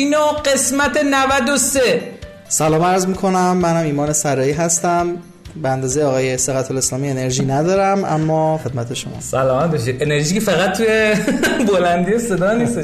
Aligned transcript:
69 0.00 0.16
قسمت 0.44 0.96
93 1.04 2.02
سلام 2.48 2.82
عرض 2.82 3.06
می‌کنم 3.06 3.56
منم 3.56 3.84
ایمان 3.84 4.12
سرایی 4.12 4.52
هستم. 4.52 5.16
به 5.62 5.68
اندازه 5.68 6.04
آقای 6.04 6.38
سقط 6.38 6.70
الاسلامی 6.70 7.10
انرژی 7.10 7.44
ندارم 7.44 8.04
اما 8.04 8.60
خدمت 8.64 8.94
شما. 8.94 9.12
سلام 9.20 9.70
باشید. 9.70 10.02
انرژی 10.02 10.34
که 10.34 10.40
فقط 10.40 10.76
توی 10.76 11.14
بلندی 11.68 12.18
صدا 12.18 12.52
نیست 12.52 12.78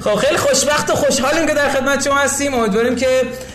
خب 0.00 0.14
خیلی 0.14 0.36
خوشبخت 0.36 0.90
و 0.90 0.94
خوشحالیم 0.94 1.46
که 1.46 1.54
در 1.54 1.68
خدمت 1.68 2.04
شما 2.04 2.14
هستیم. 2.14 2.54
امیدواریم 2.54 2.96
که 2.96 3.06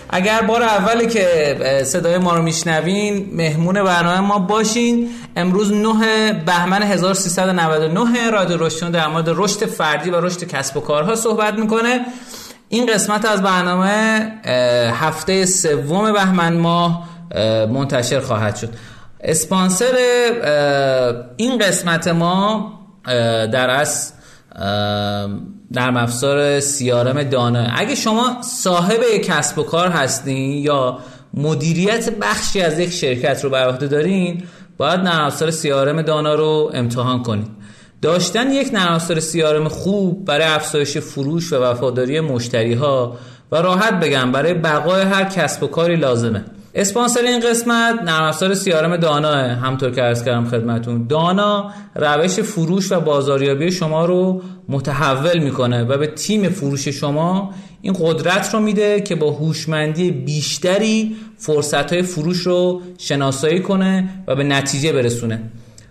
اگر 0.09 0.41
بار 0.41 0.63
اولی 0.63 1.07
که 1.07 1.83
صدای 1.85 2.17
ما 2.17 2.35
رو 2.35 2.41
میشنوین 2.41 3.29
مهمون 3.33 3.83
برنامه 3.83 4.19
ما 4.19 4.39
باشین. 4.39 5.09
امروز 5.35 5.73
9 5.73 6.33
بهمن 6.45 6.83
1399 6.83 8.29
رادیو 8.31 8.57
روشن 8.57 8.91
در 8.91 9.07
مورد 9.07 9.25
رشد 9.27 9.65
فردی 9.65 10.09
و 10.09 10.21
رشد 10.21 10.43
کسب 10.43 10.77
و 10.77 10.79
کارها 10.79 11.15
صحبت 11.15 11.53
می‌کنه. 11.53 12.05
این 12.75 12.93
قسمت 12.93 13.25
از 13.25 13.41
برنامه 13.41 14.31
هفته 14.93 15.45
سوم 15.45 16.13
بهمن 16.13 16.57
ماه 16.57 17.09
منتشر 17.69 18.19
خواهد 18.19 18.55
شد. 18.55 18.69
اسپانسر 19.21 19.93
این 21.37 21.57
قسمت 21.57 22.07
ما 22.07 22.73
در 23.51 23.69
از 23.69 24.13
نرم 25.71 25.97
افزار 25.97 26.59
سیارم 26.59 27.23
دانا 27.23 27.67
اگه 27.75 27.95
شما 27.95 28.37
صاحب 28.41 29.03
کسب 29.23 29.59
و 29.59 29.63
کار 29.63 29.87
هستین 29.87 30.63
یا 30.63 30.99
مدیریت 31.33 32.09
بخشی 32.09 32.61
از 32.61 32.79
یک 32.79 32.91
شرکت 32.91 33.43
رو 33.43 33.49
بر 33.49 33.67
عهده 33.67 33.87
دارین 33.87 34.43
باید 34.77 34.99
نرم 34.99 35.25
افزار 35.25 35.51
سیارم 35.51 36.01
دانا 36.01 36.35
رو 36.35 36.71
امتحان 36.73 37.23
کنید. 37.23 37.47
داشتن 38.01 38.51
یک 38.51 38.73
نرم 38.73 38.93
افزار 38.93 39.19
سیارم 39.19 39.67
خوب 39.67 40.25
برای 40.25 40.45
افزایش 40.45 40.97
فروش 40.97 41.53
و 41.53 41.63
وفاداری 41.63 42.19
مشتری 42.19 42.73
ها 42.73 43.17
و 43.51 43.55
راحت 43.55 43.99
بگم 43.99 44.31
برای 44.31 44.53
بقای 44.53 45.01
هر 45.01 45.23
کسب 45.23 45.63
و 45.63 45.67
کاری 45.67 45.95
لازمه. 45.95 46.45
اسپانسر 46.75 47.21
این 47.21 47.39
قسمت 47.39 48.01
نرم 48.03 48.23
افزار 48.23 48.53
سیارم 48.53 48.97
دانا 48.97 49.31
همطور 49.35 49.91
که 49.91 50.01
عرض 50.01 50.23
کردم 50.23 50.45
خدمتون. 50.45 51.07
دانا 51.07 51.71
روش 51.95 52.39
فروش 52.39 52.91
و 52.91 52.99
بازاریابی 52.99 53.71
شما 53.71 54.05
رو 54.05 54.41
متحول 54.69 55.39
می‌کنه 55.39 55.83
و 55.83 55.97
به 55.97 56.07
تیم 56.07 56.49
فروش 56.49 56.87
شما 56.87 57.53
این 57.81 57.95
قدرت 57.99 58.53
رو 58.53 58.59
میده 58.59 59.01
که 59.01 59.15
با 59.15 59.31
هوشمندی 59.31 60.11
بیشتری 60.11 61.15
فرصت 61.37 61.93
های 61.93 62.01
فروش 62.01 62.37
رو 62.37 62.81
شناسایی 62.97 63.59
کنه 63.59 64.09
و 64.27 64.35
به 64.35 64.43
نتیجه 64.43 64.93
برسونه. 64.93 65.41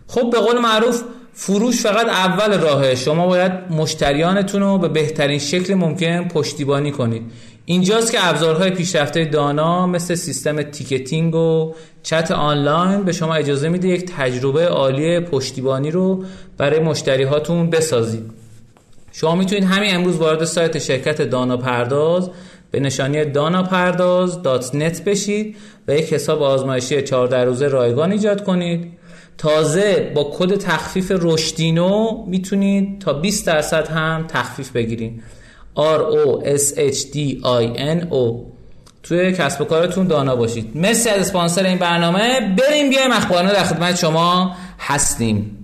خب 0.06 0.30
به 0.30 0.38
قول 0.38 0.58
معروف 0.58 1.02
فروش 1.36 1.80
فقط 1.80 2.06
اول 2.06 2.60
راهه. 2.60 2.94
شما 2.94 3.26
باید 3.26 3.52
مشتریانتون 3.70 4.62
رو 4.62 4.78
به 4.78 4.88
بهترین 4.88 5.38
شکل 5.38 5.74
ممکن 5.74 6.28
پشتیبانی 6.28 6.90
کنید. 6.90 7.22
اینجاست 7.64 8.12
که 8.12 8.28
ابزارهای 8.28 8.70
پیشرفته 8.70 9.24
دانا 9.24 9.86
مثل 9.86 10.14
سیستم 10.14 10.62
ticketing 10.62 11.34
و 11.34 11.74
چت 12.02 12.30
آنلاین 12.30 13.02
به 13.02 13.12
شما 13.12 13.34
اجازه 13.34 13.68
میده 13.68 13.88
یک 13.88 14.12
تجربه 14.16 14.66
عالی 14.66 15.20
پشتیبانی 15.20 15.90
رو 15.90 16.24
برای 16.58 16.80
مشتری 16.80 17.22
هاتون 17.22 17.70
بسازید. 17.70 18.30
شما 19.12 19.34
می‌تونید 19.34 19.64
همین 19.64 19.94
امروز 19.94 20.16
وارد 20.16 20.44
سایت 20.44 20.78
شرکت 20.78 21.22
دانا 21.22 21.56
پرداز 21.56 22.30
به 22.70 22.80
نشانی 22.80 23.24
دانا 23.24 23.62
پرداز 23.62 24.42
dot 24.42 24.74
net 24.74 25.04
بشید 25.04 25.56
و 25.88 25.94
یک 25.94 26.12
حساب 26.12 26.42
آزمایشی 26.42 27.02
14 27.02 27.44
روزه 27.44 27.68
رایگان 27.68 28.12
ایجاد 28.12 28.44
کنید. 28.44 29.03
تازه 29.38 30.12
با 30.14 30.30
کد 30.38 30.56
تخفیف 30.56 31.12
رشدینو 31.14 32.24
می‌تونید 32.26 33.00
تا 33.00 33.12
20 33.12 33.46
درصد 33.46 33.88
هم 33.88 34.24
تخفیف 34.28 34.70
بگیرید 34.70 35.22
R 35.76 36.00
O 36.00 36.44
S 36.44 36.74
H 36.74 36.98
D 37.14 37.16
I 37.42 37.78
N 37.78 38.10
O 38.10 38.54
توی 39.02 39.32
کسب 39.32 39.60
و 39.60 39.64
کارتون 39.64 40.06
دانا 40.06 40.36
باشید. 40.36 40.70
مرسی 40.74 41.08
از 41.08 41.20
اسپانسر 41.20 41.66
این 41.66 41.78
برنامه. 41.78 42.54
بریم 42.58 42.90
بیایم 42.90 43.12
اخبارنا 43.12 43.52
در 43.52 43.64
خدمت 43.64 43.96
شما 43.96 44.56
هستیم. 44.78 45.63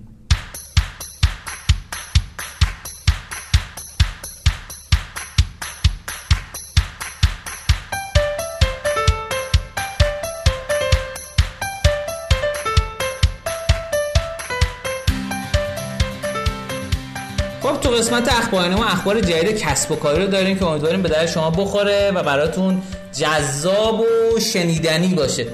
قسمت 18.10 18.28
اخبار 18.28 18.68
ما 18.68 18.84
اخبار 18.84 19.20
جدید 19.20 19.58
کسب 19.58 19.92
و 19.92 19.96
کاری 19.96 20.22
رو 20.22 20.30
داریم 20.30 20.58
که 20.58 20.66
امیدواریم 20.66 21.02
به 21.02 21.08
در 21.08 21.26
شما 21.26 21.50
بخوره 21.50 22.10
و 22.14 22.22
براتون 22.22 22.82
جذاب 23.12 24.00
و 24.00 24.40
شنیدنی 24.40 25.14
باشه. 25.14 25.46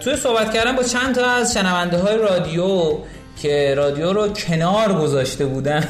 توی 0.00 0.16
صحبت 0.16 0.54
کردم 0.54 0.76
با 0.76 0.82
چند 0.82 1.14
تا 1.14 1.30
از 1.30 1.54
شنونده 1.54 1.98
های 1.98 2.18
رادیو 2.18 2.98
که 3.42 3.74
رادیو 3.76 4.12
رو 4.12 4.28
کنار 4.28 4.92
گذاشته 4.92 5.46
بودن 5.46 5.84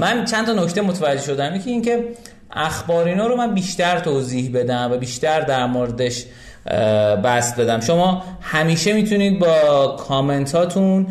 من 0.00 0.24
چند 0.24 0.46
تا 0.46 0.52
نکته 0.52 0.80
متوجه 0.80 1.22
شدم. 1.22 1.54
یکی 1.54 1.70
اینکه 1.70 2.04
اخبارینا 2.52 3.26
رو 3.26 3.36
من 3.36 3.54
بیشتر 3.54 3.98
توضیح 3.98 4.50
بدم 4.54 4.92
و 4.92 4.96
بیشتر 4.96 5.40
در 5.40 5.66
موردش 5.66 6.24
بست 7.24 7.60
بدم. 7.60 7.80
شما 7.80 8.22
همیشه 8.40 8.92
می‌تونید 8.92 9.38
با 9.38 9.86
کامنت 10.08 10.54
هاتون 10.54 11.06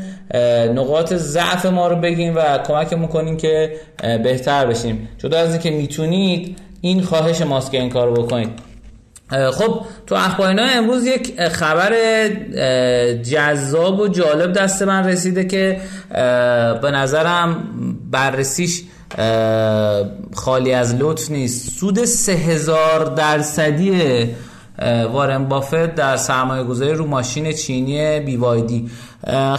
نقاط 0.76 1.14
ضعف 1.14 1.66
ما 1.66 1.88
رو 1.88 1.96
بگین 1.96 2.34
و 2.34 2.58
کمک 2.58 2.94
می‌کنین 2.94 3.38
که 3.38 3.72
بهتر 4.24 4.66
بشیم. 4.66 5.10
جدا 5.18 5.40
از 5.40 5.52
اینکه 5.52 5.72
می‌تونید 5.72 6.58
این 6.82 7.02
خواهش 7.02 7.42
ماست 7.42 7.72
که 7.72 7.80
این 7.80 7.90
کار 7.90 8.12
بکنید. 8.12 8.50
خب 9.52 9.82
تو 10.08 10.16
اخبارنا 10.16 10.64
امروز 10.64 11.06
یک 11.06 11.42
خبر 11.42 11.94
جذاب 13.24 14.00
و 14.00 14.08
جالب 14.08 14.54
دست 14.54 14.82
من 14.82 15.08
رسیده 15.08 15.46
که 15.46 15.82
به 16.82 16.92
نظرم 16.92 17.64
بررسیش 18.12 18.84
خالی 20.34 20.74
از 20.74 20.96
لطف 20.96 21.32
نیست. 21.32 21.80
سود 21.80 22.06
سه 22.06 22.32
هزار 22.32 23.06
درصدی 23.06 24.02
وارن 25.14 25.46
بافت 25.46 25.96
در 25.96 26.18
سرمایه 26.18 26.64
گذاری 26.64 26.94
رو 26.94 27.08
ماشین 27.08 27.52
چینی 27.52 28.20
بیوایدی. 28.20 28.90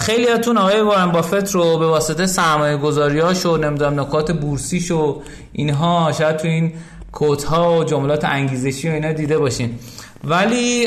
خیلی 0.00 0.28
هاتون 0.28 0.58
آقای 0.58 0.81
وارن 0.81 1.12
بافت 1.12 1.50
رو 1.54 1.78
به 1.78 1.86
واسطه 1.86 2.26
سرمایه 2.26 2.76
گذاری 2.76 3.20
و 3.20 3.56
نمی‌دونم 3.56 4.00
نکات 4.00 4.32
بورسیش 4.32 4.91
و 4.91 5.22
اینها 5.53 6.12
شاید 6.19 6.36
تو 6.36 6.48
این 6.48 6.72
کوت 7.12 7.44
ها 7.44 7.78
و 7.78 7.84
جملات 7.84 8.25
انگیزشی 8.25 8.88
و 8.88 8.92
اینا 8.92 9.12
دیده 9.12 9.38
باشین. 9.38 9.78
ولی 10.25 10.86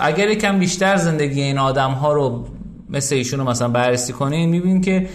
اگر 0.00 0.28
یکم 0.28 0.58
بیشتر 0.58 0.96
زندگی 0.96 1.42
این 1.42 1.58
آدم 1.58 1.90
ها 1.90 2.12
رو 2.12 2.44
مثل 2.90 3.14
ایشون 3.14 3.40
رو 3.40 3.46
مثلا 3.46 3.68
بررسی 3.68 4.12
کنین 4.12 4.48
می‌بینین 4.50 4.80
که 4.80 5.08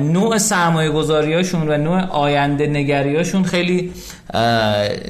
نوع 0.00 0.38
سرمایه 0.38 0.90
هاشون 1.36 1.68
و 1.68 1.76
نوع 1.76 2.00
آینده 2.00 2.66
نگری 2.66 3.16
هاشون 3.16 3.42
خیلی 3.42 3.92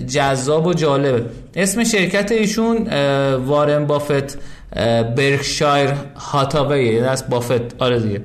جذاب 0.08 0.66
و 0.66 0.74
جالبه. 0.74 1.24
اسم 1.56 1.84
شرکت 1.84 2.32
ایشون 2.32 2.88
وارن 3.36 3.86
بافت 3.86 4.38
برکشایر 5.16 5.90
هاتاوی 6.16 7.00
از 7.00 7.28
بافت 7.28 7.82
آره 7.82 8.00
دیگه. 8.00 8.20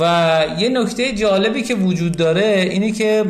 و 0.00 0.44
یه 0.58 0.68
نکته 0.68 1.12
جالبی 1.12 1.62
که 1.62 1.74
وجود 1.74 2.16
داره 2.16 2.68
اینه 2.70 2.92
که 2.92 3.24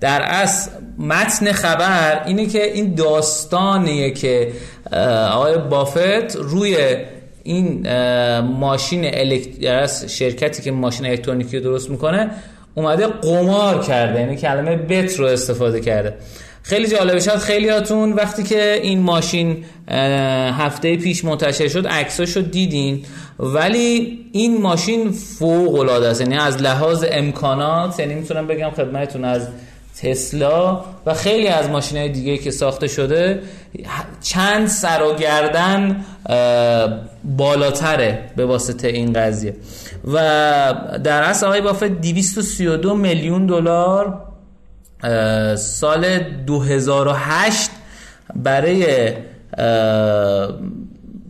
در 0.00 0.22
اصل 0.22 0.70
متن 0.98 1.52
خبر 1.52 2.22
اینه 2.26 2.46
که 2.46 2.72
این 2.72 2.94
داستانیه 2.94 4.10
که 4.10 4.52
آقای 5.32 5.58
بافت 5.58 6.36
روی 6.36 6.96
این 7.44 7.88
ماشین 8.40 9.04
الکتریک 9.04 10.08
شرکتی 10.08 10.62
که 10.62 10.70
ماشین 10.72 11.06
الکترونیکی 11.06 11.56
رو 11.56 11.62
درست 11.62 11.90
می‌کنه 11.90 12.30
اومده 12.74 13.06
قمار 13.06 13.82
کرده 13.82 14.20
یعنی 14.20 14.36
کلمه 14.36 14.76
بت 14.76 15.16
رو 15.16 15.26
استفاده 15.26 15.80
کرده. 15.80 16.14
خیلی 16.62 16.88
جالبه 16.88 17.20
شد 17.20 17.36
خیلی 17.36 17.68
هاتون 17.68 18.12
وقتی 18.12 18.42
که 18.42 18.80
این 18.82 18.98
ماشین 18.98 19.64
هفته 20.58 20.96
پیش 20.96 21.24
منتشر 21.24 21.68
شد 21.68 21.86
عکساشو 21.86 22.40
دیدین 22.40 23.04
ولی 23.38 24.18
این 24.32 24.60
ماشین 24.60 25.10
فوق 25.10 25.74
العاده 25.74 26.08
است 26.08 26.20
یعنی 26.20 26.36
از 26.36 26.62
لحاظ 26.62 27.04
امکانات 27.10 28.00
یعنی 28.00 28.14
می‌تونم 28.14 28.46
بگم 28.46 28.70
خدمتتون 28.70 29.24
از 29.24 29.48
تسلا 30.00 30.84
و 31.06 31.14
خیلی 31.14 31.48
از 31.48 31.68
ماشین 31.68 31.98
های 31.98 32.08
دیگه 32.08 32.38
که 32.38 32.50
ساخته 32.50 32.88
شده 32.88 33.42
چند 34.20 34.68
سر 34.68 35.02
و 35.02 35.14
گردن 35.14 36.04
بالاتره 37.24 38.18
به 38.36 38.46
واسطه 38.46 38.88
این 38.88 39.12
قضیه. 39.12 39.56
و 40.12 40.14
در 41.04 41.22
اصل 41.22 41.46
آقای 41.46 41.60
بافت 41.60 41.84
232 41.84 42.94
میلیون 42.94 43.46
دلار 43.46 44.22
سال 45.56 46.18
2008 46.18 47.70
برای 48.34 49.12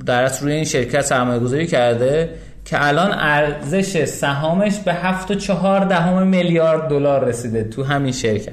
در 0.06 0.38
روی 0.40 0.52
این 0.52 0.64
شرکت 0.64 1.00
سرمایه 1.00 1.40
گذاری 1.40 1.66
کرده. 1.66 2.34
که 2.64 2.86
الان 2.86 3.12
ارزش 3.12 4.04
سهامش 4.04 4.78
به 4.78 4.96
7.4 5.28 5.48
دهم 5.88 6.26
میلیارد 6.26 6.88
دلار 6.88 7.24
رسیده 7.24 7.64
تو 7.64 7.84
همین 7.84 8.12
شرکت. 8.12 8.52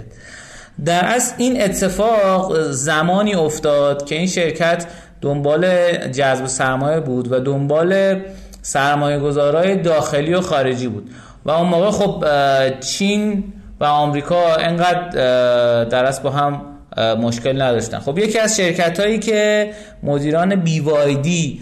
در 0.85 1.05
از 1.05 1.33
این 1.37 1.61
اتفاق 1.61 2.61
زمانی 2.61 3.35
افتاد 3.35 4.05
که 4.05 4.15
این 4.15 4.27
شرکت 4.27 4.85
دنبال 5.21 5.67
جذب 6.11 6.45
سرمایه 6.45 6.99
بود 6.99 7.31
و 7.31 7.39
دنبال 7.39 8.19
سرمایه 8.61 9.19
گذارای 9.19 9.75
داخلی 9.75 10.33
و 10.33 10.41
خارجی 10.41 10.87
بود. 10.87 11.09
و 11.45 11.51
اون 11.51 11.67
موقع 11.67 11.91
خب 11.91 12.25
چین 12.79 13.43
و 13.79 13.85
آمریکا 13.85 14.55
انقدر 14.55 15.09
در 15.83 16.05
از 16.05 16.23
با 16.23 16.29
هم 16.29 16.61
مشکل 17.21 17.61
نداشتن. 17.61 17.99
خب 17.99 18.17
یکی 18.17 18.39
از 18.39 18.57
شرکت 18.57 18.99
هایی 18.99 19.19
که 19.19 19.71
مدیران 20.03 20.55
بیوایدی 20.55 21.61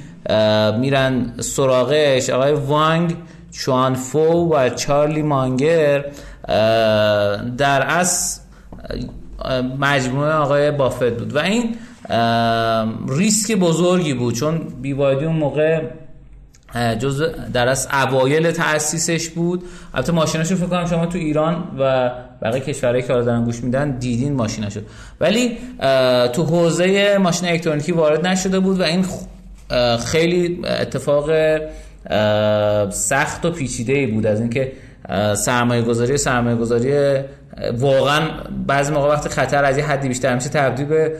میرن 0.79 1.33
سراغش 1.39 2.29
آقای 2.29 2.53
وانگ 2.53 3.15
چوانفو 3.51 4.53
و 4.53 4.69
چارلی 4.69 5.21
مانگر. 5.21 6.05
در 7.57 7.85
از 7.87 8.39
مجموعه 9.79 10.31
آقای 10.31 10.71
بافت 10.71 11.17
بود. 11.17 11.35
و 11.35 11.39
این 11.39 11.75
ریسک 13.09 13.55
بزرگی 13.55 14.13
بود 14.13 14.33
چون 14.33 14.57
بیوایدی 14.81 15.25
اون 15.25 15.35
موقع 15.35 15.81
جز 16.99 17.23
در 17.53 17.67
از 17.67 17.87
اوایل 17.93 18.51
تاسیسش 18.51 19.29
بود. 19.29 19.63
البته 19.93 20.11
ماشیناشو 20.11 20.55
فکر 20.55 20.65
کنم 20.65 20.85
شما 20.85 21.05
تو 21.05 21.17
ایران 21.17 21.63
و 21.79 22.11
بقیه 22.41 22.61
کشورهایی 22.61 23.01
که 23.01 23.07
دارن 23.07 23.43
گوش 23.43 23.63
میدن 23.63 23.91
دیدین 23.91 24.33
ماشیناشو. 24.33 24.79
ولی 25.19 25.57
تو 26.33 26.43
حوزه 26.43 27.17
ماشین 27.17 27.49
الکترونیکی 27.49 27.91
وارد 27.91 28.27
نشده 28.27 28.59
بود 28.59 28.79
و 28.79 28.83
این 28.83 29.05
خیلی 30.05 30.61
اتفاق 30.65 31.31
سخت 32.89 33.45
و 33.45 33.51
پیچیده 33.51 33.93
ای 33.93 34.07
بود 34.07 34.25
از 34.25 34.39
اینکه 34.39 34.71
سرمایه 35.35 35.81
گذاری 35.81 36.17
سرمایه 36.17 36.55
گذاری 36.55 37.19
واقعا 37.73 38.21
بعضی 38.67 38.93
موقع 38.93 39.09
وقتی 39.09 39.29
خطر 39.29 39.65
از 39.65 39.77
یه 39.77 39.85
حدی 39.85 40.07
بیشتر 40.07 40.35
میشه 40.35 40.49
تبدیل 40.49 40.85
به 40.85 41.17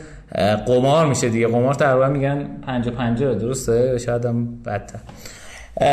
قمار 0.66 1.06
میشه 1.06 1.28
دیگه. 1.28 1.48
قمار 1.48 1.74
تقریبا 1.74 2.08
میگن 2.08 2.46
50 2.66 2.94
50 2.94 3.34
درسته؟ 3.34 3.98
شاید 3.98 4.24
هم 4.24 4.62
بدتر. 4.62 4.98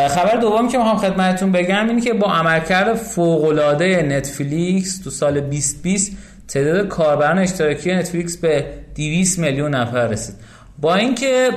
خبر 0.07 0.37
دومی 0.41 0.67
که 0.67 0.77
می‌خوام 0.77 0.97
خدمتتون 0.97 1.51
بگم 1.51 1.87
اینه 1.87 2.01
که 2.01 2.13
با 2.13 2.27
عملکرد 2.27 2.93
فوق 2.93 3.43
العاده 3.43 4.01
نتفلیکس 4.01 5.01
تو 5.03 5.09
سال 5.09 5.39
2020 5.39 6.11
تعداد 6.47 6.87
کاربران 6.87 7.39
اشتراکی 7.39 7.93
نتفلیکس 7.93 8.37
به 8.37 8.65
200 8.95 9.39
میلیون 9.39 9.75
نفر 9.75 10.07
رسید. 10.07 10.35
با 10.81 10.95
اینکه 10.95 11.49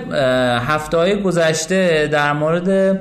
هفته 0.60 0.96
های 0.96 1.22
گذشته 1.22 2.08
در 2.12 2.32
مورد 2.32 3.00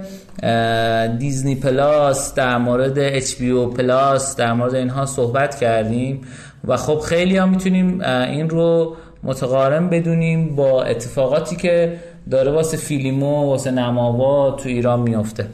دیزنی 1.18 1.56
پلاس 1.56 2.36
در 2.36 2.58
مورد 2.58 3.00
اچ 3.00 3.36
بی 3.36 3.50
او 3.50 3.68
پلاس 3.68 4.36
در 4.36 4.54
مورد 4.54 4.76
اینها 4.76 5.06
صحبت 5.06 5.60
کردیم 5.60 6.22
و 6.68 6.78
خب 6.78 7.00
خیلی 7.00 7.38
ها 7.38 7.46
می‌تونیم 7.46 8.02
این 8.02 8.50
رو 8.50 8.96
متقارن 9.24 9.90
بدونیم 9.90 10.56
با 10.56 10.84
اتفاقاتی 10.84 11.56
که 11.56 11.98
داره 12.32 12.52
واسه 12.52 12.78
فیلمو 12.78 13.46
واسه 13.46 13.72
نماوا 13.72 14.52
تو 14.52 14.70
ایران 14.70 15.00
میافته. 15.00 15.48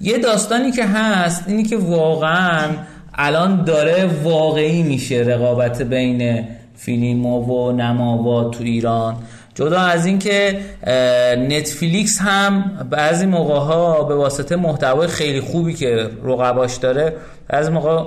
یه 0.00 0.18
داستانی 0.18 0.72
که 0.72 0.84
هست 0.84 1.44
اینی 1.48 1.62
که 1.62 1.76
واقعا 1.76 2.70
الان 3.14 3.64
داره 3.64 4.10
واقعی 4.22 4.82
میشه 4.82 5.16
رقابت 5.16 5.82
بین 5.82 6.44
فیلمو 6.76 7.40
و 7.40 7.72
نماوا 7.72 8.44
تو 8.44 8.64
ایران. 8.64 9.16
جدا 9.58 9.80
از 9.80 10.06
اینکه 10.06 10.60
نتفلیکس 11.38 12.18
هم 12.20 12.86
بعضی 12.90 13.26
موقع 13.26 13.58
ها 13.58 14.02
به 14.02 14.14
واسطه 14.14 14.56
محتوای 14.56 15.08
خیلی 15.08 15.40
خوبی 15.40 15.74
که 15.74 16.10
رقباش 16.24 16.76
داره 16.76 17.16
از 17.48 17.70
موقع 17.70 18.04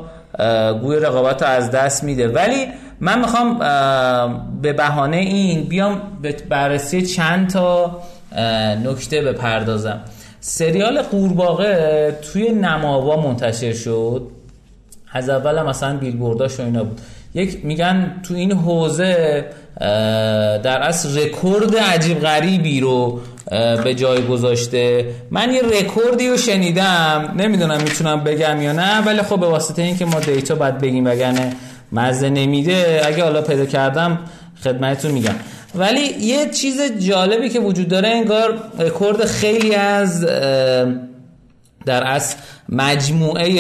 گوی 0.74 1.00
رقابت 1.00 1.42
رو 1.44 1.48
از 1.48 1.72
دست 1.72 2.04
میده. 2.04 2.28
ولی 2.28 2.68
من 3.00 3.20
می‌خوام 3.20 3.60
به 4.62 4.74
بهانه 4.74 5.18
این 5.18 5.64
بیام 5.64 6.02
به 6.22 6.36
بررسی 6.50 7.02
چند 7.02 7.50
تا 7.50 8.02
نکته 8.84 9.22
بپردازم. 9.22 10.00
سریال 10.40 11.02
قورباغه 11.02 12.16
توی 12.34 12.50
نماوا 12.50 13.22
منتشر 13.22 13.74
شد. 13.74 14.28
از 15.14 15.30
اول 15.30 15.62
مثلا 15.62 15.98
بیلبورداش 15.98 16.60
و 16.60 16.64
اینا 16.64 16.84
بود. 16.84 17.02
یک 17.34 17.66
میگن 17.66 18.22
تو 18.24 18.34
این 18.34 18.52
حوزه 18.52 19.46
در 20.64 20.82
اصل 20.82 21.20
رکورد 21.20 21.78
عجیب 21.78 22.20
غریبی 22.20 22.80
رو 22.80 23.20
به 23.84 23.96
جای 23.96 24.28
گذاشته. 24.28 25.06
من 25.32 25.54
یه 25.54 25.62
رکوردی 25.62 26.30
رو 26.30 26.38
شنیدم. 26.38 27.34
نمی‌دونم 27.38 27.82
می‌تونم 27.82 28.24
بگم 28.24 28.62
یا 28.62 28.72
نه 28.72 29.06
ولی 29.06 29.22
خب 29.22 29.40
به 29.40 29.48
واسطه 29.48 29.82
اینکه 29.82 30.06
ما 30.06 30.20
data 30.20 30.56
باید 30.56 30.78
بگیم 30.78 31.06
وگرنه 31.06 31.54
مزه 31.92 32.30
نمیده. 32.30 33.02
اگه 33.06 33.24
حالا 33.24 33.42
پیدا 33.42 33.66
کردم 33.66 34.20
خدمتتون 34.64 35.12
میگم. 35.12 35.36
ولی 35.76 36.02
یه 36.20 36.50
چیز 36.50 36.82
جالبی 37.00 37.50
که 37.50 37.60
وجود 37.60 37.88
داره 37.88 38.10
انگار 38.10 38.60
رکورد 38.80 39.26
خیلی 39.26 39.76
از 39.76 40.26
در 41.86 42.04
اصل 42.04 42.36
مجموعه 42.70 43.54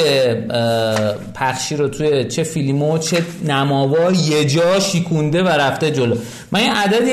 پخشی 1.35 1.75
رو 1.75 1.87
توی 1.87 2.25
چه 2.25 2.43
فیلمو 2.43 2.97
چه 2.97 3.25
نماوا 3.47 4.11
یه 4.11 4.45
جا 4.45 4.79
شیکونده 4.79 5.43
و 5.43 5.47
رفته 5.47 5.91
جلو. 5.91 6.15
من 6.51 6.61
یه 6.63 6.73
عدد 6.73 7.09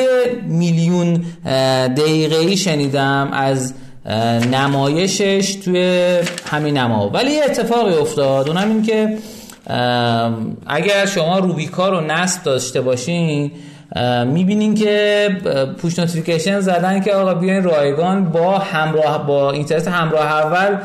میلیون 0.46 1.25
دقیقه 1.96 2.37
ای 2.37 2.56
شنیدم 2.56 3.28
از 3.32 3.75
نمایشش 4.52 5.55
توی 5.64 6.19
همین 6.50 6.76
نماوا 6.76 7.08
ولی 7.08 7.31
یه 7.31 7.44
اتفاقی 7.44 7.94
افتاد 7.94 8.49
اونم 8.49 8.69
این 8.69 8.82
که 8.82 9.19
اگر 10.66 11.06
شما 11.06 11.38
روبیکا 11.38 11.88
رو 11.88 12.00
نصب 12.00 12.43
داشته 12.43 12.81
باشین 12.81 13.50
می‌بینین 14.26 14.75
که 14.75 15.29
push 15.79 15.99
notification 15.99 16.61
زدن 16.61 17.00
که 17.00 17.12
آقا 17.12 17.35
بیاین 17.35 17.62
رایگان 17.62 18.25
با 18.25 18.58
همراه 18.58 19.26
با 19.26 19.52
اینترنت 19.52 19.88
همراه 19.88 20.26
اول 20.26 20.76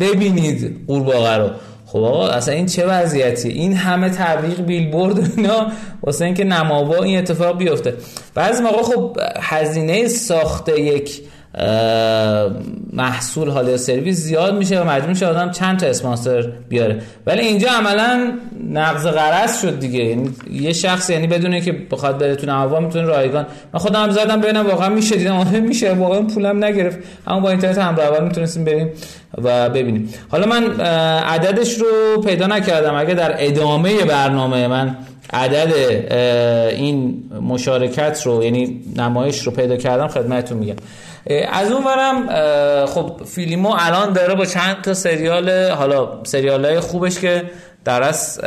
ببینید 0.00 0.84
قورباغه 0.86 1.36
رو. 1.36 1.50
خب 1.86 1.98
آقا 1.98 2.28
اصلا 2.28 2.54
این 2.54 2.66
چه 2.66 2.86
وضعیتی 2.86 3.48
این 3.48 3.72
همه 3.76 4.10
تبلیغ 4.10 4.60
بیلبورد 4.60 5.18
اینا 5.36 5.66
واسه 6.02 6.24
اینکه 6.24 6.44
نماوا 6.44 7.02
این 7.02 7.18
اتفاق 7.18 7.58
بیفته. 7.58 7.94
بعضی 8.34 8.62
موقع 8.62 8.82
خب 8.82 9.16
هزینه 9.40 10.08
ساخت 10.08 10.68
یک 10.68 11.22
محصول 12.92 13.50
حال 13.50 13.76
سرویس 13.76 14.16
زیاد 14.16 14.54
میشه 14.54 14.80
و 14.80 14.88
مجبور 14.88 15.08
میشه 15.08 15.26
آدم 15.26 15.50
چند 15.50 15.78
تا 15.78 15.86
اسپانسر 15.86 16.52
بیاره. 16.68 17.02
ولی 17.26 17.40
اینجا 17.40 17.68
عملا 17.70 18.32
نقض 18.70 19.06
قرض 19.06 19.62
شد 19.62 19.78
دیگه. 19.78 20.04
یعنی 20.04 20.30
یه 20.50 20.72
شخص 20.72 21.10
یعنی 21.10 21.26
بدونه 21.26 21.60
که 21.60 21.72
بخواد 21.72 22.18
بره 22.18 22.36
تو 22.36 22.46
نماوا 22.46 22.80
می‌تونه 22.80 23.04
رایگان. 23.04 23.46
من 23.74 23.80
خودم 23.80 24.10
زدم 24.10 24.40
ببینم 24.40 24.66
واقعا 24.66 24.88
میشه 24.88 25.16
دیدم 25.16 25.36
آره 25.36 25.60
میشه. 25.60 25.92
واقعا 25.92 26.22
پولم 26.22 26.64
نگرفت. 26.64 26.98
اما 27.26 27.40
با 27.40 27.50
اینترنت 27.50 27.78
همراه 27.78 28.20
می‌تونستیم 28.20 28.64
بریم 28.64 28.90
و 29.42 29.70
ببینیم. 29.70 30.14
حالا 30.28 30.46
من 30.46 30.80
عددش 31.20 31.78
رو 31.78 32.22
پیدا 32.22 32.46
نکردم. 32.46 32.94
اگه 32.94 33.14
در 33.14 33.34
ادامه 33.38 34.04
برنامه 34.04 34.68
من 34.68 34.96
عدد 35.32 35.72
این 36.76 37.22
مشارکت 37.42 38.22
رو 38.24 38.44
یعنی 38.44 38.80
نمایش 38.96 39.46
رو 39.46 39.52
پیدا 39.52 39.76
کردم 39.76 40.08
خدمتتون 40.08 40.58
میگم. 40.58 40.76
از 41.52 41.72
اون 41.72 41.84
برم 41.84 42.26
خب 42.86 43.20
فیلیمو 43.24 43.74
الان 43.78 44.12
داره 44.12 44.34
با 44.34 44.44
چند 44.44 44.80
تا 44.82 44.94
سریال 44.94 45.70
حالا 45.70 46.24
سریال 46.24 46.64
های 46.64 46.80
خوبش 46.80 47.18
که 47.18 47.42
درست 47.84 48.40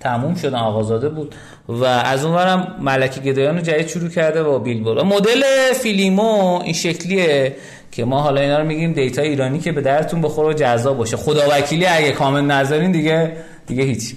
تموم 0.00 0.34
شدن 0.34 0.54
آغازاده 0.54 1.08
بود. 1.08 1.34
و 1.68 1.84
از 1.84 2.24
اون 2.24 2.34
برم 2.34 2.76
ملکه 2.80 3.20
گدایان 3.20 3.56
رو 3.56 3.62
جدید 3.62 3.88
شروع 3.88 4.08
کرده 4.08 4.42
با 4.42 4.58
بیلبورد 4.58 5.04
مدل 5.04 5.42
فیلیمو 5.82 6.60
این 6.64 6.72
شکلیه 6.72 7.56
که 7.92 8.04
ما 8.04 8.22
حالا 8.22 8.40
اینا 8.40 8.58
رو 8.58 8.66
میگیم 8.66 8.92
data 8.92 9.22
ایرانی 9.22 9.58
که 9.58 9.72
به 9.72 9.80
دردتون 9.80 10.22
بخوره 10.22 10.48
و 10.48 10.52
جذاب 10.52 10.96
باشه. 10.96 11.16
خدا 11.16 11.42
وکیلی 11.50 11.86
اگه 11.86 12.12
کامل 12.12 12.40
نظرین 12.40 12.92
دیگه 12.92 13.32
دیگه 13.66 13.82
هیچ. 13.82 14.14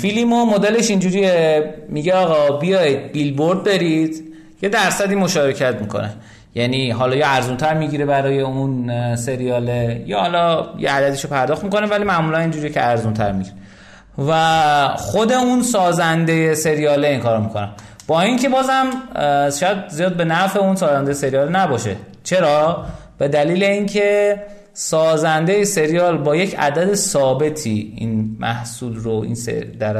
فیلیمو 0.00 0.44
مدلش 0.44 0.90
اینجوریه. 0.90 1.74
میگه 1.88 2.14
آقا 2.14 2.56
بیاید 2.56 3.12
بیلبورد 3.12 3.64
برید. 3.64 4.31
یه 4.62 4.68
درصدی 4.68 5.14
مشارکت 5.14 5.74
می‌کنه. 5.80 6.10
یعنی 6.54 6.90
حالا 6.90 7.16
یا 7.16 7.26
ارزونتر 7.26 7.74
می‌گیره 7.74 8.04
برای 8.04 8.40
اون 8.40 9.16
سریاله 9.16 10.04
یا 10.06 10.20
حالا 10.20 10.66
یه 10.78 10.90
عددشو 10.90 11.28
پرداخت 11.28 11.64
می‌کنه 11.64 11.86
ولی 11.86 12.04
معمولا 12.04 12.38
اینجوری 12.38 12.70
که 12.70 12.84
ارزونتر 12.84 13.32
می‌گیره. 13.32 13.56
و 14.28 14.88
خود 14.96 15.32
اون 15.32 15.62
سازنده 15.62 16.54
سریاله 16.54 17.08
این 17.08 17.20
کارو 17.20 17.42
می‌کنه. 17.42 17.68
با 18.06 18.20
اینکه 18.20 18.48
بازم 18.48 18.86
شاید 19.60 19.88
زیاد 19.88 20.16
به 20.16 20.24
نفع 20.24 20.60
اون 20.60 20.76
سازنده 20.76 21.12
سریال 21.12 21.56
نباشه. 21.56 21.96
چرا؟ 22.24 22.84
به 23.18 23.28
دلیل 23.28 23.64
اینکه 23.64 24.42
سازنده 24.74 25.64
سریال 25.64 26.18
با 26.18 26.36
یک 26.36 26.58
عدد 26.58 26.94
ثابتی 26.94 27.94
این 27.96 28.36
محصول 28.40 28.96
رو 28.96 29.12
این 29.12 29.36
در 29.80 29.96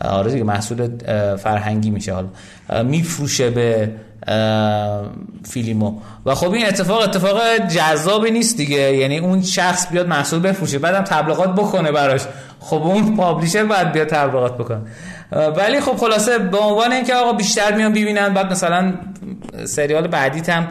آره 0.00 0.32
دیگه 0.32 0.44
محصول 0.44 0.88
فرهنگی 1.36 1.90
میشه 1.90 2.12
حالا. 2.14 2.28
میفروشه 2.82 3.50
به 3.50 3.90
فیلمو 5.48 5.98
و 6.26 6.34
خب 6.34 6.52
این 6.52 6.66
اتفاق 6.66 7.02
اتفاق 7.02 7.40
جذابی 7.68 8.30
نیست 8.30 8.56
دیگه. 8.56 8.96
یعنی 8.96 9.18
اون 9.18 9.42
شخص 9.42 9.90
بیاد 9.90 10.08
محصول 10.08 10.40
بفروشه 10.40 10.78
بعدم 10.78 11.02
تبلیغات 11.02 11.54
بکنه 11.54 11.92
براش. 11.92 12.20
خب 12.60 12.82
اون 12.82 13.16
پابلیشر 13.16 13.64
باید 13.64 13.92
بیاد 13.92 14.06
تبلیغات 14.06 14.58
بکنه. 14.58 14.80
ولی 15.56 15.80
خب 15.80 15.96
خلاصه 15.96 16.38
به 16.38 16.58
عنوان 16.58 16.92
اینکه 16.92 17.14
آقا 17.14 17.32
بیشتر 17.32 17.74
میان 17.74 17.92
ببینن 17.92 18.34
بعد 18.34 18.52
مثلا 18.52 18.94
سریال 19.64 20.06
بعدی 20.08 20.52
هم 20.52 20.68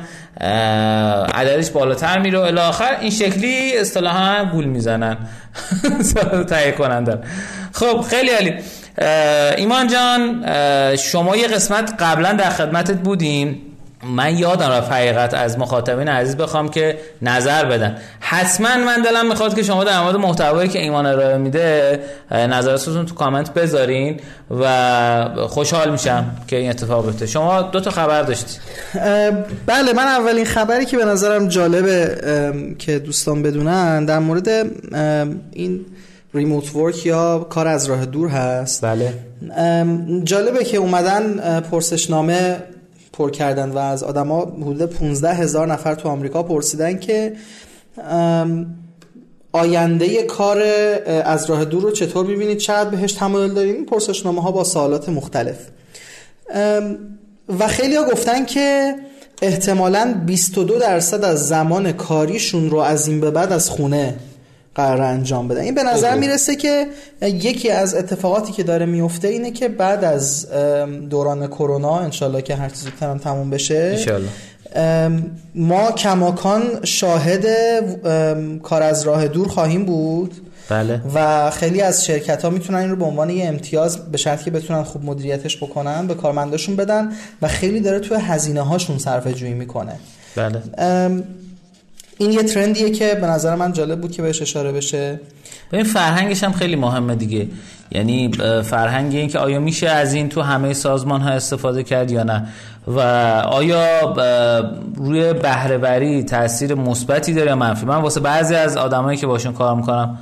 عددش 1.34 1.70
بالاتر 1.70 2.20
میره 2.20 2.40
و 2.40 2.60
آخر 2.60 2.98
این 3.02 3.12
شکلی 3.12 3.78
اصطلاحا 3.78 4.46
گول 4.46 4.66
می‌زنن. 4.66 5.18
تهیه 6.50 6.72
کنندن. 6.72 7.22
خب 7.72 8.02
خیلی 8.02 8.30
عالی. 8.30 8.54
ایمان 9.58 9.88
جان 9.88 10.46
شما 10.96 11.36
یه 11.36 11.48
قسمت 11.48 11.94
قبلا 12.00 12.34
در 12.34 12.50
خدمتت 12.50 12.98
بودیم. 12.98 13.62
من 14.04 14.38
یادم 14.38 14.70
رفت 14.70 14.92
حقیقت 14.92 15.34
از 15.34 15.60
مخاطبین 15.60 16.08
عزیز 16.08 16.38
بخوام 16.38 16.70
که 16.70 16.98
نظر 17.22 17.66
بدن. 17.66 17.98
حتما 18.20 18.78
من 18.78 19.02
دلم 19.02 19.30
می‌خواد 19.30 19.56
که 19.56 19.64
شما 19.64 19.84
در 19.84 20.02
مورد 20.02 20.16
محتوایی 20.16 20.70
که 20.70 20.80
ایمان 20.80 21.06
ارائه 21.06 21.38
میده 21.38 22.00
نظراتتون 22.32 23.06
تو 23.06 23.16
کامنت 23.16 23.54
بذارین 23.54 24.20
و 24.60 25.26
خوشحال 25.48 25.92
میشم 25.92 26.26
که 26.48 26.56
این 26.56 26.70
اتفاق 26.70 27.06
بیفته. 27.06 27.26
شما 27.26 27.62
دو 27.62 27.80
تا 27.80 27.92
خبر 27.92 28.22
داشتی 28.22 28.60
بله 29.66 29.94
من 29.96 30.08
اولین 30.08 30.46
خبری 30.46 30.86
که 30.86 30.98
به 30.98 31.06
نظرم 31.06 31.48
جالبه 31.48 32.18
که 32.80 33.00
دوستان 33.00 33.44
بدونن 33.44 34.06
در 34.06 34.20
مورد 34.20 34.48
این 35.52 35.86
ریموت 36.36 36.76
ورک 36.76 37.06
یا 37.06 37.40
کار 37.50 37.68
از 37.68 37.86
راه 37.86 38.06
دور 38.06 38.28
هست؟ 38.28 38.86
بله. 38.86 39.14
جالبه 40.24 40.64
که 40.64 40.78
اومدن 40.78 41.60
پرسشنامه 41.60 42.64
پر 43.14 43.32
کردن 43.32 43.70
و 43.70 43.78
از 43.78 44.04
آدما 44.04 44.42
حدود 44.42 44.86
15 44.86 45.34
هزار 45.34 45.68
نفر 45.68 45.96
تو 45.96 46.10
آمریکا 46.10 46.44
پرسیدن 46.44 47.00
که 47.00 47.34
آینده 49.52 50.24
کار 50.24 50.62
از 51.26 51.50
راه 51.50 51.66
دور 51.66 51.84
رو 51.84 51.92
چطور 51.92 52.26
می‌بینید؟ 52.26 52.58
چقدر 52.58 52.90
بهش 52.90 53.14
تمایل 53.14 53.54
دارین؟ 53.54 53.86
پرسشنامه 53.86 54.42
ها 54.42 54.52
با 54.52 54.64
سوالات 54.64 55.10
مختلف. 55.10 55.58
و 57.60 57.68
خیلی 57.68 57.96
ها 57.96 58.04
گفتن 58.04 58.46
که 58.46 58.96
احتمالا 59.42 60.16
22 60.26 60.80
درصد 60.80 61.24
از 61.24 61.48
زمان 61.48 61.92
کاریشون 61.92 62.70
رو 62.70 62.78
از 62.78 63.08
این 63.08 63.22
به 63.22 63.32
بعد 63.32 63.52
از 63.52 63.70
خونه 63.70 64.16
قرار 64.76 65.02
انجام 65.02 65.48
بدن. 65.48 65.62
این 65.62 65.76
به 65.76 65.84
نظر 65.84 66.16
می‌رسه 66.16 66.56
که 66.56 66.88
یکی 67.22 67.70
از 67.70 67.96
اتفاقاتی 67.96 68.54
که 68.54 68.64
داره 68.64 68.86
میفته 68.86 69.28
اینه 69.28 69.52
که 69.52 69.68
بعد 69.68 70.04
از 70.04 70.48
دوران 71.10 71.48
کرونا 71.48 72.00
انشالله 72.00 72.42
که 72.42 72.56
هر 72.56 72.70
چیزی 72.70 72.92
هم 73.02 73.18
تموم 73.18 73.50
بشه 73.50 73.98
ما 75.56 75.92
کماکان 75.92 76.64
شاهد 76.84 77.46
کار 78.64 78.84
از 78.84 79.04
راه 79.04 79.28
دور 79.28 79.48
خواهیم 79.48 79.86
بود. 79.86 80.34
بله. 80.70 81.02
و 81.16 81.50
خیلی 81.52 81.82
از 81.82 82.06
شرکت 82.06 82.44
ها 82.44 82.50
می‌تونن 82.50 82.80
این 82.80 82.90
رو 82.90 82.96
به 82.96 83.06
عنوان 83.06 83.30
یه 83.30 83.46
امتیاز 83.46 83.98
به 83.98 84.18
شرطی 84.18 84.46
که 84.46 84.52
بتونن 84.52 84.84
خوب 84.84 85.06
مدیریتش 85.06 85.58
بکنن 85.58 86.08
به 86.08 86.14
کارمنداشون 86.14 86.76
بدن 86.76 87.12
و 87.42 87.48
خیلی 87.48 87.80
داره 87.80 88.00
توی 88.00 88.18
هزینه 88.18 88.62
هاشون 88.62 88.98
صرفه 88.98 89.34
جویی 89.34 89.54
می‌کنه. 89.54 89.96
بله. 90.36 90.62
این 92.18 92.32
یه 92.32 92.44
ترندیه 92.44 92.90
که 92.90 93.16
به 93.22 93.28
نظر 93.28 93.56
من 93.56 93.74
جالب 93.74 94.02
بود 94.02 94.12
که 94.12 94.22
بهش 94.22 94.42
اشاره 94.42 94.72
بشه. 94.72 95.20
این 95.74 95.84
فرهنگش 95.84 96.44
هم 96.44 96.52
خیلی 96.52 96.76
مهمه 96.76 97.16
دیگه. 97.16 97.48
یعنی 97.92 98.32
فرهنگ 98.64 99.16
این 99.16 99.28
که 99.28 99.40
آیا 99.40 99.60
میشه 99.60 99.90
از 99.90 100.14
این 100.14 100.30
تو 100.30 100.42
همه 100.42 100.74
سازمان 100.74 101.22
ها 101.22 101.30
استفاده 101.30 101.84
کرد 101.84 102.12
یا 102.12 102.24
نه؟ 102.24 102.48
و 102.88 103.00
آیا 103.46 104.14
روی 104.96 105.34
بهرهوری 105.34 106.24
تاثیر 106.24 106.76
مثبتی 106.76 107.34
داره 107.34 107.48
یا 107.48 107.56
منفی؟ 107.56 107.86
من 107.86 108.02
واسه 108.02 108.20
بعضی 108.20 108.56
از 108.56 108.78
آدمایی 108.78 109.18
که 109.18 109.28
باشون 109.28 109.54
کار 109.54 109.76
می‌کنم 109.76 110.18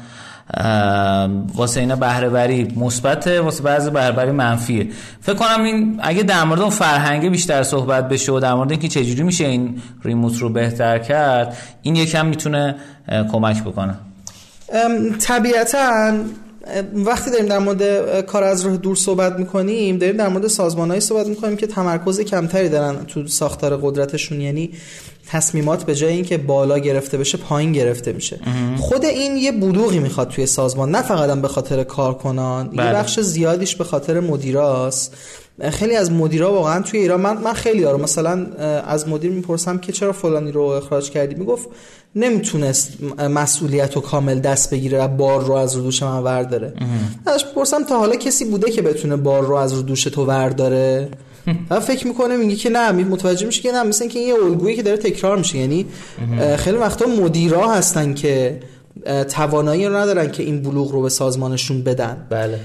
واسه 1.56 1.80
اینا 1.80 1.96
بهرهوری 1.96 2.74
مثبته 2.78 3.42
واسه 3.42 3.64
بعضی 3.64 3.90
بهرهوری 3.90 4.32
منفیه. 4.32 4.88
فکر 5.22 5.36
کنم 5.36 5.64
این 5.64 6.00
اگه 6.04 6.24
در 6.24 6.44
مورد 6.44 6.62
اون 6.62 6.70
فرهنگه 6.70 7.30
بیشتر 7.30 7.64
صحبت 7.64 8.10
بشه 8.10 8.32
و 8.32 8.40
در 8.40 8.54
مورد 8.54 8.72
اینکه 8.72 8.88
چجوری 8.88 9.24
میشه 9.24 9.46
این 9.46 9.82
ریموت 10.04 10.38
رو 10.38 10.50
بهتر 10.50 11.00
کرد 11.00 11.58
این 11.82 11.96
یکم 11.96 12.26
می‌تونه 12.26 12.76
کمک 13.32 13.64
بکنه. 13.64 13.96
طبیعتا 15.20 16.14
وقتی 16.94 17.32
داریم 17.32 17.46
در 17.46 17.60
مورد 17.60 18.26
کار 18.26 18.44
از 18.44 18.66
راه 18.66 18.78
دور 18.78 18.96
صحبت 18.96 19.40
می‌کنیم 19.40 19.98
داریم 19.98 20.18
در 20.18 20.30
مورد 20.30 20.48
سازمانهایی 20.48 21.02
صحبت 21.02 21.28
می‌کنیم 21.28 21.58
که 21.58 21.68
تمرکز 21.68 22.20
کمتری 22.20 22.70
دارن 22.70 23.06
تو 23.06 23.28
ساختار 23.28 23.78
قدرتشون. 23.78 24.42
یعنی 24.42 24.72
تصمیمات 25.28 25.84
به 25.84 25.96
جای 25.96 26.14
اینکه 26.14 26.38
بالا 26.38 26.80
گرفته 26.80 27.18
بشه 27.18 27.38
پایین 27.38 27.72
گرفته 27.72 28.14
میشه. 28.14 28.40
خود 28.78 29.06
این 29.06 29.38
یه 29.38 29.52
بلوغی 29.52 30.00
می‌خواد 30.00 30.30
توی 30.30 30.46
سازمان. 30.46 30.92
نه 30.92 31.02
فقط 31.02 31.38
به 31.38 31.48
خاطر 31.48 31.84
کارکنان 31.84 32.70
بله. 32.70 32.86
یه 32.86 32.94
بخش 32.94 33.20
زیادیش 33.20 33.76
به 33.76 33.84
خاطر 33.84 34.20
مدیراست. 34.20 35.18
خیلی 35.72 35.96
از 35.96 36.12
مدیرا 36.12 36.54
واقعا 36.54 36.82
توی 36.82 37.00
ایران 37.00 37.22
من 37.22 37.38
من 37.38 37.54
خیلی 37.54 37.86
آره 37.86 37.98
مثلا 37.98 38.46
از 38.88 39.08
مدیر 39.08 39.32
می‌پرسم 39.32 39.78
که 39.78 39.92
چرا 39.92 40.12
فلانی 40.12 40.52
رو 40.52 40.62
اخراج 40.62 41.10
کردی؟ 41.10 41.36
می‌گفت 41.36 41.68
نمی‌تونست 42.16 42.98
مسئولیت 43.20 43.98
و 43.98 44.02
کامل 44.02 44.40
دست 44.40 44.74
بگیره 44.74 45.04
و 45.04 45.08
بار 45.08 45.46
رو 45.46 45.54
از 45.54 45.76
رو 45.76 45.82
دوش 45.82 46.04
من 46.04 46.20
ورداره. 46.20 46.74
ازش 47.26 47.46
پرسم 47.46 47.84
تا 47.84 48.00
حالا 48.00 48.16
کسی 48.16 48.46
بوده 48.46 48.72
که 48.72 48.82
بتونه 48.82 49.16
بار 49.16 49.44
رو 49.44 49.56
از 49.56 49.74
رو 49.74 49.82
دوش 49.82 50.04
تو 50.04 50.26
ورداره؟ 50.26 51.10
و 51.70 51.80
فکر 51.80 52.08
می‌کنه 52.08 52.38
میگه 52.38 52.56
که 52.56 52.70
نه 52.70 52.92
متوجه 52.92 53.46
میشه 53.46 53.62
که 53.62 53.72
نه 53.72 53.84
مثل 53.84 54.08
که 54.08 54.20
این 54.20 54.28
یه 54.28 54.34
الگویی 54.44 54.76
که 54.76 54.84
داره 54.84 54.98
تکرار 54.98 55.38
میشه. 55.38 55.58
یعنی 55.58 55.86
خیلی 56.58 56.78
وقتا 56.78 57.06
مدیرا 57.06 57.72
هستن 57.72 58.14
که 58.14 58.60
توانایی 59.30 59.86
رو 59.86 59.96
ندارن 59.96 60.32
که 60.32 60.44
این 60.44 60.62
بلوغ 60.62 60.92
رو 60.92 61.02
به 61.02 61.10
سازمانشون 61.10 61.82
بدن. 61.82 62.28
بله. 62.30 62.60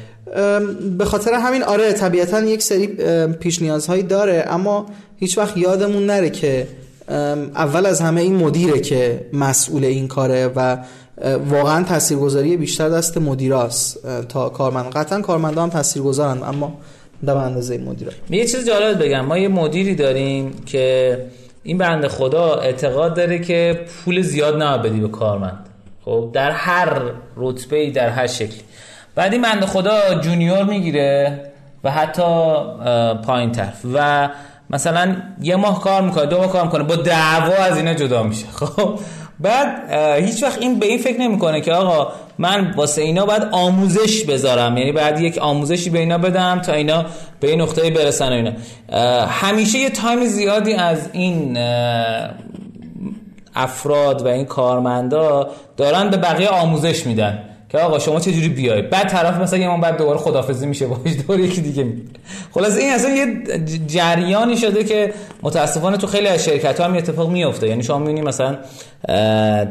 به 0.98 1.04
خاطر 1.04 1.32
همین 1.32 1.62
آره 1.62 1.92
طبیعتا 1.92 2.40
یک 2.40 2.62
سری 2.62 2.86
پیش 3.26 3.62
نیازهایی 3.62 4.02
داره 4.02 4.44
اما 4.48 4.86
هیچ 5.16 5.38
وقت 5.38 5.56
یادمون 5.56 6.06
نره 6.06 6.30
که 6.30 6.66
اول 7.54 7.86
از 7.86 8.00
همه 8.00 8.20
این 8.20 8.36
مدیره 8.36 8.80
که 8.80 9.26
مسئول 9.32 9.84
این 9.84 10.08
کاره 10.08 10.46
و 10.56 10.76
واقعا 11.50 11.84
تاثیرگذاری 11.84 12.56
بیشتر 12.56 12.88
دست 12.88 13.18
مدیراست. 13.18 13.98
تا 14.28 14.48
کارمند 14.48 14.92
قطعا 14.92 15.20
کارمندا 15.20 15.62
هم 15.62 15.70
تاثیرگذارن 15.70 16.42
اما 16.42 16.78
در 17.26 17.36
اندازه 17.36 17.78
مدیرا 17.78 18.12
یه 18.30 18.46
چیز 18.46 18.66
جالب 18.66 19.02
بگم. 19.02 19.24
ما 19.26 19.38
یه 19.38 19.48
مدیری 19.48 19.94
داریم 19.94 20.52
که 20.66 21.18
این 21.62 21.78
بنده 21.78 22.08
خدا 22.08 22.54
اعتقاد 22.54 23.16
داره 23.16 23.38
که 23.38 23.80
پول 24.04 24.22
زیاد 24.22 24.62
نه 24.62 24.78
بدی 24.78 25.00
به 25.00 25.08
کارمند. 25.08 25.67
خب 26.08 26.30
در 26.32 26.50
هر 26.50 26.88
رتبه 27.36 27.90
در 27.90 28.08
هر 28.08 28.26
شکلی. 28.26 28.60
بعد 29.14 29.32
این 29.32 29.42
بنده 29.42 29.66
خدا 29.66 30.14
junior 30.14 30.64
می‌گیره 30.64 31.40
و 31.84 31.90
حتی 31.90 32.22
پایین 33.26 33.52
طرف 33.52 33.80
و 33.94 34.28
مثلا 34.70 35.16
یه 35.42 35.56
ماه 35.56 35.80
کار 35.80 36.02
می‌کنه 36.02 36.26
دو 36.26 36.38
ماه 36.38 36.52
کار 36.52 36.64
می‌کنه 36.64 36.84
با 36.84 36.96
دعوا 36.96 37.54
از 37.54 37.76
اینا 37.76 37.94
جدا 37.94 38.22
میشه. 38.22 38.46
خب 38.58 38.98
بعد 39.40 39.92
هیچ 40.24 40.42
وقت 40.42 40.58
این 40.58 40.78
به 40.78 40.86
این 40.86 40.98
فکر 40.98 41.20
نمی‌کنه 41.20 41.60
که 41.60 41.72
آقا 41.72 42.12
من 42.38 42.74
واسه 42.76 43.02
اینا 43.02 43.26
باید 43.26 43.42
آموزش 43.52 44.24
بذارم. 44.24 44.76
یعنی 44.76 44.92
بعد 44.92 45.20
یک 45.20 45.38
آموزشی 45.38 45.90
به 45.90 45.98
اینا 45.98 46.18
بدم 46.18 46.58
تا 46.58 46.72
اینا 46.72 47.04
به 47.40 47.50
این 47.50 47.60
نقطه 47.60 47.90
برسن 47.90 48.28
و 48.28 48.32
اینا. 48.32 48.52
همیشه 49.26 49.78
یه 49.78 49.90
time 49.90 50.24
زیادی 50.24 50.72
از 50.72 51.10
این 51.12 51.58
افراد 53.58 54.22
و 54.22 54.28
این 54.28 54.44
کارمندا 54.44 55.50
دارن 55.76 56.10
به 56.10 56.16
بقیه 56.16 56.48
آموزش 56.48 57.06
میدن 57.06 57.38
که 57.68 57.78
آقا 57.78 57.98
شما 57.98 58.20
چه 58.20 58.32
جوری 58.32 58.48
بیای؟ 58.48 58.82
بعد 58.82 59.08
طرف 59.08 59.40
مثلا 59.40 59.58
یه 59.58 59.80
بعد 59.82 59.98
دوباره 59.98 60.18
خدافظی 60.18 60.66
میشه 60.66 60.86
باش 60.86 61.12
دور 61.26 61.40
یکی 61.40 61.60
دیگه 61.60 61.92
خلاص 62.54 62.76
این 62.76 62.92
اصلا 62.92 63.10
یه 63.10 63.26
جریانی 63.86 64.56
شده 64.56 64.84
که 64.84 65.14
متاسفانه 65.42 65.96
تو 65.96 66.06
خیلی 66.06 66.26
از 66.26 66.44
شرکت 66.44 66.80
ها 66.80 66.86
هم 66.86 66.94
اتفاق 66.94 67.30
میفته 67.30 67.68
یعنی 67.68 67.82
شما 67.82 67.98
می‌بینید 67.98 68.24
مثلا 68.24 68.56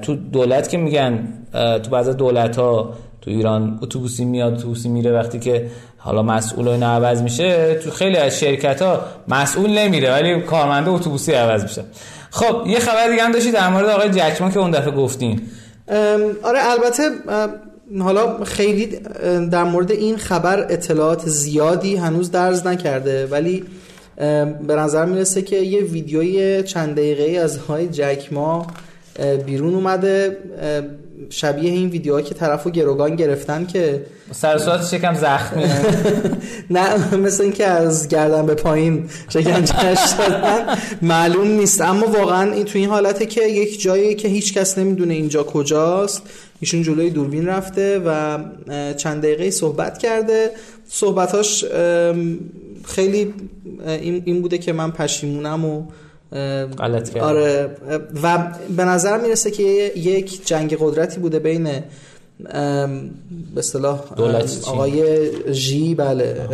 تو 0.01 0.15
دولت 0.15 0.69
که 0.69 0.77
میگن 0.77 1.27
تو 1.53 1.89
بعضی 1.91 2.13
دولت 2.13 2.59
ها 2.59 2.93
تو 3.21 3.31
ایران 3.31 3.79
اتوبوسی 3.81 4.25
میاد 4.25 4.53
اتوبوسی 4.53 4.89
میره 4.89 5.11
وقتی 5.11 5.39
که 5.39 5.67
حالا 5.97 6.21
مسئول 6.23 6.67
و 6.67 6.85
عوض 6.85 7.21
میشه 7.21 7.75
تو 7.75 7.91
خیلی 7.91 8.17
از 8.17 8.39
شرکت 8.39 8.81
ها 8.81 8.99
مسئول 9.27 9.77
نمیره 9.77 10.11
ولی 10.11 10.41
کارمنده 10.41 10.89
اتوبوسی 10.89 11.33
عوض 11.33 11.63
میشه 11.63 11.83
خب 12.37 12.67
یه 12.67 12.79
خبر 12.79 13.09
دیگه 13.09 13.23
هم 13.23 13.31
داشتی 13.31 13.51
در 13.51 13.69
مورد 13.69 13.89
آقای 13.89 14.09
جکمان 14.09 14.51
که 14.51 14.59
اون 14.59 14.71
دفعه 14.71 14.91
گفتین. 14.91 15.41
آره 16.43 16.59
البته 16.71 17.09
حالا 17.99 18.43
خیلی 18.43 18.99
در 19.51 19.63
مورد 19.63 19.91
این 19.91 20.17
خبر 20.17 20.59
اطلاعات 20.69 21.29
زیادی 21.29 21.95
هنوز 21.95 22.31
درز 22.31 22.67
نکرده 22.67 23.27
ولی 23.27 23.63
به 24.67 24.75
نظر 24.75 25.05
می‌رسه 25.05 25.41
که 25.41 25.55
یه 25.55 25.81
ویدیوی 25.81 26.63
چند 26.63 26.95
دقیقه 26.95 27.39
از 27.39 27.57
های 27.57 27.87
جکما 27.87 28.67
بیرون 29.45 29.75
اومده 29.75 30.37
شبیه 31.29 31.71
این 31.71 31.89
ویدیوها 31.89 32.21
که 32.21 32.35
طرفو 32.35 32.69
گروگان 32.69 33.15
گرفتن 33.15 33.65
که 33.65 34.05
سر 34.31 34.57
صورتش 34.57 34.93
یکم 34.93 35.15
زخمی. 35.15 35.63
نه 36.69 37.15
مثل 37.15 37.43
اینکه 37.43 37.65
از 37.65 38.07
گردن 38.07 38.45
به 38.45 38.53
پایین 38.53 39.09
شکنجهش 39.29 39.99
دادن 40.17 40.77
معلوم 41.01 41.47
نیست. 41.47 41.81
اما 41.81 42.07
واقعا 42.07 42.51
این 42.51 42.65
تو 42.65 42.79
این 42.79 42.89
حالته 42.89 43.25
که 43.25 43.41
یک 43.41 43.81
جایی 43.81 44.15
که 44.15 44.27
هیچ 44.27 44.53
کس 44.53 44.77
نمی‌دونه 44.77 45.13
اینجا 45.13 45.43
کجاست. 45.43 46.21
ایشون 46.59 46.83
جلوی 46.83 47.09
دوربین 47.09 47.47
رفته 47.47 48.01
و 48.05 48.37
چند 48.97 49.21
دقیقه 49.21 49.51
صحبت 49.51 49.97
کرده. 49.97 50.51
صحبتاش 50.87 51.65
خیلی 52.85 53.33
این 54.25 54.41
بوده 54.41 54.57
که 54.57 54.73
من 54.73 54.91
پشیمونم 54.91 55.65
و 55.65 55.83
غلط 56.77 57.17
آره 57.17 57.69
و 58.23 58.53
به 58.77 58.83
نظر 58.83 59.17
می‌رسه 59.17 59.51
که 59.51 59.63
یک 59.95 60.47
جنگ 60.47 60.77
قدرتی 60.79 61.19
بوده 61.19 61.39
بین 61.39 61.63
به 62.43 63.57
اصطلاح 63.57 63.99
آقای 64.65 65.29
جی 65.51 65.95
بله 65.95 66.47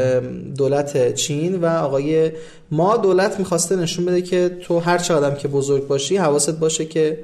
دولت 0.58 1.16
چین 1.16 1.56
و 1.56 1.66
آقای 1.66 2.32
ما 2.72 2.98
دولت 2.98 3.40
می‌خواسته 3.40 3.76
نشون 3.76 4.06
بده 4.06 4.22
که 4.22 4.58
تو 4.64 4.80
هر 4.80 4.98
چه 4.98 5.14
آدم 5.14 5.36
که 5.36 5.48
بزرگ 5.48 5.88
باشی 5.88 6.18
حواست 6.18 6.60
باشه 6.60 6.86
که 6.86 7.20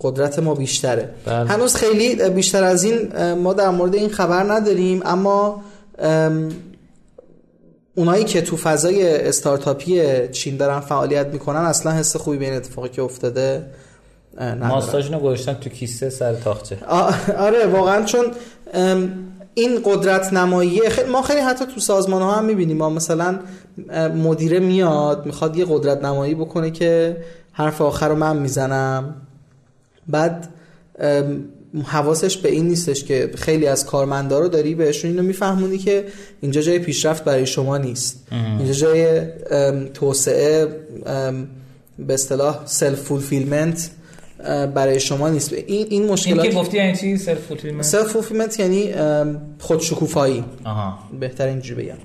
قدرت 0.00 0.38
ما 0.38 0.54
بیشتره. 0.54 1.08
بله. 1.24 1.48
هنوز 1.48 1.74
خیلی 1.74 2.28
بیشتر 2.30 2.64
از 2.64 2.84
این 2.84 3.32
ما 3.32 3.52
در 3.52 3.70
مورد 3.70 3.94
این 3.94 4.08
خبر 4.08 4.52
نداریم 4.52 5.00
اما 5.04 5.62
اونایی 7.94 8.24
که 8.24 8.42
تو 8.42 8.56
فضای 8.56 9.16
استارتاپی 9.28 10.02
چین 10.28 10.56
دارن 10.56 10.80
فعالیت 10.80 11.26
می‌کنن 11.26 11.60
اصلا 11.60 11.92
حس 11.92 12.16
خوبی 12.16 12.38
به 12.38 12.44
این 12.44 12.54
اتفاقی 12.54 12.88
که 12.88 13.02
افتاده 13.02 13.66
ماستاژونو 14.60 15.20
گذاشتن 15.20 15.54
تو 15.54 15.70
کیسه 15.70 16.10
سر 16.10 16.34
تاخچه. 16.34 16.78
آره 17.38 17.66
واقعا 17.66 18.04
چون 18.04 18.24
این 19.54 19.80
قدرت 19.84 20.32
نمایی 20.32 20.88
خیلی 20.88 21.10
ما 21.10 21.22
خیلی 21.22 21.40
حتی 21.40 21.64
تو 21.66 21.80
سازمان 21.80 22.22
ها 22.22 22.32
هم 22.32 22.44
می‌بینیم. 22.44 22.76
ما 22.76 22.90
مثلا 22.90 23.38
مدیره 24.14 24.58
میاد 24.58 25.26
می‌خواد 25.26 25.56
یه 25.56 25.66
قدرت 25.68 26.04
نمایی 26.04 26.34
بکنه 26.34 26.70
که 26.70 27.16
حرف 27.52 27.80
آخر 27.80 28.08
رو 28.08 28.14
من 28.14 28.36
می‌زنم. 28.36 29.14
بعد 30.08 30.48
حواسش 31.84 32.36
به 32.36 32.50
این 32.50 32.68
نیستش 32.68 33.04
که 33.04 33.30
خیلی 33.34 33.66
از 33.66 33.86
کارمندا 33.86 34.38
رو 34.38 34.48
داری 34.48 34.74
بهشون 34.74 35.10
اینو 35.10 35.22
میفهمونی 35.22 35.78
که 35.78 36.04
اینجا 36.40 36.60
جای 36.60 36.78
پیشرفت 36.78 37.24
برای 37.24 37.46
شما 37.46 37.78
نیست. 37.78 38.26
اینجا 38.58 38.72
جای 38.72 39.20
توسعه 39.94 40.66
به 41.98 42.14
اصطلاح 42.14 42.60
self 42.64 43.00
fulfillment 43.00 43.90
برای 44.74 45.00
شما 45.00 45.28
نیست. 45.28 45.52
این 45.52 45.86
این 45.90 46.06
مشکلات 46.06 46.40
این 46.40 46.52
که 46.52 46.58
گفتی 46.58 46.76
یعنی 46.76 46.96
چی؟ 46.96 47.16
self 47.16 47.38
fulfillment 47.38 47.84
self 47.84 48.06
fulfillment 48.06 48.60
یعنی 48.60 48.94
خودشکوفایی 49.58 50.44
بهتر 51.20 51.46
اینجوری 51.46 51.82
بگم. 51.82 51.98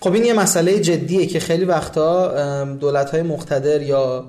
خب 0.00 0.12
این 0.12 0.24
یه 0.24 0.32
مسئله 0.32 0.80
جدیه 0.80 1.26
که 1.26 1.40
خیلی 1.40 1.64
وقتا 1.64 2.64
دولت 2.64 3.10
های 3.10 3.22
مقتدر 3.22 3.82
یا 3.82 4.24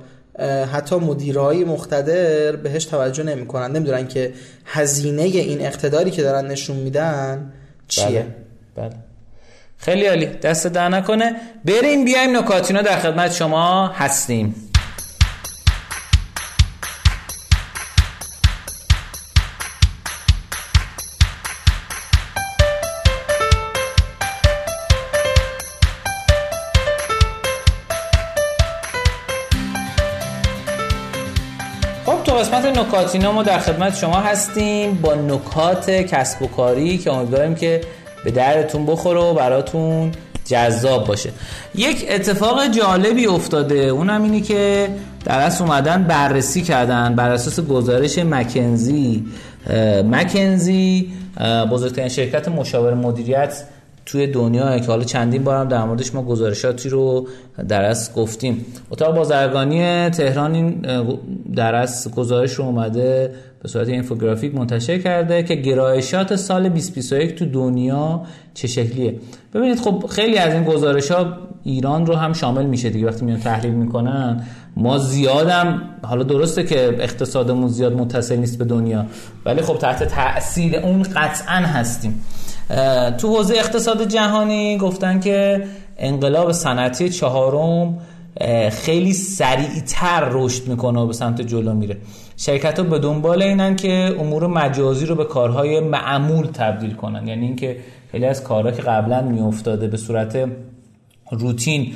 حتی 0.73 0.95
مدیرهای 0.95 1.63
مقتدر 1.63 2.55
بهش 2.55 2.85
توجه 2.85 3.23
نمی‌کنن 3.23 3.71
نمی‌دونن 3.71 4.07
که 4.07 4.33
هزینه 4.65 5.21
این 5.21 5.65
اقتداری 5.65 6.11
که 6.11 6.21
دارن 6.21 6.47
نشون 6.47 6.77
میدن 6.77 7.53
چیه 7.87 8.25
بله. 8.75 8.89
بله. 8.89 8.95
خیلی 9.77 10.05
عالی 10.05 10.25
دست 10.25 10.67
در 10.67 10.89
نکنه 10.89 11.35
بریم 11.65 12.05
بیایم 12.05 12.37
نکاتینا 12.37 12.81
در 12.81 12.99
خدمت 12.99 13.31
شما 13.31 13.87
هستیم 13.87 14.55
قسمت 32.95 33.03
نکاتینا 33.03 33.31
ما 33.31 33.43
در 33.43 33.59
خدمت 33.59 33.97
شما 33.97 34.19
هستیم 34.19 34.93
با 35.01 35.15
نکات 35.15 35.89
کسب 35.89 36.41
و 36.41 36.47
کاری 36.47 36.97
که 36.97 37.13
امیدواریم 37.13 37.55
که 37.55 37.81
به 38.23 38.31
دردتون 38.31 38.85
بخوره 38.85 39.19
و 39.19 39.33
براتون 39.33 40.11
جذاب 40.45 41.07
باشه. 41.07 41.29
یک 41.75 42.05
اتفاق 42.09 42.67
جالبی 42.67 43.25
افتاده. 43.25 43.75
اونم 43.75 44.23
اینی 44.23 44.41
که 44.41 44.89
در 45.25 45.39
اصل 45.39 45.63
اومدن 45.63 46.03
بررسی 46.03 46.61
کردن 46.61 47.15
بر 47.15 47.31
اساس 47.31 47.59
گزارش 47.59 48.17
مکنزی. 48.17 49.25
مکنزی 50.03 51.11
بزرگترین 51.71 52.09
شرکت 52.09 52.47
مشاور 52.47 52.93
مدیریت 52.93 53.63
توی 54.05 54.27
دنیا 54.27 54.79
که 54.79 54.87
حالا 54.87 55.03
چندین 55.03 55.43
بارم 55.43 55.67
در 55.67 55.85
موردش 55.85 56.15
ما 56.15 56.23
گزارشاتی 56.23 56.89
رو 56.89 57.27
در 57.67 57.85
از 57.85 58.13
گفتیم. 58.13 58.65
اتاق 58.91 59.15
بازرگانی 59.15 60.09
تهران 60.09 60.55
این 60.55 60.81
در 61.55 61.75
از 61.75 62.11
گزارش 62.15 62.53
رو 62.53 62.65
اومده 62.65 63.33
به 63.61 63.69
صورت 63.69 63.87
اینفوگرافیک 63.87 64.55
منتشر 64.55 64.97
کرده 64.97 65.43
که 65.43 65.55
گرایشات 65.55 66.35
سال 66.35 66.69
2021 66.69 67.35
تو 67.35 67.45
دنیا 67.45 68.21
چه 68.53 68.67
شکلیه. 68.67 69.15
ببینید 69.53 69.79
خب 69.79 70.05
خیلی 70.09 70.37
از 70.37 70.53
این 70.53 70.63
گزارش 70.63 71.11
ها 71.11 71.37
ایران 71.63 72.05
رو 72.05 72.15
هم 72.15 72.33
شامل 72.33 72.65
میشه 72.65 72.89
دیگه 72.89 73.07
وقتی 73.07 73.25
میان 73.25 73.39
تحلیل 73.39 73.73
می‌کنن. 73.73 74.43
ما 74.77 74.97
زیادم 74.97 75.81
حالا 76.03 76.23
درسته 76.23 76.63
که 76.63 76.95
اقتصادمون 76.99 77.67
زیاد 77.67 77.93
متصل 77.93 78.35
نیست 78.35 78.57
به 78.57 78.65
دنیا 78.65 79.05
ولی 79.45 79.61
خب 79.61 79.77
تحت 79.77 80.03
تاثیر 80.03 80.75
اون 80.75 81.03
قطعا 81.03 81.55
هستیم. 81.55 82.21
تو 83.17 83.35
حوزه 83.35 83.53
اقتصاد 83.57 84.07
جهانی 84.07 84.77
گفتن 84.77 85.19
که 85.19 85.63
انقلاب 85.97 86.51
صنعتی 86.51 87.09
چهارم 87.09 87.97
خیلی 88.71 89.13
سریعتر 89.13 90.27
رشد 90.31 90.67
می‌کنه 90.67 90.99
و 90.99 91.07
به 91.07 91.13
سمت 91.13 91.41
جلو 91.41 91.73
میره. 91.73 91.97
شرکت 92.37 92.79
ها 92.79 92.85
به 92.85 92.99
دنبال 92.99 93.41
اینن 93.41 93.75
که 93.75 94.15
امور 94.19 94.47
مجازی 94.47 95.05
رو 95.05 95.15
به 95.15 95.25
کارهای 95.25 95.79
معمول 95.79 96.45
تبدیل 96.45 96.93
کنن. 96.93 97.27
یعنی 97.27 97.45
اینکه 97.45 97.77
خیلی 98.11 98.25
از 98.25 98.43
کارها 98.43 98.71
که 98.71 98.81
قبلا 98.81 99.21
میافتاده 99.21 99.87
به 99.87 99.97
صورت 99.97 100.49
روتین 101.31 101.93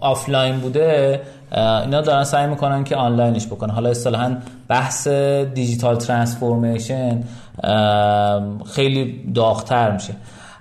آفلاین 0.00 0.56
بوده 0.60 1.20
اینا 1.52 2.00
دارن 2.00 2.24
سعی 2.24 2.46
می‌کنن 2.46 2.84
که 2.84 2.96
آنلاینش 2.96 3.46
بکنن. 3.46 3.70
حالا 3.70 3.90
اصطلاحا 3.90 4.36
بحث 4.68 5.08
digital 5.54 5.96
transformation 5.96 7.22
خیلی 8.74 9.32
داغتر 9.34 9.90
میشه. 9.90 10.14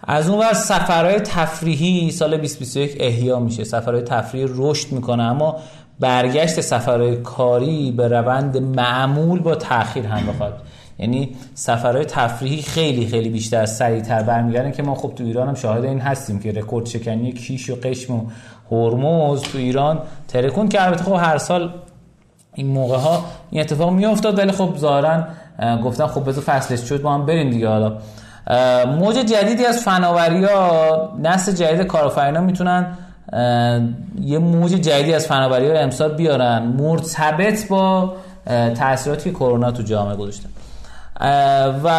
از 0.07 0.29
اون 0.29 0.39
ور 0.39 0.53
سفرهای 0.53 1.19
تفریحی 1.19 2.11
سال 2.11 2.29
2021 2.29 2.97
احیا 2.99 3.39
میشه. 3.39 3.63
سفرهای 3.63 4.01
تفریحی 4.01 4.47
رشد 4.55 4.91
می‌کنه 4.91 5.23
اما 5.23 5.55
برگشت 5.99 6.61
سفرهای 6.61 7.15
کاری 7.15 7.91
به 7.91 8.07
روند 8.07 8.57
معمول 8.57 9.39
با 9.39 9.55
تاخیر 9.55 10.05
هم 10.05 10.27
بخواد. 10.27 10.61
یعنی 10.99 11.35
سفرهای 11.53 12.05
تفریحی 12.05 12.61
خیلی 12.61 13.07
خیلی 13.07 13.29
بیشتر 13.29 13.65
سریعتر 13.65 14.23
برمیگردن 14.23 14.71
که 14.71 14.83
ما 14.83 14.95
خب 14.95 15.13
تو 15.15 15.23
ایران 15.23 15.47
هم 15.47 15.55
شاهد 15.55 15.85
این 15.85 15.99
هستیم 15.99 16.39
که 16.39 16.51
رکورد 16.51 16.85
شکنی 16.85 17.31
کیش 17.31 17.69
و 17.69 17.75
قشم 17.75 18.13
و 18.13 18.21
هرمز 18.71 19.41
تو 19.41 19.57
ایران 19.57 19.99
ترکون 20.27 20.69
که 20.69 20.85
البته 20.85 21.03
خب 21.03 21.13
هر 21.13 21.37
سال 21.37 21.73
این 22.53 22.67
موقع 22.67 22.97
ها 22.97 23.23
این 23.51 23.61
اتفاق 23.61 23.91
می 23.91 24.05
افتاد 24.05 24.39
ولی 24.39 24.51
خب 24.51 24.73
ظاهرا 24.77 25.23
گفتن 25.83 26.07
خب 26.07 26.29
بذار 26.29 26.43
فصلش 26.43 26.79
شد 26.89 27.01
با 27.01 27.13
هم 27.13 27.25
بریم 27.25 27.49
دیگه 27.49 27.69
حالا. 27.69 27.93
موج 28.85 29.15
جدیدی 29.15 29.65
از 29.65 29.83
فناوری 29.83 30.45
ها 30.45 31.09
نسل 31.23 31.51
جدید 31.51 31.87
کارآفرینا 31.87 32.41
می‌تونن 32.41 32.97
یه 34.21 34.37
موج 34.39 34.71
جدیدی 34.71 35.13
از 35.13 35.27
فناوری 35.27 35.71
ها 35.71 35.79
امسال 35.79 36.13
بیارن. 36.13 36.63
مرتبط 36.63 37.67
با 37.67 38.13
تاثیراتی 38.79 39.23
که 39.23 39.35
کرونا 39.35 39.71
تو 39.71 39.83
جامعه 39.83 40.15
گذاشته. 40.15 40.49
و 41.83 41.89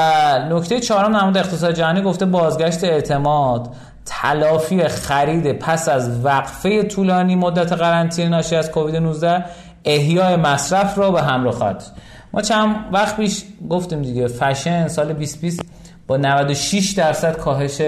نکته 0.51 0.81
چهارم 0.81 1.17
نمود 1.17 1.37
اقتصاد 1.37 1.75
جهانی 1.75 2.03
گفته 2.03 2.27
بازگشت 2.27 2.85
اعتماد. 2.85 3.69
تلافی 4.09 4.89
خرید 4.89 5.53
پس 5.53 5.89
از 5.89 6.25
وقفه 6.25 6.83
طولانی 6.83 7.35
مدت 7.35 7.73
قرنطینه 7.73 8.29
ناشی 8.29 8.57
از 8.57 8.71
کووید 8.71 8.97
19 8.97 9.45
احیای 9.85 10.37
مصرف 10.37 10.99
را 10.99 11.11
به 11.11 11.23
همراه 11.23 11.55
خواهد 11.55 11.83
ما 12.33 12.43
چند 12.43 12.77
وقت 12.93 13.17
پیش 13.17 13.45
گفتیم 13.71 14.03
دیگه 14.03 14.29
فشن 14.29 14.89
سال 14.89 15.13
2020 15.13 15.61
با 16.07 16.17
96 16.17 16.91
درصد 16.91 17.37
کاهش 17.37 17.83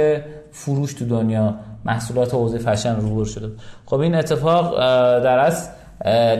فروش 0.53 0.95
تو 0.95 1.05
دنیا 1.05 1.55
محصولات 1.85 2.35
حوزه 2.35 2.59
فشن 2.59 2.97
روبرو 2.97 3.25
شده 3.25 3.51
خب 3.87 3.99
این 4.01 4.15
اتفاق 4.15 4.79
در 5.21 5.39
از 5.39 5.69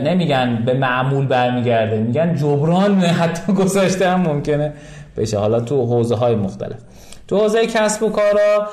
نمیگن 0.03 0.63
به 0.65 0.73
معمول 0.73 1.27
برمیگرده 1.27 1.97
میگن 1.97 2.35
جبران 2.35 2.99
حتی 3.01 3.53
گذاشته 3.53 4.09
هم 4.09 4.21
ممکنه 4.21 4.73
بشه. 5.17 5.37
حالا 5.37 5.59
تو 5.59 5.85
حوزه 5.85 6.15
های 6.15 6.35
مختلف. 6.35 6.77
تو 7.31 7.37
حوزه 7.37 7.67
کسب 7.67 8.03
و 8.03 8.09
کارا 8.09 8.67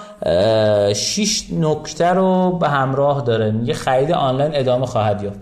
6 0.92 1.42
نکته 1.53 2.07
رو 2.09 2.59
به 2.59 2.68
همراه 2.68 3.23
داره. 3.23 3.51
میگه 3.51 3.75
خرید 3.75 4.12
آنلاین 4.12 4.51
ادامه 4.55 4.87
خواهد 4.87 5.23
یافت. 5.23 5.38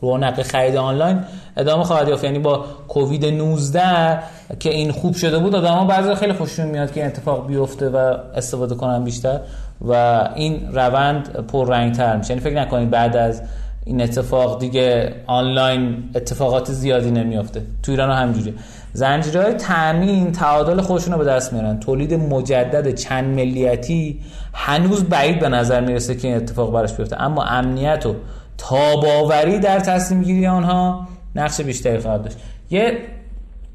رونق 0.00 0.42
خرید 0.42 0.76
آنلاین 0.76 1.20
ادامه 1.56 1.84
خواهد 1.84 2.08
یافت. 2.08 2.24
یعنی 2.24 2.38
با 2.38 2.64
کووید 2.88 3.26
19 3.26 4.18
که 4.60 4.70
این 4.70 4.92
خوب 4.92 5.14
شده 5.14 5.38
بود 5.38 5.54
آدم‌ها 5.54 5.84
بعضی 5.84 6.14
خیلی 6.14 6.32
خوششون 6.32 6.66
میاد 6.66 6.92
که 6.92 7.00
این 7.00 7.08
اتفاق 7.08 7.46
بیفته 7.46 7.88
و 7.88 8.16
استفاده 8.34 8.74
کنن 8.74 9.04
بیشتر 9.04 9.40
و 9.88 9.92
این 10.34 10.72
روند 10.72 11.46
پررنگ‌تر 11.46 12.16
میشه. 12.16 12.30
یعنی 12.30 12.42
فکر 12.42 12.54
نکنید 12.54 12.90
بعد 12.90 13.16
از 13.16 13.42
این 13.88 14.02
اتفاق 14.02 14.60
دیگه 14.60 15.14
آنلاین 15.26 16.10
اتفاقات 16.14 16.72
زیادی 16.72 17.10
نمیافته. 17.10 17.62
تو 17.82 17.92
ایران 17.92 18.10
همجوریه 18.10 18.54
زنجیرهای 18.92 19.52
تامین 19.52 20.32
تعادل 20.32 20.80
خودشون 20.80 21.12
رو 21.12 21.18
به 21.18 21.24
دست 21.24 21.52
میارن. 21.52 21.80
تولید 21.80 22.14
مجدد 22.14 22.94
چند 22.94 23.24
ملیتی 23.24 24.20
هنوز 24.52 25.04
بعید 25.04 25.38
به 25.38 25.48
نظر 25.48 25.80
می‌رسه 25.80 26.14
که 26.14 26.28
این 26.28 26.36
اتفاق 26.36 26.72
براش 26.72 26.94
بیفته. 26.94 27.22
اما 27.22 27.44
امنیت 27.44 28.06
و 28.06 28.14
تاباوری 28.58 29.58
در 29.58 29.80
تصمیم 29.80 30.22
گیری 30.22 30.46
آنها 30.46 31.08
نقش 31.34 31.60
بیشتری 31.60 31.98
خواهد 31.98 32.22
داشت. 32.22 32.36
یه 32.70 32.98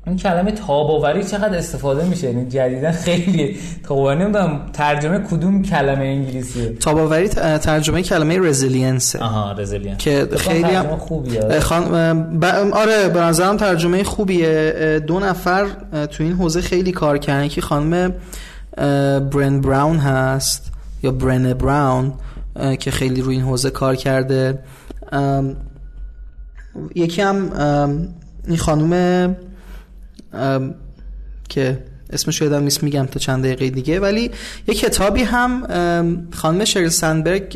این 0.08 0.18
کلمه 0.18 0.52
تاباوری 0.52 1.24
چقدر 1.24 1.58
استفاده 1.58 2.06
میشه؟ 2.06 2.28
یعنی 2.28 2.50
جدیدا 2.50 2.92
خیلی 2.92 3.58
تاباوری 3.84 4.20
نمی‌دونم 4.20 4.62
ترجمه 4.74 5.20
کدوم 5.20 5.62
کلمه 5.62 6.06
انگلیسیه؟ 6.06 6.70
تاباوری 6.70 7.28
ترجمه 7.28 8.02
کلمه 8.02 8.40
resilience 8.40 9.16
آها 9.16 9.52
resilience 9.52 9.98
که 9.98 10.28
خیلی 10.38 10.64
هم 10.64 10.98
خوبیه. 10.98 11.60
خان... 11.60 12.40
ب... 12.40 12.46
آره 12.74 13.10
به 13.10 13.20
نظرم 13.20 13.58
ترجمه 13.58 14.04
خوبیه. 14.04 15.00
دو 15.08 15.20
نفر 15.20 15.68
تو 16.12 16.24
این 16.24 16.34
حوزه 16.34 16.62
خیلی 16.62 16.92
کار 16.92 17.18
کردن. 17.18 17.48
که 17.48 17.62
خانم 17.62 18.14
برن 19.32 19.62
براون 19.62 19.98
هست 19.98 20.72
یا 21.04 21.12
برن 21.12 21.54
براون 21.54 22.14
که 22.80 22.92
خیلی 22.92 23.22
روی 23.22 23.36
این 23.36 23.46
حوزه 23.46 23.70
کار 23.70 23.96
کرده. 23.96 24.60
یکی 26.96 27.22
هم 27.22 27.50
این 28.48 28.58
خانم 28.58 29.36
که 31.50 31.78
اسمش 32.10 32.42
یادم 32.42 32.64
نیست 32.64 32.84
میگم 32.84 33.06
تا 33.06 33.20
چند 33.20 33.44
دقیقه 33.44 33.70
دیگه. 33.70 34.00
ولی 34.00 34.32
یه 34.68 34.74
کتابی 34.74 35.22
هم 35.22 35.64
خانم 36.32 36.66
شریل 36.66 36.90
سندبرگ 36.90 37.50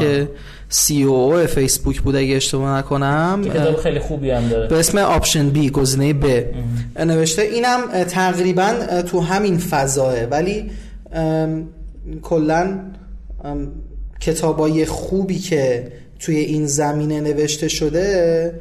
که 0.00 0.28
COO 0.68 1.46
فیسبوک 1.46 2.00
بود 2.00 2.16
اگه 2.16 2.36
اشتباه 2.36 2.78
نکنم. 2.78 3.44
کتاب 3.44 3.76
خیلی 3.76 3.98
خوبی 3.98 4.30
هم 4.30 4.48
داره. 4.48 4.68
به 4.68 4.78
اسم 4.78 4.98
Option 4.98 5.50
B 5.50 5.70
گزینه 5.70 6.12
ب 6.12 6.44
نوشته 6.98 7.42
اینم 7.42 7.80
تقریبا 8.04 8.74
تو 9.06 9.20
همین 9.20 9.58
فضاه 9.58 10.24
ولی 10.24 10.70
کلا 12.22 12.80
کتابای 14.20 14.86
خوبی 14.86 15.38
که 15.38 15.92
توی 16.18 16.36
این 16.36 16.66
زمینه 16.66 17.20
نوشته 17.20 17.68
شده 17.68 18.60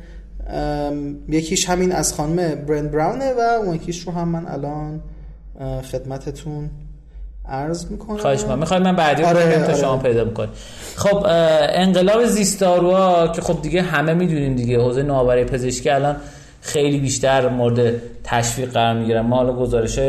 یکیش 1.30 1.70
همین 1.70 1.92
از 1.92 2.14
خانم 2.14 2.56
برند 2.56 2.92
براونه 2.92 3.34
و 3.34 3.40
اون 3.40 3.76
یکیش 3.76 4.08
رو 4.08 4.14
هم 4.14 4.28
من 4.28 4.48
الان 4.48 5.02
خدمتتون 5.92 6.70
عرض 7.50 7.92
می‌کنم. 7.92 8.18
خواهش 8.18 8.44
من 8.44 8.60
می‌خوای 8.60 8.80
من 8.80 8.96
بعدی 8.96 9.24
آره، 9.24 9.60
تا 9.60 9.64
آره. 9.64 9.76
شما 9.76 9.98
پیدا 9.98 10.24
می‌کنی 10.24 10.48
خب 10.96 11.26
انقلاب 11.70 12.26
زیستاروا 12.26 13.28
که 13.28 13.42
خب 13.42 13.62
دیگه 13.62 13.82
همه 13.82 14.14
می‌دونیم 14.14 14.56
دیگه 14.56 14.80
حوزه 14.80 15.04
نوآوری 15.04 15.44
پزشکی 15.44 15.90
الان 15.90 16.16
خیلی 16.62 17.00
بیشتر 17.00 17.50
مورد 17.50 17.94
تشویق 18.24 18.72
قرار 18.72 19.00
می‌گیرن 19.00 19.22
ما 19.22 19.36
حالا 19.36 19.54
گزارش 19.54 20.00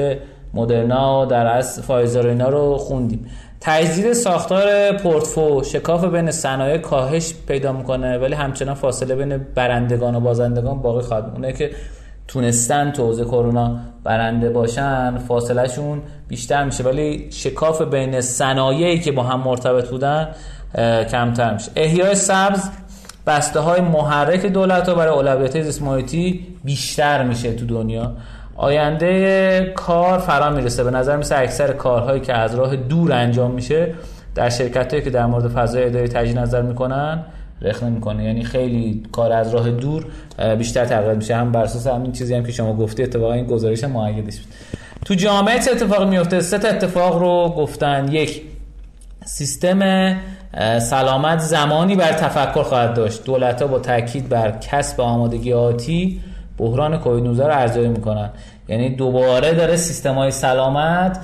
مدرنا 0.55 1.25
در 1.25 1.47
از 1.47 1.81
فایزر 1.81 2.27
اینا 2.27 2.49
رو 2.49 2.77
خوندیم. 2.77 3.27
تجدید 3.61 4.13
ساختار 4.13 4.93
پورتفو 4.93 5.63
شکاف 5.65 6.05
بین 6.05 6.31
صنایع 6.31 6.79
کاهش 6.79 7.35
پیدا 7.49 7.73
می‌کنه 7.73 8.19
ولی 8.19 8.35
همچنان 8.35 8.75
فاصله 8.75 9.15
بین 9.15 9.39
برندگان 9.55 10.15
و 10.15 10.21
بازندگان 10.21 10.83
باقی 10.83 11.03
خواهد 11.03 11.31
اونه 11.35 11.53
که 11.53 11.71
تونستن 12.29 12.91
تو 12.91 13.07
حوزه 13.07 13.25
کرونا 13.25 13.79
برنده 14.05 14.51
باشن 14.51 15.19
فاصله 15.19 15.69
شون 15.69 16.03
بیشتر 16.29 16.65
میشه. 16.65 16.85
ولی 16.85 17.29
شکاف 17.31 17.83
بین 17.83 18.21
صنایعی 18.21 18.99
که 18.99 19.13
با 19.13 19.23
هم 19.23 19.41
مرتبط 19.41 19.89
بودن 19.89 20.29
کمتر 21.11 21.55
میشه. 21.55 21.71
احیای 21.77 22.15
سبز 22.15 22.71
بسته 23.27 23.61
های 23.61 23.81
محرک 23.81 24.47
دولت 24.47 24.89
ها 24.89 24.95
برای 24.95 25.15
اولویت 25.15 25.63
زیست 25.63 25.83
بیشتر 26.65 27.23
میشه 27.23 27.53
تو 27.53 27.67
دنیا. 27.67 28.13
آینده 28.61 29.73
کار 29.77 30.19
فرا 30.19 30.51
می‌رسه. 30.51 30.85
به 30.85 30.91
نظر 30.91 31.17
میسه 31.17 31.39
اکثر 31.39 31.73
کارهایی 31.73 32.21
که 32.21 32.35
از 32.35 32.55
راه 32.55 32.77
دور 32.77 33.13
انجام 33.13 33.51
میشه 33.51 33.95
در 34.35 34.49
شرکت 34.49 34.91
هایی 34.93 35.05
که 35.05 35.11
در 35.11 35.27
مورد 35.27 35.49
فضای 35.49 35.85
اداری 35.85 36.09
تجدید 36.09 36.39
نظر 36.39 36.63
می‌کنن 36.63 37.25
رخ 37.63 37.83
می‌کنه 37.83 38.25
یعنی 38.25 38.45
خیلی 38.45 39.03
کار 39.13 39.33
از 39.33 39.55
راه 39.55 39.71
دور 39.71 40.07
بیشتر 40.59 40.85
تقریبا 40.85 41.15
میشه. 41.15 41.37
هم 41.37 41.53
بر 41.53 41.63
اساس 41.63 41.87
همین 41.87 42.13
چیزی 42.13 42.35
هم 42.35 42.45
که 42.45 42.53
شما 42.53 42.77
گفتی 42.77 43.03
اتفاقا 43.03 43.33
این 43.33 43.47
گزارش 43.47 43.85
معیدش 43.85 44.41
تو 45.05 45.15
جامعه 45.15 45.59
چه 45.59 45.71
اتفاقی 45.71 46.05
میفته 46.05 46.41
سه 46.41 46.59
تا 46.59 46.69
اتفاق 46.69 47.19
رو 47.19 47.55
گفتن. 47.57 48.09
یک 48.13 48.43
سیستم 49.25 50.17
سلامت 50.79 51.39
زمانی 51.39 51.97
بر 51.97 52.13
تفکر 52.13 52.63
خواهد 52.63 52.95
داشت. 52.95 53.25
دولت 53.25 53.63
ها 53.63 53.69
با 53.69 53.79
تاکید 53.79 54.29
بر 54.29 54.51
کسب 54.51 55.01
آمادگی 55.01 55.53
آتی 55.53 56.21
بحران 56.59 56.99
کووید 56.99 57.25
19 57.25 57.47
رو 57.47 57.53
ارزیابی 57.53 57.89
می‌کنن. 57.89 58.31
یعنی 58.69 58.91
دوباره 58.91 59.55
داره 59.55 59.77
سیستم 59.77 60.15
های 60.15 60.31
سلامت 60.31 61.21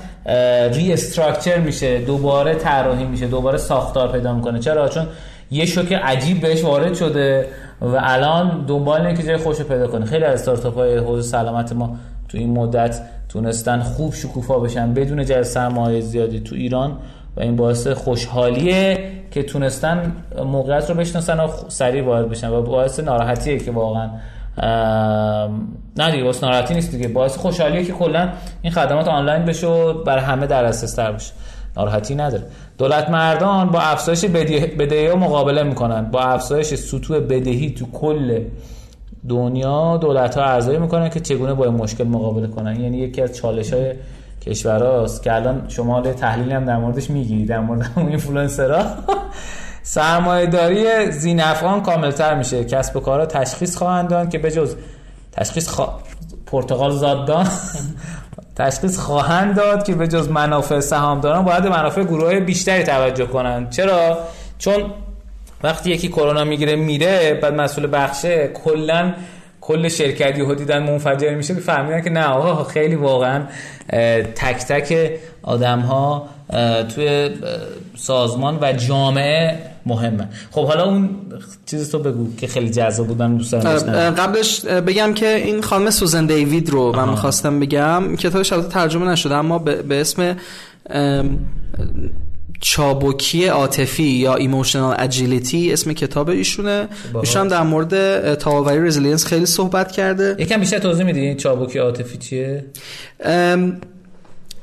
ری 0.73 0.93
استراکچر 0.93 1.57
میشه 1.57 2.01
دوباره 2.01 2.55
طراحی 2.55 3.03
میشه 3.03 3.27
دوباره 3.27 3.57
ساختار 3.57 4.11
پیدا 4.11 4.33
می‌کنه. 4.33 4.59
چرا؟ 4.59 4.89
چون 4.89 5.07
یه 5.51 5.65
شوک 5.65 5.93
عجیب 5.93 6.41
بهش 6.41 6.63
وارد 6.63 6.93
شده 6.93 7.47
و 7.81 7.95
الان 7.99 8.65
دنبال 8.67 9.01
اینه 9.01 9.17
که 9.17 9.23
جای 9.23 9.37
خوش 9.37 9.61
پیدا 9.61 9.87
کنه. 9.87 10.05
خیلی 10.05 10.23
از 10.23 10.39
استارتاپ 10.39 10.75
های 10.75 10.97
حوزه 10.97 11.29
سلامت 11.29 11.73
ما 11.73 11.95
تو 12.29 12.37
این 12.37 12.49
مدت 12.57 13.01
تونستن 13.29 13.79
خوب 13.79 14.13
شکوفا 14.13 14.59
بشن 14.59 14.93
بدون 14.93 15.25
جذب 15.25 15.41
سرمایه 15.41 16.01
زیادی 16.01 16.39
تو 16.39 16.55
ایران 16.55 16.97
و 17.37 17.41
این 17.41 17.55
باعث 17.55 17.87
خوشحالیه 17.87 18.97
که 19.31 19.43
تونستن 19.43 20.11
موقعیت 20.45 20.89
رو 20.89 20.95
بشناسن 20.95 21.39
و 21.39 21.47
سریع 21.67 22.03
وارد 22.03 22.29
بشن 22.29 22.49
و 22.49 22.61
باعث 22.61 22.99
ناراحتیه 22.99 23.59
که 23.59 23.71
واقعا 23.71 24.09
نه 25.97 26.11
دیگه 26.11 26.23
واسه 26.23 26.45
ناراحتی 26.45 26.73
نیست 26.73 26.91
دیگه. 26.91 27.07
باعث 27.07 27.37
خوشحالیه 27.37 27.83
که 27.83 27.93
کلا 27.93 28.29
این 28.61 28.73
خدمات 28.73 29.07
آنلاین 29.07 29.45
بشه 29.45 29.93
برای 29.93 30.23
همه 30.23 30.47
در 30.47 30.71
تر 30.71 31.11
بشه. 31.11 31.33
ناراحتی 31.77 32.15
نداره. 32.15 32.43
دولت 32.77 33.09
مردان 33.09 33.69
با 33.69 33.79
افزایش 33.79 34.25
بدهی 34.25 35.07
ها 35.07 35.15
مقابله 35.15 35.63
می‌کنن. 35.63 36.11
با 36.11 36.21
افزایش 36.21 36.73
سطوح 36.73 37.19
بدهی 37.19 37.69
تو 37.69 37.85
کل 37.91 38.41
دنیا 39.29 39.97
دولت 39.97 40.37
ها 40.37 40.43
ارزیابی 40.43 40.79
می‌کنن 40.79 41.09
که 41.09 41.19
چگونه 41.19 41.53
با 41.53 41.65
این 41.65 41.73
مشکل 41.73 42.03
مقابله 42.03 42.47
کنن. 42.47 42.81
یعنی 42.81 42.97
یکی 42.97 43.21
از 43.21 43.35
چالش 43.35 43.73
های 43.73 43.93
کشوراست 44.41 45.23
که 45.23 45.33
الان 45.33 45.65
شما 45.67 46.01
تحلیلی 46.01 46.51
هم 46.51 46.65
در 46.65 46.77
موردش 46.77 47.09
میگی 47.09 47.45
در 47.45 47.59
مورد 47.59 47.91
اون 47.95 48.07
اینفلوئنسرها 48.07 48.85
سرمایه 49.87 50.45
داری 50.45 51.11
زینفعان 51.11 51.81
کاملتر 51.81 52.35
میشه. 52.35 52.63
کسب 52.63 52.97
و 52.97 52.99
کارها 52.99 53.25
تشخیص 53.25 53.77
خواهند 53.77 54.09
داد 54.09 54.29
که 54.29 54.39
بجز 54.39 54.75
تشخیص 55.31 55.69
خوا... 55.69 55.99
پرتغال 56.45 56.91
زاددان 56.91 57.47
تشخیص 58.57 58.99
خواهند 58.99 59.55
داد 59.55 59.83
که 59.83 59.95
به 59.95 60.07
جز 60.07 60.29
منافع 60.29 60.79
سهامداران 60.79 61.45
باید 61.45 61.67
منافع 61.67 62.03
گروه 62.03 62.39
بیشتری 62.39 62.83
توجه 62.83 63.25
کنند. 63.25 63.69
چرا؟ 63.69 64.17
چون 64.57 64.91
وقتی 65.63 65.91
یکی 65.91 66.07
کرونا 66.07 66.43
می‌گیره 66.43 66.75
میره 66.75 67.33
بعد 67.33 67.53
مسئول 67.53 67.89
بخشه 67.91 68.47
کلا 68.47 69.13
کل 69.61 69.87
شرکتی 69.89 70.41
ها 70.41 70.53
دیدن 70.53 70.83
منفجر 70.83 71.35
میشه 71.35 71.53
فهمیدن 71.53 72.01
که 72.01 72.09
نه 72.09 72.25
آقا 72.25 72.63
خیلی 72.63 72.95
واقعا 72.95 73.43
تک 74.35 74.57
تک 74.57 75.11
آدم 75.43 75.79
ها 75.79 76.27
توی 76.95 77.29
سازمان 77.95 78.57
و 78.61 78.73
جامعه 78.73 79.74
مهمه. 79.85 80.29
خب 80.51 80.65
حالا 80.65 80.85
اون 80.85 81.09
چیزی 81.65 81.91
تو 81.91 81.99
بگو 81.99 82.35
که 82.35 82.47
خیلی 82.47 82.69
جذاب 82.69 83.07
بود 83.07 83.21
من 83.21 83.37
دوست 83.37 83.51
دارم 83.51 84.15
قبلش 84.15 84.65
بگم 84.65 85.13
که 85.13 85.35
این 85.35 85.61
خانم 85.61 85.89
سوزن 85.89 86.25
دیوید 86.25 86.69
رو 86.69 86.95
من 86.95 87.09
می‌خواستم 87.09 87.59
بگم 87.59 88.15
کتابش 88.15 88.53
البته 88.53 88.69
ترجمه 88.69 89.11
نشده 89.11 89.35
اما 89.35 89.59
به 89.59 90.01
اسم 90.01 90.37
چابکی 92.61 93.45
عاطفی 93.45 94.03
یا 94.03 94.35
emotional 94.35 94.95
agility 94.99 95.73
اسم 95.73 95.93
کتاب 95.93 96.29
ایشونه. 96.29 96.87
ایشون 97.21 97.47
در 97.47 97.63
مورد 97.63 98.33
تاباوری 98.33 98.87
resilience 98.87 99.25
خیلی 99.25 99.45
صحبت 99.45 99.91
کرده. 99.91 100.35
یکم 100.39 100.59
بیشتر 100.59 100.79
توضیح 100.79 101.05
میدی 101.05 101.35
چابکی 101.35 101.79
عاطفی 101.79 102.17
چیه؟ 102.17 102.65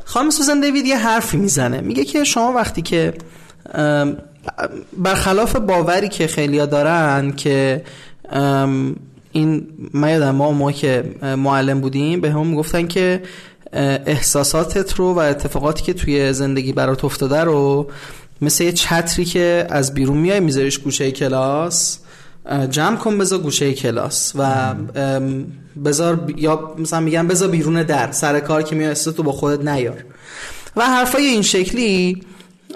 خانم 0.05 0.31
سوزن 0.31 0.61
دیوید 0.61 0.87
یه 0.87 0.99
حرفی 0.99 1.37
می‌زنه. 1.37 1.81
میگه 1.81 2.05
که 2.05 2.25
شما 2.25 2.53
وقتی 2.53 2.83
که 2.83 3.15
برخلاف 4.99 5.57
باوری 5.57 6.09
که 6.09 6.27
خیلیا 6.27 6.67
دارن 6.67 7.33
که 7.33 7.85
این 9.33 9.67
من 9.95 10.11
یادم 10.11 10.31
ما 10.31 10.53
ما 10.53 10.73
که 10.73 11.05
معلم 11.23 11.81
بودیم 11.81 12.21
به 12.21 12.33
هم 12.33 12.55
گفتن 12.55 12.87
که 12.87 13.23
احساساتت 13.73 14.95
رو 14.95 15.15
و 15.15 15.19
اتفاقاتی 15.19 15.83
که 15.83 15.93
توی 15.93 16.33
زندگی 16.33 16.73
برات 16.73 17.05
افتاده 17.05 17.41
رو 17.41 17.91
مثل 18.41 18.65
یه 18.65 18.73
چتری 18.73 19.25
که 19.25 19.67
از 19.71 19.95
بیرون 19.95 20.19
میای 20.19 20.41
میذاریش 20.41 20.79
گوشه 20.79 21.11
کلاس 21.11 21.99
جمع 22.71 22.97
کن 22.97 23.19
بذار 23.19 23.39
گوشه 23.39 23.73
کلاس 23.73 24.33
و 24.39 24.75
بذار 25.85 26.33
یا 26.37 26.75
مثلا 26.79 27.01
میگن 27.01 27.29
بذار 27.29 27.49
بیرون 27.49 27.83
در 27.83 28.13
سر 28.13 28.41
کار 28.41 28.63
که 28.63 28.77
میای 28.77 28.95
تو 28.95 29.23
با 29.23 29.33
خودت 29.33 29.69
نیار. 29.69 30.05
و 30.77 30.87
حرفای 30.87 31.25
این 31.25 31.43
شکلی 31.43 32.23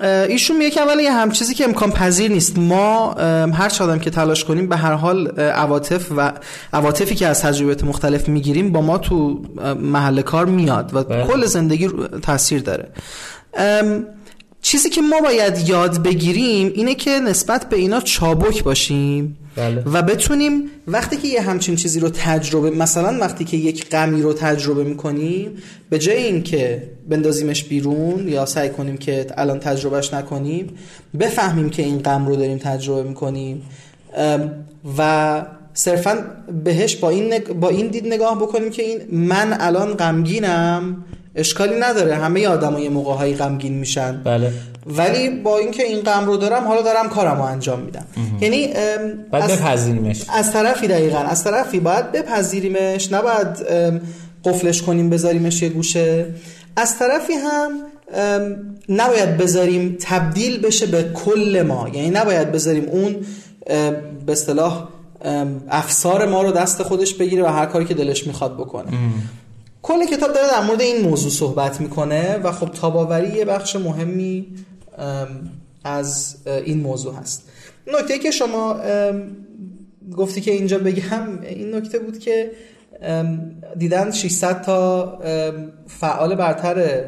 ایشون 0.03 0.57
میگه 0.57 0.71
که 0.71 0.81
اولا 0.81 1.03
یه 1.03 1.13
هم 1.13 1.31
چیزی 1.31 1.55
که 1.55 1.65
امکان 1.65 1.91
پذیر 1.91 2.31
نیست. 2.31 2.59
ما 2.59 3.13
هر 3.53 3.69
چادم 3.69 3.99
که 3.99 4.11
تلاش 4.11 4.45
کنیم 4.45 4.69
به 4.69 4.77
هر 4.77 4.93
حال 4.93 5.29
عواطف 5.41 6.13
و 6.17 6.33
عواطفی 6.73 7.15
که 7.15 7.27
از 7.27 7.43
تجربیات 7.43 7.85
مختلف 7.85 8.29
می‌گیریم 8.29 8.73
با 8.73 8.81
ما 8.81 8.99
تو 8.99 9.41
محل 9.81 10.23
کار 10.23 10.47
میاد 10.47 10.95
و 10.95 11.05
بله. 11.05 11.25
کل 11.25 11.47
زندگی 11.47 11.89
تاثیر 12.23 12.63
داره. 12.63 12.89
چیزی 14.63 14.91
که 14.91 15.03
ما 15.03 15.21
باید 15.21 15.69
یاد 15.69 16.03
بگیریم 16.03 16.73
اینه 16.75 16.95
که 16.95 17.11
نسبت 17.11 17.69
به 17.69 17.77
اینا 17.77 18.01
چابک 18.01 18.65
باشیم. 18.65 19.39
بله. 19.57 19.83
و 19.93 20.03
بتونیم 20.03 20.63
وقتی 20.87 21.17
که 21.17 21.29
یه 21.29 21.41
همچین 21.41 21.77
چیزی 21.77 22.01
رو 22.01 22.09
تجربه 22.09 22.71
مثلا 22.71 23.19
وقتی 23.21 23.45
که 23.45 23.57
یک 23.57 23.91
غمی 23.91 24.23
رو 24.23 24.33
تجربه 24.33 24.85
می‌کنیم 24.85 25.51
به 25.91 25.99
جای 25.99 26.17
اینکه 26.17 26.83
بندازیمش 27.09 27.65
بیرون 27.65 28.29
یا 28.29 28.47
سعی 28.47 28.69
کنیم 28.69 28.97
که 28.97 29.27
الان 29.37 29.59
تجربهش 29.59 30.15
نکنیم 30.15 30.71
بفهمیم 31.21 31.71
که 31.71 31.83
این 31.83 31.99
غم 31.99 32.27
رو 32.27 32.37
داریم 32.37 32.59
تجربه 32.59 33.09
می‌کنیم. 33.09 33.63
و 34.99 35.43
صرفا 35.75 36.19
بهش 36.65 36.97
با 36.97 37.11
این, 37.11 37.39
با 37.61 37.69
این 37.69 37.87
دید 37.87 38.07
نگاه 38.07 38.39
بکنیم 38.39 38.71
که 38.71 38.83
این 38.83 39.01
من 39.11 39.57
الان 39.61 39.95
غمگینم 39.95 41.05
اشکالی 41.35 41.75
نداره. 41.81 42.15
همه 42.15 42.47
آدمای 42.47 42.83
یه 42.83 42.89
موقع 42.89 43.33
غمگین 43.33 43.75
میشن. 43.75 44.23
بله. 44.25 44.53
ولی 44.87 45.29
با 45.31 45.59
اینکه 45.59 45.83
این 45.83 46.01
غم 46.01 46.27
رو 46.27 46.37
دارم 46.37 46.65
حالا 46.65 46.83
دارم 46.83 47.09
کارمو 47.09 47.43
انجام 47.43 47.81
میدم. 47.81 48.05
یعنی 48.41 48.73
باید 49.33 49.45
بپذیریمش. 49.45 50.23
از 50.29 50.53
طرفی 50.53 50.87
دقیقا 50.87 51.19
از 51.19 51.45
طرفی 51.45 51.81
باید 51.81 52.13
بپذیریمش. 52.13 53.13
نباید 53.13 53.47
قفلش 54.45 54.83
کنیم 54.83 55.11
بذاریمش 55.11 55.63
یه 55.63 55.69
گوشه. 55.69 56.27
از 56.77 56.99
طرفی 56.99 57.33
هم 57.33 57.71
نباید 58.89 59.37
بذاریم 59.37 59.97
تبدیل 60.01 60.61
بشه 60.61 60.87
به 60.87 61.11
کل 61.15 61.65
ما. 61.69 61.89
یعنی 61.89 62.11
نباید 62.11 62.53
بذاریم 62.53 62.85
اون 62.85 63.17
به 64.27 64.33
اصطلاح 64.33 64.89
افسار 65.69 66.27
ما 66.27 66.43
رو 66.43 66.51
دست 66.51 66.83
خودش 66.83 67.15
بگیره 67.15 67.43
و 67.43 67.47
هر 67.47 67.67
کاری 67.67 67.85
که 67.85 67.95
دلش 67.95 68.27
می‌خواد 68.27 68.55
بکنه. 68.55 68.87
کل 69.83 70.07
کتاب 70.07 70.33
داره 70.33 70.47
در 70.51 70.61
مورد 70.61 70.81
این 70.81 71.09
موضوع 71.09 71.31
صحبت 71.31 71.81
می‌کنه 71.81 72.37
و 72.37 72.53
خب 72.53 72.71
تاباوری 72.71 73.37
یه 73.37 73.45
بخش 73.45 73.77
مهمی 73.77 74.47
از 75.85 76.37
این 76.47 76.81
موضوع 76.81 77.15
هست. 77.15 77.49
نکته 78.01 78.19
که 78.19 78.31
شما 78.31 78.81
گفتی 80.17 80.41
که 80.41 80.51
اینجا 80.51 80.79
بگم 80.79 81.39
این 81.43 81.75
نکته 81.75 81.99
بود 81.99 82.19
که 82.19 82.51
دیدن 83.79 84.11
600 84.11 84.63
تا 84.63 85.19
فعال 85.87 86.35
برتر 86.35 87.05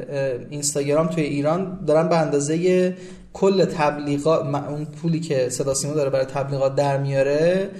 اینستاگرام 0.51 1.07
توی 1.07 1.22
ایران 1.22 1.79
دارن 1.87 2.09
به 2.09 2.16
اندازه 2.18 2.94
کل 3.33 3.64
تبلیغات 3.64 4.55
اون 4.55 4.85
پولی 4.85 5.20
که 5.20 5.48
صدا 5.48 5.74
سیما 5.74 5.94
داره 5.94 6.11
برای 6.11 6.27
تبلیغات 6.27 6.74
در 6.74 6.98
میاره 6.98 7.70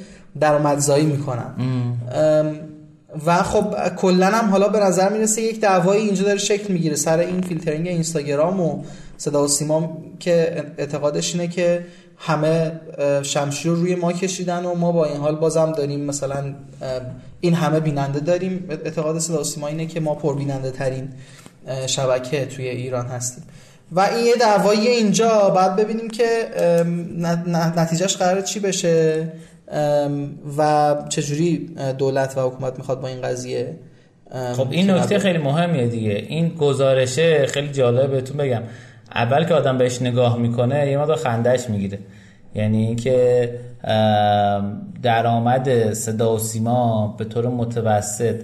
درآمدزایی 0.41 1.07
می‌کنن. 1.07 1.55
و 3.27 3.43
خب 3.43 3.95
کلا 3.97 4.27
هم 4.27 4.51
حالا 4.51 4.69
به 4.69 4.79
نظر 4.79 5.13
می‌رسه 5.13 5.43
یک 5.43 5.61
دعوایی 5.61 6.03
اینجا 6.03 6.25
داره 6.25 6.39
شکل 6.39 6.73
می‌گیره 6.73 6.97
سر 6.97 7.19
این 7.19 7.41
فیلترینگ 7.41 7.89
اینستاگرام 7.89 8.61
و 8.61 8.85
صدا 9.19 9.45
و 9.45 9.49
سیما 9.49 9.99
که 10.21 10.65
اعتقادش 10.79 11.35
اینه 11.35 11.49
که 11.49 11.85
همه 12.19 12.73
شمشیر 13.23 13.73
رو 13.73 13.81
روی 13.81 13.95
ما 13.95 14.13
کشیدن 14.13 14.65
و 14.65 14.75
ما 14.75 14.93
با 14.93 15.05
این 15.05 15.17
حال 15.17 15.37
بازم 15.37 15.73
داریم 15.73 16.01
مثلا 16.01 16.55
این 17.41 17.55
همه 17.55 17.81
بیننده 17.81 18.21
داریم. 18.21 18.65
اعتقاد 18.71 19.19
صدا 19.19 19.41
و 19.41 19.45
سیما 19.45 19.67
اینه 19.67 19.87
که 19.87 20.01
ما 20.01 20.15
پربیننده 20.15 20.71
ترین 20.71 21.09
شبکه 21.87 22.47
توی 22.47 22.69
ایران 22.69 23.07
هستیم. 23.07 23.45
و 23.93 24.01
این 24.01 24.27
یه 24.27 24.35
دعوایی 24.41 24.89
اینجا. 24.89 25.51
بعد 25.51 25.77
ببینیم 25.77 26.11
که 26.11 26.49
نتیجهش 27.77 28.17
قرار 28.17 28.41
چی 28.41 28.61
بشه 28.61 29.29
و 30.59 30.95
چجوری 31.09 31.71
دولت 31.99 32.39
و 32.39 32.41
حکومت 32.41 32.79
می‌خواد 32.79 33.01
با 33.01 33.09
این 33.09 33.23
قضیه 33.23 33.77
خب 34.57 34.67
این 34.71 34.91
نکته 34.91 35.19
خیلی 35.19 35.39
مهمیه 35.39 35.87
دیگه. 35.87 36.25
این 36.29 36.49
گزارشه 36.49 37.47
خیلی 37.47 37.69
جالبه. 37.69 38.07
بهتون 38.07 38.37
بگم. 38.37 38.63
اول 39.15 39.45
که 39.45 39.55
آدم 39.55 39.79
بهش 39.79 40.03
نگاه 40.03 40.39
می‌کنه 40.39 40.91
یه 40.91 40.99
مقدار 40.99 41.17
خندش 41.17 41.71
می‌گیره. 41.71 41.99
یعنی 42.55 42.87
اینکه 42.87 43.59
درآمد 45.03 45.93
صدا 45.93 46.35
و 46.35 46.39
سیما 46.39 47.15
به 47.19 47.25
طور 47.25 47.47
متوسط 47.47 48.43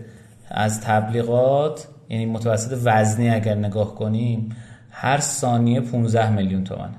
از 0.49 0.81
تبلیغات 0.81 1.89
یعنی 2.09 2.27
متوسط 2.27 2.79
وزنی 2.85 3.31
اگر 3.31 3.55
نگاه 3.55 3.95
کنیم 3.95 4.57
هر 4.91 5.21
ثانیه 5.21 5.81
15 5.81 6.31
میلیون 6.31 6.65
تومن. 6.65 6.91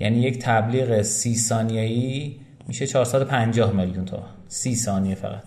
یعنی 0.00 0.18
یک 0.18 0.38
تبلیغ 0.38 1.02
سی 1.02 1.34
ثانیه‌ای 1.36 2.36
میشه 2.68 2.86
450 2.86 3.72
میلیون 3.72 4.04
تومن. 4.04 4.22
30 4.48 4.76
ثانیه 4.76 5.14
فقط. 5.14 5.42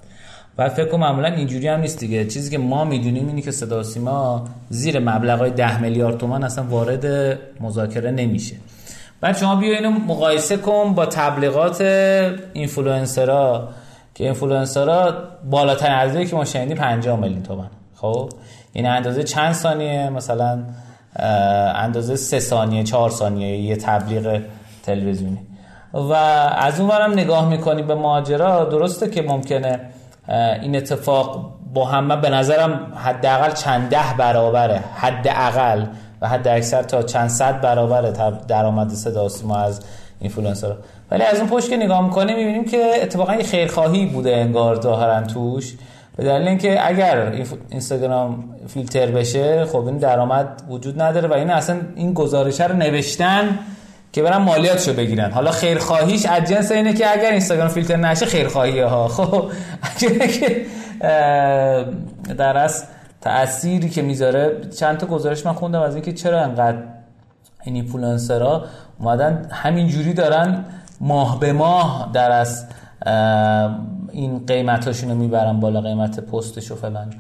و 0.58 0.70
فکر 0.70 0.86
کنم 0.86 1.02
معمولا 1.02 1.28
اینجوری 1.28 1.68
هم 1.68 1.80
نیست 1.80 2.00
دیگه. 2.00 2.26
چیزی 2.26 2.52
که 2.52 2.58
ما 2.58 2.84
می‌دونیم 2.84 3.28
اینه 3.28 3.41
که 3.41 3.52
صدا 3.52 3.84
سیما 3.84 4.46
زیر 4.70 5.10
های 5.10 5.52
10 5.52 5.82
میلیارد 5.82 6.18
تومان 6.18 6.44
اصلا 6.44 6.63
وارد 6.63 7.06
مذاکره 7.60 8.12
نمیشه. 8.12 8.56
بعد 9.22 9.38
شما 9.38 9.56
بیا 9.56 9.76
اینو 9.76 9.89
مقایسه 9.89 10.58
کن 10.58 10.94
با 10.94 11.06
تبلیغات 11.06 11.82
اینفلوئنسرا 12.54 13.70
که 14.15 14.24
اینفلوئنسرا 14.24 15.13
بالاترین 15.50 15.94
عرضه 15.94 16.26
که 16.26 16.36
ما 16.36 16.46
شنیدیم 16.46 16.78
50 16.78 17.20
میلیون 17.20 17.44
تومان. 17.44 17.70
خب؟ 17.96 18.30
این 18.74 18.86
اندازه 18.86 19.24
چند 19.24 19.54
ثانیه؟ 19.54 20.10
مثلا 20.10 20.63
اندازه 21.76 22.15
3 22.15 22.39
ثانیه 22.39 22.84
4 22.84 23.10
ثانیه 23.10 23.58
یه 23.58 23.76
تبلیغ 23.76 24.41
تلویزیونی. 24.84 25.39
و 25.94 26.13
از 26.58 26.80
اون 26.80 26.89
ورم 26.89 27.12
نگاه 27.12 27.50
می‌کنی 27.50 27.84
به 27.84 27.96
ماجرا 27.96 28.65
درسته 28.65 29.10
که 29.10 29.22
ممکنه 29.22 29.80
این 30.62 30.76
اتفاق 30.76 31.54
با 31.74 31.86
همه 31.86 32.16
به 32.16 32.30
نظرم 32.30 32.94
حداقل 32.96 33.52
چند 33.52 33.90
ده 33.90 34.18
برابره 34.18 34.84
حداقل 34.96 35.86
و 36.22 36.28
حد 36.28 36.48
اکثر 36.48 36.84
تا 36.84 37.04
چند 37.04 37.30
صد 37.30 37.62
برابره 37.62 38.14
درآمد 38.48 38.90
صدا 38.90 39.28
سیما 39.43 39.58
از 39.58 39.82
اینفلوئنسرها. 40.20 40.76
ولی 41.12 41.24
از 41.24 41.40
اون 41.40 41.50
پشت 41.50 41.70
که 41.70 41.78
نگاه 41.78 42.02
می‌کنیم 42.02 42.36
می‌بینیم 42.36 42.66
که 42.66 42.92
اتفاقا 43.02 43.36
یه 43.36 43.44
خیرخواهی 43.44 44.06
بوده 44.06 44.36
انگار 44.36 44.82
ظاهرا 44.82 45.22
توش. 45.22 45.74
به 46.18 46.24
دلیل 46.24 46.48
اینکه 46.48 46.88
اگر 46.88 47.32
اینستاگرام 47.70 48.44
فیلتر 48.68 49.06
بشه 49.06 49.66
خب 49.66 49.86
این 49.86 49.98
درآمد 49.98 50.48
وجود 50.70 51.02
نداره 51.02 51.28
و 51.28 51.34
این 51.34 51.50
اصلا 51.50 51.78
این 51.96 52.14
گزارشه 52.14 52.68
رو 52.68 52.76
نوشتن 52.76 53.60
که 54.15 54.23
برن 54.23 54.38
مالیاتشو 54.38 54.93
بگیرن. 54.93 55.32
حالا 55.32 55.51
خیرخواهیش 55.51 56.25
از 56.25 56.49
جنس 56.49 56.71
اینه 56.71 56.93
که 56.93 57.12
اگر 57.13 57.32
اینستاگرام 57.32 57.67
فیلتر 57.67 57.95
نشه 57.95 58.25
خیرخواهیه 58.25 58.86
ها. 58.86 59.08
خب 59.17 59.51
که 59.97 60.65
در 62.38 62.58
از 62.58 62.86
تأثیری 63.21 63.89
که 63.89 64.01
می‌ذاره 64.01 64.62
چند 64.80 64.97
تا 64.97 65.08
گزارش 65.08 65.45
من 65.45 65.54
خوندم 65.54 65.82
از 65.82 65.95
اینکه 65.95 66.13
چرا 66.13 66.41
انقدر 66.41 66.78
این 67.63 67.75
اینفلوئنسرها 67.75 68.65
اومدن 68.99 69.49
همین 69.51 69.88
جوری 69.88 70.13
دارن 70.13 70.65
ماه 71.01 71.39
به 71.39 71.54
ماه 71.54 72.10
در 72.13 72.32
از 72.32 72.65
این 74.12 74.45
قیمتاشون 74.47 75.10
رو 75.10 75.15
می‌برن 75.15 75.60
بالا 75.60 75.82
قیمت 75.82 76.19
پستش 76.19 76.71
و 76.71 76.75
فلان. 76.75 77.13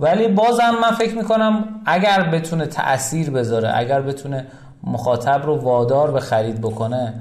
ولی 0.00 0.28
بازم 0.28 0.70
من 0.82 0.90
فکر 0.90 1.14
می‌کنم 1.14 1.64
اگر 1.86 2.22
بتونه 2.22 2.66
تأثیر 2.66 3.30
بذاره 3.30 3.72
اگر 3.74 4.02
بتونه 4.02 4.46
مخاطب 4.84 5.42
رو 5.46 5.56
وادار 5.56 6.10
به 6.10 6.20
خرید 6.20 6.60
بکنه 6.60 7.14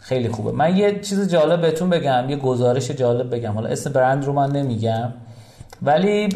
خیلی 0.00 0.28
خوبه. 0.28 0.52
من 0.52 0.76
یه 0.76 1.00
چیز 1.00 1.30
جالب 1.30 1.60
بهتون 1.60 1.90
بگم 1.90 2.30
یه 2.30 2.36
گزارش 2.36 2.90
جالب 2.90 3.34
بگم. 3.34 3.52
حالا 3.52 3.68
اسم 3.68 3.92
برند 3.92 4.24
رو 4.24 4.32
من 4.32 4.52
نمیگم 4.52 5.12
ولی 5.82 6.28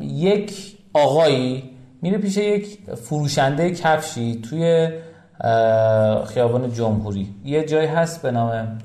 یک 0.00 0.76
آقایی 0.94 1.70
میره 2.02 2.18
پیش 2.18 2.36
یک 2.36 2.78
فروشنده 3.02 3.70
کفشی 3.70 4.40
توی 4.50 4.88
خیابان 6.26 6.72
جمهوری. 6.72 7.34
یه 7.44 7.64
جایی 7.64 7.88
هست 7.88 8.22
به 8.22 8.30
نام 8.30 8.78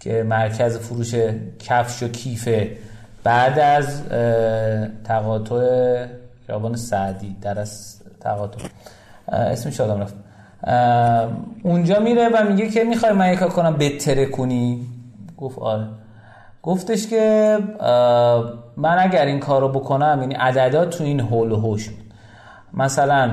که 0.00 0.22
مرکز 0.22 0.78
فروش 0.78 1.14
کفش 1.58 2.02
و 2.02 2.08
کیفه. 2.08 2.76
بعد 3.24 3.58
از 3.58 4.02
تقاطع 5.04 6.06
خیابان 6.46 6.76
سعدی 6.76 7.36
در 7.42 7.60
از 7.60 8.00
تقاطع. 8.20 8.58
اسمش 9.32 9.78
یادم 9.78 10.00
رفت. 10.00 10.14
اونجا 11.62 11.98
میره 12.00 12.28
و 12.28 12.44
میگه 12.44 12.68
که 12.68 12.84
می‌خوای 12.84 13.12
من 13.12 13.32
یکا 13.32 13.48
کنم 13.48 13.76
بتره 13.76 14.26
کنی؟ 14.26 14.86
گفت 15.38 15.58
آره. 15.58 15.86
گفتش 16.62 17.06
که 17.06 17.58
من 18.76 18.98
اگر 18.98 19.26
این 19.26 19.40
کارو 19.40 19.68
بکنم 19.68 20.18
یعنی 20.20 20.34
عددات 20.34 20.90
تو 20.90 21.04
این 21.04 21.20
حول 21.20 21.52
و 21.52 21.56
حوش 21.56 21.90
مثلا 22.74 23.30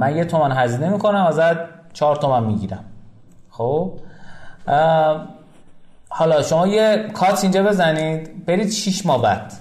من 0.00 0.16
یه 0.16 0.24
تومن 0.24 0.52
هزینه 0.52 0.88
می‌کنم 0.88 1.26
ازت 1.26 1.56
چهار 1.92 2.16
تومن 2.16 2.44
می‌گیرم. 2.44 2.84
خب؟ 3.50 3.92
حالا 6.08 6.42
شما 6.42 6.66
یه 6.66 7.08
کات 7.14 7.42
اینجا 7.42 7.62
بزنید 7.62 8.46
برید 8.46 8.70
6 8.70 9.06
ماه 9.06 9.22
بعد. 9.22 9.52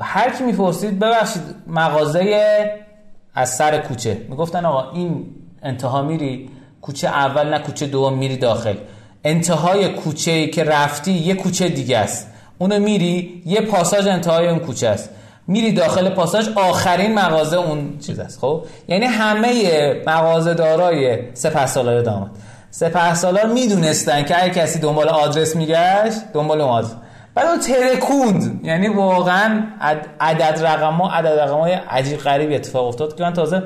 هر 0.00 0.30
کی 0.38 0.44
می‌پرسید 0.44 0.98
ببخشید 0.98 1.42
مغازه 1.66 2.83
از 3.34 3.54
سر 3.54 3.78
کوچه. 3.78 4.26
می‌گفتن 4.28 4.64
آقا 4.64 4.90
این 4.90 5.26
انتها 5.62 6.02
میری 6.02 6.50
کوچه 6.80 7.08
اول 7.08 7.48
نه 7.48 7.58
کوچه 7.58 7.86
دوم 7.86 8.18
میری 8.18 8.36
داخل. 8.36 8.74
انتهای 9.24 9.88
کوچه 9.88 10.46
که 10.46 10.64
رفتی 10.64 11.12
یه 11.12 11.34
کوچه 11.34 11.68
دیگه 11.68 11.98
است. 11.98 12.30
اونو 12.58 12.78
میری 12.78 13.42
یه 13.46 13.60
پاساژ 13.60 14.06
انتهای 14.06 14.48
اون 14.48 14.58
کوچه 14.58 14.88
است. 14.88 15.10
میری 15.46 15.72
داخل 15.72 16.08
پاساژ 16.08 16.48
آخرین 16.48 17.14
مغازه 17.14 17.56
اون 17.56 17.98
چیز 17.98 18.18
است. 18.18 18.38
خب؟ 18.40 18.64
یعنی 18.88 19.04
همه 19.04 20.02
مغازه 20.06 20.54
دارای 20.54 21.18
سپه 21.34 21.66
سالار 21.66 22.02
داماد. 22.02 22.30
سپه 22.70 23.14
سالار 23.14 23.46
می‌دونستن 23.46 24.24
که 24.24 24.34
هر 24.34 24.48
کسی 24.48 24.78
دنبال 24.78 25.08
آدرس 25.08 25.56
میگشت 25.56 26.18
دنبال 26.34 26.60
اون 26.60 26.70
آدرس. 26.70 26.94
بعد 27.34 27.46
اون 27.46 27.58
ترکوند. 27.58 28.60
یعنی 28.64 28.88
واقعا 28.88 29.62
عدد 30.20 30.66
رقم 30.66 30.94
ها 30.94 31.10
عدد 31.10 31.38
رقم 31.38 31.58
های 31.58 31.72
عجیب 31.72 32.18
غریب 32.18 32.52
اتفاق 32.52 32.86
افتاد 32.86 33.16
که 33.16 33.22
من 33.22 33.32
تازه 33.32 33.62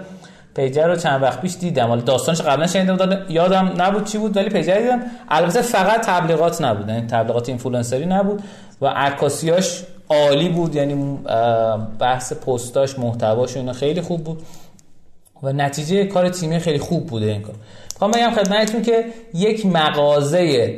پیجر 0.56 0.86
رو 0.86 0.96
چند 0.96 1.22
وقت 1.22 1.40
پیش 1.40 1.56
دیدم. 1.56 1.86
حالا 1.86 2.00
داستانش 2.00 2.40
قبلا 2.40 2.66
شنیده 2.66 2.92
بودم 2.92 3.24
یادم 3.28 3.72
نبود 3.76 4.04
چی 4.04 4.18
بود 4.18 4.36
ولی 4.36 4.48
پیجر 4.48 4.78
دیدم. 4.78 5.02
البته 5.28 5.62
فقط 5.62 6.06
تبلیغات 6.06 6.62
نبود 6.62 6.88
یعنی 6.88 7.06
تبلیغات 7.06 7.48
اینفلوئنسری 7.48 8.06
نبود 8.06 8.42
و 8.80 8.86
عکاسیاش 8.86 9.82
عالی 10.08 10.48
بود 10.48 10.74
یعنی 10.74 11.18
بحث 11.98 12.32
پستاش 12.32 12.98
محتواش 12.98 13.56
اینا 13.56 13.72
خیلی 13.72 14.00
خوب 14.00 14.24
بود 14.24 14.42
و 15.42 15.52
نتیجه 15.52 16.04
کار 16.04 16.28
تیمی 16.28 16.58
خیلی 16.58 16.78
خوب 16.78 17.06
بوده 17.06 17.26
این 17.26 17.42
کار. 17.42 17.54
می‌خوام 17.92 18.10
بگم 18.10 18.30
خدمتتون 18.30 18.82
که 18.82 19.04
یک 19.34 19.66
مغازه 19.66 20.74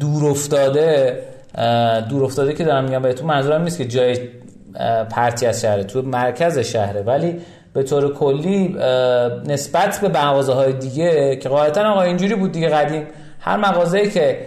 دور 0.00 0.30
افتاده 0.30 1.18
دور 2.08 2.24
افتاده 2.24 2.52
که 2.52 2.64
دارم 2.64 2.84
میگم 2.84 3.02
بهتون 3.02 3.26
منظورم 3.26 3.62
نیست 3.62 3.78
که 3.78 3.84
جای 3.84 4.18
پرتی 5.10 5.46
از 5.46 5.60
شهره 5.60 5.84
تو 5.84 6.02
مرکز 6.02 6.58
شهره 6.58 7.02
ولی 7.02 7.40
به 7.72 7.82
طور 7.82 8.14
کلی 8.14 8.76
نسبت 9.46 10.00
به 10.00 10.08
مغازه 10.08 10.52
های 10.52 10.72
دیگه 10.72 11.36
که 11.36 11.48
قاعدتا 11.48 11.90
آقا 11.90 12.02
اینجوری 12.02 12.34
بود 12.34 12.52
دیگه 12.52 12.68
قدیم 12.68 13.06
هر 13.40 13.56
مغازه‌ای 13.56 14.10
که 14.10 14.38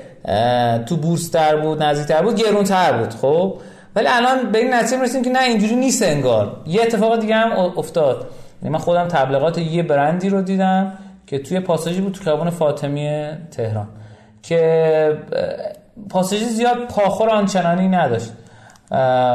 تو 0.86 0.98
بورس 0.98 1.30
تر 1.30 1.56
بود 1.56 1.84
نزدیکتر 1.84 2.22
بود 2.22 2.36
گرونتر 2.36 2.94
بود 2.98 3.14
خب؟ 3.14 3.60
ولی 3.96 4.08
الان 4.10 4.52
به 4.52 4.58
این 4.58 4.74
نتیجه 4.74 5.04
رسیدیم 5.04 5.24
که 5.24 5.30
نه 5.30 5.44
اینجوری 5.44 5.76
نیست 5.76 6.04
انگار. 6.04 6.62
یه 6.66 6.82
اتفاق 6.82 7.20
دیگه 7.20 7.36
هم 7.36 7.52
افتاد. 7.78 8.28
یعنی 8.62 8.74
من 8.74 8.80
خودم 8.80 9.08
تبلیغات 9.08 9.58
یه 9.58 9.84
برندی 9.84 10.30
رو 10.30 10.42
دیدم 10.42 10.94
که 11.28 11.40
توی 11.40 11.60
پاساژی 11.60 12.02
بود 12.02 12.14
تو 12.14 12.24
خیابان 12.24 12.50
فاطمی 12.50 13.28
تهران 13.52 13.88
که 14.44 15.18
پاساژی 16.10 16.46
زیاد 16.46 16.78
پاخور 16.88 17.30
آنچنانی 17.30 17.88
نداشت. 17.88 18.34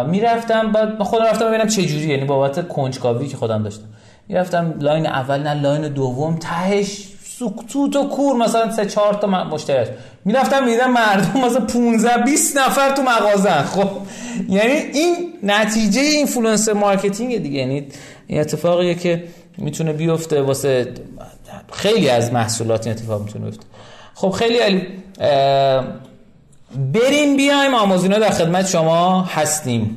می‌رفتم 0.07 0.73
بعد 0.73 1.03
خودم 1.03 1.25
رفتم 1.25 1.49
ببینم 1.49 1.67
چه 1.67 1.83
جوری 1.83 2.07
یعنی 2.07 2.25
بابت 2.25 2.69
کنجکاوی 2.69 3.29
که 3.29 3.37
خودم 3.37 3.63
داشتم. 3.63 3.85
می‌رفتم 4.29 4.75
line 4.81 5.07
اول 5.07 5.41
نه 5.41 5.55
line 5.55 5.89
دوم 5.89 6.37
تهش 6.37 7.09
سوت 7.25 7.97
و 7.97 8.09
کور 8.09 8.37
مثلا 8.37 8.73
سه 8.73 8.87
چهار 8.87 9.15
تا 9.15 9.27
مشتری 9.27 9.91
می‌رفتم 10.25 10.65
می‌دیدم 10.65 10.93
مردم 10.93 11.41
مثلا 11.45 11.67
15 11.67 12.23
20 12.25 12.57
نفر 12.57 12.91
تو 12.91 13.03
مغازه. 13.03 13.51
خب 13.51 13.89
یعنی 14.49 14.73
این 14.73 15.33
نتیجه 15.43 16.01
influencer 16.01 16.73
marketing 16.73 17.43
دیگه. 17.43 17.59
یعنی 17.59 17.87
این 18.27 18.41
اتفاقیه 18.41 18.95
که 18.95 19.25
می‌تونه 19.59 19.93
بیفته 19.93 20.43
واسه 20.43 20.93
خیلی 21.73 22.09
از 22.09 22.33
محصولات 22.33 22.87
این 22.87 22.97
اتفاق 22.97 23.23
می‌تونه 23.23 23.45
بیفته. 23.45 23.65
خب 24.15 24.31
خیلی 24.31 24.59
علی 24.59 24.87
بریم 26.77 27.37
بیایم 27.37 27.75
آموزینا 27.75 28.19
در 28.19 28.31
خدمت 28.31 28.67
شما 28.67 29.23
هستیم. 29.23 29.97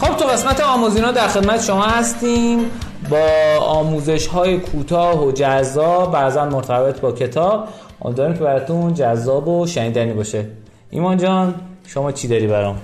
خب 0.00 0.16
تو 0.16 0.24
قسمت 0.24 0.60
آموزینا 0.60 1.12
در 1.12 1.28
خدمت 1.28 1.64
شما 1.64 1.82
هستیم. 1.82 2.70
با 3.10 3.26
آموزش 3.60 4.26
های 4.26 4.58
کوتاه 4.58 5.24
و 5.24 5.32
جذاب 5.32 6.12
بعضا 6.12 6.44
مرتبط 6.44 7.00
با 7.00 7.12
کتاب 7.12 7.68
امیدوارم 8.02 8.34
که 8.34 8.40
براتون 8.40 8.94
جذاب 8.94 9.48
و 9.48 9.66
شنیدنی 9.66 10.12
باشه. 10.12 10.44
ایمان 10.90 11.18
جان 11.18 11.54
شما 11.86 12.12
چی 12.12 12.28
داری 12.28 12.46
برام؟ 12.46 12.78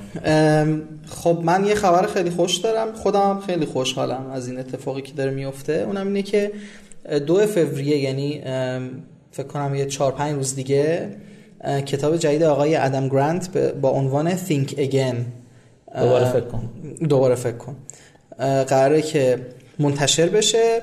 خب 1.06 1.38
من 1.42 1.64
یه 1.64 1.74
خبر 1.74 2.06
خیلی 2.06 2.30
خوش 2.30 2.56
دارم. 2.56 2.92
خودم 2.92 3.42
خیلی 3.46 3.66
خوشحالم 3.66 4.30
از 4.32 4.48
این 4.48 4.58
اتفاقی 4.58 5.02
که 5.02 5.12
داره 5.12 5.30
میفته. 5.30 5.72
اونم 5.72 6.06
اینه 6.06 6.22
که 6.22 6.52
دو 7.26 7.46
فوریه 7.46 7.98
یعنی 7.98 8.42
فکر 9.32 9.46
کنم 9.46 9.74
یه 9.74 9.86
چهار 9.86 10.12
پنج 10.12 10.34
روز 10.34 10.54
دیگه 10.54 11.08
کتاب 11.86 12.16
جدید 12.16 12.42
آقای 12.42 12.76
ادم 12.76 13.08
گرانت 13.08 13.58
با 13.58 13.90
عنوان 13.90 14.36
Think 14.36 14.68
Again. 14.68 15.16
دوباره 15.98 16.24
فکر 16.24 16.40
کن. 16.40 16.70
دوباره 17.08 17.34
فکر 17.34 17.56
کن. 17.56 17.76
قراره 18.64 19.02
که 19.02 19.46
منتشر 19.78 20.26
بشه. 20.26 20.82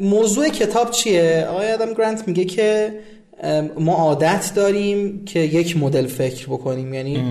موضوع 0.00 0.48
کتاب 0.48 0.90
چیه؟ 0.90 1.46
آقای 1.50 1.70
ادم 1.70 1.94
گرانت 1.94 2.28
میگه 2.28 2.44
که 2.44 2.92
ما 3.78 3.94
عادت 3.94 4.52
داریم 4.54 5.24
که 5.24 5.40
یک 5.40 5.76
مدل 5.76 6.06
فکر 6.06 6.46
بکنیم. 6.46 6.94
یعنی 6.94 7.24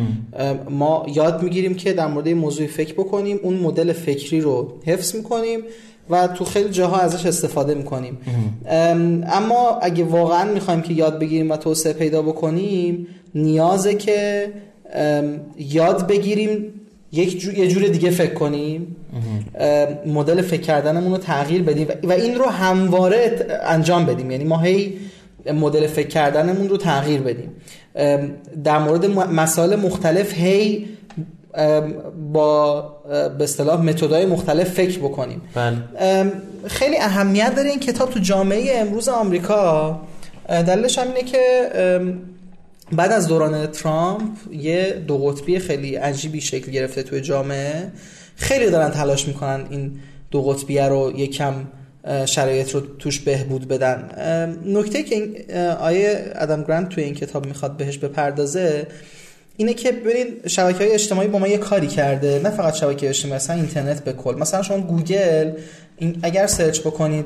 ما 0.69 1.05
یاد 1.15 1.43
می‌گیریم 1.43 1.73
که 1.73 1.93
در 1.93 2.07
مورد 2.07 2.29
موضوع 2.29 2.67
فکر 2.67 2.93
بکنیم 2.93 3.39
اون 3.43 3.53
مدل 3.53 3.93
فکری 3.93 4.41
رو 4.41 4.73
حفظ 4.85 5.15
می‌کنیم 5.15 5.59
و 6.09 6.27
تو 6.27 6.45
خیلی 6.45 6.69
جاها 6.69 6.97
ازش 6.97 7.25
استفاده 7.25 7.73
می‌کنیم. 7.73 8.17
اما 9.27 9.79
اگه 9.81 10.03
واقعا 10.03 10.53
می‌خوایم 10.53 10.81
که 10.81 10.93
یاد 10.93 11.19
بگیریم 11.19 11.51
و 11.51 11.57
توسعه 11.57 11.93
پیدا 11.93 12.21
بکنیم 12.21 13.07
نیازه 13.35 13.95
که 13.95 14.47
یاد 15.57 16.07
بگیریم 16.07 16.73
یک 17.11 17.39
جو، 17.39 17.51
یه 17.51 17.67
جور 17.67 17.83
دیگه 17.83 18.09
فکر 18.09 18.33
کنیم. 18.33 18.95
مدل 20.05 20.41
فکر 20.41 20.61
کردنمون 20.61 21.11
رو 21.11 21.17
تغییر 21.17 21.63
بدیم 21.63 21.87
و 22.03 22.11
این 22.11 22.35
رو 22.35 22.45
همواره 22.45 23.45
انجام 23.63 24.05
بدیم. 24.05 24.31
یعنی 24.31 24.43
ما 24.43 24.57
هی 24.57 24.93
مدل 25.53 25.87
فکر 25.87 26.07
کردنمون 26.07 26.69
رو 26.69 26.77
تغییر 26.77 27.21
بدیم. 27.21 27.51
در 28.63 28.77
مورد 28.77 29.05
مسائل 29.29 29.75
مختلف 29.75 30.33
هی 30.33 30.87
با 32.33 32.81
به 33.37 33.43
اصطلاح 33.43 33.81
متدای 33.81 34.25
مختلف 34.25 34.69
فکر 34.69 34.99
بکنیم. 34.99 35.41
بله. 35.53 35.75
خیلی 36.67 36.97
اهمیت 36.97 37.55
داره 37.55 37.69
این 37.69 37.79
کتاب 37.79 38.09
تو 38.09 38.19
جامعه 38.19 38.79
امروز 38.79 39.09
آمریکا. 39.09 39.99
دلیلش 40.47 40.99
هم 40.99 41.07
اینه 41.07 41.23
که 41.23 41.69
بعد 42.91 43.11
از 43.11 43.27
دوران 43.27 43.67
ترامپ 43.67 44.21
یه 44.51 45.03
دو 45.07 45.17
قطبی 45.17 45.59
خیلی 45.59 45.95
عجیبی 45.95 46.41
شکل 46.41 46.71
گرفته 46.71 47.03
توی 47.03 47.21
جامعه. 47.21 47.91
خیلی 48.35 48.69
دارن 48.69 48.91
تلاش 48.91 49.27
می‌کنن 49.27 49.65
این 49.69 49.91
دو 50.31 50.41
قطبیه 50.41 50.83
رو 50.83 51.13
یکم 51.15 51.53
شرایط 52.25 52.75
رو 52.75 52.81
توش 52.99 53.19
بهبود 53.19 53.67
بدن. 53.67 54.09
نکته 54.65 55.03
که 55.03 55.45
آیه 55.79 56.31
ادم 56.35 56.63
گرانت 56.63 56.89
توی 56.89 57.03
این 57.03 57.13
کتاب 57.13 57.45
می‌خواد 57.45 57.77
بهش 57.77 57.97
بپردازه 57.97 58.87
اینه 59.57 59.73
که 59.73 59.91
ببینید 59.91 60.47
شبکه 60.47 60.77
های 60.77 60.91
اجتماعی 60.91 61.27
با 61.27 61.39
ما 61.39 61.47
یه 61.47 61.57
کاری 61.57 61.87
کرده. 61.87 62.39
نه 62.43 62.49
فقط 62.49 62.73
شبکه 62.75 63.09
اجتماعی 63.09 63.35
مثلا 63.35 63.55
اینترنت 63.55 64.03
به 64.03 64.13
کل. 64.13 64.35
مثلا 64.35 64.61
شما 64.61 64.77
گوگل 64.77 65.51
اگر 66.23 66.47
search 66.47 66.79
بکنید 66.79 67.25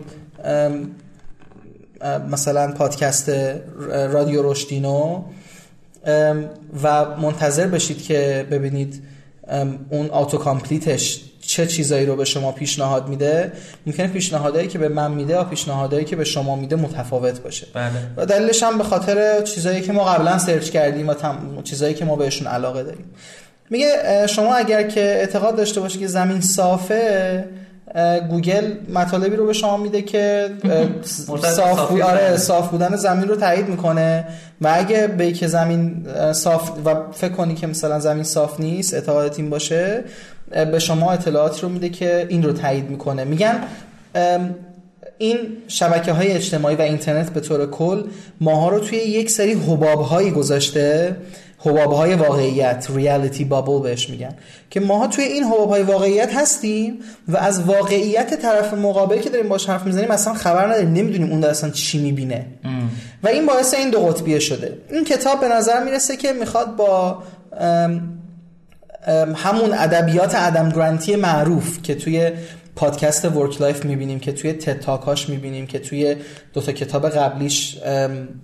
مثلا 2.32 2.72
پادکست 2.72 3.32
رادیو 3.90 4.52
رشدینو 4.52 5.24
و 6.84 7.06
منتظر 7.22 7.68
بشید 7.68 8.04
که 8.04 8.48
ببینید 8.52 9.02
اون 9.90 10.10
auto 10.10 10.38
complete 10.38 11.05
ش 11.05 11.22
چه 11.42 11.68
چیزایی 11.68 12.06
رو 12.06 12.16
به 12.16 12.26
شما 12.26 12.52
پیشنهاد 12.52 13.08
میده؟ 13.08 13.52
ممکنه 13.86 14.08
پیشنهادایی 14.08 14.68
که 14.68 14.80
به 14.80 14.90
من 14.90 15.12
میده 15.12 15.40
و 15.40 15.44
پیشنهادایی 15.44 16.06
که 16.06 16.16
به 16.16 16.24
شما 16.24 16.56
میده 16.56 16.76
متفاوت 16.76 17.40
باشه. 17.40 17.68
بله. 17.74 17.92
و 18.18 18.26
دلیلش 18.26 18.64
هم 18.64 18.78
به 18.78 18.84
خاطر 18.84 19.42
چیزایی 19.42 19.82
که 19.82 19.92
ما 19.92 20.04
قبلا 20.04 20.38
search 20.38 20.70
کردیم 20.70 21.10
و 21.10 21.14
تم... 21.14 21.38
چیزایی 21.64 21.94
که 21.94 22.06
ما 22.06 22.16
بهشون 22.16 22.48
علاقه 22.48 22.84
داریم. 22.84 23.06
میگه 23.70 23.88
شما 24.28 24.56
اگر 24.56 24.84
که 24.84 25.02
اعتقاد 25.02 25.56
داشته 25.56 25.82
باشید 25.82 26.02
که 26.02 26.08
زمین 26.08 26.42
صافه 26.42 27.46
گوگل 28.30 28.74
مطالبی 28.94 29.36
رو 29.36 29.46
به 29.46 29.54
شما 29.54 29.78
میده 29.78 30.02
که 30.02 30.50
صاف, 31.56 32.02
آره 32.02 32.38
صاف 32.38 32.70
بودن 32.70 32.96
زمین 32.96 33.28
رو 33.28 33.36
تایید 33.36 33.68
می‌کنه. 33.68 34.28
و 34.62 34.74
اگه 34.74 35.08
به 35.08 35.32
که 35.32 35.48
زمین 35.48 36.08
صاف 36.34 36.72
و 36.86 36.96
فکر 37.12 37.34
کنی 37.34 37.56
که 37.56 37.68
مثلا 37.68 38.00
زمین 38.00 38.24
صاف 38.24 38.60
نیست 38.60 38.94
اعتقادت 38.94 39.40
این 39.40 39.50
باشه 39.50 40.04
به 40.72 40.80
شما 40.80 41.12
اطلاعات 41.12 41.64
رو 41.64 41.70
میده 41.70 41.90
که 41.90 42.26
این 42.30 42.44
رو 42.44 42.54
تایید 42.54 42.90
می‌کنه. 42.90 43.24
میگن 43.24 43.64
این 45.18 45.38
شبکه 45.68 46.12
های 46.12 46.32
اجتماعی 46.32 46.76
و 46.76 46.82
اینترنت 46.82 47.30
به 47.30 47.40
طور 47.40 47.66
کل 47.66 48.04
ماها 48.42 48.70
رو 48.70 48.80
توی 48.80 48.98
یک 48.98 49.32
سری 49.32 49.54
حباب 49.54 50.02
هایی 50.02 50.32
گذاشته 50.32 51.16
حباب 51.58 51.94
های 51.94 52.14
واقعیت 52.14 52.88
reality 52.96 53.46
bubble 53.46 53.90
بهش 53.90 54.10
میگن 54.10 54.36
که 54.70 54.80
ماها 54.80 55.08
توی 55.08 55.24
این 55.24 55.44
حباب 55.44 55.70
های 55.70 55.82
واقعیت 55.82 56.36
هستیم 56.36 57.00
و 57.28 57.38
از 57.38 57.64
واقعیت 57.64 58.42
طرف 58.42 58.74
مقابل 58.74 59.18
که 59.18 59.30
داریم 59.30 59.50
باش 59.50 59.70
حرف 59.70 59.86
می‌زنیم 59.86 60.12
اصلا 60.12 60.34
خبر 60.34 60.68
نداریم 60.68 60.94
نمی‌دونیم 60.94 61.32
اون 61.32 61.44
اصلا 61.44 61.70
چی 61.70 62.02
می‌بینه. 62.02 62.46
و 63.24 63.28
این 63.28 63.46
باعث 63.46 63.74
این 63.74 63.90
دو 63.90 64.00
قطبیه 64.00 64.40
شده. 64.40 64.78
این 64.92 65.04
کتاب 65.04 65.40
به 65.42 65.48
نظر 65.48 65.84
می‌رسه 65.84 66.18
که 66.18 66.34
می‌خواد 66.34 66.76
با 66.76 67.24
همون 69.36 69.74
ادبیات 69.74 70.36
ادم 70.36 70.70
گرانتی 70.70 71.16
معروف 71.16 71.82
که 71.84 71.96
توی 71.96 72.32
پادکست 72.76 73.26
WorkLife 73.26 73.86
می‌بینیم 73.86 74.20
که 74.20 74.32
توی 74.32 74.54
TED 74.54 74.79
Talk 74.79 75.13
اش 75.13 75.30
می‌بینیم 75.30 75.68
که 75.68 75.80
توی 75.80 76.16
دو 76.54 76.62
تا 76.62 76.72
کتاب 76.72 77.10
قبلیش 77.10 77.78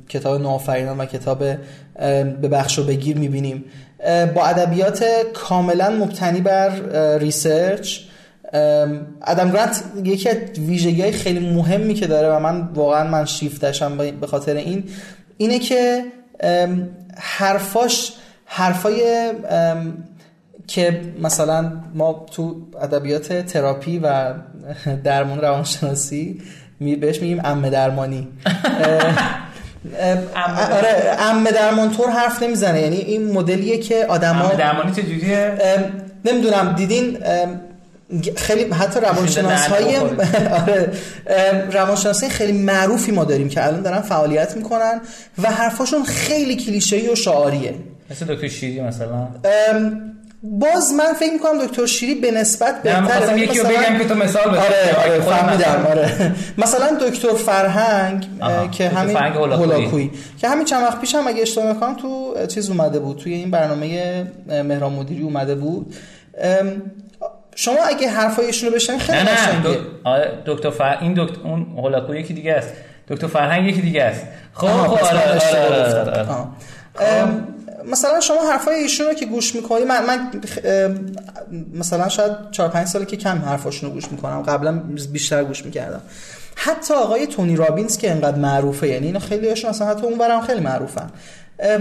کتاب 0.10 0.42
نوآفرینان 0.42 0.98
و 0.98 1.06
کتاب 1.06 1.40
ببخش 2.42 2.80
و 2.80 2.84
بگیر 2.84 3.18
می‌بینیم. 3.18 3.66
با 4.36 4.46
ادبیات 4.46 5.06
کاملا 5.34 5.90
مبتنی 5.90 6.42
بر 6.42 6.70
research 7.18 8.00
ادم 9.24 9.52
گرانت 9.52 9.84
یکی 10.04 10.30
از 10.30 10.38
ویژگی 10.68 11.12
خیلی 11.12 11.54
مهمی 11.54 11.94
که 11.94 12.08
داره 12.08 12.36
و 12.36 12.40
من 12.40 12.70
واقعا 12.74 13.10
من 13.10 13.26
شیفتشم 13.26 13.98
به 13.98 14.28
خاطر 14.28 14.56
این 14.56 14.84
اینه 15.38 15.60
که 15.60 16.04
حرفاش 17.18 18.14
حرفای 18.46 19.32
که 20.68 21.02
مثلا 21.22 21.72
ما 21.94 22.26
تو 22.32 22.56
ادبیات 22.82 23.34
تراپی 23.34 24.00
و 24.00 24.34
درمان 25.04 25.42
روانشناسی 25.42 26.42
می 26.80 26.96
بهش 26.96 27.22
میگیم 27.22 27.42
امه 27.44 27.70
درمانی. 27.80 28.28
آره 30.72 31.16
امه 31.20 31.52
درمان 31.52 31.92
طور 31.92 32.10
حرف 32.10 32.44
نمی‌زنه. 32.44 32.82
یعنی 32.82 32.96
این 32.96 33.32
مدلیه 33.32 33.78
که 33.78 34.06
آدما 34.06 34.46
امه 34.46 34.56
درمانی 34.56 34.92
چجوریه؟ 34.92 35.58
نمی‌دونم 36.26 36.76
دیدین؟ 36.76 37.18
خیلی 38.38 38.74
حتی 38.74 39.00
روانشناس 39.00 39.68
های 39.68 39.96
آره. 40.62 40.92
روانشناسی 41.72 42.30
خیلی 42.30 42.52
معروفی 42.52 43.12
ما 43.12 43.24
داریم 43.24 43.50
که 43.50 43.66
الان 43.66 43.82
دارن 43.82 44.02
فعالیت 44.02 44.58
می‌کنن 44.58 45.02
و 45.44 45.52
حرفاشون 45.52 46.04
خیلی 46.04 46.56
کلیشه‌ای 46.56 47.10
و 47.10 47.16
شعاریه 47.16 47.74
مثل 48.10 48.26
دکتر 48.26 48.48
شیری 48.48 48.82
مثلا. 48.82 49.28
باز 50.52 50.94
من 50.94 51.14
فکر 51.20 51.34
می‌کنم 51.34 51.66
دکتر 51.66 51.86
شیری 51.86 52.16
به 52.16 52.32
نسبت 52.32 52.84
بهتره. 52.84 53.32
من 53.32 53.38
یکی 53.38 53.60
رو 53.60 53.66
بگم 53.66 53.98
که 53.98 54.06
تو 54.08 54.16
مثال 54.16 54.44
بزنی 54.44 54.58
آره 54.58 54.96
آره 55.04 55.20
فهمیدم 55.20 55.88
آره. 55.90 56.32
مثلا 56.58 56.98
دکتر 57.02 57.34
فرهنگ 57.34 58.28
که 58.72 58.90
همین 58.90 59.18
هولاکویی. 59.18 60.12
که 60.42 60.50
همین 60.50 60.66
چند 60.66 60.84
وقت 60.84 61.02
پیش 61.02 61.16
هم 61.16 61.28
اگه 61.28 61.42
اشتباه 61.42 61.68
نکنم 61.68 61.96
تو 61.96 62.34
چیز 62.48 62.70
اومده 62.70 63.00
بود 63.00 63.18
توی 63.18 63.34
این 63.34 63.52
برنامه 63.52 64.24
مهران 64.48 64.94
مدیری 64.94 65.24
اومده 65.24 65.56
بود. 65.56 65.96
شما 67.56 67.78
اگه 67.84 68.10
حرفایشون 68.10 68.70
رو 68.70 68.76
بشنوید 68.76 69.02
خیلی 69.02 69.18
قشنگه. 69.18 69.80
دکتر 70.46 70.70
فر... 70.70 70.98
این 71.02 71.14
دکتر 71.18 71.42
اون 71.44 71.66
هولاکویی 71.78 72.22
یکی 72.22 72.34
دیگه 72.34 72.54
است. 72.54 72.70
دکتر 73.08 73.28
فرهنگ 73.28 73.68
یکی 73.68 73.82
دیگه 73.82 74.04
است. 74.04 74.28
خب 74.54 74.68
خب 74.68 75.06
آره 75.06 75.20
آره, 75.20 76.28
آره. 77.00 77.28
مثلا 77.92 78.20
شما 78.20 78.52
حرفای 78.52 78.76
ایشون 78.76 79.08
رو 79.08 79.14
که 79.14 79.26
گوش 79.26 79.56
می‌کنی 79.56 79.86
من, 79.86 80.06
من 80.06 80.32
مثلا 81.74 82.10
شاید 82.10 82.32
4 82.52 82.70
5 82.70 82.88
ساله 82.88 83.06
که 83.06 83.18
کم 83.18 83.38
حرفاشون 83.38 83.90
رو 83.90 83.96
گوش 83.96 84.12
می‌کنم. 84.12 84.42
قبلا 84.42 84.82
بیشتر 85.12 85.44
گوش 85.44 85.66
می‌کردم. 85.66 86.02
حتی 86.56 86.94
آقای 86.94 87.28
تونی 87.28 87.56
رابینز 87.56 87.98
که 87.98 88.12
انقدر 88.12 88.38
معروفه 88.38 88.88
یعنی 88.88 89.06
اینا 89.06 89.20
خیلی 89.20 89.50
هاشون 89.50 89.70
اصلا 89.70 89.88
حتی 89.88 90.06
اونورم 90.06 90.42
خیلی 90.42 90.60
معروفن. 90.60 91.10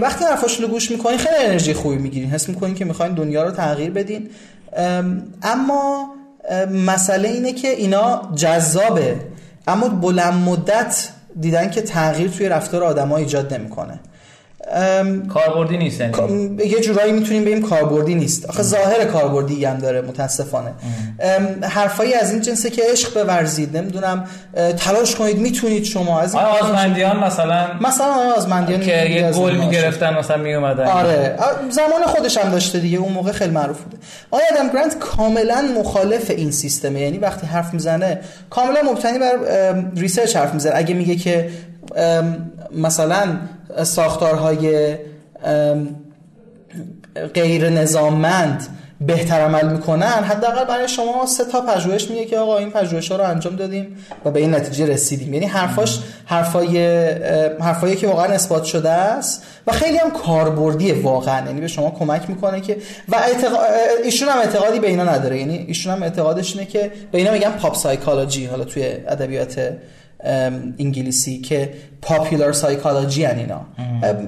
وقتی 0.01 0.25
حرفاشون 0.25 0.65
رو 0.65 0.71
گوش 0.71 0.91
می‌کنی 0.91 1.17
خیلی 1.17 1.35
انرژی 1.39 1.73
خوبی 1.73 1.95
می‌گیرین 1.95 2.29
حس 2.29 2.49
می‌کنین 2.49 2.75
که 2.75 2.85
می‌خواین 2.85 3.13
دنیا 3.13 3.43
رو 3.43 3.51
تغییر 3.51 3.91
بدین. 3.91 4.29
اما 5.43 6.15
مسئله 6.85 7.29
اینه 7.29 7.53
که 7.53 7.69
اینا 7.69 8.31
جذابه. 8.35 9.15
اما 9.67 9.87
بلند 9.89 10.33
مدت 10.33 11.09
دیدن 11.39 11.69
که 11.69 11.81
تغییر 11.81 12.29
توی 12.29 12.49
رفتار 12.49 12.83
آدما 12.83 13.17
ایجاد 13.17 13.53
نمی‌کنه. 13.53 13.99
کاربردی 15.33 15.77
نیست 15.77 16.01
یعنی؟ 16.01 16.57
یه 16.65 16.79
جورایی 16.79 17.11
می‌تونیم 17.11 17.45
بگیم 17.45 17.61
کاربردی 17.61 18.15
نیست. 18.15 18.45
آخه 18.45 18.63
ظاهر 18.63 19.05
کاربردی 19.05 19.65
هم 19.65 19.77
داره 19.77 20.01
متاسفانه. 20.01 20.71
حرفایی 21.61 22.13
از 22.13 22.31
این 22.31 22.41
جنسه 22.41 22.69
که 22.69 22.81
عشق 22.91 23.23
بورزید. 23.23 23.77
نمی‌دونم 23.77 24.27
تلاش 24.77 25.15
کنید 25.15 25.37
می‌تونید 25.37 25.83
شما. 25.83 26.19
از 26.19 26.35
این 26.35 26.43
آزمندیان 26.43 27.23
مثلا 27.23 27.67
مثلا 27.81 28.33
آزمندیان 28.37 28.81
که 28.81 28.91
یه 28.91 29.31
گل 29.31 29.55
می‌گرفتن 29.55 30.17
مثلا 30.17 30.37
میومدن 30.37 30.85
آره. 30.85 31.37
زمان 31.69 32.03
خودش 32.05 32.37
هم 32.37 32.51
داشته 32.51 32.79
دیگه. 32.79 32.97
اون 32.97 33.13
موقع 33.13 33.31
خیلی 33.31 33.51
معروف 33.51 33.81
بوده. 33.81 33.97
آیا 34.31 34.43
ادم 34.51 34.69
گرانت 34.69 34.99
کاملا 34.99 35.65
مخالف 35.79 36.29
این 36.29 36.51
سیستمه. 36.51 36.99
یعنی 37.01 37.17
وقتی 37.17 37.47
حرف 37.47 37.73
می‌زنه 37.73 38.19
کاملا 38.49 38.81
مبتنی 38.91 39.19
بر 39.19 39.33
research 39.95 40.35
حرف 40.35 40.53
می‌زنه. 40.53 40.73
اگه 40.75 40.93
میگه 40.93 41.15
که 41.15 41.49
مثلا 42.71 43.27
ساختارهای 43.83 44.95
غیر 47.33 47.69
نظاممند 47.69 48.67
بهتر 49.01 49.41
عمل 49.41 49.71
می‌کنن 49.71 50.23
حداقل 50.23 50.65
برای 50.65 50.87
شما 50.87 51.25
سه 51.25 51.45
تا 51.45 51.61
پژوهش 51.61 52.09
میگه 52.09 52.25
که 52.25 52.37
آقا 52.37 52.57
این 52.57 52.71
پژوهش 52.71 53.11
ها 53.11 53.17
رو 53.17 53.23
انجام 53.23 53.55
دادیم 53.55 53.97
و 54.25 54.31
به 54.31 54.39
این 54.39 54.55
نتیجه 54.55 54.85
رسیدیم. 54.85 55.33
یعنی 55.33 55.45
حرفاش 55.45 55.99
حرفای 56.25 57.07
حرفایی 57.59 57.95
که 57.95 58.07
واقعا 58.07 58.25
اثبات 58.25 58.63
شده 58.63 58.89
است 58.89 59.43
و 59.67 59.71
خیلی 59.71 59.97
هم 59.97 60.11
کاربردیه 60.11 61.01
واقعا. 61.01 61.45
یعنی 61.45 61.61
به 61.61 61.67
شما 61.67 61.91
کمک 61.91 62.29
می‌کنه 62.29 62.61
که 62.61 62.77
و 63.09 63.15
ایشون 64.03 64.29
هم 64.29 64.37
اعتقادی 64.37 64.79
به 64.79 64.87
اینا 64.87 65.03
نداره. 65.03 65.39
یعنی 65.39 65.65
ایشون 65.67 65.93
هم 65.93 66.03
اعتقادش 66.03 66.55
اینه 66.55 66.65
که 66.65 66.91
به 67.11 67.17
اینا 67.17 67.31
میگن 67.31 67.49
پاپ 67.49 67.75
سایکولوژی 67.75 68.45
حالا 68.45 68.63
توی 68.63 68.83
ادبیات 68.83 69.73
انگلیسی 70.79 71.41
که 71.41 71.73
popular 72.01 72.53
psychology 72.53 73.25
ان 73.25 73.37
اینا. 73.37 73.61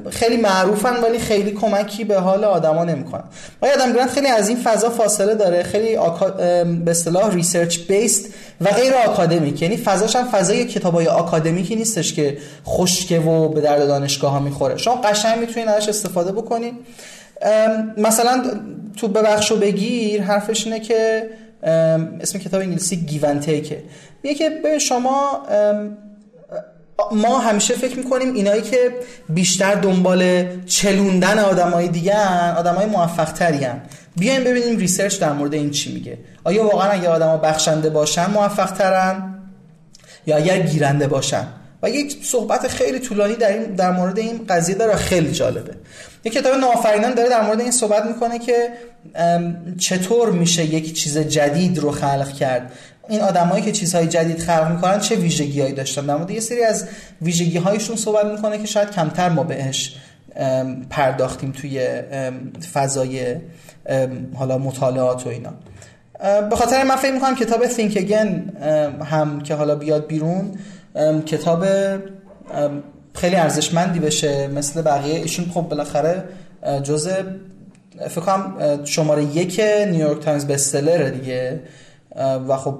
خیلی 0.09 0.37
معروفن 0.37 1.03
ولی 1.03 1.19
خیلی 1.19 1.51
کمکی 1.51 2.03
به 2.03 2.19
حال 2.19 2.43
آدما 2.43 2.83
نمی‌کنن. 2.83 3.23
و 3.61 3.65
آدم 3.65 3.93
گرانت 3.93 4.09
خیلی 4.09 4.27
از 4.27 4.49
این 4.49 4.57
فضا 4.57 4.89
فاصله 4.89 5.35
داره. 5.35 5.63
خیلی 5.63 5.95
آکا... 5.95 6.29
به 6.29 6.91
اصطلاح 6.91 7.33
research 7.33 7.77
based 7.79 8.25
و 8.61 8.69
غیر 8.69 8.93
آکادمیک 8.93 9.61
یعنی 9.61 9.77
فضاش 9.77 10.15
هم 10.15 10.25
فضای 10.25 10.65
کتابای 10.65 11.07
آکادمیکی 11.07 11.75
نیستش 11.75 12.13
که 12.13 12.37
خشکه 12.65 13.19
و 13.19 13.49
به 13.49 13.61
درد 13.61 13.87
دانشگاه 13.87 14.31
ها 14.31 14.39
می‌خوره. 14.39 14.77
شما 14.77 14.95
قشنگ 14.95 15.39
می‌تونید 15.39 15.69
ازش 15.69 15.89
استفاده 15.89 16.31
بکنید 16.31 16.73
مثلا 17.97 18.43
تو 18.97 19.07
ببخشو 19.07 19.59
بگیر 19.59 20.21
حرفش 20.21 20.67
اینه 20.67 20.79
که 20.79 21.29
اسم 22.21 22.39
کتاب 22.39 22.61
انگلیسی 22.61 22.95
Give 22.95 23.39
and 23.39 23.56
Take 23.56 23.78
ه 23.78 23.83
میگه 24.23 24.35
که 24.35 24.49
به 24.49 24.79
شما 24.79 25.47
ما 27.11 27.39
همیشه 27.39 27.73
فکر 27.73 27.97
می‌کنیم 27.97 28.33
اینایی 28.33 28.61
که 28.61 28.91
بیشتر 29.29 29.75
دنبال 29.75 30.45
چلوندن 30.65 31.39
آدمای 31.39 31.87
دیگه 31.87 32.15
آدمای 32.57 32.85
موفق 32.85 33.31
تری 33.31 33.67
بیایم 34.15 34.43
ببینیم 34.43 34.77
research 34.77 35.19
در 35.19 35.33
مورد 35.33 35.53
این 35.53 35.71
چی 35.71 35.93
میگه. 35.93 36.17
آیا 36.43 36.63
واقعا 36.63 36.91
اگه 36.91 37.09
آدما 37.09 37.37
بخشنده 37.37 37.89
باشن 37.89 38.29
موفق 38.31 38.71
ترن 38.71 39.33
یا 40.25 40.35
اگر 40.35 40.59
گیرنده 40.59 41.07
باشن؟ 41.07 41.47
و 41.83 41.89
یک 41.89 42.17
صحبت 42.23 42.67
خیلی 42.67 42.99
طولانی 42.99 43.35
در, 43.35 43.49
این 43.49 43.63
در 43.63 43.91
مورد 43.91 44.19
این 44.19 44.45
قضیه 44.49 44.75
داره 44.75 44.95
خیلی 44.95 45.31
جالبه. 45.31 45.73
یک 46.23 46.33
کتاب 46.33 46.55
نوآفرینان 46.55 47.13
داره 47.13 47.29
در 47.29 47.41
مورد 47.41 47.59
این 47.59 47.71
صحبت 47.71 48.05
می‌کنه 48.05 48.39
که 48.39 48.69
چطور 49.77 50.31
میشه 50.31 50.65
یک 50.65 50.93
چیز 50.93 51.17
جدید 51.17 51.77
رو 51.77 51.91
خلق 51.91 52.33
کرد؟ 52.33 52.71
این 53.09 53.21
آدمایی 53.21 53.63
که 53.63 53.71
چیزهای 53.71 54.07
جدید 54.07 54.39
خلق 54.39 54.71
می‌کنن 54.71 54.99
چه 54.99 55.15
ویژگیهایی 55.15 55.73
داشتن؟ 55.73 56.05
در 56.05 56.15
مورد 56.15 56.31
یه 56.31 56.39
سری 56.39 56.63
از 56.63 56.87
ویژگی 57.21 57.57
هایشون 57.57 57.95
صحبت 57.95 58.25
می‌کنه 58.25 58.57
که 58.57 58.65
شاید 58.65 58.91
کمتر 58.91 59.29
ما 59.29 59.43
بهش 59.43 59.95
پرداختیم 60.89 61.51
توی 61.51 62.01
فضای 62.73 63.35
حالا 64.35 64.57
مطالعات 64.57 65.27
و 65.27 65.29
اینا. 65.29 65.53
به 66.49 66.55
خاطر 66.55 66.83
من 66.83 66.95
فکر 66.95 67.11
می‌کنم 67.11 67.35
کتاب 67.35 67.67
Think 67.67 67.93
Again 67.93 68.61
هم 69.03 69.41
که 69.41 69.55
حالا 69.55 69.75
بیاد 69.75 70.07
بیرون 70.07 70.51
کتاب 71.25 71.65
خیلی 73.13 73.35
ارزشمندی 73.35 73.99
بشه 73.99 74.47
مثل 74.47 74.81
بقیه. 74.81 75.15
ایشون 75.15 75.45
خب 75.53 75.61
بالاخره 75.61 76.23
جزء 76.83 77.11
فکر 78.09 78.21
کنم 78.21 78.53
شماره 78.85 79.23
یک 79.23 79.61
نیویورک 79.87 80.23
تایمز 80.23 80.45
بستسلره 80.45 81.09
دیگه. 81.09 81.59
و 82.47 82.57
خب 82.57 82.77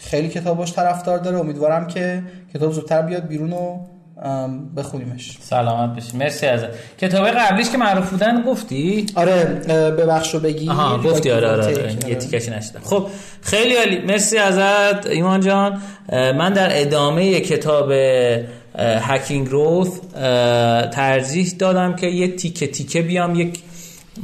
خیلی 0.00 0.28
کتاباش 0.28 0.72
طرفدار 0.72 1.18
داره. 1.18 1.38
امیدوارم 1.38 1.86
که 1.86 2.22
کتاب 2.54 2.72
زودتر 2.72 3.02
بیاد 3.02 3.26
بیرون 3.26 3.52
و 3.52 3.78
بخونیمش. 4.76 5.38
سلامت 5.40 5.96
بشی 5.96 6.16
مرسی 6.16 6.46
ازت 6.46 6.66
کتاب 6.98 7.28
قبلیش 7.28 7.70
که 7.70 7.78
معروف 7.78 8.10
بودن 8.10 8.42
گفتی؟ 8.42 9.06
آره 9.14 9.44
ببخشو 9.98 10.40
بگی. 10.40 10.68
آها 10.68 10.98
گفتی 10.98 11.30
آره 11.30 11.48
آره, 11.48 11.64
آره. 11.64 11.96
یه 12.08 12.14
تیکش 12.14 12.48
نشدم. 12.48 12.80
خب 12.84 13.06
خیلی 13.42 13.76
عالی. 13.76 13.98
مرسی 13.98 14.38
ازت 14.38 15.06
ایمان 15.06 15.40
جان. 15.40 15.82
من 16.12 16.52
در 16.52 16.80
ادامه 16.80 17.40
کتاب 17.40 17.92
هکینگ 18.78 19.48
روث 19.48 19.88
ترجیح 20.92 21.52
دادم 21.58 21.96
که 21.96 22.06
یه 22.06 22.36
تیکه 22.36 22.66
تیکه 22.66 23.02
بیام 23.02 23.34
یک 23.34 23.62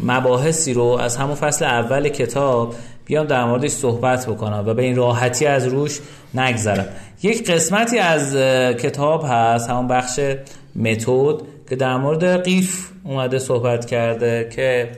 مباحثی 0.03 0.73
رو 0.73 0.85
از 0.85 1.17
همون 1.17 1.35
فصل 1.35 1.65
اول 1.65 2.09
کتاب 2.09 2.75
بیام 3.07 3.27
در 3.27 3.45
موردش 3.45 3.71
صحبت 3.71 4.27
بکنم 4.27 4.65
و 4.67 4.75
به 4.75 4.83
این 4.83 4.97
راحتی 4.97 5.47
از 5.47 5.67
روش 5.67 6.01
نگذرم. 6.35 6.87
یک 7.23 7.51
قسمتی 7.51 7.99
از 7.99 8.37
کتاب 8.77 9.25
هست 9.29 9.71
همون 9.71 9.89
بخش 9.89 10.21
متد 10.77 11.37
که 11.69 11.77
در 11.77 11.97
مورد 11.97 12.43
قیف 12.43 12.91
اومده 13.05 13.39
صحبت 13.39 13.85
کرده 13.85 14.49
که 14.57 14.89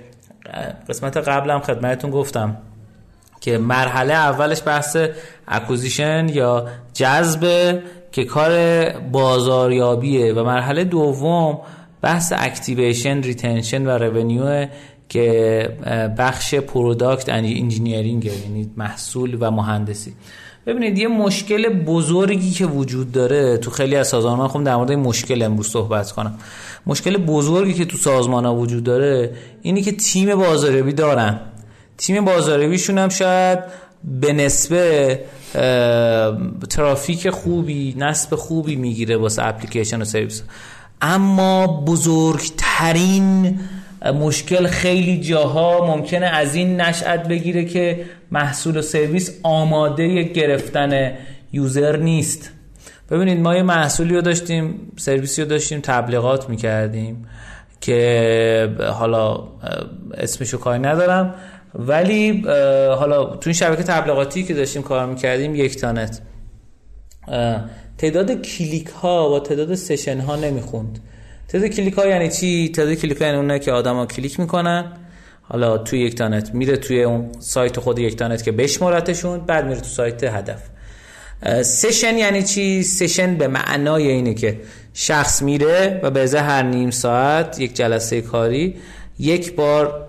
قسمت 0.88 1.16
قبلم 1.16 1.60
خدمتتون 1.60 2.10
گفتم 2.10 2.56
که 3.40 3.58
مرحله 3.58 4.14
اولش 4.14 4.62
بحث 4.66 4.96
acquisition 5.48 6.28
یا 6.28 6.66
جذب 6.94 7.74
که 8.12 8.24
کار 8.24 8.52
بازاریابیه 8.90 10.32
و 10.32 10.44
مرحله 10.44 10.84
دوم 10.84 11.58
بحث 12.02 12.32
activation 12.36 13.22
retention 13.22 13.86
و 13.86 13.90
revenue 13.90 14.66
که 15.08 15.68
بخش 16.18 16.54
product 16.54 17.28
engineering 17.28 18.24
یعنی 18.24 18.70
محصول 18.76 19.36
و 19.40 19.50
مهندسی. 19.50 20.12
ببینید 20.66 20.98
یه 20.98 21.08
مشکل 21.08 21.68
بزرگی 21.68 22.50
که 22.50 22.66
وجود 22.66 23.12
داره 23.12 23.56
تو 23.56 23.70
خیلی 23.70 23.96
از 23.96 24.08
سازمان 24.08 24.38
ها 24.38 24.48
خب 24.48 24.64
در 24.64 24.76
مورد 24.76 24.92
مشکل 24.92 25.42
امروز 25.42 25.68
صحبت 25.68 26.12
کنم. 26.12 26.38
مشکل 26.86 27.16
بزرگی 27.16 27.74
که 27.74 27.84
تو 27.84 27.96
سازمان 27.96 28.44
ها 28.44 28.54
وجود 28.54 28.84
داره 28.84 29.32
اینی 29.62 29.82
که 29.82 29.92
تیم 29.92 30.34
بازاریابی 30.34 30.92
دارن. 30.92 31.40
تیم 31.98 32.24
بازاریابیشون 32.24 32.98
هم 32.98 33.08
شاید 33.08 33.58
به 34.20 34.32
نسبه 34.32 35.20
ترافیک 36.70 37.30
خوبی 37.30 37.94
نسب 37.98 38.34
خوبی 38.34 38.76
می‌گیره 38.76 39.16
واسه 39.16 39.46
اپلیکیشن 39.46 40.02
و 40.02 40.04
سرویس. 40.04 40.42
اما 41.00 41.66
بزرگترین 41.66 43.58
مشکل 44.04 44.66
خیلی 44.66 45.20
جاها 45.20 45.86
ممکنه 45.86 46.26
از 46.26 46.54
این 46.54 46.80
نشأت 46.80 47.28
بگیره 47.28 47.64
که 47.64 48.04
محصول 48.30 48.76
و 48.76 48.82
سرویس 48.82 49.40
آماده 49.42 50.22
گرفتن 50.22 51.12
یوزر 51.52 51.96
نیست. 51.96 52.50
ببینید 53.10 53.40
ما 53.40 53.56
یه 53.56 53.62
محصولی 53.62 54.14
رو 54.14 54.20
داشتیم 54.20 54.92
سرویسی 54.96 55.42
رو 55.42 55.48
داشتیم 55.48 55.80
تبلیغات 55.80 56.48
می‌کردیم 56.48 57.26
که 57.80 58.76
حالا 58.92 59.44
اسمشو 60.14 60.58
کاری 60.58 60.78
ندارم 60.78 61.34
ولی 61.74 62.42
حالا 62.98 63.24
تو 63.24 63.40
این 63.44 63.54
شبکه 63.54 63.82
تبلیغاتی 63.82 64.44
که 64.44 64.54
داشتیم 64.54 64.82
کار 64.82 65.06
می‌کردیم 65.06 65.54
یکتانت. 65.54 66.20
تعداد 67.98 68.42
کلیک 68.42 68.86
ها 68.86 69.30
و 69.30 69.40
تعداد 69.40 69.74
session 69.74 70.20
ها 70.20 70.36
نمی‌خوند. 70.36 70.98
تعداد 71.48 71.68
کلیک 71.68 71.94
ها 71.94 72.06
یعنی 72.06 72.28
چی؟ 72.28 72.68
تعداد 72.68 72.94
کلیک 72.94 73.18
ها 73.18 73.26
یعنی 73.26 73.38
اونه 73.38 73.58
که 73.58 73.72
آدما 73.72 74.06
کلیک 74.06 74.40
می‌کنن. 74.40 74.92
حالا 75.42 75.78
توی 75.78 76.00
یکتانت 76.00 76.54
میره 76.54 76.76
توی 76.76 77.02
اون 77.02 77.28
سایت 77.38 77.80
خود 77.80 77.98
یکتانت 77.98 78.42
که 78.42 78.52
بشمارتشون 78.52 79.40
بعد 79.40 79.66
میره 79.66 79.80
تو 79.80 79.86
سایت 79.86 80.24
هدف. 80.24 80.62
session 81.62 82.18
یعنی 82.18 82.42
چی؟ 82.42 82.82
session 82.82 83.34
به 83.34 83.48
معنای 83.48 84.08
اینه 84.08 84.34
که 84.34 84.60
شخص 84.94 85.42
میره 85.42 86.00
و 86.02 86.10
به 86.10 86.20
ازای 86.20 86.40
هر 86.40 86.62
نیم 86.62 86.90
ساعت 86.90 87.60
یک 87.60 87.74
جلسه 87.74 88.20
کاری 88.20 88.76
یک 89.18 89.54
بار 89.54 90.06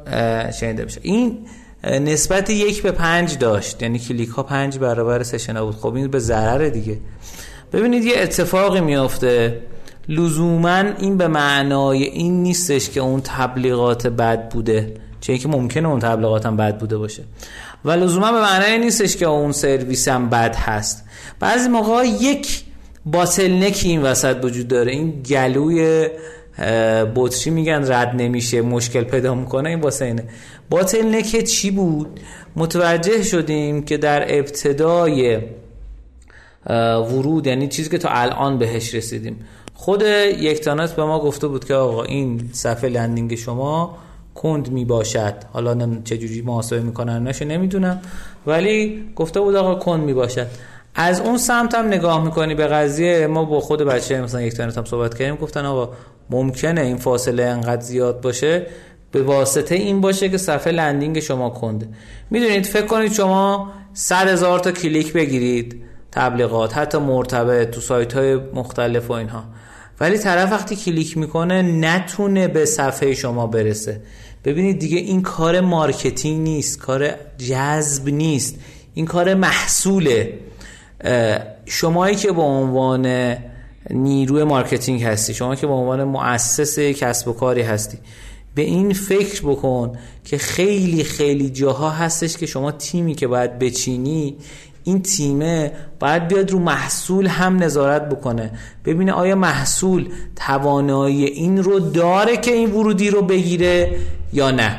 شنیده 0.59 0.85
بشه 0.85 0.99
این 1.03 1.37
نسبت 1.83 2.49
یک 2.49 2.83
به 2.83 2.91
پنج 2.91 3.37
داشت. 3.37 3.81
یعنی 3.83 3.99
کلیک 3.99 4.29
ها 4.29 4.43
پنج 4.43 4.77
برابر 4.77 5.23
سشن 5.23 5.57
ها 5.57 5.65
بود. 5.65 5.75
خب 5.75 5.93
این 5.93 6.07
به 6.07 6.19
ضرر 6.19 6.69
دیگه. 6.69 6.97
ببینید 7.73 8.03
یه 8.03 8.13
اتفاقی 8.17 8.81
میافته. 8.81 9.61
لزوما 10.10 10.84
این 10.99 11.18
به 11.18 11.28
معنای 11.28 12.03
این 12.03 12.43
نیستش 12.43 12.89
که 12.89 12.99
اون 12.99 13.22
تبلیغات 13.22 14.07
بد 14.07 14.49
بوده 14.49 14.93
چه 15.22 15.38
که 15.38 15.47
ممکنه 15.47 15.88
اون 15.88 15.99
تبلیغات 15.99 16.45
هم 16.45 16.57
بد 16.57 16.78
بوده 16.78 16.97
باشه. 16.97 17.24
و 17.86 17.91
لزوما 17.91 18.32
به 18.32 18.41
معنای 18.41 18.78
نیستش 18.78 19.18
که 19.18 19.26
اون 19.26 19.51
سرویس 19.51 20.07
هم 20.07 20.30
بد 20.30 20.55
هست. 20.55 21.03
بعضی 21.39 21.70
موقع 21.70 22.05
یک 22.05 22.64
باتلنکی 23.05 23.89
این 23.89 24.01
وسط 24.01 24.38
وجود 24.43 24.68
داره. 24.68 24.91
این 24.91 25.22
گلوی 25.22 26.07
بطری 27.16 27.51
میگن 27.51 27.93
رد 27.93 28.16
نمیشه 28.16 28.62
مشکل 28.62 29.03
پیدا 29.03 29.36
می‌کنه 29.36 29.70
این 29.70 29.82
واسه 29.82 30.05
اینه. 30.05 30.24
باتلنک 30.70 31.43
چی 31.43 31.72
بود؟ 31.72 32.20
متوجه 32.55 33.24
شدیم 33.24 33.84
که 33.84 33.97
در 33.97 34.38
ابتدای 34.38 35.39
ورود 37.10 37.47
یعنی 37.47 37.68
چیزی 37.68 37.89
که 37.89 37.97
تا 37.97 38.10
الان 38.10 38.57
بهش 38.57 38.95
رسیدیم. 38.95 39.39
خود 39.80 40.01
یک 40.39 40.61
تانت 40.61 40.95
به 40.95 41.03
ما 41.03 41.19
گفته 41.19 41.47
بود 41.47 41.65
که 41.65 41.73
آقا 41.73 42.03
این 42.03 42.49
صفحه 42.53 42.89
لندینگ 42.89 43.36
شما 43.36 43.97
کند 44.36 44.71
می 44.71 44.86
باشد 44.86 45.34
حالا 45.53 46.01
چجوری 46.03 46.41
محاسبه 46.41 46.80
می‌کنن 46.80 47.27
نشه 47.27 47.45
نمی‌دونم. 47.45 48.01
ولی 48.47 49.03
گفته 49.15 49.39
بود 49.39 49.55
آقا 49.55 49.75
کند 49.75 50.03
می 50.03 50.13
باشد 50.13 50.47
از 50.95 51.21
اون 51.21 51.38
سمت 51.38 51.75
هم 51.75 51.88
نگاه 51.88 52.23
می‌کنی 52.25 52.55
به 52.55 52.67
قضیه. 52.67 53.27
ما 53.27 53.45
با 53.45 53.59
خود 53.59 53.82
بچه 53.82 54.08
های 54.08 54.21
مثلا 54.21 54.41
یکتا 54.41 54.59
هم 54.59 54.86
صحبت 54.86 55.17
کردیم 55.17 55.36
گفتن 55.36 55.65
آقا 55.65 55.93
ممکنه 56.30 56.82
این 56.82 56.97
فاصله 56.97 57.43
انقدر 57.43 57.82
زیاد 57.82 58.21
باشه. 58.21 58.67
به 59.11 59.21
واسطه 59.21 59.75
این 59.75 60.01
باشه 60.01 60.30
که 60.30 60.38
صفحه 60.38 60.73
landing 60.73 61.19
شما 61.19 61.49
کنده. 61.49 61.88
می‌دونید 62.30 62.65
فکر 62.65 62.86
کنید 62.86 63.13
شما 63.13 63.71
100 63.93 64.27
هزار 64.27 64.59
تا 64.59 64.71
کلیک 64.71 65.13
بگیرید 65.13 65.82
تبلیغات 66.11 66.77
حتی 66.77 66.97
مرتبط 66.97 67.69
تو 67.69 67.82
سایت 67.82 68.13
های 68.13 68.36
مختلف 68.36 69.09
و 69.09 69.13
اینها. 69.13 69.43
ولی 69.99 70.17
طرف 70.17 70.51
وقتی 70.51 70.75
کلیک 70.75 71.17
می‌کنه 71.17 71.61
نتونه 71.61 72.47
به 72.47 72.65
صفحه 72.65 73.13
شما 73.13 73.47
برسه. 73.47 74.01
ببینید 74.45 74.79
دیگه 74.79 74.97
این 74.97 75.21
کار 75.21 75.61
marketing 75.61 76.41
نیست 76.41 76.79
کار 76.79 77.11
جذب 77.37 78.09
نیست. 78.09 78.55
این 78.93 79.05
کار 79.05 79.33
محصوله. 79.33 80.39
شمایی 81.65 82.15
که 82.15 82.31
به 82.31 82.41
عنوان 82.41 83.35
نیروی 83.89 84.43
marketing 84.43 85.03
هستی 85.03 85.33
شما 85.33 85.55
که 85.55 85.67
به 85.67 85.73
عنوان 85.73 86.03
مؤسس 86.03 86.79
کسب 86.79 87.27
و 87.27 87.33
کاری 87.33 87.61
هستی 87.61 87.97
به 88.55 88.61
این 88.61 88.93
فکر 88.93 89.41
بکن 89.41 89.97
که 90.25 90.37
خیلی 90.37 91.03
خیلی 91.03 91.49
جاها 91.49 91.89
هستش 91.89 92.37
که 92.37 92.45
شما 92.45 92.71
تیمی 92.71 93.15
که 93.15 93.27
باید 93.27 93.59
بچینی 93.59 94.35
این 94.89 95.01
تیمه 95.01 95.71
باید 95.99 96.27
بیاد 96.27 96.51
رو 96.51 96.59
محصول 96.59 97.27
هم 97.27 97.63
نظارت 97.63 98.09
بکنه. 98.09 98.51
ببینه 98.85 99.11
آیا 99.11 99.35
محصول 99.35 100.09
توانایی 100.35 101.25
این 101.25 101.63
رو 101.63 101.79
داره 101.79 102.37
که 102.37 102.51
این 102.51 102.71
ورودی 102.71 103.09
رو 103.09 103.21
بگیره 103.21 103.91
یا 104.33 104.51
نه. 104.51 104.77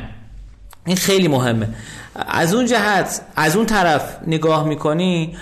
این 0.85 0.95
خیلی 0.95 1.27
مهمه. 1.27 1.67
از 2.27 2.53
اون 2.53 2.65
جهت 2.65 3.21
از 3.35 3.55
اون 3.55 3.65
طرف 3.65 4.17
نگاه 4.27 4.67
می‌کنی 4.67 5.35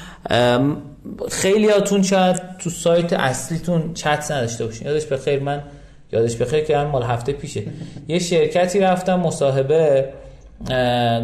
خیلی 1.32 1.70
هاتون 1.70 2.04
شاید 2.04 2.42
تو 2.60 2.70
سایت 2.70 3.14
اصلیتون 3.14 3.94
چت 3.94 4.32
نداشته 4.32 4.66
باشین. 4.66 4.88
یادش 4.88 5.06
بخیر 5.06 5.44
من 5.44 5.64
یادش 6.12 6.36
بخیر 6.36 6.64
که 6.64 6.78
مال 6.78 7.04
هفته 7.04 7.32
پیشه. 7.32 7.64
یه 8.08 8.20
شرکتی 8.20 8.80
رفتم 8.80 9.20
مصاحبه 9.20 10.10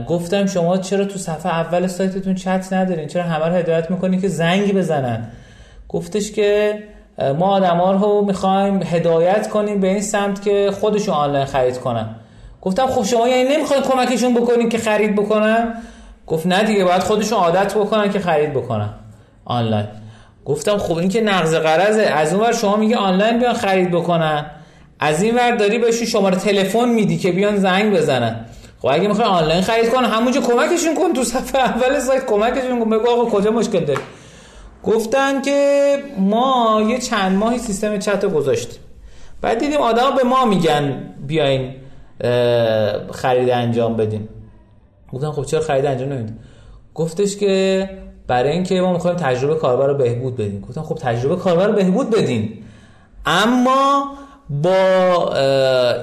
گفتم 0.08 0.46
شما 0.46 0.78
چرا 0.78 1.06
تو 1.06 1.20
صفحه 1.20 1.52
اول 1.52 1.88
سایتتون 1.88 2.36
چت 2.36 2.74
ندارین؟ 2.74 3.08
چرا 3.08 3.24
همه 3.24 3.46
رو 3.46 3.54
هدایت 3.54 3.92
می‌کنین 3.92 4.22
که 4.22 4.28
زنگ 4.28 4.74
بزنن؟ 4.74 5.28
گفتش 5.90 6.32
که 6.32 6.80
ما 7.40 7.48
آدما 7.48 7.92
رو 7.92 8.26
می‌خوایم 8.26 8.84
هدایت 8.84 9.50
کنیم 9.50 9.80
به 9.80 9.88
این 9.88 10.02
سمت 10.02 10.42
که 10.42 10.72
خودشون 10.80 11.16
آنلاین 11.16 11.46
خرید 11.46 11.78
کنن. 11.78 12.16
گفتم 12.62 12.88
خب 12.88 13.04
شما 13.04 13.28
یعنی 13.28 13.56
نمی‌خواین 13.56 13.84
کمکشون 13.84 14.34
بکنین 14.34 14.70
که 14.70 14.78
خرید 14.78 15.16
بکنن؟ 15.16 15.74
گفت 16.28 16.48
نه 16.48 16.64
دیگه 16.64 16.86
باید 16.86 17.02
خودشون 17.02 17.38
عادت 17.38 17.74
بکنن 17.74 18.10
که 18.12 18.20
خرید 18.20 18.54
بکنن 18.54 18.90
آنلاین. 19.46 19.88
گفتم 20.46 20.78
خب 20.78 20.98
این 20.98 21.10
که 21.10 21.22
نقض 21.22 21.56
قرضه 21.56 22.02
از 22.02 22.34
اون 22.34 22.52
شما 22.52 22.76
میگه 22.76 22.96
آنلاین 22.98 23.40
بیان 23.40 23.54
خرید 23.54 23.92
بکنن. 23.92 24.46
از 25.00 25.22
این 25.22 25.36
ور 25.36 25.56
داری 25.56 25.80
بهشون 25.80 26.08
شماره 26.08 26.36
تلفن 26.36 26.90
میدی 26.90 27.18
که 27.18 27.32
بیان 27.32 27.58
زنگ 27.58 27.94
بزنن. 27.94 28.46
خب 28.86 28.92
اگه 28.92 29.08
می‌خوای 29.08 29.28
آنلاین 29.28 29.62
خرید 29.62 29.90
کن 29.90 30.04
همونجا 30.04 30.42
کمکشون 30.42 30.96
کن 30.96 31.14
تو 31.14 31.24
صفحه 31.24 31.62
اول 31.62 32.00
سایت 32.00 32.26
کمکشون 32.26 32.80
کن. 32.80 32.90
بگو 32.90 33.10
آقا 33.10 33.26
کجا 33.26 33.52
مشکل 33.52 33.80
داری؟ 33.80 34.00
گفتن 34.84 35.42
که 35.42 35.98
ما 36.18 36.84
یه 36.90 37.00
چند 37.00 37.38
ماهی 37.38 37.60
سیستم 37.60 37.98
چت 37.98 38.26
گذاشتیم. 38.26 38.80
بعد 39.42 39.60
دیدیم 39.60 39.82
آدم 39.82 40.16
به 40.16 40.24
ما 40.24 40.46
میگن 40.46 41.14
بیاین 41.28 41.76
خرید 43.12 43.50
انجام 43.50 43.98
بدیم 43.98 44.30
گفتم 45.14 45.32
خب 45.32 45.46
چرا 45.46 45.62
خرید 45.62 45.86
انجام 45.86 46.10
نمیدیم 46.10 46.40
گفتش 46.94 47.38
که 47.38 47.90
برای 48.28 48.52
اینکه 48.52 48.82
ما 48.82 48.94
می‌خوایم 48.94 49.18
تجربه 49.18 49.56
کاربر 49.56 49.88
رو 49.88 49.94
بهبود 49.94 50.36
بدیم. 50.36 50.62
گفتم 50.62 50.82
خب 50.82 50.96
تجربه 50.96 51.36
کاربر 51.36 51.68
رو 51.68 51.74
بهبود 51.74 52.10
بدین. 52.10 52.54
اما 53.26 54.12
با 54.50 55.34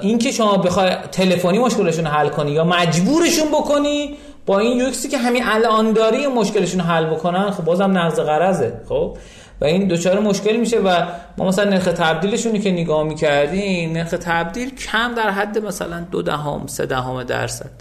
اینکه 0.01 0.31
شما 0.31 0.57
بخوای 0.57 0.91
تلفنی 1.11 1.59
مشکلشون 1.59 2.07
حل 2.07 2.29
کنی 2.29 2.51
یا 2.51 2.63
مجبورشون 2.63 3.47
بکنی 3.47 4.15
با 4.45 4.59
این 4.59 4.77
یوکسی 4.77 5.07
که 5.07 5.17
همین 5.17 5.43
الان 5.45 5.93
داری 5.93 6.27
مشکلشون 6.27 6.81
حل 6.81 7.05
بکنن 7.05 7.51
خب 7.51 7.63
بازم 7.63 7.97
نقض 7.97 8.19
قرضه 8.19 8.73
خب؟ 8.89 9.17
و 9.61 9.65
این 9.65 9.87
دوچار 9.87 10.19
مشکل 10.19 10.55
میشه 10.55 10.79
و 10.79 11.05
ما 11.37 11.45
مثلا 11.45 11.69
نرخ 11.69 11.83
تبدیلشونی 11.83 12.59
که 12.59 12.71
نگاه 12.71 13.03
می‌کردیم 13.03 13.91
نرخ 13.91 14.09
تبدیل 14.09 14.75
کم 14.75 15.13
در 15.15 15.29
حد 15.29 15.65
مثلا 15.65 16.05
دو 16.11 16.21
دهم 16.21 16.67
سه 16.67 16.85
دهم 16.85 17.23
درصد. 17.23 17.71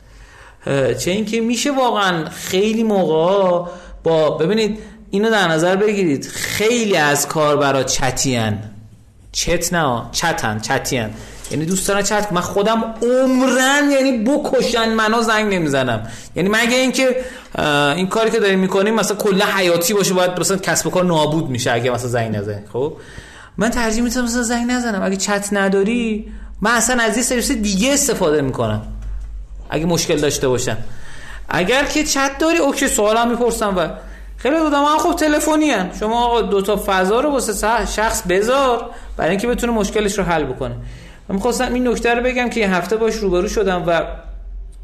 چه 0.99 1.11
اینکه 1.11 1.41
میشه 1.41 1.73
واقعا 1.73 2.25
خیلی 2.25 2.83
موقع 2.83 3.71
با 4.05 4.31
ببینید 4.31 4.79
اینو 5.11 5.31
در 5.31 5.49
نظر 5.49 5.77
بگیرید 5.77 6.27
خیلی 6.27 6.97
از 6.97 7.29
کاربرا 7.29 7.83
چتیان 7.83 8.59
چت 9.33 9.73
نه 9.73 10.03
چتن 10.13 10.61
چتیان 10.61 11.11
یعنی 11.51 11.65
دوست 11.67 11.89
دارن 11.89 12.03
چت 12.03 12.33
من 12.33 12.41
خودم 12.41 12.95
عمرن 13.03 13.91
یعنی 13.91 14.25
بکشن 14.25 14.89
منو 14.89 15.23
زنگ 15.23 15.55
نمی‌زنم. 15.55 16.09
یعنی 16.37 16.49
مگه 16.49 16.77
اینکه 16.77 17.25
این 17.97 18.07
کاری 18.07 18.31
که 18.31 18.41
داریم 18.41 18.59
می‌کنیم 18.59 18.95
مثلا 18.95 19.17
کلا 19.17 19.45
حیاتی 19.57 19.95
باشه 19.95 20.15
باید 20.15 20.41
مثلا 20.41 20.57
کسب 20.57 20.87
و 20.87 20.91
کار 20.91 21.05
نابود 21.05 21.51
میشه 21.51 21.73
اگه 21.73 21.91
مثلا 21.91 22.09
زنگ 22.09 22.37
نزنه 22.37 22.65
خب؟ 22.73 22.97
من 23.57 23.71
ترجیح 23.71 24.03
میدم 24.03 24.25
مثلا 24.25 24.43
زنگ 24.43 24.71
نزنم. 24.71 25.03
اگه 25.03 25.17
چت 25.17 25.49
نداری 25.53 26.33
من 26.61 26.71
اصلا 26.71 27.03
از 27.03 27.17
یه 27.17 27.23
سرویس 27.23 27.51
دیگه 27.51 27.93
استفاده 27.93 28.43
می‌کنم 28.43 28.83
اگه 29.71 29.87
مشکل 29.87 30.17
داشته 30.17 30.49
باشم. 30.49 30.77
اگر 31.49 31.85
که 31.85 32.05
چت 32.05 32.39
داری 32.39 32.59
اوکی 32.59 32.89
سوالم 32.89 33.31
می‌پرسم 33.31 33.77
و 33.77 33.89
خیلی 34.43 34.57
بودم 34.57 34.83
من 34.83 34.99
خب 34.99 35.17
تلفنی 35.17 35.73
شما 36.01 36.41
دو 36.41 36.63
تا 36.63 36.83
فضا 36.87 37.21
رو 37.21 37.31
واسه 37.31 37.87
شخص 37.87 38.23
بذار 38.23 38.91
برای 39.17 39.31
اینکه 39.31 39.47
بتونه 39.47 39.73
مشکلش 39.73 40.19
رو 40.19 40.25
حل 40.25 40.45
بکنه. 40.45 40.75
من 41.29 41.37
می‌خواستم 41.37 41.75
این 41.75 41.89
نکته 41.89 42.15
رو 42.15 42.23
بگم 42.23 42.51
که 42.51 42.61
یه 42.61 42.75
هفته 42.75 42.97
باش 42.97 43.15
روبرو 43.15 43.49
شدم 43.49 43.85
و 43.87 44.03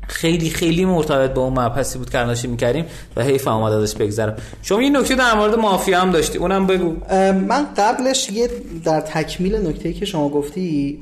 خیلی 0.08 0.50
خیلی 0.50 0.84
مرتبط 0.84 1.30
با 1.30 1.42
اون 1.42 1.58
مبحثی 1.58 1.98
بود 1.98 2.10
که 2.10 2.24
می 2.24 2.48
می‌کردیم 2.48 2.84
و 3.16 3.22
حیف 3.22 3.48
آمد 3.48 3.72
ازش 3.72 3.94
بگذرم. 3.94 4.36
شما 4.62 4.78
این 4.78 4.96
نکته 4.96 5.14
در 5.14 5.34
مورد 5.34 5.54
مافیا 5.54 6.00
هم 6.00 6.10
داشتی. 6.10 6.38
اونم 6.38 6.66
بگو. 6.66 6.96
من 7.32 7.66
قبلش 7.76 8.30
یه 8.30 8.50
در 8.84 9.00
تکمیل 9.00 9.56
نکته 9.68 9.92
که 9.92 10.04
شما 10.04 10.28
گفتی 10.28 10.98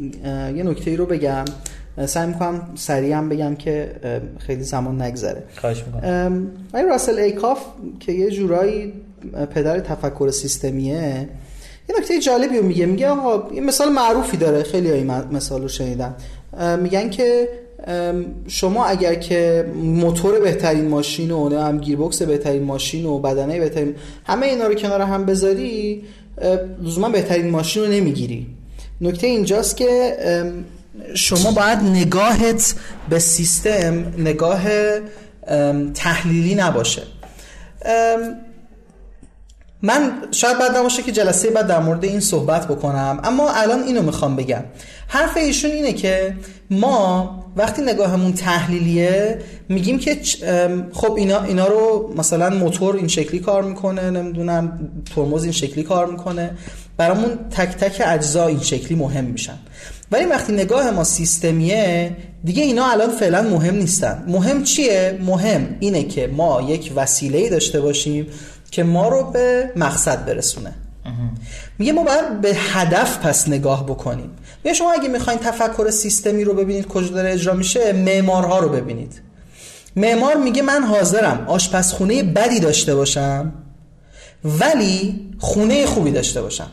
یه 0.57 0.63
نکته 0.63 0.97
رو 0.97 1.07
بگم. 1.07 1.45
سعی 2.07 2.27
می‌کنم 2.27 2.69
سریع 2.75 3.17
هم 3.17 3.29
بگم 3.29 3.55
که 3.55 3.91
خیلی 4.39 4.63
زمان 4.63 5.03
نگذره. 5.03 5.43
خواهش 5.61 5.85
می‌کنم. 5.87 6.51
راسل 6.89 7.19
ایکاف 7.19 7.59
که 8.01 8.13
یه 8.13 8.31
جورایی 8.31 8.93
پدر 9.55 9.81
تفکر 9.81 10.31
سیستمیه 10.31 11.29
یه 11.89 11.97
نکته 11.99 12.21
جالبی 12.21 12.57
رو 12.57 12.67
میگه. 12.67 12.87
میگه 12.87 13.09
آقا 13.09 13.49
این 13.51 13.65
مثال 13.65 13.89
معروفی 13.89 14.37
داره. 14.37 14.63
خیلی 14.63 14.91
این 14.91 15.11
مثال 15.33 15.63
رو 15.63 15.69
شنیدن. 15.69 16.15
میگن 16.83 17.11
که 17.11 17.49
شما 18.47 18.85
اگر 18.87 19.15
که 19.15 19.67
موتور 19.83 20.41
بهترین 20.41 20.89
ماشین 20.89 21.31
و 21.31 21.59
هم 21.59 21.79
گیربکس 21.79 22.23
بهترین 22.23 22.63
ماشین 22.63 23.07
و 23.07 23.19
بدنه 23.19 23.61
بهترین 23.61 23.95
همه 24.25 24.47
اینا 24.47 24.67
رو 24.67 24.75
کنار 24.75 25.01
هم 25.01 25.25
بذاری 25.25 26.03
لزوما 26.83 27.09
بهترین 27.09 27.51
ماشین 27.51 27.83
رو 27.83 27.89
نمی‌گیری. 27.89 28.47
نکته 29.01 29.27
اینجاست 29.27 29.77
که 29.77 30.17
شما 31.15 31.51
باید 31.51 31.79
نگاهت 31.79 32.75
به 33.09 33.19
سیستم 33.19 34.13
نگاه 34.19 34.63
تحلیلی 35.95 36.55
نباشه. 36.55 37.03
من 39.83 40.13
شاید 40.31 40.59
بعد 40.59 40.77
نباشه 40.77 41.03
که 41.03 41.13
جلسه 41.13 41.51
بعد 41.51 41.67
در 41.67 41.79
مورد 41.79 42.05
این 42.05 42.21
صحبت 42.21 42.69
بکنم 42.69 43.21
اما 43.25 43.51
الان 43.51 43.83
اینو 43.83 44.03
می‌خوام 44.03 44.37
بگم. 44.37 44.65
حرف 45.09 45.37
ایشون 45.37 45.71
اینه 45.71 45.93
که 45.93 46.35
ما 46.71 47.47
وقتی 47.57 47.83
نگاهمون 47.83 48.33
تحلیلیه 48.33 49.39
میگیم 49.69 49.99
که 49.99 50.19
خب 50.93 51.13
اینا, 51.13 51.43
اینا 51.43 51.67
رو 51.67 52.15
مثلا 52.17 52.51
موتور 52.51 52.97
این 52.97 53.09
شکلی 53.09 53.39
کار 53.39 53.63
می‌کنه 53.63 54.11
نمی‌دونم 54.11 54.91
ترمز 55.15 55.43
این 55.43 55.53
شکلی 55.53 55.83
کار 55.83 56.07
می‌کنه. 56.07 56.51
برامون 56.97 57.31
تک 57.51 57.69
تک 57.77 58.03
اجزا 58.07 58.47
این 58.47 58.61
شکلی 58.61 58.99
مهم 58.99 59.25
میشن. 59.25 59.59
ولی 60.13 60.25
وقتی 60.25 60.53
نگاه 60.53 60.91
ما 60.91 61.05
سیستمیه 61.05 62.17
دیگه 62.45 62.63
اینا 62.63 62.91
الان 62.91 63.11
فعلا 63.11 63.43
مهم 63.43 63.75
نیستن. 63.75 64.25
مهم 64.29 64.65
چیه؟ 64.65 65.19
مهم 65.27 65.77
اینه 65.81 66.03
که 66.03 66.27
ما 66.27 66.63
یک 66.63 66.93
وسیله 66.97 67.51
داشته 67.51 67.81
باشیم 67.81 68.27
که 68.77 68.83
ما 68.83 69.09
رو 69.09 69.31
به 69.31 69.73
مقصد 69.77 70.25
برسونه. 70.25 70.75
میگه 71.79 71.93
ما 71.93 72.05
باید 72.05 72.41
به 72.41 72.55
هدف 72.55 73.19
پس 73.19 73.49
نگاه 73.49 73.87
بکنیم. 73.87 74.31
میگه 74.65 74.75
شما 74.75 74.93
اگه 74.93 75.09
می‌خواین 75.09 75.39
تفکر 75.39 75.91
سیستمی 75.91 76.45
رو 76.45 76.55
ببینید 76.55 76.87
کجا 76.87 77.09
داره 77.09 77.33
اجرا 77.33 77.55
میشه 77.55 77.93
معمارها 77.93 78.59
رو 78.59 78.69
ببینید. 78.69 79.21
معمار 79.97 80.37
میگه 80.37 80.63
من 80.63 80.83
حاضرم 80.83 81.45
آشپزخونه 81.49 82.23
بدی 82.23 82.61
داشته 82.61 82.95
باشم 82.95 83.53
ولی 84.45 85.31
خونه 85.39 85.87
خوبی 85.87 86.11
داشته 86.11 86.43
باشم. 86.43 86.71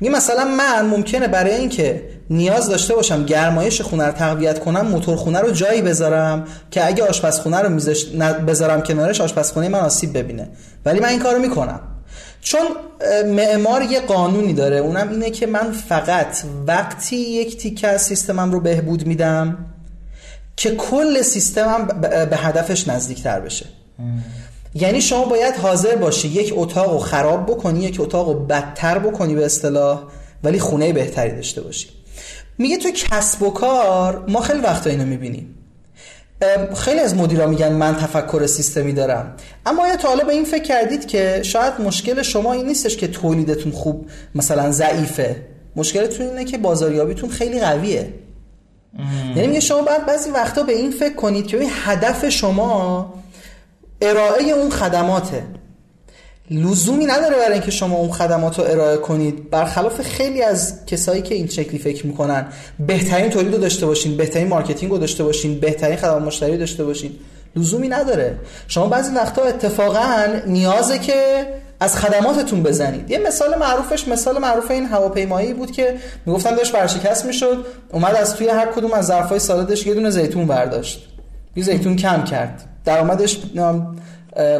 میگه 0.00 0.12
مثلا 0.12 0.44
من 0.44 0.86
ممکنه 0.86 1.28
برای 1.28 1.54
اینکه 1.54 2.08
نیاز 2.30 2.68
داشته 2.68 2.94
باشم 2.94 3.24
گرمایش 3.24 3.80
خونه 3.80 4.06
رو 4.06 4.12
تقویت 4.12 4.58
کنم 4.58 4.86
موتور 4.86 5.16
خونه 5.16 5.38
رو 5.38 5.50
جایی 5.50 5.82
بذارم 5.82 6.44
که 6.70 6.86
اگه 6.86 7.04
آشپزخونه 7.04 7.58
رو 7.58 7.68
میزش... 7.68 8.04
بذارم 8.46 8.82
کنارش 8.82 9.20
آشپزخونه 9.20 9.68
من 9.68 9.78
آسیب 9.78 10.18
ببینه. 10.18 10.48
ولی 10.84 11.00
من 11.00 11.08
این 11.08 11.20
کارو 11.20 11.38
می‌کنم. 11.38 11.80
چون 12.40 12.60
معمار 13.26 13.82
یه 13.82 14.00
قانونی 14.00 14.52
داره. 14.52 14.76
اونم 14.76 15.08
اینه 15.08 15.30
که 15.30 15.46
من 15.46 15.72
فقط 15.72 16.36
وقتی 16.66 17.16
یک 17.16 17.56
تیکه 17.56 17.88
از 17.88 18.02
سیستمم 18.02 18.52
رو 18.52 18.60
بهبود 18.60 19.06
میدم 19.06 19.58
که 20.56 20.76
کل 20.76 21.22
سیستمم 21.22 21.86
به 22.30 22.36
هدفش 22.36 22.88
نزدیکتر 22.88 23.40
بشه. 23.40 23.66
یعنی 24.74 25.00
شما 25.00 25.24
باید 25.24 25.56
حاضر 25.56 25.96
باشی 25.96 26.28
یک 26.28 26.52
اتاق 26.56 26.92
رو 26.92 26.98
خراب 26.98 27.46
بکنی 27.46 27.80
یک 27.80 28.00
اتاق 28.00 28.28
رو 28.28 28.34
بدتر 28.34 28.98
بکنی 28.98 29.34
به 29.34 29.44
اصطلاح 29.44 30.02
ولی 30.44 30.58
خونه 30.58 30.92
بهتری 30.92 31.36
داشته 31.36 31.60
باشی. 31.60 31.88
میگه 32.58 32.76
تو 32.76 32.90
کسب 32.90 33.42
و 33.42 33.50
کار 33.50 34.24
ما 34.28 34.40
خیلی 34.40 34.60
وقتا 34.60 34.90
اینو 34.90 35.04
می‌بینیم. 35.04 35.54
خیلی 36.76 37.00
از 37.00 37.16
مدیرا 37.16 37.46
میگن 37.46 37.72
من 37.72 37.96
تفکر 37.96 38.46
سیستمی 38.46 38.92
دارم. 38.92 39.36
اما 39.66 39.88
یا 39.88 39.96
تا 39.96 40.08
حالا 40.08 40.24
به 40.24 40.32
این 40.32 40.44
فکر 40.44 40.62
کردید 40.62 41.06
که 41.06 41.40
شاید 41.42 41.80
مشکل 41.80 42.22
شما 42.22 42.52
این 42.52 42.66
نیستش 42.66 42.96
که 42.96 43.08
تولیدتون 43.08 43.72
خوب 43.72 44.06
مثلا 44.34 44.70
ضعیفه؟ 44.70 45.36
مشکلتون 45.76 46.26
اینه 46.26 46.44
که 46.44 46.58
بازاریابیتون 46.58 47.30
خیلی 47.30 47.60
قویه. 47.60 48.14
یعنی 49.36 49.46
میگه 49.46 49.60
شما 49.60 49.82
باید 49.82 50.06
بعضی 50.06 50.30
وقتا 50.30 50.62
به 50.62 50.72
این 50.72 50.90
فکر 50.90 51.14
کنید 51.14 51.46
که 51.46 51.58
هدف 51.84 52.28
شما 52.28 53.14
ارائه 54.00 54.50
اون 54.50 54.70
خدماته. 54.70 55.42
لزومی 56.50 57.06
نداره 57.06 57.36
برای 57.36 57.52
اینکه 57.52 57.70
شما 57.70 57.96
اون 57.96 58.12
خدمات 58.12 58.58
رو 58.58 58.64
ارائه 58.64 58.96
کنید. 58.96 59.50
برخلاف 59.50 60.00
خیلی 60.00 60.42
از 60.42 60.86
کسایی 60.86 61.22
که 61.22 61.34
این 61.34 61.46
شکلی 61.46 61.78
فکر 61.78 62.06
می‌کنن 62.06 62.46
بهترین 62.86 63.30
تولید 63.30 63.54
رو 63.54 63.60
داشته 63.60 63.86
باشین 63.86 64.16
بهترین 64.16 64.48
marketing 64.48 64.92
رو 64.92 64.98
داشته 64.98 65.24
باشین 65.24 65.60
بهترین 65.60 65.96
خدمات 65.96 66.22
مشتری 66.22 66.58
داشته 66.58 66.84
باشین. 66.84 67.12
لزومی 67.56 67.88
نداره. 67.88 68.38
شما 68.68 68.86
بعضی 68.86 69.14
وقتا 69.14 69.42
اتفاقا 69.42 70.26
نیازه 70.46 70.98
که 70.98 71.46
از 71.80 71.96
خدماتتون 71.96 72.62
بزنید. 72.62 73.10
یه 73.10 73.18
مثال 73.18 73.58
معروفش 73.58 74.08
مثال 74.08 74.38
معروف 74.38 74.70
این 74.70 74.86
هواپیمایی 74.86 75.54
بود 75.54 75.70
که 75.70 75.96
می‌گفتن 76.26 76.54
داشت 76.54 76.72
ورشکست 76.72 77.24
می‌شد 77.24 77.66
اومد 77.92 78.14
از 78.14 78.34
توی 78.36 78.48
هر 78.48 78.66
کدوم 78.66 78.92
از 78.92 79.06
ظرفای 79.06 79.38
سالادش 79.38 79.86
یه 79.86 79.94
دونه 79.94 80.10
زیتون 80.10 80.46
برداشت. 80.46 81.08
یه 81.56 81.62
زیتون 81.62 81.96
کم 81.96 82.24
کرد. 82.24 82.64
درآمدش 82.84 83.38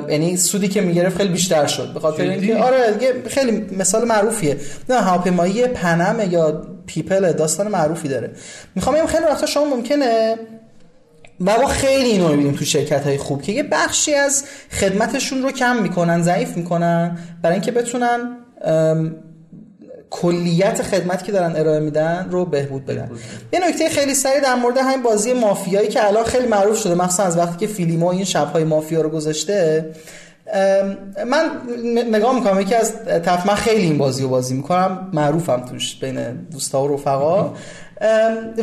یعنی 0.09 0.37
سودی 0.37 0.69
که 0.69 0.81
می‌گرفت 0.81 1.17
خیلی 1.17 1.29
بیشتر 1.29 1.67
شد 1.67 1.93
به 1.95 2.01
خاطر 2.01 2.23
اینکه 2.23 2.57
آره 2.57 2.95
خیلی 3.29 3.67
مثال 3.79 4.05
معروفیه. 4.05 4.57
نه 4.89 5.01
هواپیمایی 5.01 5.67
Pan 5.67 6.05
Am 6.05 6.31
یا 6.31 6.63
پیپل 6.87 7.33
داستان 7.33 7.69
معروفی 7.69 8.09
داره. 8.09 8.31
می‌خوام 8.75 9.07
خیلی 9.07 9.25
وقتا 9.25 9.47
شما 9.47 9.65
ممکنه 9.65 10.37
و 11.41 11.59
ما 11.59 11.67
خیلی 11.67 12.09
اینو 12.11 12.29
می‌بینیم 12.29 12.55
تو 12.55 12.65
شرکت 12.65 13.05
های 13.05 13.19
خوب 13.19 13.43
که 13.43 13.53
یه 13.53 13.63
بخشی 13.63 14.15
از 14.15 14.45
خدمتشون 14.71 15.43
رو 15.43 15.53
کم 15.53 15.77
می‌کنن 15.83 16.23
ضعیف 16.23 16.57
می‌کنن 16.57 17.19
برای 17.43 17.55
اینکه 17.55 17.73
بتونن 17.73 18.37
کلیت 20.15 20.83
خدمت 20.83 21.25
که 21.25 21.33
دارن 21.33 21.57
ارائه 21.57 21.81
میدن 21.81 22.29
رو 22.31 22.45
بهبود 22.45 22.87
بدن. 22.87 23.11
یه 23.53 23.69
نکته 23.69 23.89
خیلی 23.89 24.15
سریع 24.15 24.41
در 24.41 24.55
مورد 24.55 24.79
همین 24.79 25.03
بازی 25.03 25.33
مافیایی 25.33 25.89
که 25.89 26.07
الان 26.07 26.25
خیلی 26.25 26.47
معروف 26.47 26.79
شده 26.79 26.95
مخصوصا 26.95 27.23
از 27.23 27.39
وقتی 27.39 27.67
که 27.67 27.73
فیلیمو 27.73 28.07
این 28.07 28.25
شبهای 28.25 28.65
مافیا 28.65 29.01
رو 29.01 29.09
گذاشته 29.09 29.91
من 31.27 31.51
نگاه 32.13 32.35
می‌کنم 32.35 32.61
یکی 32.61 32.75
از 32.75 32.97
تف 33.05 33.55
خیلی 33.55 33.83
این 33.83 33.99
بازی 33.99 34.23
رو 34.23 34.29
بازی 34.29 34.55
می‌کنم 34.55 35.09
معروفم 35.13 35.65
توش 35.71 35.97
بین 35.97 36.33
دوستا 36.33 36.85
و 36.85 36.95
رفقا. 36.95 37.53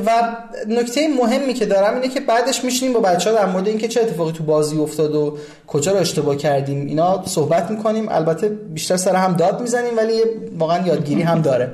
و 0.06 0.38
نکته 0.68 1.08
مهمی 1.08 1.54
که 1.54 1.66
دارم 1.66 1.94
اینه 1.94 2.08
که 2.08 2.20
بعدش 2.20 2.64
میشینیم 2.64 2.94
با 2.94 3.00
بچه 3.00 3.30
ها 3.30 3.36
در 3.36 3.46
مورد 3.46 3.68
اینکه 3.68 3.88
چه 3.88 4.02
اتفاقی 4.02 4.32
تو 4.32 4.44
بازی 4.44 4.78
افتاد 4.78 5.16
و 5.16 5.38
کجا 5.68 5.92
رو 5.92 5.98
اشتباه 5.98 6.36
کردیم. 6.36 6.88
اینا 6.88 7.24
صحبت 7.26 7.72
می‌کنیم. 7.72 8.10
البته 8.10 8.50
بیشتر 8.50 8.98
سر 8.98 9.16
هم 9.16 9.34
داد 9.34 9.62
می‌زنیم 9.62 9.98
ولی 9.98 10.22
واقعا 10.58 10.88
یادگیری 10.88 11.22
هم 11.22 11.42
داره. 11.42 11.72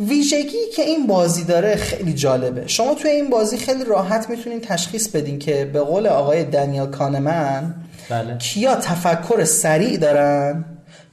ویژگی 0.00 0.66
که 0.76 0.82
این 0.82 1.06
بازی 1.06 1.44
داره 1.44 1.76
خیلی 1.76 2.12
جالبه. 2.12 2.66
شما 2.66 2.94
توی 2.94 3.10
این 3.10 3.30
بازی 3.30 3.56
خیلی 3.56 3.84
راحت 3.84 4.30
می‌تونین 4.30 4.60
تشخیص 4.60 5.08
بدین 5.08 5.38
که 5.38 5.70
به 5.72 5.80
قول 5.80 6.06
آقای 6.06 6.44
دنیال 6.44 6.90
کانمن 6.90 7.74
بله. 8.10 8.38
کیا 8.38 8.74
تفکر 8.74 9.44
سریع 9.44 9.96
دارن 9.96 10.64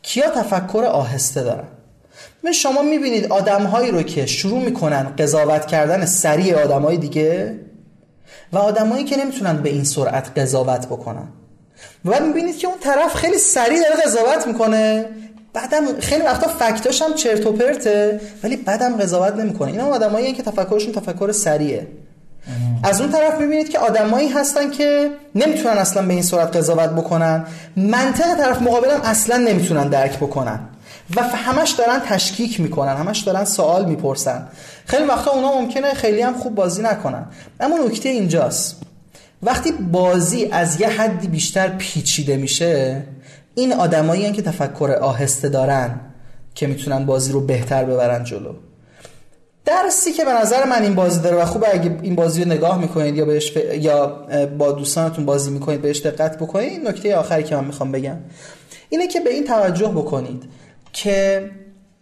کیا 0.02 0.30
تفکر 0.30 0.84
آهسته 0.84 1.44
دارن. 1.44 1.68
من 2.48 2.54
شما 2.54 2.82
می‌بینید 2.82 3.32
آدمهایی 3.32 3.92
رو 3.92 4.04
که 4.04 4.26
شروع 4.26 4.60
می‌کنن 4.60 5.04
قضاوت 5.20 5.66
کردن 5.66 6.06
سریع 6.06 6.64
آدمهای 6.64 6.98
دیگه 6.98 7.60
و 8.54 8.58
آدمایی 8.58 9.04
که 9.04 9.18
نمی‌تونن 9.18 9.58
به 9.58 9.70
این 9.70 9.84
سرعت 9.84 10.40
قضاوت 10.40 10.86
بکنن. 10.86 11.28
و 12.06 12.12
بعد 12.12 12.24
می‌بینید 12.24 12.58
که 12.58 12.68
اون 12.68 12.78
طرف 12.80 13.14
خیلی 13.14 13.38
سریع 13.38 13.80
داره 13.82 14.02
قضاوت 14.06 14.48
می‌کنه. 14.48 15.06
بعدم 15.54 16.00
خیلی 16.00 16.22
وقتا 16.22 16.48
فکتاش 16.48 17.02
هم 17.02 17.14
چرت 17.14 17.46
و 17.46 17.52
پرته 17.52 18.22
ولی 18.44 18.56
بعدم 18.56 18.98
قضاوت 18.98 19.36
نمی‌کنه. 19.36 19.72
اینا 19.72 19.86
آدمایی 19.86 20.34
که 20.34 20.44
تفکرشون 20.44 20.94
تفکر 20.94 21.32
سریعه. 21.32 21.88
از 22.84 23.02
اون 23.02 23.12
طرف 23.12 23.40
می‌بینید 23.40 23.70
که 23.70 23.80
آدمایی 23.80 24.28
هستن 24.28 24.72
که 24.72 25.10
نمی‌تونن 25.36 25.78
اصلا 25.78 26.04
به 26.04 26.14
این 26.14 26.24
صورت 26.24 26.56
قضاوت 26.56 26.90
بکنن. 26.90 27.46
منطق 27.76 28.38
طرف 28.38 28.62
مقابلم 28.62 29.02
اصلا 29.04 29.38
نمی‌تونن 29.38 29.88
درک 29.88 30.18
بکنن. 30.18 30.60
و 31.16 31.22
همش 31.22 31.72
دارن 31.72 32.00
تشکیک 32.00 32.60
می‌کنن 32.60 32.96
همش 32.96 33.20
دارن 33.20 33.46
سوال 33.46 33.86
می‌پرسن. 33.86 34.48
خیلی 34.86 35.04
وقتا 35.04 35.32
اونا 35.32 35.62
ممکنه 35.62 35.94
خیلی 35.94 36.22
هم 36.22 36.34
خوب 36.34 36.56
بازی 36.56 36.82
نکنن. 36.82 37.26
اما 37.60 37.78
نکته 37.78 38.10
اینجاست. 38.10 38.82
وقتی 39.44 39.72
بازی 39.72 40.46
از 40.46 40.82
یه 40.82 40.90
حدی 40.90 41.28
بیشتر 41.28 41.68
پیچیده 41.68 42.38
میشه 42.38 43.04
این 43.56 43.74
آدمایی 43.74 44.32
که 44.32 44.42
تفکر 44.42 44.98
آهسته 45.02 45.50
دارن 45.50 46.00
که 46.56 46.68
می‌تونن 46.68 47.06
بازی 47.06 47.32
رو 47.32 47.42
بهتر 47.42 47.86
ببرن 47.86 48.24
جلو. 48.24 48.54
درسی 49.66 50.12
که 50.12 50.26
به 50.26 50.34
نظر 50.34 50.66
من 50.66 50.82
این 50.82 50.96
بازی 50.96 51.20
داره 51.20 51.38
و 51.38 51.46
خوبه 51.46 51.68
اگه 51.74 52.00
این 52.02 52.16
بازی 52.16 52.44
رو 52.44 52.52
نگاه 52.52 52.80
می‌کنید 52.80 53.16
یا 53.16 53.26
بهش 53.26 53.54
یا 53.80 54.08
با 54.58 54.72
دوستانتون 54.72 55.26
بازی 55.26 55.52
می‌کنید 55.52 55.82
بهش 55.82 56.00
دقت 56.00 56.38
بکنید 56.38 56.88
نکته 56.88 57.16
آخری 57.16 57.44
که 57.44 57.56
من 57.56 57.66
می‌خوام 57.66 57.92
بگم 57.92 58.18
اینه 58.90 59.08
که 59.08 59.20
به 59.20 59.30
این 59.30 59.44
توجه 59.44 59.88
بکنید. 59.88 60.44
که 60.94 61.50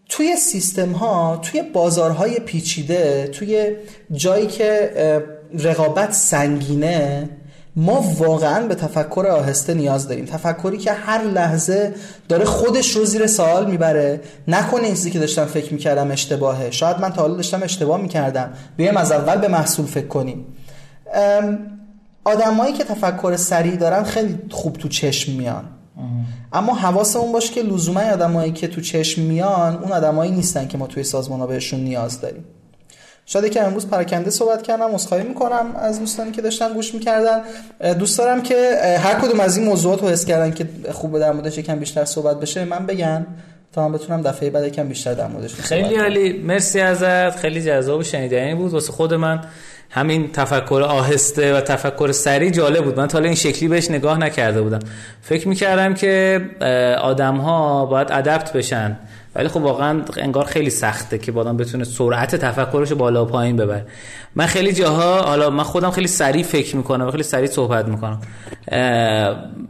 توی 0.10 0.36
سیستم 0.36 0.92
ها 0.92 1.40
توی 1.42 1.62
بازارهای 1.62 2.40
پیچیده 2.40 3.28
توی 3.28 3.76
جایی 4.12 4.48
که 4.48 4.92
رقابت 5.60 6.14
سنگینه 6.14 7.30
ما 7.76 8.02
واقعا 8.18 8.68
به 8.68 8.76
تفکر 8.76 9.28
آهسته 9.32 9.74
نیاز 9.74 10.08
داریم. 10.08 10.26
تفکری 10.26 10.78
که 10.78 10.92
هر 10.92 11.24
لحظه 11.24 11.94
داره 12.30 12.46
خودش 12.46 12.92
رو 12.92 13.06
زیر 13.06 13.28
سوال 13.28 13.72
می‌بره. 13.72 14.22
نکنه 14.48 14.84
این 14.84 14.96
چیزی 14.96 15.12
که 15.12 15.20
داشتم 15.20 15.46
فکر 15.46 15.74
می‌کردم 15.74 16.12
اشتباهه. 16.12 16.72
شاید 16.72 17.00
من 17.00 17.14
تا 17.14 17.22
حالا 17.22 17.36
داشتم 17.36 17.64
اشتباه 17.64 18.02
می‌کردم. 18.02 18.54
بیایم 18.78 18.98
از 18.98 19.12
اول 19.12 19.36
به 19.36 19.48
محصول 19.48 19.86
فکر 19.86 20.08
کنیم. 20.08 20.46
آدمایی 22.24 22.74
که 22.74 22.84
تفکر 22.84 23.36
سریع 23.36 23.76
دارن 23.76 24.04
خیلی 24.04 24.40
خوب 24.52 24.78
تو 24.78 24.88
چشم 24.88 25.32
میان. 25.32 25.64
اما 26.54 26.74
حواسمون 26.74 27.32
باشه 27.32 27.54
که 27.54 27.62
لزوما 27.62 28.02
آدمایی 28.02 28.52
که 28.52 28.68
تو 28.68 28.82
چشم 28.82 29.22
میان 29.22 29.78
اون 29.78 29.92
آدمایی 29.92 30.32
نیستن 30.32 30.68
که 30.68 30.78
ما 30.78 30.88
توی 30.88 31.04
سازمان 31.04 31.40
ها 31.40 31.48
بهشون 31.48 31.80
نیاز 31.80 32.22
داریم. 32.22 32.46
شاید 33.26 33.52
که 33.52 33.64
امروز 33.64 33.88
پراکنده 33.88 34.30
صحبت 34.30 34.64
کردم 34.64 34.86
عذرخواهی 34.86 35.24
می‌کنم 35.24 35.76
از 35.76 36.00
دوستانی 36.00 36.32
که 36.32 36.42
داشتن 36.42 36.74
گوش 36.74 36.94
می‌کردن. 36.94 37.42
دوست 38.00 38.18
دارم 38.18 38.44
که 38.44 38.80
هر 39.04 39.20
کدوم 39.20 39.40
از 39.40 39.58
این 39.58 39.66
موضوعات 39.66 40.02
رو 40.02 40.08
حس 40.08 40.26
کردن 40.26 40.52
که 40.52 40.70
خوبه 40.92 41.20
در 41.20 41.32
موردش 41.32 41.58
یکم 41.58 41.80
بیشتر 41.80 42.06
صحبت 42.06 42.40
بشه 42.40 42.66
من 42.66 42.86
بگن 42.86 43.28
تا 43.74 43.88
من 43.88 43.98
بتونم 43.98 44.22
دفعه 44.22 44.50
بعد 44.50 44.64
یکم 44.64 44.88
بیشتر 44.88 45.14
در 45.14 45.28
موردش 45.28 45.54
خیلی 45.54 45.96
عالی. 45.96 46.34
مرسی 46.34 46.80
ازت. 46.80 47.36
خیلی 47.36 47.62
جذاب 47.62 48.00
و 48.00 48.04
شنیدنی 48.04 48.56
بود. 48.56 48.74
واسه 48.74 48.92
خود 48.92 49.14
من 49.14 49.42
همین 49.96 50.32
تفکر 50.32 50.82
آهسته 50.88 51.58
و 51.58 51.62
تفکر 51.62 52.12
سریع 52.12 52.50
جالب 52.50 52.84
بود. 52.84 53.00
من 53.00 53.08
تا 53.08 53.20
این 53.20 53.36
شکلی 53.36 53.70
بهش 53.70 53.92
نگاه 53.92 54.18
نکرده 54.18 54.62
بودم. 54.62 54.80
فکر 55.22 55.48
می‌کردم 55.48 55.94
که 55.94 56.42
آدم 57.02 57.36
ها 57.36 57.86
باید 57.86 58.12
ادپت 58.12 58.54
بشن. 58.54 58.98
ولی 59.36 59.48
خب 59.48 59.62
واقعا 59.62 60.02
انگار 60.18 60.46
خیلی 60.46 60.70
سخته 60.70 61.18
که 61.18 61.32
بادم 61.32 61.58
بتونه 61.58 61.84
سرعت 61.84 62.36
تفکرش 62.36 62.92
بالا 62.92 63.26
و 63.26 63.28
پایین 63.28 63.58
ببره. 63.58 63.86
من 64.36 64.46
خیلی 64.46 64.74
جاها 64.74 65.22
حالا 65.22 65.50
من 65.50 65.64
خودم 65.64 65.92
خیلی 65.92 66.08
سریع 66.08 66.44
فکر 66.44 66.76
می‌کنم 66.76 67.08
و 67.08 67.12
خیلی 67.12 67.24
سریع 67.24 67.48
صحبت 67.48 67.88
می‌کنم. 67.88 68.22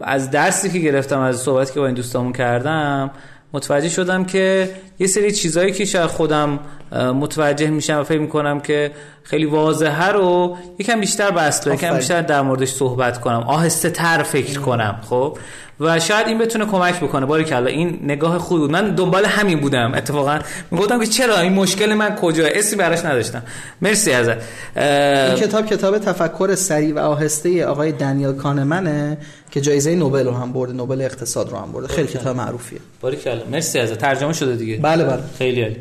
از 0.02 0.32
درسی 0.32 0.70
که 0.70 0.80
گرفتم 0.80 1.20
از 1.20 1.40
صحبتی 1.40 1.74
که 1.74 1.80
با 1.80 1.86
این 1.86 1.96
دوستامون 1.96 2.34
کردم 2.34 3.12
متوجه 3.54 3.90
شدم 3.90 4.26
که 4.26 4.70
یه 5.00 5.08
سری 5.08 5.32
چیزهایی 5.32 5.72
که 5.72 5.86
شاید 5.86 6.06
خودم 6.10 6.60
متوجه 6.92 7.70
میشم 7.70 8.00
و 8.00 8.04
فکر 8.04 8.20
می‌کنم 8.20 8.60
که 8.60 8.92
خیلی 9.24 9.46
واضحه 9.46 10.08
رو 10.08 10.58
یکم 10.80 11.00
بیشتر 11.00 11.32
بست 11.32 11.68
یکم 11.68 11.98
بیشتر 11.98 12.22
در 12.22 12.42
موردش 12.42 12.70
صحبت 12.70 13.22
کنم. 13.22 13.44
آهسته 13.48 13.90
تر 13.90 14.24
فکر 14.24 14.60
کنم 14.60 15.00
خب؟ 15.10 15.38
و 15.80 16.00
شاید 16.00 16.28
این 16.28 16.38
بتونه 16.38 16.66
کمک 16.66 17.00
بکنه. 17.00 17.26
باری 17.26 17.44
کلا 17.44 17.66
این 17.66 18.00
نگاه 18.04 18.38
خوب 18.38 18.60
بود. 18.60 18.72
من 18.72 18.96
دنبال 18.96 19.26
همین 19.26 19.60
بودم 19.60 19.94
اتفاقا. 19.96 20.40
می‌گفتم 20.72 21.00
که 21.00 21.06
چرا؟ 21.06 21.40
این 21.40 21.54
مشکل 21.54 21.94
من 21.94 22.16
کجا؟ 22.16 22.46
اسمی 22.48 22.78
براش 22.78 23.06
نداشتم. 23.06 23.44
مرسی 23.82 24.12
ازت. 24.12 24.38
این 24.76 25.36
کتاب 25.36 25.66
کتاب 25.66 25.98
تفکر 25.98 26.56
سریع 26.56 26.96
و 26.96 27.00
آهسته 27.00 27.66
آقای 27.66 27.92
دنیل 27.92 28.32
کانمنه 28.34 29.18
که 29.52 29.62
جایزه 29.62 29.96
نوبل 29.96 30.26
رو 30.26 30.32
هم 30.32 30.54
برده 30.54 30.74
نوبل 30.74 31.02
اقتصاد 31.02 31.50
رو 31.50 31.58
هم 31.58 31.72
برده. 31.72 31.88
خیلی 31.88 32.08
کتاب 32.08 32.38
معروفیه. 32.38 32.80
باری 33.02 33.18
کلا 33.18 33.42
مرسی 33.52 33.80
ازت. 33.80 33.98
ترجمه 33.98 34.34
شده 34.34 34.56
دیگه. 34.56 34.78
بله 34.78 35.04
بله. 35.04 35.20
خیلی 35.38 35.62
عالی. 35.62 35.78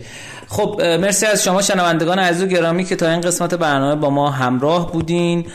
خب 0.54 0.82
مرسی 0.82 1.26
از 1.26 1.44
شما 1.44 1.62
شنوندگان 1.62 2.18
عزیز 2.18 2.42
و 2.42 2.46
گرامی 2.46 2.84
که 2.84 2.96
تا 2.96 3.10
این 3.10 3.20
قسمت 3.20 3.54
برنامه 3.54 4.00
با 4.00 4.10
ما 4.10 4.30
همراه 4.30 4.92
بودین. 4.92 5.46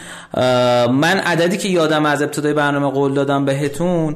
من 0.91 1.21
عددی 1.25 1.57
که 1.57 1.69
یادم 1.69 2.05
از 2.05 2.21
ابتدای 2.21 2.53
برنامه 2.53 2.91
قول 2.91 3.13
دادم 3.13 3.45
بهتون 3.45 4.15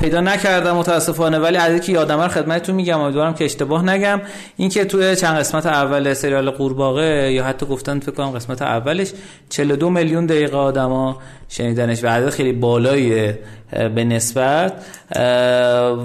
پیدا 0.00 0.20
نکردم 0.20 0.76
متاسفانه 0.76 1.38
ولی 1.38 1.56
عددی 1.56 1.80
که 1.80 1.92
یادم 1.92 2.20
رو 2.20 2.28
خدمتتون 2.28 2.74
میگم 2.74 3.00
امیدوارم 3.00 3.34
که 3.34 3.44
اشتباه 3.44 3.84
نگم. 3.84 4.20
اینکه 4.56 4.84
توی 4.84 5.16
چند 5.16 5.38
قسمت 5.38 5.66
اول 5.66 6.14
سریال 6.14 6.50
قورباغه 6.50 7.32
یا 7.32 7.44
حتی 7.44 7.66
گفتن 7.66 8.00
فکر 8.00 8.10
کنم 8.12 8.30
قسمت 8.30 8.62
اولش 8.62 9.12
42 9.48 9.90
میلیون 9.90 10.26
دقیقه 10.26 10.56
آدما 10.56 11.18
شنیدنش 11.48 12.04
و 12.04 12.08
عدد 12.08 12.30
خیلی 12.30 12.52
بالایی 12.52 13.32
به 13.94 14.04
نسبت. 14.04 14.72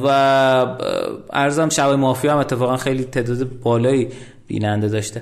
و 0.03 0.07
ارزم 1.33 1.69
شب 1.69 1.89
مافیا 1.89 2.33
هم 2.33 2.37
اتفاقا 2.37 2.77
خیلی 2.77 3.03
تعداد 3.03 3.59
بالایی 3.63 4.07
بیننده 4.47 4.87
داشته. 4.87 5.21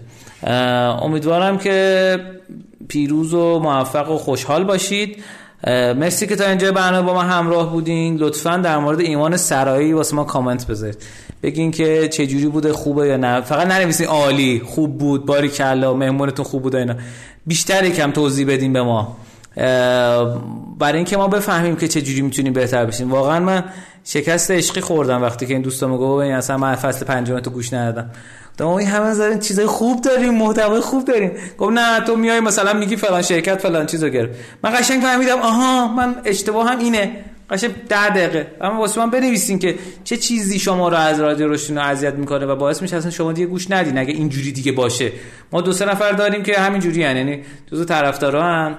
امیدوارم 1.02 1.58
که 1.58 2.20
پیروز 2.88 3.34
و 3.34 3.60
موفق 3.60 4.12
و 4.12 4.18
خوشحال 4.18 4.64
باشید. 4.64 5.24
مرسی 5.68 6.28
که 6.28 6.36
تا 6.36 6.46
اینجا 6.46 6.72
برنامه 6.72 7.08
با 7.08 7.14
ما 7.14 7.22
همراه 7.22 7.72
بودین. 7.72 8.18
لطفا 8.18 8.58
در 8.58 8.78
مورد 8.78 9.00
ایمان 9.00 9.38
سرایی 9.38 9.94
واسه 9.94 10.16
ما 10.16 10.24
کامنت 10.24 10.68
بذارید. 10.68 10.98
بگین 11.44 11.72
که 11.72 12.08
چه 12.08 12.28
جوری 12.28 12.48
بوده 12.48 12.74
خوبه 12.74 13.08
یا 13.08 13.18
نه. 13.18 13.42
فقط 13.42 13.68
ننویسین 13.68 14.08
عالی 14.08 14.62
خوب 14.66 14.98
بود 14.98 15.26
باری 15.26 15.50
کلا 15.50 15.94
مهمونتون 15.94 16.46
خوب 16.46 16.62
بود 16.62 16.76
اینا. 16.76 16.96
بیشتر 17.48 17.84
یکم 17.84 18.12
توضیح 18.12 18.48
بدین 18.48 18.74
به 18.74 18.82
ما. 18.82 19.18
برای 20.80 20.96
اینکه 20.96 21.18
ما 21.18 21.28
بفهمیم 21.28 21.76
که 21.76 21.88
چه 21.88 22.02
جوری 22.02 22.22
می‌تونیم 22.22 22.54
بهتر 22.54 22.86
بشیم. 22.86 23.12
واقعا 23.12 23.40
من 23.40 23.64
شکست 24.04 24.52
عشقی 24.52 24.82
خوردم 24.82 25.22
وقتی 25.22 25.46
که 25.46 25.54
این 25.54 25.62
دوستام 25.62 25.98
گفت 25.98 26.26
اصلا 26.26 26.58
من 26.58 26.76
فصل 26.76 27.06
پنجم 27.06 27.40
تو 27.40 27.50
گوش 27.50 27.74
ندادم. 27.74 28.10
ما 28.66 28.80
این 28.80 28.88
همه 28.88 29.14
زدن 29.14 29.40
چیزای 29.40 29.66
خوب 29.66 30.02
داریم 30.02 30.34
محتوای 30.34 30.82
خوب 30.82 31.06
داریم. 31.06 31.32
گفت 31.58 31.74
نه 31.74 32.00
تو 32.00 32.16
میای 32.16 32.40
مثلا 32.40 32.74
میگی 32.74 32.96
فلان 32.96 33.22
شرکت 33.22 33.62
فلان 33.62 33.86
چیزو 33.86 34.10
گرفت 34.10 34.40
من 34.64 34.72
قشنگ 34.80 35.02
فهمیدم 35.02 35.40
آها 35.40 35.88
من 35.88 36.16
اشتباه 36.26 36.70
هم 36.70 36.80
اینه. 36.80 37.26
قشنگ 37.50 37.72
10 37.90 38.10
دقیقه. 38.10 38.48
اما 38.62 38.80
واسه 38.80 39.02
من 39.02 39.10
بنویسین 39.10 39.60
که 39.60 39.76
چه 40.04 40.18
چیزی 40.18 40.60
شما 40.60 40.90
رو 40.90 40.98
از 40.98 41.20
رادیو 41.20 41.48
رشدینو 41.48 41.78
اذیت 41.78 42.14
می‌کنه 42.14 42.46
و 42.46 42.56
باعث 42.56 42.82
میشه 42.82 42.96
اصلا 42.96 43.12
شما 43.12 43.34
دیگه 43.34 43.48
گوش 43.48 43.72
ندین. 43.72 43.98
اگه 43.98 44.14
اینجوری 44.14 44.52
دیگه 44.52 44.72
باشه. 44.72 45.12
ما 45.52 45.62
دو 45.62 45.72
سه 45.72 45.86
نفر 45.86 46.12
داریم 46.12 46.44
که 46.44 46.60
همینجوری 46.60 47.00
یعنی 47.00 47.44
جزو 47.72 47.86
طرفداران 47.86 48.78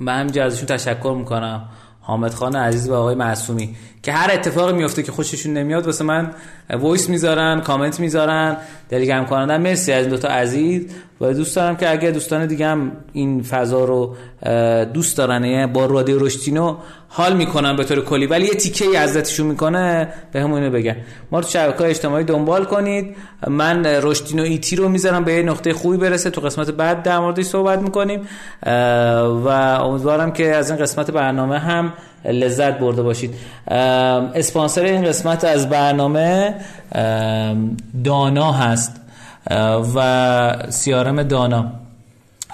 من 0.00 0.20
همینجا 0.20 0.44
ازشون 0.44 0.66
تشکر 0.66 1.14
می‌کنم. 1.18 1.68
حامد 2.00 2.34
خان 2.34 2.56
عزیز 2.56 2.88
و 2.88 2.94
آقای 2.94 3.14
معصومی. 3.14 3.76
که 4.06 4.12
هر 4.12 4.30
اتفاقی 4.32 4.72
میفته 4.72 5.02
که 5.02 5.12
خوششون 5.12 5.52
نمیاد 5.52 5.86
واسه 5.86 6.04
من 6.04 6.30
voice 6.70 7.08
می‌ذارن 7.08 7.60
کامنت 7.60 8.00
می‌ذارن 8.00 8.56
دلگرم 8.88 9.26
کنندن 9.26 9.60
مرسی 9.60 9.92
از 9.92 10.00
این 10.00 10.10
دوتا 10.10 10.28
عزیز. 10.28 10.86
و 11.20 11.32
دوست 11.32 11.56
دارم 11.56 11.76
که 11.76 11.90
اگه 11.90 12.10
دوستان 12.10 12.46
دیگه 12.46 12.66
هم 12.66 12.92
این 13.12 13.42
فضا 13.42 13.84
رو 13.84 14.16
دوست 14.84 15.16
دارن 15.16 15.44
یعنی 15.44 15.72
با 15.72 15.86
رادیو 15.86 16.18
رشدینو 16.18 16.76
حال 17.08 17.36
می‌کنن 17.36 17.76
به 17.76 17.84
طور 17.84 18.04
کلی 18.04 18.26
ولی 18.26 18.44
یه 18.44 18.54
تیکه 18.54 18.84
ای 18.84 18.96
عزتشون 18.96 19.46
می‌کنه 19.46 20.08
به 20.32 20.70
بگن 20.70 20.96
ما 21.30 21.40
رو 21.40 21.48
شبکه 21.48 21.84
اجتماعی 21.84 22.24
دنبال 22.24 22.64
کنید. 22.64 23.16
من 23.48 23.86
رشتینو 23.86 24.42
ایتی 24.42 24.76
رو 24.76 24.88
می‌ذارم 24.88 25.24
به 25.24 25.32
یه 25.32 25.42
نقطه 25.42 25.72
خوبی 25.72 25.96
برسه. 25.96 26.30
تو 26.30 26.40
قسمت 26.40 26.70
بعد 26.70 27.02
در 27.02 27.18
موردش 27.18 27.44
صحبت 27.44 27.78
می‌کنیم. 27.78 28.20
و 29.44 29.48
امیدوارم 29.48 30.32
که 30.32 30.54
از 30.54 30.70
این 30.70 30.80
قسمت 30.80 31.10
برنامه 31.10 31.58
هم 31.58 31.92
لذت 32.32 32.78
برده 32.78 33.02
باشید. 33.02 33.34
اسپانسر 34.34 34.82
این 34.82 35.04
قسمت 35.04 35.44
از 35.44 35.68
برنامه 35.68 36.54
دانا 38.04 38.52
هست 38.52 39.00
و 39.96 40.66
سیارم 40.70 41.22
دانا. 41.22 41.72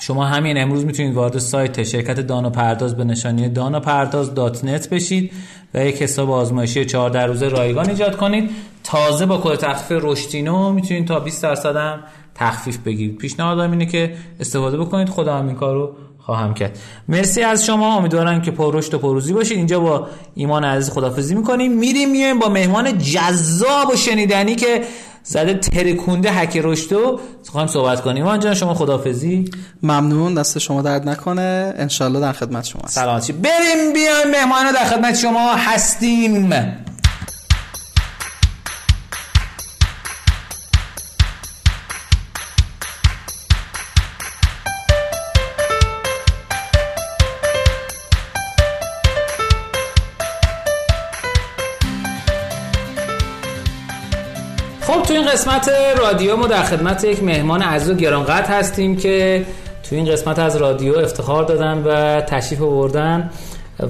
شما 0.01 0.25
همین 0.25 0.59
امروز 0.59 0.85
می‌تونید 0.85 1.15
وارد 1.15 1.39
سایت 1.39 1.83
شرکت 1.83 2.21
دانا 2.21 2.51
پرداز 2.51 2.97
به 2.97 3.05
نشانی 3.05 3.49
دانا 3.49 3.81
پرداز 3.81 4.35
dot 4.35 4.65
net 4.65 4.89
بشید 4.89 5.33
و 5.75 5.85
یک 5.85 6.03
حساب 6.03 6.31
آزمایشی 6.31 6.85
14 6.85 7.27
روزه 7.27 7.49
رایگان 7.49 7.89
ایجاد 7.89 8.17
کنید. 8.17 8.51
تازه 8.85 9.27
با 9.27 9.41
کد 9.45 9.57
تخفیف 9.57 9.99
رشدینو 10.05 10.73
می‌تونید 10.73 11.09
تا 11.09 11.21
20 11.21 11.43
درصد 11.43 11.77
هم 11.77 12.01
تخفیف 12.35 12.79
بگیرید. 12.79 13.19
پیشنهادم 13.19 13.71
اینه 13.71 13.87
که 13.87 14.15
استفاده 14.41 14.79
بکنید. 14.79 15.09
خودم 15.09 15.39
هم 15.39 15.47
این 15.47 15.57
کارو 15.57 15.93
خواهم 16.27 16.55
کرد. 16.55 16.79
مرسی 17.09 17.43
از 17.43 17.67
شما. 17.67 17.97
امیدوارم 17.97 18.43
که 18.43 18.51
پر 18.51 18.77
رشد 18.77 18.95
و 18.95 18.99
پیروزی 18.99 19.33
باشید. 19.33 19.57
اینجا 19.57 19.81
با 19.81 20.07
ایمان 20.35 20.65
عزیز 20.65 20.91
خدافظی 20.91 21.35
می‌کنیم. 21.35 21.73
میریم 21.73 22.11
میایم 22.11 22.39
با 22.39 22.49
مهمان 22.49 22.99
جذاب 22.99 23.91
و 23.93 23.97
شنیدنی 23.97 24.57
که 24.57 24.83
زده 25.25 25.55
ترکونده 25.55 26.31
حک 26.33 26.61
رشدو 26.65 27.21
خواهیم 27.51 27.69
صحبت 27.69 28.01
کنیم. 28.01 28.25
ایمان 28.25 28.41
جان 28.41 28.55
شما 28.55 28.75
خدافظی 28.75 29.51
ممنون. 29.83 30.35
دست 30.35 30.59
شما 30.59 30.83
درد 30.83 31.09
نکنه. 31.09 31.75
انشالله 31.77 32.21
در 32.21 32.33
خدمت 32.33 32.65
شما 32.65 32.83
سلامتی. 32.87 33.33
بریم 33.33 33.93
بیایم. 33.95 34.31
مهمان 34.31 34.73
در 34.73 34.85
خدمت 34.85 35.19
شما 35.19 35.55
هستیم. 35.55 36.53
قسمت 55.33 55.71
رادیو 55.99 56.37
ما 56.37 56.47
در 56.47 56.63
خدمت 56.63 57.05
یک 57.05 57.23
مهمان 57.23 57.63
عزیز 57.63 57.91
و 57.91 57.95
گرانقدر 57.95 58.47
هستیم 58.47 58.97
که 58.97 59.45
تو 59.83 59.97
این 59.97 60.13
قسمت 60.13 60.39
از 60.39 60.57
رادیو 60.57 60.99
افتخار 60.99 61.45
دادن 61.45 61.83
و 61.85 62.21
تشریف 62.21 62.63
آوردن 62.63 63.31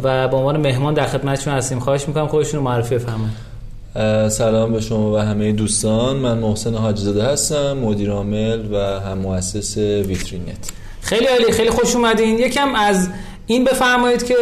و 0.03 0.29
به 0.29 0.37
عنوان 0.37 0.57
مهمان 0.57 0.95
در 0.95 1.07
خدمتشون 1.07 1.55
هستیم. 1.55 1.81
خواهش 1.81 2.09
می‌کنم 2.09 2.27
خودشون 2.27 2.61
رو 2.61 2.65
معرفی 2.65 2.95
بفرمایید. 2.95 4.31
سلام 4.31 4.73
به 4.73 4.81
شما 4.81 5.13
و 5.13 5.19
همه 5.19 5.53
دوستان. 5.53 6.17
من 6.17 6.39
محسن 6.39 6.75
حاجزاده 6.75 7.25
هستم 7.25 7.73
مدیر 7.73 8.11
عامل 8.11 8.75
و 8.75 8.77
هم 9.01 9.19
مؤسس 9.19 9.77
ویترینت. 9.77 10.71
خیلی 11.01 11.27
عالی 11.27 11.53
خیلی 11.53 11.71
خوش 11.71 11.97
اومدین. 11.97 12.39
یکم 12.39 12.75
از 12.75 13.09
این 13.47 13.65
بفرمایید 13.65 14.27
که 14.27 14.35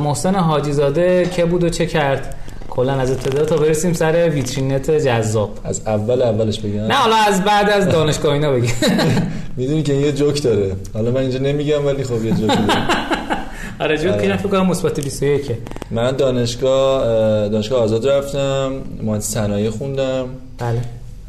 محسن 0.00 0.34
حاجی 0.34 0.72
زاده 0.72 1.30
که 1.36 1.44
بود 1.44 1.64
و 1.64 1.68
چه 1.68 1.86
کرد؟ 1.86 2.34
کلا 2.78 2.92
از 2.92 3.10
ابتدا 3.10 3.44
تا 3.44 3.56
برسیم 3.56 3.92
سر 3.92 4.28
ویترینت 4.28 4.90
جذاب. 4.90 5.58
از 5.64 5.80
اول 5.86 6.22
اولش 6.22 6.60
بگم. 6.60 6.80
نه 6.80 6.94
حالا 6.94 7.16
از 7.16 7.44
بعد 7.44 7.70
از 7.70 7.88
دانشگاه 7.88 8.32
اینا 8.32 8.52
بگی 8.52 8.72
می‌دونی 9.56 9.82
که 9.82 9.92
یه 9.92 10.12
جوک 10.12 10.42
داره. 10.42 10.72
حالا 10.94 11.10
من 11.10 11.20
اینجا 11.20 11.38
نمیگم 11.38 11.86
ولی 11.86 12.04
خب 12.04 12.24
یه 12.24 12.30
جوک 12.30 12.46
داره. 12.46 12.86
آره 13.80 13.98
جوک 13.98 14.22
که 14.22 14.36
فکر 14.36 14.48
کنم 14.48 14.66
مثبت 14.66 15.00
21 15.00 15.50
من 15.90 16.16
دانشگاه 16.16 17.48
دانشگاه 17.48 17.82
آزاد 17.82 18.08
رفتم 18.08 18.72
مهندسی 19.02 19.32
صنایع 19.32 19.70
خوندم. 19.70 20.26
بله. 20.58 20.80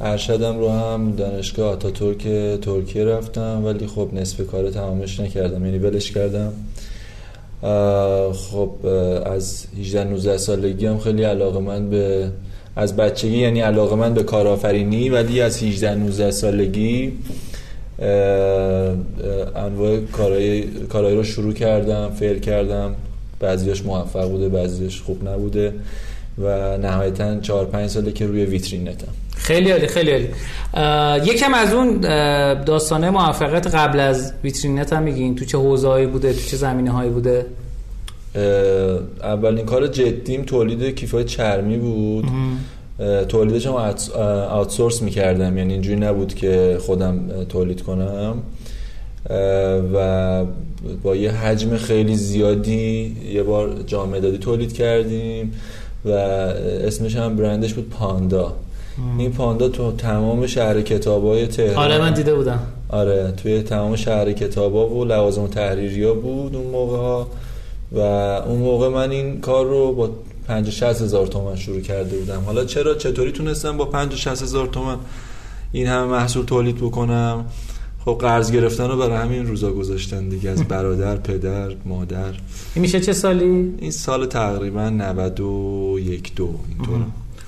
ارشدم 0.01 0.59
رو 0.59 0.69
هم 0.69 1.11
دانشگاه 1.17 1.71
آتاتورک 1.71 2.23
ترکیه 2.61 3.03
رفتم 3.03 3.65
ولی 3.65 3.87
خب 3.87 4.09
نصف 4.13 4.47
کار 4.47 4.69
تمامش 4.69 5.19
نکردم. 5.19 5.65
یعنی 5.65 5.77
ولش 5.77 6.11
کردم. 6.11 6.53
خب 8.33 8.71
از 9.25 9.65
18 9.79 10.03
19 10.03 10.37
سالگی 10.37 10.85
هم 10.85 10.99
خیلی 10.99 11.23
علاقه 11.23 11.59
من 11.59 11.89
به 11.89 12.31
از 12.75 12.95
بچگی 12.95 13.37
یعنی 13.37 13.61
علاقه 13.61 13.95
من 13.95 14.13
به 14.13 14.23
کارآفرینی 14.23 15.09
ولی 15.09 15.41
از 15.41 15.63
18 15.63 15.95
19 15.95 16.31
سالگی 16.31 17.13
انواع 19.55 19.99
کارهای 20.89 21.15
رو 21.15 21.23
شروع 21.23 21.53
کردم 21.53 22.09
فعل 22.09 22.39
کردم. 22.39 22.95
بعضیاش 23.39 23.85
موفق 23.85 24.29
بوده 24.29 24.49
بعضیاش 24.49 25.01
خوب 25.01 25.27
نبوده. 25.27 25.73
و 26.37 26.77
نهایتا 26.77 27.39
4 27.39 27.65
5 27.65 27.89
ساله 27.89 28.11
که 28.11 28.27
روی 28.27 28.45
ویترینتم. 28.45 29.07
خیلی 29.49 29.71
عالی 29.71 29.87
خیلی 29.87 30.11
عالی. 30.11 30.29
یکم 31.31 31.53
از 31.53 31.73
اون 31.73 31.99
داستانه 32.63 33.09
موفقیت 33.09 33.67
قبل 33.67 33.99
از 33.99 34.33
ویترینت 34.43 34.93
هم 34.93 35.03
میگین؟ 35.03 35.35
تو 35.35 35.45
چه 35.45 35.57
حوزه‌ای 35.57 36.05
بوده؟ 36.05 36.33
تو 36.33 36.39
چه 36.39 36.57
زمینه 36.57 36.91
هایی 36.91 37.09
بوده 37.09 37.45
اولین 39.23 39.65
کار 39.65 39.87
جدیم 39.87 40.43
تولید 40.43 40.95
کیفای 40.95 41.23
چرمی 41.23 41.77
بود. 41.77 42.25
تولیدش 43.27 43.67
هم 43.67 43.73
آوتسورس 44.49 45.01
می‌کردم. 45.01 45.57
یعنی 45.57 45.73
اینجوری 45.73 45.99
نبود 45.99 46.33
که 46.33 46.77
خودم 46.79 47.19
تولید 47.49 47.81
کنم. 47.81 48.35
و 49.93 50.45
با 51.03 51.15
یه 51.15 51.31
حجم 51.31 51.77
خیلی 51.77 52.15
زیادی 52.15 53.17
یه 53.33 53.43
بار 53.43 53.75
جامعه 53.85 54.19
دادی 54.19 54.37
تولید 54.37 54.73
کردیم 54.73 55.53
و 56.05 56.09
اسمش 56.09 57.15
هم 57.15 57.35
برندش 57.35 57.73
بود 57.73 57.89
پاندا. 57.89 58.55
این 59.17 59.31
پاندا 59.31 59.69
تو 59.69 59.91
تمام 59.91 60.47
شهر 60.47 60.81
کتابای 60.81 61.47
تهران. 61.47 61.75
آره 61.75 61.97
من 61.97 62.13
دیده 62.13 62.35
بودم. 62.35 62.59
آره 62.89 63.33
توی 63.37 63.61
تمام 63.61 63.95
شهر 63.95 64.31
کتابا 64.31 64.89
و 64.89 65.05
لوازم 65.05 65.47
تحریری 65.47 66.03
ها 66.03 66.13
بود 66.13 66.55
اون 66.55 66.67
موقع 66.67 66.97
ها 66.97 67.27
و 67.91 67.99
اون 68.47 68.59
موقع 68.59 68.89
من 68.89 69.11
این 69.11 69.41
کار 69.41 69.65
رو 69.65 69.93
با 69.93 70.09
50 70.47 70.71
60 70.71 71.01
هزار 71.01 71.27
تومن 71.27 71.55
شروع 71.55 71.81
کرده 71.81 72.17
بودم. 72.17 72.41
حالا 72.45 72.65
چرا؟ 72.65 72.95
چطوری 72.95 73.31
تونستم 73.31 73.77
با 73.77 73.85
50 73.85 74.19
60 74.19 74.41
هزار 74.41 74.67
تومن 74.67 74.97
این 75.71 75.87
همه 75.87 76.11
محصول 76.11 76.45
تولید 76.45 76.77
بکنم؟ 76.77 77.45
خب 78.05 78.17
قرض 78.21 78.51
گرفتن 78.51 78.87
رو 78.87 78.97
برای 78.97 79.17
همین 79.17 79.47
روزا 79.47 79.71
گذاشتن 79.71 80.29
دیگه 80.29 80.49
از 80.49 80.63
برادر 80.63 81.15
پدر 81.15 81.71
مادر. 81.85 82.33
این 82.75 82.81
میشه 82.81 82.99
چه 82.99 83.13
سالی؟ 83.13 83.73
این 83.79 83.91
سال 83.91 84.25
تقریبا 84.25 84.89
91 84.89 86.35
دو 86.35 86.49
اینطور. 86.69 87.05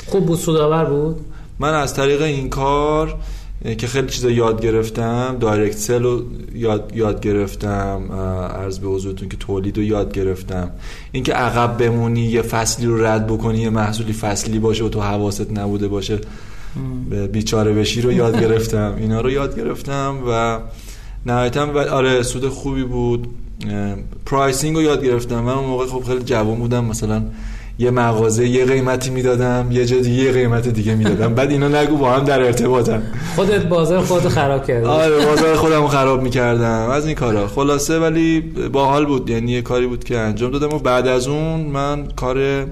خوب 0.08 0.26
بود 0.26 0.40
سودآور 0.40 0.86
بود؟ 0.86 1.20
من 1.62 1.74
از 1.74 1.94
طریق 1.94 2.22
این 2.22 2.50
کار 2.50 3.18
که 3.78 3.88
خیلی 3.88 4.08
چیزا 4.08 4.30
یاد 4.30 4.62
گرفتم 4.62 5.38
direct 5.40 5.78
sale 5.78 6.04
رو 6.04 6.22
یاد, 6.56 6.92
یاد 6.96 7.22
گرفتم 7.22 8.12
عرض 8.56 8.80
به 8.80 8.88
حضورتون 8.88 9.30
که 9.30 9.38
تولید 9.38 9.78
رو 9.78 9.84
یاد 9.84 10.14
گرفتم. 10.14 10.72
اینکه 11.12 11.34
عقب 11.34 11.78
بمونی 11.78 12.22
یه 12.22 12.42
فصلی 12.42 12.86
رو 12.86 13.06
رد 13.06 13.28
بکنی 13.28 13.60
یه 13.60 13.70
محصولی 13.70 14.14
فصلی 14.14 14.60
باشه 14.60 14.84
و 14.84 14.90
تو 14.90 15.02
حواست 15.02 15.52
نبوده 15.52 15.88
باشه 15.88 16.20
بیچاره 17.32 17.74
بشی 17.74 18.02
رو 18.02 18.12
یاد 18.12 18.40
گرفتم. 18.44 18.96
اینا 18.98 19.22
رو 19.22 19.32
یاد 19.32 19.60
گرفتم 19.60 20.16
و 20.28 20.60
نهایتا 21.26 21.92
آره 21.92 22.24
سود 22.24 22.50
خوبی 22.50 22.84
بود. 22.84 23.28
pricing 24.26 24.76
رو 24.76 24.82
یاد 24.82 25.06
گرفتم. 25.06 25.40
من 25.40 25.54
اون 25.54 25.66
موقع 25.66 25.86
خب 25.86 26.04
خیلی 26.04 26.24
جوان 26.24 26.60
بودم 26.60 26.86
مثلا 26.86 27.24
یه 27.82 27.92
مغازه 27.92 28.48
یه 28.48 28.66
قیمتی 28.66 29.10
می‌دادم 29.10 29.68
یه 29.72 29.86
جا 29.86 29.98
دیگه 29.98 30.24
یه 30.24 30.32
قیمت 30.32 30.68
دیگه 30.68 30.96
می‌دادم. 30.96 31.34
بعد 31.34 31.52
اینا 31.52 31.68
نگو 31.68 31.98
با 31.98 32.12
هم 32.12 32.24
در 32.24 32.42
ارتباطن. 32.42 33.04
خودت 33.36 33.66
بازار 33.66 34.02
خودت 34.02 34.28
خراب 34.28 34.68
کردی. 34.68 34.86
آره 34.86 35.26
بازار 35.26 35.56
خودمو 35.56 35.88
خراب 35.88 36.22
می‌کردم. 36.22 36.90
از 36.90 37.06
این 37.06 37.16
کارا. 37.16 37.48
خلاصه 37.48 38.00
ولی 38.00 38.42
باحال 38.72 39.06
بود. 39.06 39.30
یعنی 39.30 39.52
یه 39.52 39.62
کاری 39.62 39.88
بود 39.88 40.04
که 40.04 40.18
انجام 40.18 40.52
دادم 40.52 40.76
و 40.76 40.80
بعد 40.80 41.08
از 41.08 41.28
اون 41.28 41.62
من 41.62 42.08
کار 42.16 42.66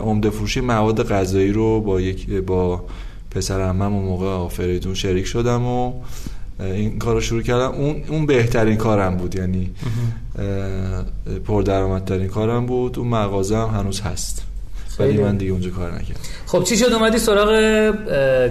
عمده 0.00 0.30
فروشی 0.30 0.60
مواد 0.60 1.08
غذایی 1.08 1.52
رو 1.52 1.80
با 1.80 2.00
یک 2.00 2.30
با 2.30 2.84
پسر 3.30 3.60
عمم 3.60 3.94
اون 3.94 4.04
موقع 4.04 4.26
آفریدون 4.26 4.94
شریک 4.94 5.26
شدم 5.26 5.66
و 5.66 5.92
این 6.60 6.98
کار 6.98 7.14
رو 7.14 7.20
شروع 7.20 7.42
کردم. 7.42 7.70
اون 7.70 8.02
اون 8.08 8.26
بهترین 8.26 8.76
کارم 8.76 9.16
بود 9.16 9.36
یعنی 9.36 9.70
پردرآمدترین 11.46 12.28
کارم 12.28 12.66
بود. 12.66 12.98
اون 12.98 13.08
مغازه 13.08 13.56
هم 13.56 13.80
هنوز 13.80 14.00
هست. 14.00 14.42
ولی 14.98 15.18
من 15.18 15.36
دیگه 15.36 15.52
اونجا 15.52 15.70
کار 15.70 15.94
نکردم. 15.94 16.20
خب 16.46 16.64
چی 16.64 16.76
شد؟ 16.76 16.92
اومدی 16.92 17.18
سراغ 17.18 17.50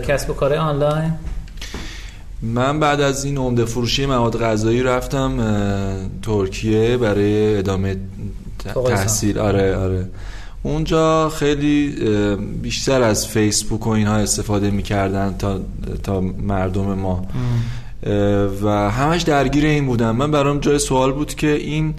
کسب 0.01 0.29
و 0.29 0.33
کار 0.33 0.53
آنلاین؟ 0.53 1.13
من 2.41 2.79
بعد 2.79 3.01
از 3.01 3.25
این 3.25 3.37
عمده 3.37 3.65
فروشی 3.65 4.05
مواد 4.05 4.41
غذایی 4.41 4.83
رفتم 4.83 5.37
ترکیه 6.21 6.97
برای 6.97 7.57
ادامه 7.57 7.97
تحصیل. 8.87 9.37
آره 9.37 9.75
آره. 9.75 10.09
اونجا 10.63 11.29
خیلی 11.29 11.95
بیشتر 12.61 13.01
از 13.01 13.27
فیسبوک 13.27 13.87
و 13.87 13.89
اینها 13.89 14.15
استفاده 14.15 14.71
می‌کردن 14.71 15.35
تا 15.39 15.59
تا 16.03 16.21
مردم 16.21 16.93
ما. 16.93 17.25
و 18.63 18.91
همش 18.91 19.21
درگیر 19.21 19.65
این 19.65 19.85
بودم. 19.85 20.15
من 20.15 20.31
برام 20.31 20.59
جای 20.59 20.79
سوال 20.79 21.11
بود 21.11 21.35
که 21.35 21.51
این 21.51 21.93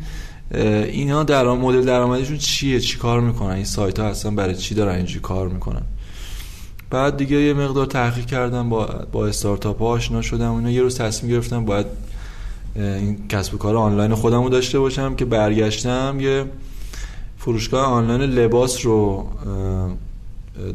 اینا 0.54 1.24
در 1.24 1.44
مدل 1.44 1.84
درآمدشون 1.84 2.38
چیه؟ 2.38 2.80
چی 2.80 2.98
کار 2.98 3.20
می‌کنن؟ 3.20 3.50
این 3.50 3.64
سایت 3.64 3.98
ها 3.98 4.06
اصلا 4.06 4.30
برای 4.30 4.54
چی 4.54 4.74
دارن 4.74 4.94
اینجوری 4.94 5.20
کار 5.20 5.48
می‌کنن؟ 5.48 5.82
بعد 6.90 7.16
دیگه 7.16 7.36
یه 7.36 7.54
مقدار 7.54 7.86
تحقیق 7.86 8.26
کردم 8.26 8.68
با 8.68 8.86
با 9.12 9.26
استارتاپ 9.26 9.78
ها 9.78 9.86
آشنا 9.86 10.22
شدم. 10.22 10.50
اونا 10.50 10.70
یه 10.70 10.82
روز 10.82 10.98
تصمیم 10.98 11.32
گرفتم 11.32 11.64
باید 11.64 11.86
این 12.76 13.28
کسب 13.28 13.54
و 13.54 13.58
کار 13.58 13.76
آنلاین 13.76 14.14
خودم 14.14 14.42
رو 14.42 14.48
داشته 14.48 14.78
باشم 14.78 15.14
که 15.14 15.24
برگشتم. 15.24 16.16
یه 16.20 16.44
فروشگاه 17.38 17.86
آنلاین 17.86 18.20
لباس 18.20 18.86
رو 18.86 19.26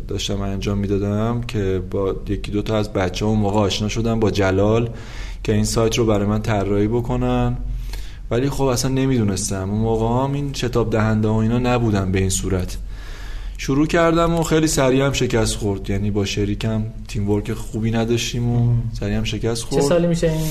داشتم 0.07 0.41
انجام 0.41 0.77
می‌دادم 0.77 1.41
که 1.41 1.81
با 1.91 2.15
یکی 2.27 2.51
دو 2.51 2.61
تا 2.61 2.77
از 2.77 2.93
بچه 2.93 3.25
اون 3.25 3.39
موقع 3.39 3.59
آشنا 3.59 3.87
شدم 3.87 4.19
با 4.19 4.31
جلال 4.31 4.89
که 5.43 5.53
این 5.53 5.65
سایت 5.65 5.97
رو 5.97 6.05
برای 6.05 6.27
من 6.27 6.41
طراحی 6.41 6.87
بکنن. 6.87 7.57
ولی 8.31 8.49
خب 8.49 8.63
اصلا 8.63 8.91
نمی‌دونستم. 8.91 9.69
اون 9.69 9.81
موقع 9.81 10.23
هم 10.23 10.33
این 10.33 10.53
شتاب 10.53 10.89
دهنده 10.89 11.27
و 11.27 11.31
اینا 11.31 11.59
نبودم 11.59 12.11
به 12.11 12.19
این 12.19 12.29
صورت. 12.29 12.77
شروع 13.57 13.87
کردم 13.87 14.35
و 14.35 14.43
خیلی 14.43 14.67
سریع 14.67 15.05
هم 15.05 15.13
شکست 15.13 15.55
خورد. 15.55 15.89
یعنی 15.89 16.11
با 16.11 16.25
شریکم 16.25 16.83
تیم 17.07 17.29
ورک 17.29 17.53
خوبی 17.53 17.91
نداشتیم 17.91 18.49
و 18.49 18.73
سریع 18.99 19.17
هم 19.17 19.23
شکست 19.23 19.63
خورد. 19.63 19.81
چه 19.81 19.87
سالی 19.87 20.07
میشه 20.07 20.31
این؟ 20.31 20.47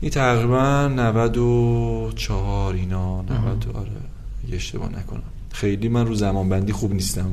این 0.00 0.10
تقریبا 0.10 0.88
94 0.88 2.74
اینا. 2.74 3.22
90 3.22 3.28
آره. 3.74 3.88
اشتباه 4.52 4.88
نکنم. 4.88 5.22
خیلی 5.52 5.88
من 5.88 6.06
رو 6.06 6.14
زمان 6.14 6.48
بندی 6.48 6.72
خوب 6.72 6.94
نیستم. 6.94 7.30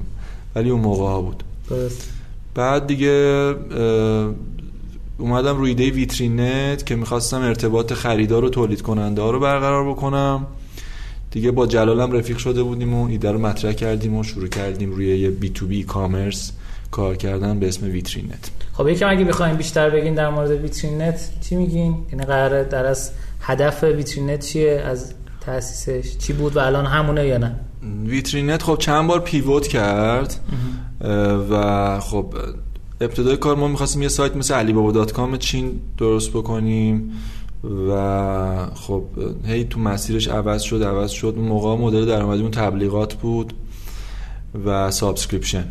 ولی 0.56 0.70
اون 0.70 0.82
موقع 0.82 1.04
ها 1.04 1.22
بود. 1.22 1.44
درست. 1.70 2.12
بعد 2.56 2.88
دیگه 2.88 3.56
اومدم 5.18 5.58
روی 5.58 5.70
ایده 5.70 5.90
ویترین 5.90 6.62
نت 6.62 6.86
که 6.86 6.96
می‌خواستم 6.96 7.42
ارتباط 7.42 7.94
خریدار 7.94 8.46
و 8.46 8.50
تولید 8.50 8.82
کننده 8.82 9.22
ها 9.22 9.32
رو 9.32 9.40
برقرار 9.40 9.90
بکنم. 9.90 10.48
دیگه 11.32 11.52
با 11.52 11.68
جلالم 11.68 12.12
رفیق 12.12 12.38
شده 12.38 12.64
بودیم 12.64 12.94
و 12.94 13.08
ایده 13.08 13.32
رو 13.32 13.40
مطرح 13.40 13.74
کردیم 13.74 14.16
و 14.16 14.24
شروع 14.24 14.48
کردیم 14.48 14.92
روی 14.92 15.20
یه 15.20 15.30
B2B 15.30 15.50
commerce 15.50 16.52
کار 16.92 17.16
کردن 17.16 17.60
به 17.60 17.68
اسم 17.68 17.86
ویترین 17.86 18.30
نت. 18.30 18.52
خب 18.74 18.88
یکم 18.88 19.10
اگه 19.10 19.24
بخوایم 19.24 19.56
بیشتر 19.56 19.90
بگین 19.90 20.16
در 20.16 20.30
مورد 20.30 20.52
ویترین 20.52 21.10
نت 21.10 21.30
چی 21.42 21.56
میگین؟ 21.56 21.98
یعنی 22.12 22.26
قراره 22.26 22.64
در 22.64 22.86
از 22.86 23.12
هدف 23.42 23.84
ویترین 23.84 24.30
نت 24.30 24.46
چیه؟ 24.46 24.84
از 24.86 25.14
تاسیسش 25.42 26.18
چی 26.18 26.34
بود 26.34 26.56
و 26.56 26.60
الان 26.60 26.86
همونه 26.86 27.28
یا 27.28 27.38
نه؟ 27.38 27.56
ویترین 28.06 28.49
نت 28.49 28.64
خب 28.64 28.78
چند 28.80 29.08
بار 29.08 29.20
pivot 29.20 29.68
کرد 29.68 30.40
و 31.52 32.00
خب 32.00 32.34
ابتدای 33.02 33.38
کار 33.38 33.56
ما 33.56 33.68
می‌خواستیم 33.68 34.02
یه 34.02 34.08
سایت 34.08 34.36
مثل 34.36 34.54
علی 34.54 34.74
بابا 34.74 35.38
چین 35.38 35.80
درست 35.98 36.30
بکنیم 36.30 37.12
و 37.90 38.68
خب 38.74 39.04
هی 39.46 39.64
تو 39.64 39.80
مسیرش 39.80 40.28
عوض 40.28 40.62
شد 40.62 40.84
عوض 40.84 41.12
شد. 41.12 41.38
موقع 41.38 41.84
مدل 41.84 42.06
درآمدیمون 42.06 42.52
تبلیغات 42.52 43.14
بود 43.14 43.54
و 44.66 44.92
subscription 44.92 45.66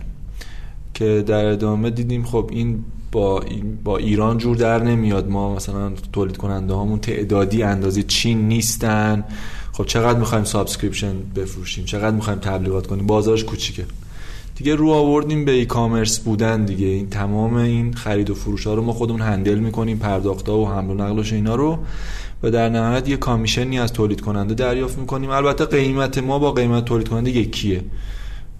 که 0.94 1.24
در 1.26 1.44
ادامه 1.44 1.90
دیدیم 1.90 2.24
خب 2.24 2.48
این 2.52 2.84
با, 3.12 3.42
با 3.84 3.96
ایران 3.96 4.38
جور 4.38 4.56
در 4.56 4.82
نمیاد. 4.82 5.28
ما 5.28 5.54
مثلا 5.54 5.92
تولید 6.12 6.36
کننده 6.36 6.74
هامون 6.74 6.98
تعدادی 6.98 7.62
اندازه 7.62 8.02
چین 8.02 8.48
نیستن. 8.48 9.24
خب 9.76 9.84
چقدر 9.86 10.18
می‌خوایم 10.18 10.44
subscription 10.44 11.14
بفروشیم؟ 11.36 11.84
چقدر 11.84 12.16
می‌خوایم 12.16 12.38
تبلیغات 12.38 12.86
کنیم؟ 12.86 13.06
بازارش 13.06 13.44
کوچیکه. 13.44 13.84
دیگه 14.56 14.74
رو 14.74 14.90
آوردیم 14.90 15.44
به 15.44 15.52
e-commerce 15.52 16.18
بودن 16.18 16.64
دیگه. 16.64 16.86
این 16.86 17.10
تمام 17.10 17.54
این 17.54 17.94
خرید 17.94 18.30
و 18.30 18.34
فروش 18.34 18.66
ها 18.66 18.74
رو 18.74 18.82
ما 18.82 18.92
خودمون 18.92 19.20
handle 19.20 19.58
می‌کنیم 19.58 19.98
پرداخت 19.98 20.48
ها 20.48 20.58
و 20.58 20.68
حمل 20.68 20.90
و 20.90 20.94
نقلش 20.94 21.32
اینا 21.32 21.54
رو. 21.54 21.78
و 22.42 22.50
در 22.50 22.68
نهایت 22.68 23.08
یه 23.08 23.16
commission 23.16 23.73
ی 23.73 23.78
از 23.78 23.92
تولید 23.92 24.20
کننده 24.20 24.54
دریافت 24.54 24.98
می‌کنیم. 24.98 25.30
البته 25.30 25.64
قیمت 25.64 26.18
ما 26.18 26.38
با 26.38 26.52
قیمت 26.52 26.84
تولید 26.84 27.08
کننده 27.08 27.30
یکیه 27.30 27.80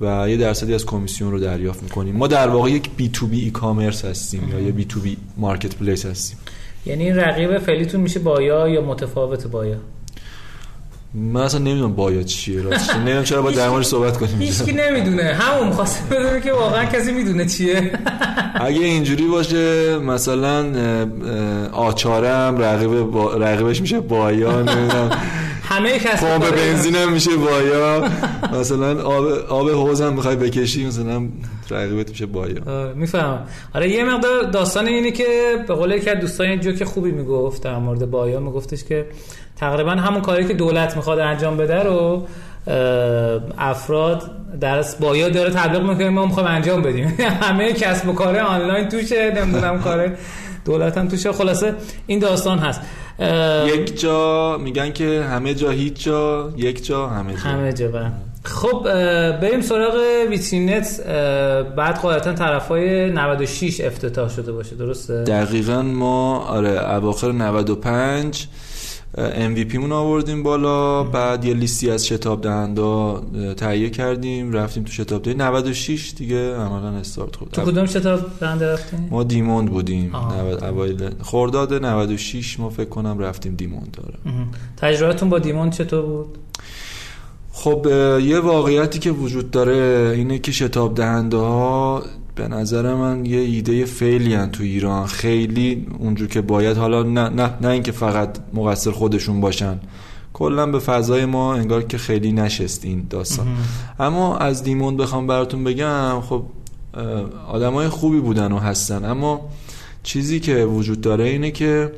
و 0.01 0.31
یه 0.31 0.37
درصدی 0.37 0.75
از 0.75 0.87
کمیسیون 0.87 1.31
رو 1.33 1.39
دریافت 1.39 1.83
می‌کنیم. 1.83 2.17
ما 2.17 2.27
در 2.27 2.49
واقع 2.49 2.71
یک 2.71 2.91
B2B 2.97 3.09
e-commerce 3.09 4.05
هستیم 4.05 4.49
یا 4.53 4.61
یه 4.61 4.73
B2B 4.73 4.85
marketplace 4.85 6.07
هستیم. 6.07 6.39
یعنی 6.87 7.11
رقیب 7.11 7.59
فعلیتون 7.59 8.01
میشه 8.01 8.21
بایا 8.21 8.69
یا 8.69 8.83
متفاوت 8.83 9.47
بایا؟ 9.47 9.77
من 11.15 11.41
اصلا 11.41 11.61
نمی‌دونم 11.61 11.95
باید 11.95 12.27
چیه 12.27 12.63
راستش. 12.63 12.97
نمی‌دونم 12.97 13.25
چرا 13.25 13.43
با 13.43 13.51
در 13.51 13.69
موردش 13.69 13.87
صحبت 13.87 14.17
کنیم. 14.17 14.39
هیچکی 14.39 14.73
نمی‌دونه. 14.73 15.23
همون 15.23 15.73
خواسته 15.73 16.15
بدونه 16.15 16.41
که 16.41 16.53
واقعا 16.53 16.85
کسی 16.85 17.13
می‌دونه 17.13 17.47
چیه. 17.47 17.93
اگه 18.55 18.81
اینجوری 18.81 19.27
باشه 19.27 19.99
مثلا 19.99 20.67
آچارم 21.73 22.59
رقیب 22.59 23.03
با... 23.03 23.35
رقیبش 23.35 23.81
میشه 23.81 24.01
بایا 24.01 24.63
نمی‌دونم. 24.63 25.11
همه 25.71 25.99
کسب 25.99 26.39
پمپ 26.39 26.57
بنزینم 26.57 27.13
میشه 27.13 27.37
بایا. 27.37 28.09
مثلا 28.53 29.03
آب 29.03 29.25
آب 29.49 29.71
حوض 29.71 30.01
هم 30.01 30.13
می‌خوای 30.13 30.37
بکشی 30.37 30.87
مثلا 30.87 31.29
رقیبت 31.73 32.11
میشه 32.11 32.27
بایا 32.27 32.93
می‌فهمم. 32.95 33.39
آره 33.75 33.91
یه 33.91 34.05
مقدار 34.05 34.43
داستان 34.43 34.87
اینه 34.87 35.11
که 35.11 35.25
به 35.69 35.75
قول 35.75 35.91
یکی 35.91 36.11
از 36.11 36.21
دوستان 36.21 36.61
جوک 36.61 36.85
خوبی 36.85 37.11
می‌گفت 37.11 37.63
در 37.63 37.79
مورد 37.79 38.11
بایا 38.11 38.41
میگفتش 38.41 38.85
که 38.85 39.07
تقریبا 39.57 39.91
همون 39.91 40.21
کاری 40.21 40.45
که 40.45 40.55
دولت 40.55 40.97
می‌خواد 40.97 41.19
انجام 41.19 41.57
بده 41.57 41.83
رو 41.83 42.27
افراد 43.59 44.31
در 44.61 44.85
بایا 45.01 45.29
داره 45.29 45.51
تبلیغ 45.51 45.83
می‌کنه 45.83 46.11
ما 46.11 46.27
می‌خوایم 46.27 46.49
انجام 46.49 46.83
بدیم. 46.83 47.15
همه 47.43 47.73
کسب 47.73 48.09
و 48.09 48.13
کار 48.13 48.39
آنلاین 48.39 48.89
توشه 48.89 49.31
نمی‌دونم 49.31 49.81
کار 49.81 50.17
دولت 50.65 50.99
هم 50.99 51.09
توشه. 51.09 51.33
خلاصه 51.33 51.75
این 52.07 52.19
داستان 52.19 52.59
هست. 52.59 52.81
یک 53.67 54.01
جا 54.01 54.59
میگن 54.59 54.93
که 54.93 55.23
همه 55.23 55.55
جا 55.55 55.71
هیچ 55.71 56.05
جا 56.05 56.53
یک 56.57 56.87
جا 56.87 57.07
همه 57.07 57.33
جا. 57.33 57.39
همه 57.39 57.73
جا 57.73 57.89
بله. 57.89 58.13
خب 58.45 58.83
بریم 59.41 59.61
سراغ 59.61 59.95
ویترینت 60.31 61.01
بعد 61.77 61.99
قاعدتا 61.99 62.33
طرف 62.33 62.69
های 62.69 63.11
96 63.11 63.81
افتتاح 63.81 64.29
شده 64.29 64.53
باشه 64.53 64.77
درسته؟ 64.77 65.25
دقیقا 65.25 65.83
ما 65.83 66.39
آره 66.39 66.95
اواخر 66.95 67.33
95 67.33 68.47
MVP 69.17 69.75
مون 69.75 69.93
آوردیم 69.93 70.43
بالا 70.43 71.03
بعد 71.05 71.45
یه 71.45 71.55
لیستی 71.55 71.91
از 71.91 72.07
شتاب 72.07 72.41
دهنده 72.41 73.55
تهیه 73.55 73.91
کردیم 73.91 74.53
رفتیم 74.53 74.85
تو 74.85 74.93
شتاب 74.93 75.23
دهنده 75.23 75.45
96 75.45 76.13
دیگه 76.17 76.55
عملا 76.57 76.89
استارت 76.89 77.37
خورد 77.37 77.51
تو 77.51 77.63
کدوم 77.63 77.87
شتاب 77.87 78.21
دهنده 78.41 78.73
رفتیم 78.73 79.09
ما 79.11 79.23
دیموند 79.25 79.71
بودیم. 79.71 80.15
اوایل 80.15 81.11
خرداد 81.23 81.75
96 81.75 82.61
ما 82.61 82.71
فکر 82.71 82.89
کنم 82.89 83.19
رفتیم 83.19 83.55
دیموند 83.55 83.97
داره 84.03 84.19
تجربتون 84.77 85.29
با 85.29 85.39
دیموند 85.39 85.73
چطور 85.73 86.03
بود؟ 86.03 86.39
خب 87.65 87.87
یه 88.21 88.41
واقعیتی 88.41 88.99
که 88.99 89.11
وجود 89.11 89.51
داره 89.51 90.13
اینه 90.17 90.39
که 90.39 90.53
شتاب 90.53 90.95
دهنده 90.95 91.37
ها 91.37 92.03
به 92.35 92.49
نظر 92.49 92.95
من 92.95 93.27
یه 93.27 93.39
ایده 93.39 93.85
فیلی 93.85 94.47
تو 94.47 94.63
ایران. 94.63 95.07
خیلی 95.07 95.87
اونجور 95.99 96.29
که 96.29 96.41
باید 96.41 96.77
حالا 96.77 97.03
نه, 97.03 97.29
نه, 97.29 97.55
نه 97.61 97.69
اینکه 97.69 97.93
فقط 97.93 98.39
مقصر 98.55 98.91
خودشون 98.91 99.41
باشن. 99.41 99.81
کلا 100.33 100.67
به 100.67 100.79
فضای 100.79 101.25
ما 101.25 101.55
انگار 101.55 101.83
که 101.83 101.99
خیلی 101.99 102.33
نشست 102.33 102.85
این 102.85 103.07
داستان. 103.11 103.47
اما 103.99 104.37
از 104.37 104.63
دیموند 104.63 104.97
بخوام 104.97 105.27
براتون 105.27 105.65
بگم 105.65 106.21
خب 106.21 106.43
آدمای 107.49 107.89
خوبی 107.89 108.21
بودن 108.21 108.53
و 108.53 108.59
هستن. 108.59 109.05
اما 109.05 109.41
چیزی 110.03 110.41
که 110.41 110.65
وجود 110.65 111.01
داره 111.01 111.25
اینه 111.25 111.51
که 111.51 111.93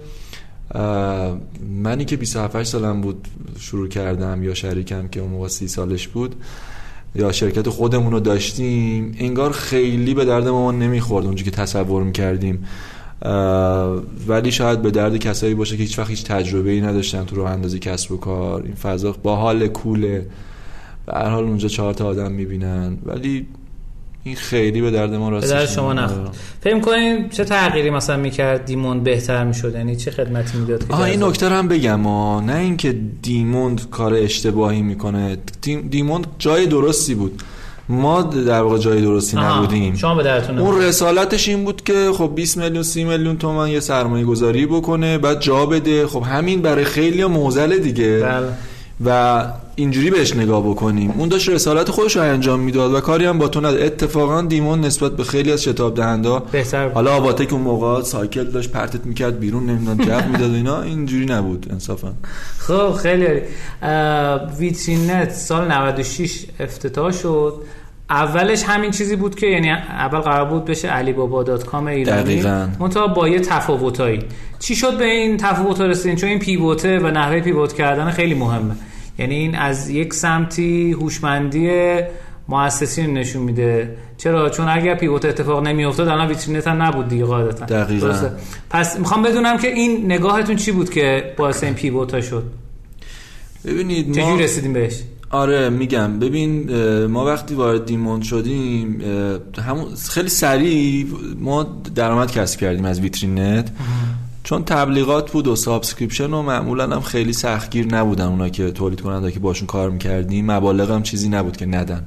منی 1.82 2.04
که 2.04 2.16
27 2.16 2.62
سالم 2.62 3.00
بود 3.00 3.28
شروع 3.58 3.88
کردم 3.88 4.42
یا 4.42 4.54
شریکم 4.54 5.08
که 5.08 5.20
اون 5.20 5.30
موقع 5.30 5.48
30 5.48 5.68
سالش 5.68 6.08
بود 6.08 6.34
یا 7.14 7.32
شرکت 7.32 7.68
خودمون 7.68 8.12
رو 8.12 8.20
داشتیم 8.20 9.16
انگار 9.18 9.52
خیلی 9.52 10.14
به 10.14 10.24
درد 10.24 10.48
ما 10.48 10.72
نمی‌خورد 10.72 11.26
اونجا 11.26 11.44
که 11.44 11.50
تصور 11.50 12.02
می‌کردیم. 12.02 12.64
ولی 14.28 14.52
شاید 14.52 14.82
به 14.82 14.90
درد 14.90 15.16
کسایی 15.16 15.54
باشه 15.54 15.76
که 15.76 15.82
هیچ 15.82 15.98
وقت 15.98 16.10
هیچ 16.10 16.24
تجربه 16.24 16.70
ای 16.70 16.80
نداشتن 16.80 17.24
تو 17.24 17.36
رو 17.36 17.42
اندازی 17.42 17.78
کسب 17.78 18.12
و 18.12 18.16
کار. 18.16 18.62
این 18.62 18.74
فضا 18.74 19.12
با 19.22 19.36
حال 19.36 19.66
کوله. 19.68 20.26
به 21.06 21.12
هر 21.12 21.28
حال 21.28 21.44
اونجا 21.44 21.68
چهار 21.68 21.94
تا 21.94 22.06
آدم 22.06 22.32
می‌بینن. 22.32 22.98
ولی 23.04 23.46
این 24.26 24.36
خیلی 24.36 24.80
به 24.80 24.90
درد 24.90 25.14
ما 25.14 25.28
راستش 25.28 25.48
به 25.48 25.54
درد 25.54 25.68
شما 25.68 25.92
نخورد. 25.92 26.36
فکر 26.60 26.80
کنین 26.80 27.28
چه 27.28 27.44
تغییری 27.44 27.90
مثلا 27.90 28.16
می‌کرد؟ 28.16 28.64
دیموند 28.64 29.04
بهتر 29.04 29.44
می‌شد؟ 29.44 29.74
یعنی 29.74 29.96
چه 29.96 30.10
خدمتی 30.10 30.58
می‌داد 30.58 30.84
آها 30.88 31.04
این 31.04 31.22
نکته 31.22 31.48
هم 31.48 31.68
بگم 31.68 32.02
ها 32.02 32.40
نه 32.40 32.56
اینکه 32.56 32.96
دیموند 33.22 33.90
کار 33.90 34.14
اشتباهی 34.14 34.82
می‌کنه. 34.82 35.38
دیموند 35.90 36.26
جای 36.38 36.66
درستی 36.66 37.14
بود. 37.14 37.42
ما 37.88 38.22
در 38.22 38.62
واقع 38.62 38.78
جای 38.78 39.00
درستی 39.00 39.36
نبودیم. 39.36 39.94
شما 39.94 40.14
به 40.14 40.22
درتون 40.22 40.58
اون 40.58 40.82
رسالتش 40.82 41.48
این 41.48 41.64
بود 41.64 41.84
که 41.84 42.10
خب 42.14 42.32
20 42.34 42.58
میلیون 42.58 42.82
30 42.82 43.04
میلیون 43.04 43.38
تومان 43.38 43.68
یه 43.68 43.80
سرمایه 43.80 44.24
گذاری 44.24 44.66
بکنه 44.66 45.18
بعد 45.18 45.40
جا 45.40 45.66
بده. 45.66 46.06
خب 46.06 46.22
همین 46.22 46.62
برای 46.62 46.84
خیلی 46.84 47.24
موزل 47.24 47.78
دیگه. 47.78 48.18
بله. 48.22 48.46
و 49.04 49.44
اینجوری 49.76 50.10
بهش 50.10 50.36
نگاه 50.36 50.70
بکنیم. 50.70 51.14
اون 51.18 51.28
داشت 51.28 51.48
رسالت 51.48 51.90
خودش 51.90 52.16
رو 52.16 52.22
انجام 52.22 52.60
می‌داد 52.60 52.94
و 52.94 53.00
کاری 53.00 53.24
هم 53.24 53.38
با 53.38 53.48
تو 53.48 53.60
نداشت 53.60 53.82
اتفاقا 53.82 54.42
دیموند 54.42 54.80
نسبت 54.80 55.12
به 55.12 55.24
خیلی 55.24 55.52
از 55.52 55.62
شتاب 55.62 55.94
دهنده 55.94 56.38
بهتر 56.52 56.88
حالا 56.88 57.12
آواته 57.16 57.46
که 57.46 57.52
اون 57.52 57.62
موقع 57.62 58.02
cycle 58.02 58.44
داشت 58.44 58.70
پرتت 58.70 59.06
می‌کرد 59.06 59.40
بیرون 59.40 59.66
نمی‌دونم 59.66 60.04
جواب 60.04 60.26
می‌داد 60.26 60.54
اینا. 60.54 60.82
اینجوری 60.82 61.26
نبود 61.26 61.66
انصافا. 61.70 62.12
خب 62.58 62.92
خیلی 62.92 63.26
ویترینت 64.58 65.32
سال 65.32 65.72
96 65.72 66.44
افتتاح 66.60 67.12
شد. 67.12 67.54
اولش 68.10 68.64
همین 68.64 68.90
چیزی 68.90 69.16
بود 69.16 69.34
که 69.34 69.46
یعنی 69.46 69.70
اول 69.70 70.18
قرار 70.18 70.44
بود 70.44 70.64
بشه 70.64 70.88
علی 70.88 71.12
بابا 71.12 71.42
dot 71.42 71.64
com 71.64 71.86
ایرانی 71.86 72.42
منتها 72.80 73.06
با 73.06 73.28
یه 73.28 73.40
تفاوتایی 73.40 74.18
چی 74.58 74.74
شد 74.74 74.98
به 74.98 75.04
این 75.04 75.36
تفاوت 75.36 75.80
رسیدین؟ 75.80 76.16
چون 76.16 76.28
این 76.28 76.38
pivot 76.38 76.88
ه 76.88 76.98
و 76.98 77.06
نحوه 77.06 77.40
pivot 77.40 77.72
کردن 77.72 78.10
خیلی 78.10 78.34
مهمه. 78.34 78.74
یعنی 79.18 79.34
این 79.34 79.54
از 79.54 79.90
یک 79.90 80.14
سمتی 80.14 80.92
هوشمندی 80.92 81.70
مؤسسین 82.48 83.14
نشون 83.14 83.42
میده. 83.42 83.96
چرا؟ 84.18 84.50
چون 84.50 84.68
اگر 84.68 84.94
pivot 84.94 85.24
اتفاق 85.24 85.66
نمیافتاد 85.66 86.08
الان 86.08 86.28
ویترینت 86.28 86.68
هم 86.68 86.82
نبود 86.82 87.08
دیگه 87.08 87.24
قاعدتا. 87.24 87.64
دقیقاً. 87.66 88.30
پس 88.70 88.98
می‌خوام 88.98 89.22
بدونم 89.22 89.58
که 89.58 89.68
این 89.68 90.12
نگاهتون 90.12 90.56
چی 90.56 90.72
بود 90.72 90.90
که 90.90 91.34
باعث 91.36 91.64
این 91.64 91.74
pivot 91.74 92.20
شد؟ 92.20 92.44
ببینید 93.64 94.14
چجوری 94.14 94.44
رسیدیم 94.44 94.72
بهش؟ 94.72 95.02
آره 95.30 95.68
میگم. 95.68 96.18
ببین 96.18 96.74
ما 97.06 97.24
وقتی 97.26 97.54
وارد 97.54 97.86
دیموند 97.86 98.22
شدیم 98.22 99.00
همون 99.66 99.94
خیلی 100.10 100.28
سریع 100.28 101.06
ما 101.40 101.62
درآمد 101.94 102.32
کسب 102.32 102.60
کردیم 102.60 102.84
از 102.84 103.00
ویترینت 103.00 103.70
چون 104.44 104.64
تبلیغات 104.64 105.30
بود 105.30 105.46
و 105.46 105.56
subscription 105.56 106.32
و 106.32 106.42
معمولا 106.42 106.84
هم 106.84 107.00
خیلی 107.00 107.32
سختگیر 107.32 107.94
نبودن 107.94 108.24
اونا 108.24 108.48
که 108.48 108.70
تولید 108.70 109.00
کننده 109.00 109.32
که 109.32 109.40
باشون 109.40 109.66
کار 109.66 109.90
می‌کردیم. 109.90 110.50
مبالغ 110.50 110.90
هم 110.90 111.02
چیزی 111.02 111.28
نبود 111.28 111.56
که 111.56 111.66
ندن. 111.66 112.06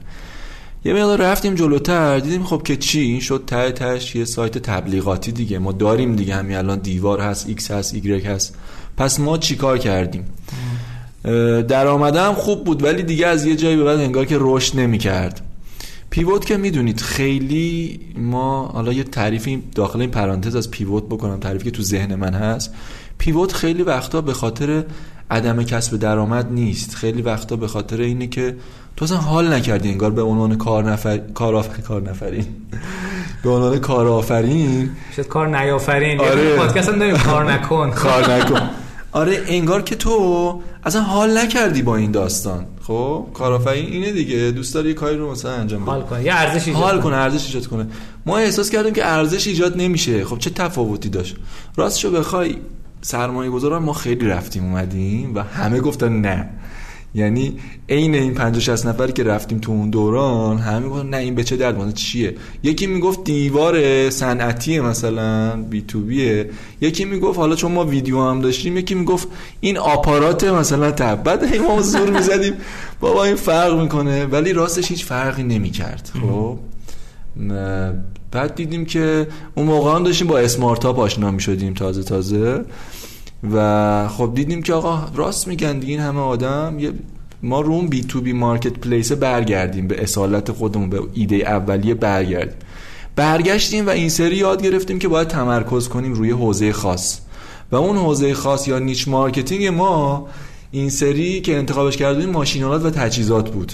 یه 0.86 0.94
مقدار 0.94 1.22
رفتیم 1.22 1.56
جلوتر 1.56 2.20
دیدیم 2.20 2.44
خب 2.44 2.64
که 2.64 2.76
چی؟ 2.76 3.00
این 3.00 3.20
شد 3.20 3.44
ته 3.48 3.72
تهش 3.72 4.16
یه 4.16 4.26
سایت 4.26 4.58
تبلیغاتی 4.58 5.32
دیگه. 5.32 5.60
ما 5.60 5.72
داریم 5.72 6.16
دیگه 6.16 6.36
همین 6.36 6.58
الان 6.58 6.80
دیوار 6.80 7.20
هست 7.20 7.48
X 7.48 7.72
هست 7.72 7.94
Y 7.94 8.26
هست. 8.26 8.56
پس 8.98 9.20
ما 9.20 9.38
چیکار 9.38 9.78
کردیم؟ 9.78 10.26
درآمده 11.68 12.22
هم 12.22 12.34
خوب 12.34 12.64
بود 12.64 12.84
ولی 12.84 13.04
دیگه 13.04 13.28
از 13.28 13.46
یه 13.46 13.56
جایی 13.56 13.76
به 13.78 13.84
بعد 13.84 14.00
انگار 14.00 14.26
که 14.26 14.38
رشد 14.40 14.80
نمی‌کرد. 14.80 15.42
pivot 16.10 16.46
که 16.46 16.58
می‌دونید 16.58 17.02
خیلی 17.02 18.00
ما 18.18 18.66
حالا 18.66 18.94
یه 18.94 19.04
تعریفی 19.04 19.64
داخل 19.76 20.02
این 20.02 20.12
پرانتز 20.12 20.56
از 20.56 20.72
pivot 20.72 21.04
بکنم 21.06 21.40
تعریفی 21.40 21.64
که 21.66 21.72
تو 21.72 21.84
ذهن 21.84 22.16
من 22.16 22.34
هست. 22.34 22.74
پیوت 23.18 23.54
خیلی 23.54 23.84
وقتا 23.84 24.22
به 24.22 24.34
خاطر 24.34 24.84
عدم 25.32 25.64
کسب 25.64 25.98
درآمد 25.98 26.52
نیست. 26.52 26.96
خیلی 26.96 27.22
وقتا 27.22 27.56
به 27.56 27.68
خاطر 27.68 28.02
اینه 28.02 28.28
که 28.28 28.56
تو 28.96 29.06
اصلا 29.06 29.18
حال 29.18 29.54
نکردی 29.54 29.90
انگار 29.90 30.12
به 30.12 30.22
عنوان 30.22 30.58
کار 30.58 30.92
نفر 30.92 31.18
کار 31.18 31.56
آفر... 31.56 31.82
کار 31.82 32.02
نفرین 32.02 32.46
به 33.44 33.50
عنوان 33.50 33.80
کار 33.80 34.08
آفرین 34.08 34.90
شد 35.16 35.28
کار 35.28 35.58
نیافرین. 35.60 36.20
آره. 36.20 36.56
پادکست 36.56 36.90
کار 37.26 37.52
نکن. 37.52 37.92
کار 38.06 38.34
نکن. 38.34 38.70
آره 39.12 39.44
انگار 39.48 39.82
که 39.82 39.96
تو 39.96 40.62
اصلا 40.84 41.02
حال 41.02 41.38
نکردی 41.38 41.82
با 41.82 41.96
این 41.96 42.12
داستان. 42.12 42.66
خب 42.82 43.26
کارآفرین 43.34 43.86
اینه 43.86 44.12
دیگه 44.12 44.52
دوست 44.52 44.74
داری 44.74 44.94
کاری 44.94 45.18
رو 45.18 45.32
مثلا 45.32 45.52
انجام 45.52 45.82
بده 45.82 45.92
حال 45.92 46.02
کنه 46.02 46.24
یه 46.24 46.34
ارزش 46.34 46.68
ایجاد 46.68 46.84
حال 46.84 47.02
کنه. 47.02 47.16
ارزش 47.16 47.46
ایجاد 47.46 47.68
کنه. 47.68 47.88
ما 48.26 48.38
احساس 48.38 48.70
کردیم 48.70 48.94
که 48.94 49.06
ارزش 49.06 49.48
ایجاد 49.48 49.78
نمیشه. 49.78 50.26
خب 50.26 50.38
چه 50.38 50.50
تفاوتی 50.50 51.10
داشت؟ 51.10 51.36
راستشو 51.76 52.12
بخوای 52.12 52.56
سرمایه 53.02 53.50
گذاران 53.50 53.84
ما 53.84 53.94
خیلی 53.94 54.28
رفتیم 54.28 54.64
اومدیم 54.64 55.36
و 55.36 55.40
همه 55.40 55.80
گفتن 55.80 56.22
نه. 56.22 56.50
یعنی 57.16 57.54
عین 57.90 58.16
این 58.16 58.34
50 58.34 58.60
60 58.62 58.86
نفری 58.86 59.14
که 59.14 59.24
رفتیم 59.24 59.60
تو 59.60 59.72
اون 59.72 59.90
دوران 59.90 60.58
همه 60.58 60.80
می‌گفتن 60.80 61.10
نه 61.10 61.18
این 61.18 61.36
به 61.36 61.44
چه 61.44 61.58
درد 61.58 61.94
چیه؟ 61.94 62.36
یکی 62.64 62.88
می‌گفت 62.88 63.24
دیوار 63.24 64.10
صنعتی 64.10 64.80
مثلا 64.80 65.56
بی 65.56 65.82
تو 65.82 66.00
بیه 66.00 66.50
یکی 66.82 67.06
می‌گفت 67.06 67.40
حالا 67.40 67.56
چون 67.56 67.72
ما 67.72 67.86
ویدیو 67.86 68.22
هم 68.22 68.42
داشتیم 68.42 68.78
یکی 68.78 68.96
می‌گفت 68.96 69.28
این 69.60 69.78
آپارات 69.78 70.44
مثلا 70.44 70.92
تب. 70.92 71.24
بعد 71.24 71.56
ما 71.56 71.82
زور 71.82 72.10
می‌زدیم. 72.18 72.54
بابا 73.00 73.24
این 73.24 73.36
فرق 73.36 73.82
می‌کنه. 73.82 74.26
ولی 74.26 74.54
راستش 74.54 74.90
هیچ 74.92 75.06
فرقی 75.06 75.44
نمی‌کرد. 75.44 76.12
خب؟ 76.22 76.58
بعد 78.32 78.56
دیدیم 78.56 78.86
که 78.86 79.28
اون 79.56 79.66
موقع 79.66 79.96
هم 79.96 80.04
داشتیم 80.04 80.28
با 80.28 80.40
smart 80.40 80.86
ها 80.86 80.92
آشنا 80.92 81.32
می‌شدیم 81.32 81.74
تازه 81.74 82.04
تازه. 82.04 82.66
و 83.54 84.08
خب 84.08 84.32
دیدیم 84.36 84.64
که 84.64 84.74
آقا 84.74 85.08
راست 85.16 85.48
میگن 85.48 85.80
دیگه 85.80 85.92
این 85.92 86.02
همه 86.02 86.20
آدم 86.20 86.78
ما 87.44 87.62
روم 87.62 87.88
بی 87.88 88.04
تو 88.04 88.22
بی 88.22 88.34
مارکت 88.34 88.74
پلیس 88.74 89.12
برگردیم 89.12 89.88
به 89.88 90.04
اصالت 90.04 90.52
خودمون 90.52 90.90
به 90.90 91.02
ایده 91.14 91.36
اولیه 91.36 91.94
برگردیم. 91.94 92.58
برگشتیم 93.16 93.88
و 93.88 93.90
این 93.90 94.10
سری 94.10 94.36
یاد 94.36 94.64
گرفتیم 94.64 95.00
که 95.00 95.08
باید 95.08 95.28
تمرکز 95.28 95.88
کنیم 95.88 96.14
روی 96.14 96.32
حوزه 96.32 96.74
خاص. 96.74 97.20
و 97.72 97.76
اون 97.76 97.98
حوزه 97.98 98.34
خاص 98.34 98.68
یا 98.68 98.80
niche 98.80 99.08
marketing 99.08 99.66
ما 99.66 100.28
این 100.72 100.90
سری 100.90 101.42
که 101.42 101.58
انتخابش 101.58 101.98
کردیم 101.98 102.30
ماشین‌آلات 102.30 102.86
و 102.86 102.90
تجهیزات 102.90 103.52
بود. 103.52 103.74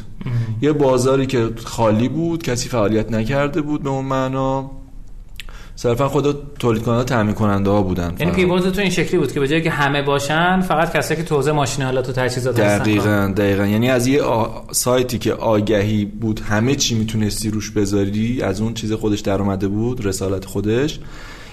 یه 0.61 0.71
بازاری 0.71 1.25
که 1.25 1.49
خالی 1.63 2.09
بود 2.09 2.43
کسی 2.43 2.69
فعالیت 2.69 3.11
نکرده 3.11 3.61
بود 3.61 3.83
به 3.83 3.89
اون 3.89 4.05
معنا. 4.05 4.71
صرفا 5.75 6.07
خود 6.09 6.37
تولید 6.59 6.83
کننده 6.83 7.03
تامین 7.03 7.33
کننده 7.33 7.69
ها 7.69 7.81
بودن 7.81 8.15
یعنی 8.19 8.31
پیوت 8.31 8.67
تو 8.67 8.81
این 8.81 8.89
شکلی 8.89 9.17
بود 9.17 9.31
که 9.31 9.39
به 9.39 9.47
جای 9.47 9.61
که 9.61 9.69
همه 9.69 10.01
باشن 10.01 10.61
فقط 10.61 10.95
کسایی 10.97 11.21
که 11.21 11.27
توزیع 11.27 11.53
ماشین 11.53 11.85
حالات 11.85 12.09
و 12.09 12.11
تجهیزات 12.11 12.55
دقیقاً 12.55 13.33
دقیقاً. 13.37 13.65
یعنی 13.65 13.89
از 13.89 14.07
یه 14.07 14.21
سایتی 14.71 15.17
که 15.17 15.33
آگهی 15.33 16.05
بود 16.05 16.39
همه 16.39 16.75
چی 16.75 16.95
می‌تونستی 16.95 17.49
روش 17.49 17.71
بذاری 17.71 18.41
از 18.41 18.61
اون 18.61 18.73
چیز 18.73 18.93
خودش 18.93 19.19
در 19.19 19.41
اومده 19.41 19.67
بود 19.67 20.05
رسالت 20.05 20.45
خودش. 20.45 20.99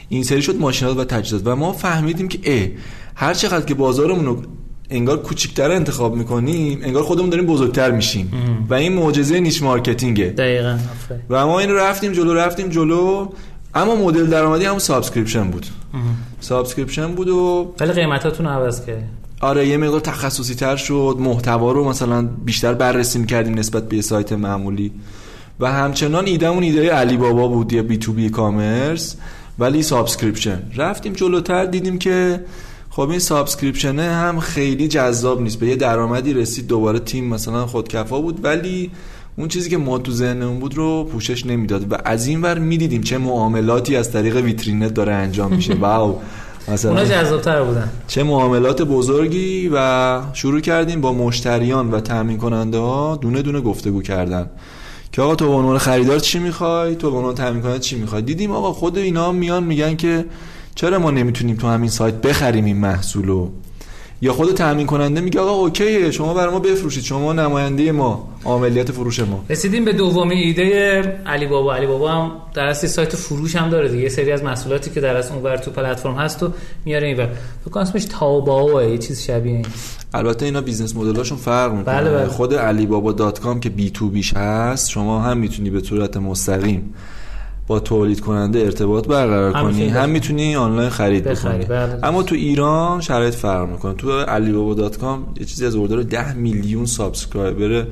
این 0.08 0.22
سری 0.22 0.42
شد 0.42 0.56
ماشینات 0.56 0.96
و 0.96 1.04
تجهیزات. 1.04 1.42
و 1.44 1.56
ما 1.56 1.72
فهمیدیم 1.72 2.28
که 2.28 2.38
اه 2.44 2.68
هر 3.14 3.34
چقدر 3.34 3.64
که 3.64 3.74
بازارمون 3.74 4.24
رو 4.24 4.42
انگار 4.90 5.22
کوچیک‌تر 5.22 5.70
انتخاب 5.70 6.14
می‌کنیم 6.14 6.80
انگار 6.82 7.02
خودمون 7.02 7.30
داریم 7.30 7.46
بزرگتر 7.46 7.90
میشیم. 7.90 8.32
و 8.70 8.74
این 8.74 8.92
معجزه 8.92 9.40
niche 9.40 9.62
marketing 9.62 10.13
ه. 10.13 10.24
دقیقاً 10.24 10.78
و 11.30 11.46
ما 11.46 11.60
این 11.60 11.70
رفتیم 11.70 12.12
جلو 12.12 12.34
رفتیم 12.34 12.68
جلو. 12.68 13.28
اما 13.74 13.96
مدل 13.96 14.26
درآمدی 14.26 14.64
هم 14.64 14.78
subscription 14.78 15.50
بود. 15.50 15.66
subscription 16.40 17.14
بود 17.14 17.28
و 17.28 17.74
ولی 17.80 17.92
قیمتاتون 17.92 18.46
عوض 18.46 18.86
کرد 18.86 19.08
آره 19.40 19.68
یه 19.68 19.76
مقدار 19.76 20.00
تخصصی 20.00 20.54
تر 20.54 20.76
شد 20.76 21.16
محتوا 21.20 21.72
رو 21.72 21.88
مثلا 21.88 22.22
بیشتر 22.22 22.74
بررسی 22.74 23.18
می‌کردیم 23.18 23.58
نسبت 23.58 23.88
به 23.88 24.02
سایت 24.02 24.32
معمولی. 24.32 24.92
و 25.60 25.72
همچنان 25.72 26.26
ایدهمون 26.26 26.62
ایده 26.62 26.90
علی 26.90 27.16
بابا 27.16 27.48
بود 27.48 27.72
یه 27.72 27.82
B2B 27.82 27.98
commerce 27.98 29.16
ولی 29.58 29.82
subscription. 29.82 30.62
رفتیم 30.76 31.12
جلوتر 31.12 31.64
دیدیم 31.64 31.98
که 31.98 32.40
خب 32.90 33.08
این 33.10 33.18
subscription 33.18 33.96
ه 33.96 34.02
هم 34.02 34.40
خیلی 34.40 34.88
جذاب 34.88 35.42
نیست. 35.42 35.58
به 35.58 35.66
یه 35.66 35.76
درآمدی 35.76 36.32
رسید 36.34 36.66
دوباره 36.66 36.98
تیم 36.98 37.24
مثلا 37.24 37.66
خودکفا 37.66 38.20
بود 38.20 38.44
ولی 38.44 38.90
اون 39.36 39.48
چیزی 39.48 39.70
که 39.70 39.76
ما 39.76 39.98
تو 39.98 40.12
ذهنمون 40.12 40.58
بود 40.58 40.74
رو 40.74 41.04
پوشش 41.04 41.46
نمی‌داد 41.46 41.92
و 41.92 41.96
از 42.04 42.26
این 42.26 42.42
ور 42.42 42.58
می‌دیدیم 42.58 43.02
چه 43.02 43.18
معاملاتی 43.18 43.96
از 43.96 44.12
طریق 44.12 44.36
ویترینت 44.36 44.94
داره 44.94 45.12
انجام 45.12 45.54
میشه. 45.54 45.74
wow. 45.80 46.18
مثلا 46.68 46.90
اونا 46.90 47.04
جذابتر 47.04 47.62
بودن. 47.62 47.88
چه 48.08 48.22
معاملات 48.22 48.82
بزرگی 48.82 49.70
و 49.74 50.20
شروع 50.32 50.60
کردیم 50.60 51.00
با 51.00 51.12
مشتریان 51.12 51.90
و 51.90 52.00
تامین 52.00 52.38
کننده 52.38 52.78
ها 52.78 53.18
دونه 53.20 53.42
دونه 53.42 53.60
گفتگو 53.60 54.02
کردن. 54.02 54.50
که 55.12 55.22
آقا 55.22 55.34
تو 55.34 55.48
به 55.48 55.52
عنوان 55.52 55.78
خریدار 55.78 56.18
چی 56.18 56.38
می‌خوای؟ 56.38 56.94
تو 56.94 57.10
به 57.10 57.16
عنوان 57.16 57.34
تامین 57.34 57.62
کننده 57.62 57.78
چی 57.78 57.96
می‌خوای؟ 57.96 58.22
دیدیم 58.22 58.50
آقا 58.50 58.72
خود 58.72 58.98
اینا 58.98 59.32
میان 59.32 59.64
میگن 59.64 59.96
که 59.96 60.24
چرا 60.74 60.98
ما 60.98 61.10
نمی‌تونیم 61.10 61.56
تو 61.56 61.68
همین 61.68 61.90
سایت 61.90 62.14
بخریم 62.14 62.64
این 62.64 62.76
محصولو 62.76 63.48
یا 64.24 64.32
خود 64.32 64.54
تامین 64.54 64.86
کننده 64.86 65.20
میگه 65.20 65.40
آقا 65.40 65.50
OK 65.50 65.90
ه 65.90 66.10
شما 66.10 66.34
برای 66.34 66.52
ما 66.52 66.58
بفروشید 66.58 67.04
شما 67.04 67.32
نماینده 67.32 67.92
ما 67.92 68.28
عملیات 68.44 68.92
فروش 68.92 69.20
ما. 69.20 69.44
رسیدیم 69.50 69.84
به 69.84 69.92
دومین 69.92 70.38
ایده 70.38 71.00
علی 71.26 71.46
بابا. 71.46 71.74
علی 71.74 71.86
بابا 71.86 72.10
هم 72.10 72.32
در 72.54 72.66
اصل 72.66 72.86
سایت 72.86 73.16
فروش 73.16 73.56
هم 73.56 73.70
داره 73.70 73.88
دیگه. 73.88 74.08
سری 74.08 74.32
از 74.32 74.42
محصولاتی 74.42 74.90
که 74.90 75.00
در 75.00 75.16
اصل 75.16 75.34
اونور 75.34 75.56
تو 75.56 75.70
پلتفرم 75.70 76.14
هست 76.14 76.42
و 76.42 76.52
میاره 76.84 77.08
اینور. 77.08 77.28
تو 77.64 77.70
concept 77.70 77.97
ش 77.97 78.04
تاوباو 78.04 78.82
یه 78.82 78.98
چیز 78.98 79.22
شبیه 79.22 79.52
این. 79.52 79.66
البته 80.14 80.44
اینا 80.44 80.60
بیزنس 80.60 80.96
مدلاشون 80.96 81.38
فرق 81.38 81.72
می‌کنه. 81.72 81.94
بله 81.94 82.10
بله. 82.10 82.28
خود 82.28 82.54
علی 82.54 82.86
بابا 82.86 83.12
dot 83.12 83.40
com 83.40 83.60
که 83.60 83.70
B2B 83.70 83.90
ش 83.90 84.34
هست 84.34 84.90
شما 84.90 85.20
هم 85.20 85.38
می‌تونی 85.38 85.70
به 85.70 85.80
صورت 85.80 86.16
مستقیم 86.16 86.94
با 87.66 87.80
تولید 87.80 88.20
کننده 88.20 88.58
ارتباط 88.58 89.08
برقرار 89.08 89.52
کنی. 89.52 89.88
هم 89.88 90.10
می‌تونی 90.10 90.56
آنلاین 90.56 90.90
خرید 90.90 91.24
بکنی. 91.24 91.64
بله. 91.64 91.98
اما 92.02 92.22
تو 92.22 92.34
ایران 92.34 93.00
شرایط 93.00 93.34
فرق 93.34 93.68
می‌کنه. 93.68 93.94
تو 93.94 94.20
علی‌بابا 94.20 94.87
.com 94.87 95.40
یه 95.40 95.46
چیزی 95.46 95.66
از 95.66 95.74
order 95.74 96.02
10 96.02 96.34
میلیون 96.34 96.86
subscriber 96.86 97.86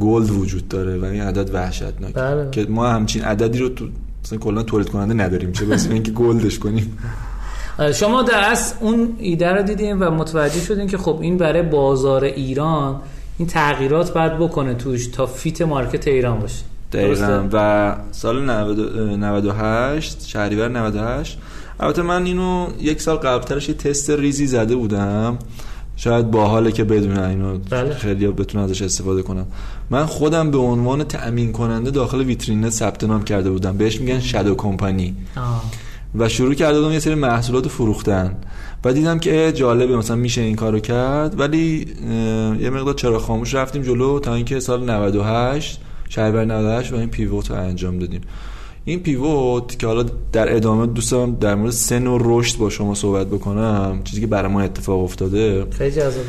gold 0.00 0.30
وجود 0.30 0.68
داره 0.68 0.98
و 0.98 1.04
این 1.04 1.22
عدد 1.22 1.54
وحشتناکه. 1.54 2.14
بله. 2.14 2.50
که 2.50 2.66
ما 2.68 2.88
همچین 2.88 3.22
عددی 3.22 3.58
رو 3.58 3.68
تو 3.68 3.88
مثلا 4.24 4.38
کلا 4.38 4.62
تولید 4.62 4.88
کننده 4.88 5.14
نداریم. 5.14 5.52
چه 5.52 5.66
واسه 5.66 5.90
اینکه 5.90 6.12
gold 6.12 6.43
ش 6.43 6.58
کنیم. 6.58 6.98
شما 8.00 8.22
در 8.22 8.40
اصل 8.50 8.74
اون 8.80 9.08
ایده 9.18 9.52
رو 9.52 9.62
دیدین 9.62 9.98
و 9.98 10.10
متوجه 10.10 10.60
شدین 10.60 10.86
که 10.86 10.98
خب 10.98 11.18
این 11.20 11.36
برای 11.36 11.62
بازار 11.62 12.24
ایران 12.24 13.00
این 13.38 13.48
تغییرات 13.48 14.14
باید 14.14 14.38
بکنه 14.38 14.74
توش 14.74 15.06
تا 15.06 15.26
fit 15.26 15.62
market 15.62 16.08
ایران 16.08 16.38
باشه. 16.38 16.64
دقیقا. 16.92 17.48
و 17.52 17.96
سال 18.10 18.44
98 18.44 20.28
شهریور 20.28 20.68
98 20.68 21.38
البته 21.80 22.02
من 22.02 22.24
اینو 22.24 22.68
یک 22.80 23.00
سال 23.00 23.16
قبلترش 23.16 23.68
یه 23.68 23.74
تست 23.74 24.10
ریزی 24.10 24.46
زده 24.46 24.76
بودم. 24.76 25.38
شاید 25.96 26.30
باحاله 26.30 26.72
که 26.72 26.84
بدونن 26.84 27.24
اینو 27.24 27.58
بله. 27.70 27.94
خیلی 27.94 28.26
بتونن 28.26 28.64
ازش 28.64 28.82
استفاده 28.82 29.22
کنم 29.22 29.46
من 29.90 30.06
خودم 30.06 30.50
به 30.50 30.58
عنوان 30.58 31.04
تأمین 31.04 31.52
کننده 31.52 31.90
داخل 31.90 32.20
ویترینت 32.20 32.70
ثبت 32.70 33.04
نام 33.04 33.24
کرده 33.24 33.50
بودم. 33.50 33.76
بهش 33.76 34.00
میگن 34.00 34.20
شادو 34.20 34.54
کمپانی. 34.54 35.16
و 36.14 36.28
شروع 36.28 36.54
کردم 36.54 36.92
یه 36.92 36.98
سری 36.98 37.14
محصولات 37.14 37.68
فروختن. 37.68 38.36
و 38.84 38.92
دیدم 38.92 39.18
که 39.18 39.52
جالبه 39.52 39.96
مثلا 39.96 40.16
میشه 40.16 40.40
این 40.40 40.56
کارو 40.56 40.80
کرد. 40.80 41.40
ولی 41.40 41.86
یه 42.60 42.70
مقدار 42.70 42.94
چرا 42.94 43.18
خاموش 43.18 43.54
رفتیم 43.54 43.82
جلو 43.82 44.18
تا 44.20 44.34
اینکه 44.34 44.60
سال 44.60 44.90
98 44.90 45.80
شهریور 46.08 46.44
98 46.44 46.92
و 46.92 46.96
این 46.96 47.08
پیوت 47.08 47.50
رو 47.50 47.56
انجام 47.56 47.98
دادیم. 47.98 48.20
این 48.84 49.00
پیوت 49.00 49.78
که 49.78 49.86
حالا 49.86 50.04
در 50.32 50.56
ادامه 50.56 50.86
دوست 50.86 51.10
دارم 51.10 51.34
در 51.34 51.54
مورد 51.54 51.72
سن 51.72 52.06
و 52.06 52.18
رشد 52.20 52.58
با 52.58 52.70
شما 52.70 52.94
صحبت 52.94 53.26
بکنم 53.26 54.00
چیزی 54.04 54.20
که 54.20 54.26
برای 54.26 54.52
ما 54.52 54.60
اتفاق 54.60 55.04
افتاده. 55.04 55.66
خیلی 55.70 55.90
جذاب. 55.90 56.24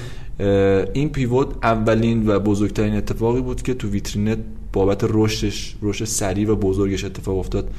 این 0.93 1.09
پیوت 1.09 1.47
اولین 1.63 2.29
و 2.29 2.39
بزرگترین 2.39 2.95
اتفاقی 2.95 3.41
بود 3.41 3.61
که 3.61 3.73
تو 3.73 3.89
ویترینت 3.89 4.37
بابت 4.73 5.05
رشدش 5.09 5.75
رشد 5.81 6.05
سریع 6.05 6.51
و 6.51 6.55
بزرگش 6.55 7.03
اتفاق 7.03 7.37
افتاد. 7.37 7.69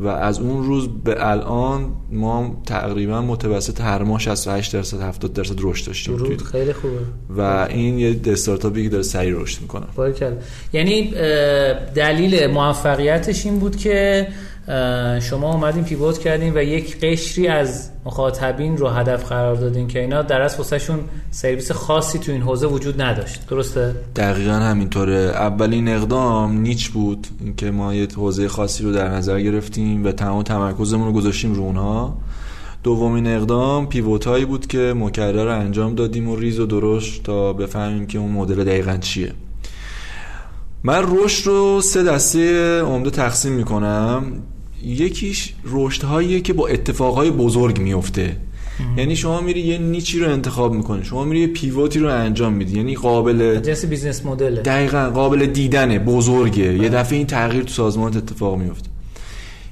و 0.00 0.08
از 0.08 0.40
اون 0.40 0.64
روز 0.64 0.88
به 1.04 1.30
الان 1.30 1.92
ما 2.12 2.62
تقریبا 2.66 3.22
متوسط 3.22 3.80
هر 3.80 4.02
ماه 4.02 4.20
68 4.20 4.72
درصد 4.72 5.00
70 5.00 5.32
درصد 5.32 5.54
رشد 5.58 5.86
داشتیم 5.86 6.36
خیلی 6.36 6.72
خوبه. 6.72 6.98
و 7.36 7.66
این 7.70 7.98
یه 7.98 8.20
استارتاپی 8.26 8.82
که 8.82 8.88
داره 8.88 9.02
سریع 9.02 9.40
رشد 9.40 9.62
می‌کنه. 9.62 9.86
یعنی 10.72 11.10
دلیل 11.94 12.46
موفقیتش 12.46 13.46
این 13.46 13.58
بود 13.58 13.76
که 13.76 14.28
شما 15.20 15.52
اومدین 15.52 15.84
پیوت 15.84 16.18
کردین 16.18 16.52
و 16.56 16.62
یک 16.62 17.00
قشری 17.00 17.48
از 17.48 17.90
مخاطبین 18.04 18.76
رو 18.76 18.88
هدف 18.88 19.24
قرار 19.28 19.54
دادین 19.54 19.88
که 19.88 20.00
اینا 20.00 20.22
در 20.22 20.40
اصل 20.40 20.78
شون 20.78 21.00
سرویس 21.30 21.72
خاصی 21.72 22.18
تو 22.18 22.32
این 22.32 22.42
حوزه 22.42 22.66
وجود 22.66 23.02
نداشت. 23.02 23.46
درسته؟ 23.48 23.94
دقیقا 24.16 24.52
همینطوره. 24.52 25.32
اولین 25.34 25.88
اقدام 25.88 26.58
نیچ 26.58 26.90
بود 26.90 27.26
اینکه 27.40 27.70
ما 27.70 27.94
یه 27.94 28.08
حوزه 28.16 28.48
خاصی 28.48 28.84
رو 28.84 28.92
در 28.92 29.08
نظر 29.08 29.40
گرفتیم 29.40 30.04
و 30.04 30.12
تمام 30.12 30.42
تمرکزمون 30.42 31.06
رو 31.06 31.12
گذاشتیم 31.12 31.54
رو 31.54 31.62
اونها. 31.62 32.18
دومین 32.82 33.26
اقدام 33.26 33.88
pivot 33.88 34.26
هایی 34.26 34.44
بود 34.44 34.66
که 34.66 34.94
مکرر 34.96 35.48
انجام 35.48 35.94
دادیم 35.94 36.28
و 36.28 36.36
ریز 36.36 36.60
و 36.60 36.66
درشت 36.66 37.22
تا 37.22 37.52
بفهمیم 37.52 38.06
که 38.06 38.18
اون 38.18 38.30
مدل 38.30 38.64
دقیقا 38.64 38.96
چیه. 38.96 39.32
من 40.82 41.04
رشد 41.06 41.46
رو 41.46 41.80
سه 41.80 42.02
دسته 42.02 42.80
عمده 42.80 43.10
تقسیم 43.10 43.52
می‌کنم. 43.52 44.22
یکیش 44.86 45.52
رشد 45.64 46.42
که 46.42 46.52
با 46.52 46.68
اتفاقهای 46.68 47.30
بزرگ 47.30 47.80
میفته. 47.80 48.36
یعنی 48.96 49.16
شما 49.16 49.40
میری 49.40 49.60
یه 49.60 49.78
niche 49.78 50.11
ی 50.11 50.18
رو 50.18 50.30
انتخاب 50.30 50.74
می‌کنی. 50.74 51.04
شما 51.04 51.24
میری 51.24 51.40
یه 51.40 51.46
pivot 51.46 51.89
ی 51.89 51.98
رو 51.98 52.08
انجام 52.08 52.52
میدی. 52.52 52.76
یعنی 52.76 52.94
قابل 52.94 53.60
جنس 53.60 53.84
business 53.84 54.26
model 54.26 54.54
دقیقا 54.54 55.10
قابل 55.10 55.46
دیدنه. 55.46 55.98
بزرگه. 55.98 56.64
یه 56.64 56.78
بله. 56.78 56.88
دفعه 56.88 57.18
این 57.18 57.26
تغییر 57.26 57.62
تو 57.62 57.72
سازمان 57.72 58.16
اتفاق 58.16 58.58
میفته 58.58 58.88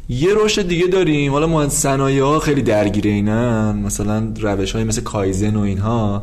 یه 0.09 0.28
رشد 0.45 0.69
دیگه 0.69 0.86
داریم. 0.86 1.32
حالا 1.32 1.47
ما 1.47 1.69
صنایع 1.69 2.23
ها 2.23 2.39
خیلی 2.39 2.62
درگیر 2.62 3.07
اینن. 3.07 3.78
مثلا 3.78 4.32
روش 4.41 4.73
های 4.73 4.85
مثل 4.85 5.03
کایزن 5.03 5.57
و 5.57 5.61
اینها. 5.61 6.23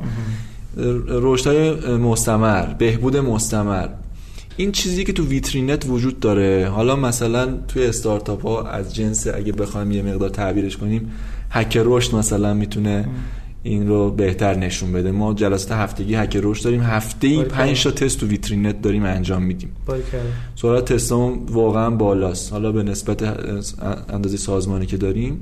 رشد 1.07 1.47
های 1.47 1.97
مستمر 1.97 2.65
بهبود 2.65 3.17
مستمر. 3.17 3.87
این 4.61 4.71
چیزی 4.71 5.03
که 5.03 5.13
تو 5.13 5.25
ویترینت 5.25 5.85
وجود 5.89 6.19
داره 6.19 6.69
حالا 6.69 6.95
مثلا 6.95 7.57
توی 7.67 7.85
استارتاپ 7.85 8.45
ها 8.45 8.63
از 8.63 8.95
جنس 8.95 9.27
اگه 9.27 9.51
بخوایم 9.51 9.91
یه 9.91 10.01
مقدار 10.01 10.29
تعبیرش 10.29 10.77
کنیم 10.77 11.11
هک 11.49 11.77
رشد 11.85 12.15
مثلا 12.15 12.53
می‌تونه 12.53 13.07
این 13.63 13.87
رو 13.87 14.11
بهتر 14.11 14.55
نشون 14.55 14.91
بده. 14.91 15.11
ما 15.11 15.33
جلسات 15.33 15.71
هفتگی 15.71 16.15
هک 16.15 16.39
رشد 16.43 16.63
داریم 16.63 16.81
هفته 16.81 17.27
ای 17.27 17.43
5 17.43 17.83
تا 17.83 17.91
تست 17.91 18.19
تو 18.19 18.27
ویترینت 18.27 18.81
داریم 18.81 19.03
انجام 19.03 19.43
میدیم. 19.43 19.69
سرعت 20.55 20.93
تستمون 20.93 21.39
واقعا 21.49 21.89
بالاست. 21.89 22.51
حالا 22.51 22.71
به 22.71 22.83
نسبت 22.83 23.23
اندازه 24.09 24.37
سازمانی 24.37 24.85
که 24.85 24.97
داریم. 24.97 25.41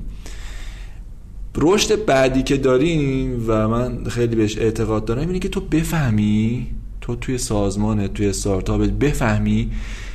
رشد 1.56 2.04
بعدی 2.04 2.42
که 2.42 2.56
داریم 2.56 3.44
و 3.48 3.68
من 3.68 4.04
خیلی 4.04 4.36
بهش 4.36 4.58
اعتقاد 4.58 5.04
دارم 5.04 5.26
اینه 5.26 5.38
که 5.38 5.48
تو 5.48 5.60
بفهمی 5.60 6.66
تو 7.10 7.16
توی 7.16 7.38
سازمان 7.38 8.08
توی 8.08 8.28
استارتاپ 8.28 8.80
بفهمی 8.80 9.70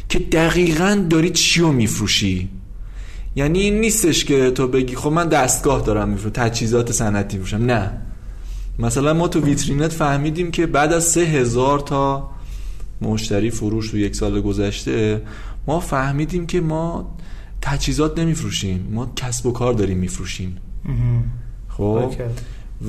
که 0.09 0.19
دقیقا 0.19 1.05
داری 1.09 1.30
چی 1.30 1.61
رو 1.61 1.72
میفروشی. 1.72 2.49
یعنی 3.35 3.59
این 3.59 3.80
نیستش 3.80 4.26
که 4.26 4.51
تو 4.51 4.67
بگی 4.67 4.95
خب 4.95 5.11
من 5.11 5.30
دستگاه 5.30 5.81
دارم 5.81 6.09
میفروشم 6.09 6.30
تجهیزات 6.30 6.91
صنعتی 6.91 7.38
میفروشم. 7.38 7.65
نه. 7.65 7.91
مثلا 8.80 9.13
ما 9.13 9.27
تو 9.27 9.39
ویترینت 9.39 9.91
فهمیدیم 9.91 10.51
که 10.51 10.65
بعد 10.65 10.93
از 10.93 11.03
سه 11.03 11.22
هزار 11.22 11.80
تا 11.80 12.30
مشتری 13.01 13.49
فروش 13.49 13.91
تو 13.91 13.97
یک 13.97 14.15
سال 14.15 14.41
گذشته 14.41 15.22
ما 15.67 15.80
فهمیدیم 15.80 16.45
که 16.45 16.61
ما 16.61 17.15
تجهیزات 17.61 18.19
نمیفروشیم 18.19 18.88
ما 18.91 19.11
کسب 19.15 19.45
و 19.45 19.51
کار 19.51 19.73
داریم 19.73 19.97
میفروشیم. 19.97 20.57
خب؟ 21.67 22.11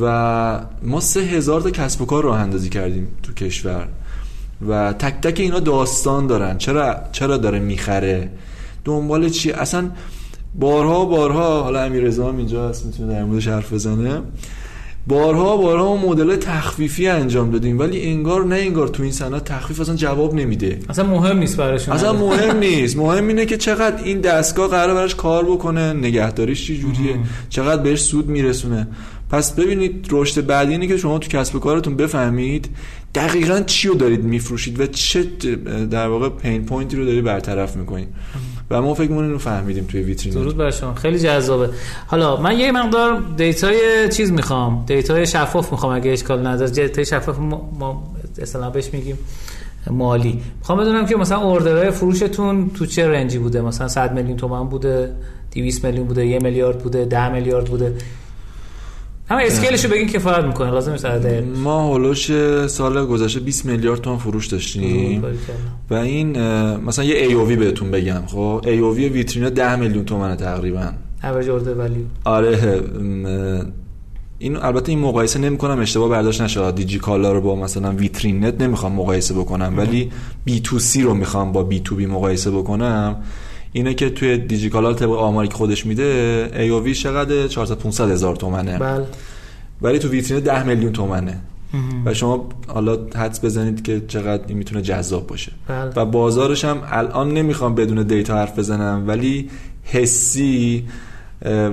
و 0.01 0.61
ما 0.83 1.01
سه 1.01 1.21
هزار 1.21 1.61
تا 1.61 1.71
کسب 1.71 2.03
و 2.03 2.05
کار 2.07 2.25
راه 2.25 2.41
اندازی 2.41 2.69
کردیم 2.69 3.09
تو 3.23 3.33
کشور. 3.33 3.89
و 4.69 4.93
تک 4.93 5.21
تک 5.21 5.41
اینا 5.41 5.61
داستان 5.61 6.27
دارن. 6.27 6.59
چرا 6.59 6.97
چرا 7.13 7.37
داره 7.37 7.59
می‌خره؟ 7.59 8.31
دنبال 8.85 9.29
چی؟ 9.29 9.53
اصلا 9.53 9.91
بارها 10.55 11.05
بارها 11.05 11.63
حالا 11.63 11.83
امیر 11.83 12.03
رضا 12.03 12.31
اینجا 12.31 12.69
هست 12.69 12.87
می‌تونه 12.87 13.13
در 13.13 13.25
موردش 13.25 13.49
حرف 13.49 13.73
بزنه. 13.73 14.23
بارها 15.09 15.57
بارها 15.57 15.97
مدل 15.97 16.37
تخفیفی 16.37 17.09
انجام 17.09 17.51
دادیم 17.51 17.79
ولی 17.79 18.03
انگار 18.03 18.45
نه 18.45 18.55
انگار 18.55 18.89
تو 18.89 19.03
این 19.03 19.13
صنعت 19.13 19.45
تخفیف 19.45 19.81
اصلا 19.81 19.95
جواب 19.95 20.35
نمیده. 20.35 20.79
اصلا 20.89 21.07
مهم 21.07 21.39
نیست 21.39 21.57
براشون. 21.57 21.95
اصلا 21.95 22.13
مهم 22.13 22.59
نیست. 22.59 22.97
مهم 22.97 23.29
اینه 23.29 23.47
که 23.47 23.57
چقدر 23.57 24.05
این 24.05 24.21
دستگاه 24.21 24.69
قرار 24.69 24.95
براش 24.95 25.15
کار 25.15 25.45
بکنه 25.45 25.93
نگهداریش 25.93 26.67
چی 26.67 26.79
جوریه 26.79 27.19
چقدر 27.49 27.83
بهش 27.83 28.01
سود 28.01 28.29
میرسونه. 28.29 28.89
پس 29.31 29.53
ببینید 29.53 30.07
رشد 30.11 30.47
بعدی 30.47 30.73
اینه 30.73 30.87
که 30.87 30.97
شما 30.97 31.19
تو 31.19 31.29
کسب 31.29 31.57
و 31.57 31.59
کارتون 31.59 31.97
بفهمید 31.97 32.69
دقیقا 33.15 33.61
چی 33.61 33.89
رو 33.89 33.95
دارید 33.95 34.25
میفروشید 34.25 34.81
و 34.81 34.87
چه 34.87 35.25
در 35.91 36.09
واقع 36.09 36.29
pain 36.29 36.65
point 36.65 36.92
ی 36.92 36.97
رو 36.97 37.05
داری 37.05 37.23
برطرف 37.23 37.77
می‌کنید. 37.77 38.09
و 38.71 38.83
ما 38.83 38.95
فکر 38.95 39.11
رو 39.11 39.39
فهمیدیم 39.39 39.85
توی 39.85 40.03
ویترین 40.03 40.35
درود 40.35 40.57
بر 40.57 40.71
شما. 40.71 40.95
خیلی 40.95 41.19
جذابه. 41.19 41.71
حالا 42.07 42.37
من 42.37 42.59
یه 42.59 42.73
مقدار 42.73 43.23
data 43.37 43.95
ی 43.95 44.09
چیز 44.09 44.33
می‌خوام. 44.33 44.85
data 44.87 45.19
ی 45.19 45.27
شفاف 45.27 45.73
می‌خوام 45.73 45.93
اگه 45.93 46.11
اشکال 46.11 46.47
نداره. 46.47 46.71
data 46.71 46.98
ی 46.98 47.05
شفاف 47.05 47.39
ما 47.39 48.15
اصلا 48.43 48.71
بهش 48.71 48.89
میگیم 48.93 49.19
مالی. 49.91 50.41
می‌خوام 50.59 50.81
بدونم 50.81 51.07
که 51.07 51.17
مثلا 51.17 51.39
order 51.39 51.76
های 51.76 51.91
فروشتون 51.91 52.71
تو 52.71 52.87
چه 52.87 53.09
range 53.09 53.34
ی 53.34 53.39
بوده؟ 53.39 53.61
مثلا 53.61 53.89
100 53.89 54.15
میلیون 54.15 54.37
تومان 54.37 54.69
بوده 54.69 55.13
200 55.53 55.85
میلیون 55.85 56.07
بوده 56.07 56.27
1 56.27 56.43
میلیارد 56.43 56.79
بوده 56.79 57.05
10 57.05 57.33
میلیارد 57.33 57.65
بوده. 57.65 57.95
همه 59.29 59.43
scale 59.47 59.74
ش 59.74 59.85
رو 59.85 59.91
بگین 59.91 60.07
کفایت 60.07 60.45
می‌کنه 60.45 60.71
لازم 60.71 60.93
نیست 60.93 61.07
ما 61.65 61.89
هولوش 61.89 62.31
سال 62.67 63.07
گذشته 63.07 63.41
20 63.41 63.67
میلیارد 63.67 64.01
تومان 64.01 64.19
فروش 64.19 64.47
داشتیم. 64.47 65.25
و 65.91 65.95
این 65.95 66.39
مثلا 66.77 67.05
یه 67.05 67.17
AOV 67.17 67.57
بهتون 67.57 67.91
بگم 67.91 68.23
خب؟ 68.27 68.65
AOV 68.67 69.09
ویترین 69.09 69.49
10 69.49 69.77
میلیون 69.77 70.05
تومنه 70.05 70.37
تقریبا. 70.37 70.93
average 71.25 71.51
order 71.51 71.75
ولی 71.75 72.07
آره 72.25 72.83
این 74.39 74.57
البته 74.57 74.89
این 74.89 74.99
مقایسه 74.99 75.39
نمی‌کنم 75.39 75.81
اشتباه 75.81 76.09
برداشت 76.09 76.41
نشه 76.41 76.73
دیجی 76.73 76.99
کالا 76.99 77.33
رو 77.33 77.41
با 77.41 77.57
مثلا 77.57 77.93
ویترینت 77.93 78.63
نمی‌خوام 78.63 78.93
مقایسه 78.93 79.35
بکنم 79.35 79.75
ولی 79.77 80.11
B2C 80.45 81.03
رو 81.03 81.15
می‌خوام 81.15 81.53
با 81.53 81.63
B2B 81.63 82.07
مقایسه 82.07 82.51
بکنم. 82.51 83.17
اینه 83.77 83.95
که 83.95 84.11
توی 84.11 84.39
دیجیکالال 84.39 84.95
طبق 84.95 85.11
آماری 85.11 85.49
که 85.49 85.55
خودش 85.55 85.87
میده 85.87 86.51
ای 86.55 86.69
او 86.69 86.83
وی 86.83 86.95
چقدر؟ 86.95 87.49
400 87.49 87.79
500 87.79 88.11
هزار 88.11 88.37
تومنه. 88.37 88.79
بله. 88.79 89.05
ولی 89.83 89.99
تو 89.99 90.09
ویترین 90.09 90.41
10 90.41 90.63
میلیون 90.63 90.93
تومنه. 90.93 91.39
و 92.05 92.15
شما 92.15 92.49
حالا 92.69 92.99
حدس 93.15 93.45
بزنید 93.45 93.83
که 93.83 94.03
چقدر 94.09 94.43
این 94.49 94.59
می‌تونه 94.59 94.83
جذاب 94.83 95.27
باشه. 95.27 95.53
بله. 95.69 95.93
و 95.97 96.05
بازارش 96.05 96.65
هم 96.65 96.83
الان 96.87 97.35
نمی‌خوام 97.35 97.75
بدون 97.75 98.03
دیتا 98.03 98.35
حرف 98.35 98.59
بزنم 98.59 99.05
ولی 99.07 99.51
حسی 99.85 100.85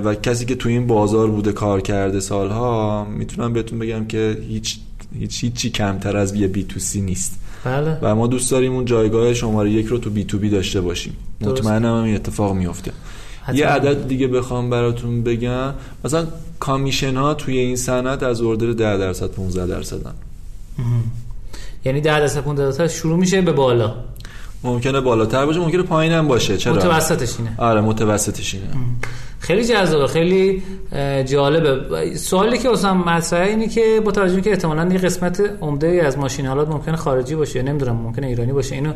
و 0.04 0.14
کسی 0.14 0.44
که 0.44 0.54
تو 0.54 0.68
این 0.68 0.86
بازار 0.86 1.30
بوده 1.30 1.52
کار 1.52 1.80
کرده 1.80 2.20
سالها 2.20 3.04
می‌تونم 3.04 3.52
بهتون 3.52 3.78
بگم 3.78 4.04
که 4.04 4.38
هیچ 4.48 4.78
هیچ 5.18 5.44
هیچی 5.44 5.70
کمتر 5.70 6.16
از 6.16 6.34
یه 6.34 6.48
بی 6.48 6.64
تو 6.64 6.80
سی 6.80 7.00
نیست. 7.00 7.40
بله. 7.64 7.98
و 8.02 8.14
ما 8.14 8.26
دوست 8.26 8.50
داریم 8.50 8.72
اون 8.72 8.84
جایگاه 8.84 9.34
شماره 9.34 9.70
یک 9.70 9.86
رو 9.86 9.98
تو 9.98 10.10
بی 10.10 10.24
تو 10.24 10.38
بی 10.38 10.50
داشته 10.50 10.80
باشیم. 10.80 11.16
مطمئنم 11.40 11.98
هم 11.98 12.04
این 12.04 12.14
اتفاق 12.14 12.52
میفته 12.54 12.92
یه 13.54 13.66
عدد 13.66 14.08
دیگه 14.08 14.28
بخوام 14.28 14.70
براتون 14.70 15.22
بگم. 15.22 15.74
مثلا 16.04 16.26
کامیشن 16.60 17.16
ها 17.16 17.34
توی 17.34 17.58
این 17.58 17.76
صنعت 17.76 18.22
از 18.22 18.40
اردر 18.40 18.72
10 18.72 18.96
درصد 18.98 19.26
15 19.26 19.66
درصدن. 19.66 20.14
یعنی 21.84 22.00
10 22.00 22.20
درصد 22.20 22.40
15 22.40 22.64
درصد 22.64 22.86
شروع 22.86 23.18
میشه 23.18 23.40
به 23.40 23.52
بالا. 23.52 23.94
ممکنه 24.62 25.00
بالاتر 25.00 25.46
باشه 25.46 25.60
ممکنه 25.60 25.82
پایین 25.82 26.12
هم 26.12 26.28
باشه. 26.28 26.56
چرا؟ 26.56 26.74
متوسطش 26.74 27.38
اینه. 27.38 27.54
آره 27.58 27.80
متوسطش 27.80 28.54
اینه. 28.54 28.66
خیلی 29.44 29.64
جذابه 29.64 30.06
خیلی 30.06 30.62
جالبه. 31.24 32.16
سوالی 32.16 32.58
که 32.58 32.70
اصلا 32.70 32.94
مطرحه 32.94 33.50
اینه 33.50 33.68
که 33.68 34.02
با 34.04 34.10
توجه 34.10 34.40
که 34.40 34.50
احتمالاً 34.50 34.92
یه 34.92 34.98
قسمت 34.98 35.42
عمده 35.60 36.02
از 36.06 36.18
ماشین 36.18 36.46
حالات 36.46 36.68
ممکنه 36.68 36.96
خارجی 36.96 37.34
باشه 37.34 37.62
نمی‌دونم 37.62 37.96
ممکنه 37.96 38.26
ایرانی 38.26 38.52
باشه 38.52 38.74
اینو 38.74 38.92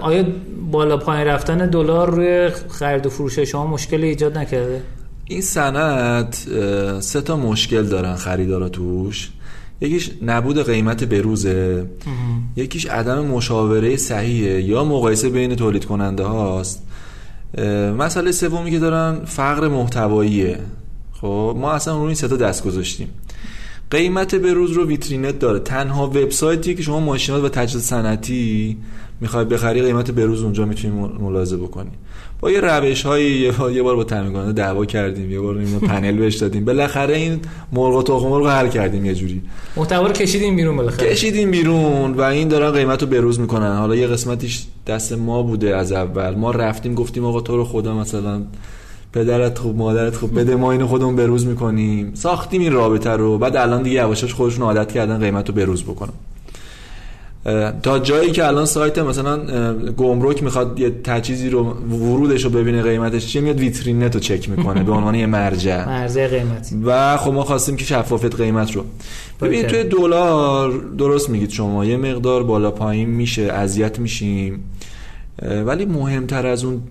آیا 0.00 0.24
بالا 0.70 0.96
پایین 0.96 1.26
رفتن 1.26 1.66
دلار 1.66 2.10
روی 2.10 2.50
خرید 2.68 3.06
و 3.06 3.10
فروش 3.10 3.38
شما 3.38 3.66
مشکلی 3.66 4.08
ایجاد 4.08 4.38
نکرده؟ 4.38 4.82
این 5.24 5.40
سند 5.40 6.36
سه 7.00 7.20
تا 7.20 7.36
مشکل 7.36 7.82
دارن 7.82 8.14
خریدارا 8.14 8.68
توش. 8.68 9.30
یکیش 9.80 10.10
نبود 10.22 10.66
قیمت 10.66 11.04
بروزه. 11.04 11.86
یکیش 12.56 12.86
عدم 12.86 13.24
مشاوره 13.24 13.96
صحیحه 13.96 14.62
یا 14.62 14.84
مقایسه 14.84 15.28
بین 15.28 15.56
تولید 15.56 15.84
کننده 15.84 16.22
هاست. 16.22 16.83
مسئله 17.98 18.32
سومی 18.32 18.70
که 18.70 18.78
دارن 18.78 19.24
فقر 19.24 19.68
محتواییه. 19.68 20.60
خب 21.12 21.56
ما 21.58 21.72
اصلا 21.72 21.96
روی 21.96 22.06
این 22.06 22.14
سه 22.14 22.28
تا 22.28 22.36
دست 22.36 22.64
گذاشتیم. 22.64 23.08
قیمت 23.90 24.34
بروز 24.34 24.72
رو 24.72 24.86
ویترینت 24.86 25.38
داره. 25.38 25.58
تنها 25.58 26.06
وبسایتی 26.06 26.74
که 26.74 26.82
شما 26.82 27.00
ماشینات 27.00 27.44
و 27.44 27.48
تجهیزات 27.48 27.82
صنعتی 27.82 28.76
می‌خوای 29.20 29.44
بخری 29.44 29.82
قیمت 29.82 30.10
بروز 30.10 30.42
اونجا 30.42 30.64
می‌تونی 30.64 31.08
ملاحظه 31.20 31.56
بکنی. 31.56 31.90
با 32.44 32.50
یه 32.50 32.60
روش 32.60 33.02
های 33.02 33.52
یه 33.74 33.82
بار 33.82 33.96
با 33.96 34.04
تامین 34.04 34.32
کننده 34.32 34.52
دعوا 34.52 34.84
کردیم 34.84 35.30
یه 35.30 35.40
بار 35.40 35.58
اینو 35.58 35.78
پنل 35.78 36.16
بهش 36.16 36.36
دادیم. 36.36 36.64
بالاخره 36.64 37.16
این 37.16 37.40
مرغ 37.72 37.96
و 37.96 38.02
تخم 38.02 38.28
مرغ 38.28 38.46
حل 38.46 38.68
کردیم 38.68 39.04
یه 39.04 39.14
جوری. 39.14 39.42
محتوا 39.76 40.06
رو 40.06 40.12
کشیدیم 40.12 40.56
بیرون 40.56 40.76
بالاخره. 40.76 41.10
کشیدیم 41.10 41.50
بیرون 41.50 42.14
و 42.14 42.20
این 42.20 42.48
دارن 42.48 42.70
قیمت 42.70 43.02
رو 43.02 43.08
بروز 43.08 43.40
می‌کنن. 43.40 43.76
حالا 43.76 43.96
یه 43.96 44.06
قسمتیش 44.06 44.64
دست 44.86 45.12
ما 45.12 45.42
بوده 45.42 45.76
از 45.76 45.92
اول. 45.92 46.34
ما 46.34 46.50
رفتیم 46.50 46.94
گفتیم 46.94 47.24
آقا 47.24 47.40
تو 47.40 47.56
رو 47.56 47.64
خدا 47.64 47.94
مثلا 47.94 48.42
پدرت 49.12 49.58
خوب 49.58 49.76
مادرت 49.76 50.16
خوب 50.16 50.40
بده 50.40 50.56
ما 50.56 50.72
اینو 50.72 50.86
خودمون 50.86 51.16
بروز 51.16 51.46
می‌کنیم. 51.46 52.10
ساختیم 52.14 52.60
این 52.60 52.72
رابطه 52.72 53.10
رو. 53.10 53.38
بعد 53.38 53.56
الان 53.56 53.82
دیگه 53.82 53.96
یواشاش 53.96 54.34
خودشون 54.34 54.62
عادت 54.62 54.92
کردن 54.92 55.18
قیمت 55.18 55.48
رو 55.48 55.54
بروز 55.54 55.82
بکنن. 55.82 56.12
تا 57.82 57.98
جایی 57.98 58.30
که 58.30 58.46
الان 58.46 58.66
سایت 58.66 58.98
مثلا 58.98 59.38
گمرک 59.90 60.42
می‌خواد 60.42 60.80
یه 60.80 60.90
تجهیزی 60.90 61.50
رو 61.50 61.64
ورودش 61.74 62.44
رو 62.44 62.50
ببینه 62.50 62.82
قیمتش 62.82 63.26
چیه 63.26 63.40
میاد 63.40 63.60
ویترینت 63.60 64.14
رو 64.14 64.20
چک 64.20 64.48
می‌کنه 64.50 64.82
به 64.82 64.92
عنوان 64.92 65.14
یه 65.14 65.26
مرجع. 65.26 65.86
مرجع 65.88 66.28
قیمتی. 66.28 66.76
و 66.84 67.16
خب 67.16 67.32
ما 67.32 67.44
خواستیم 67.44 67.76
که 67.76 67.84
شفافیت 67.84 68.34
قیمت 68.34 68.72
رو. 68.72 68.84
ببینید 69.42 69.66
توی 69.66 69.84
دلار 69.84 70.72
درست 70.98 71.30
میگید 71.30 71.50
شما 71.50 71.84
یه 71.84 71.96
مقدار 71.96 72.42
بالا 72.42 72.70
پایین 72.70 73.08
میشه 73.08 73.42
اذیت 73.42 73.98
میشیم. 73.98 74.64
ولی 75.66 75.84
مهمتر 75.84 76.46
از 76.46 76.64
اون 76.64 76.82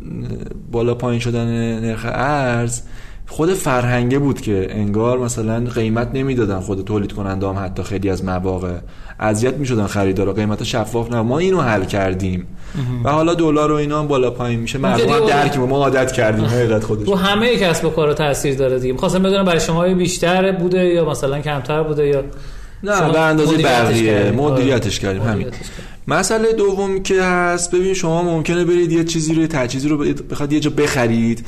بالا 0.71 0.93
پایین 0.93 1.19
شدن 1.19 1.45
نرخ 1.79 2.05
ارز 2.05 2.81
خود 3.27 3.53
فرهنگه 3.53 4.19
بود 4.19 4.41
که 4.41 4.67
انگار 4.69 5.19
مثلا 5.19 5.59
قیمت 5.59 6.09
نمی‌دادن 6.13 6.59
خود 6.59 6.85
تولید 6.85 7.13
کننده 7.13 7.47
هم 7.47 7.65
حتی 7.65 7.83
خیلی 7.83 8.09
از 8.09 8.25
مواقع. 8.25 8.73
اذیت 9.19 9.53
می‌شدن 9.53 9.87
خریدارا 9.87 10.33
قیمت 10.33 10.63
شفاف 10.63 11.11
نه 11.11 11.21
ما 11.21 11.39
اینو 11.39 11.61
حل 11.61 11.85
کردیم. 11.85 12.47
و 13.03 13.09
حالا 13.09 13.33
دلار 13.33 13.71
و 13.71 13.75
اینا 13.75 13.99
هم 13.99 14.07
بالا 14.07 14.31
پایین 14.31 14.59
میشه. 14.59 14.77
مردم 14.77 15.09
هم 15.09 15.25
درک 15.25 15.57
ما 15.57 15.77
عادت 15.77 16.11
کردیم. 16.11 16.45
حقیقت 16.45 16.83
خودش. 16.83 17.07
رو 17.07 17.15
همه 17.15 17.57
کسب 17.57 17.85
و 17.85 17.89
کار 17.89 18.13
تاثیر 18.13 18.55
داره 18.55 18.79
دیگه. 18.79 18.93
می‌خواستم 18.93 19.23
بدونم 19.23 19.45
برای 19.45 19.59
شما 19.59 19.93
بیشتر 19.93 20.51
بوده 20.51 20.85
یا 20.85 21.09
مثلا 21.09 21.39
کمتر 21.41 21.83
بوده 21.83 22.07
یا 22.07 22.23
نه 22.83 23.11
به 23.11 23.19
اندازه 23.19 23.57
بقیه. 23.57 24.31
مدیریتش 24.31 24.99
کردیم. 24.99 25.21
همین. 25.21 25.47
مسئله 26.07 26.53
دوم 26.53 27.03
که 27.03 27.23
هست. 27.23 27.75
ببین 27.75 27.93
شما 27.93 28.23
ممکنه 28.23 28.65
برید 28.65 28.91
یه 28.91 29.03
چیزی 29.03 29.33
رو 29.33 29.47
تجهیزی 29.47 29.89
رو 29.89 29.97
بخواد 30.31 30.53
یه 30.53 30.59
جا 30.59 30.69
بخرید. 30.69 31.45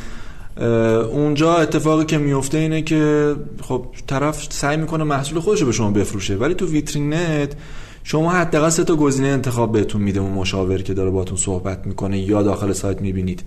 اونجا 1.12 1.56
اتفاقی 1.56 2.06
که 2.06 2.18
میفته 2.18 2.58
اینه 2.58 2.82
که 2.82 3.36
خب 3.62 3.86
طرف 4.08 4.48
سعی 4.50 4.78
می‌کنه 4.78 5.04
محصول 5.04 5.40
خودش 5.40 5.60
رو 5.62 5.66
به 5.66 5.72
شما 5.72 5.92
بفروشه 5.92 6.36
ولی 6.36 6.54
تو 6.54 6.66
ویترینت 6.66 7.56
شما 8.04 8.32
حداقل 8.32 8.70
سه 8.70 8.84
تا 8.84 8.96
گزینه 8.96 9.28
انتخاب 9.28 9.72
بهتون 9.72 10.02
میده 10.02 10.20
اون 10.20 10.32
مشاور 10.32 10.82
که 10.82 10.94
داره 10.94 11.10
باتون 11.10 11.38
صحبت 11.38 11.88
می‌کنه 11.88 12.20
یا 12.20 12.44
داخل 12.44 12.74
سایت 12.74 13.02
می‌بینید. 13.02 13.44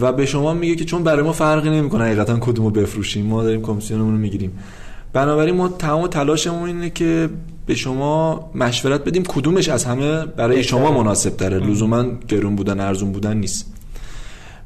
و 0.00 0.12
به 0.12 0.26
شما 0.26 0.54
میگه 0.54 0.76
که 0.76 0.84
چون 0.84 1.02
برای 1.02 1.22
ما 1.22 1.32
فرقی 1.32 1.70
نمی‌کنه 1.70 2.04
حقیقتا 2.04 2.38
کدومو 2.40 2.70
بفروشیم 2.70 3.26
ما 3.26 3.42
داریم 3.42 3.62
کمیسیونمون 3.62 4.12
رو 4.12 4.18
می‌گیریم. 4.18 4.58
بنابراین 5.12 5.54
ما 5.54 5.68
تمام 5.68 6.06
تلاشمون 6.06 6.68
اینه 6.68 6.90
که 6.90 7.28
به 7.66 7.74
شما 7.74 8.50
مشورت 8.54 9.04
بدیم 9.04 9.22
کدومش 9.22 9.68
از 9.68 9.84
همه 9.84 10.26
برای 10.26 10.64
شما 10.64 11.02
مناسب 11.02 11.36
تره 11.36 11.58
لزوما 11.58 12.04
گرون 12.28 12.56
بودن 12.56 12.80
ارزون 12.80 13.12
بودن 13.12 13.36
نیست. 13.36 13.73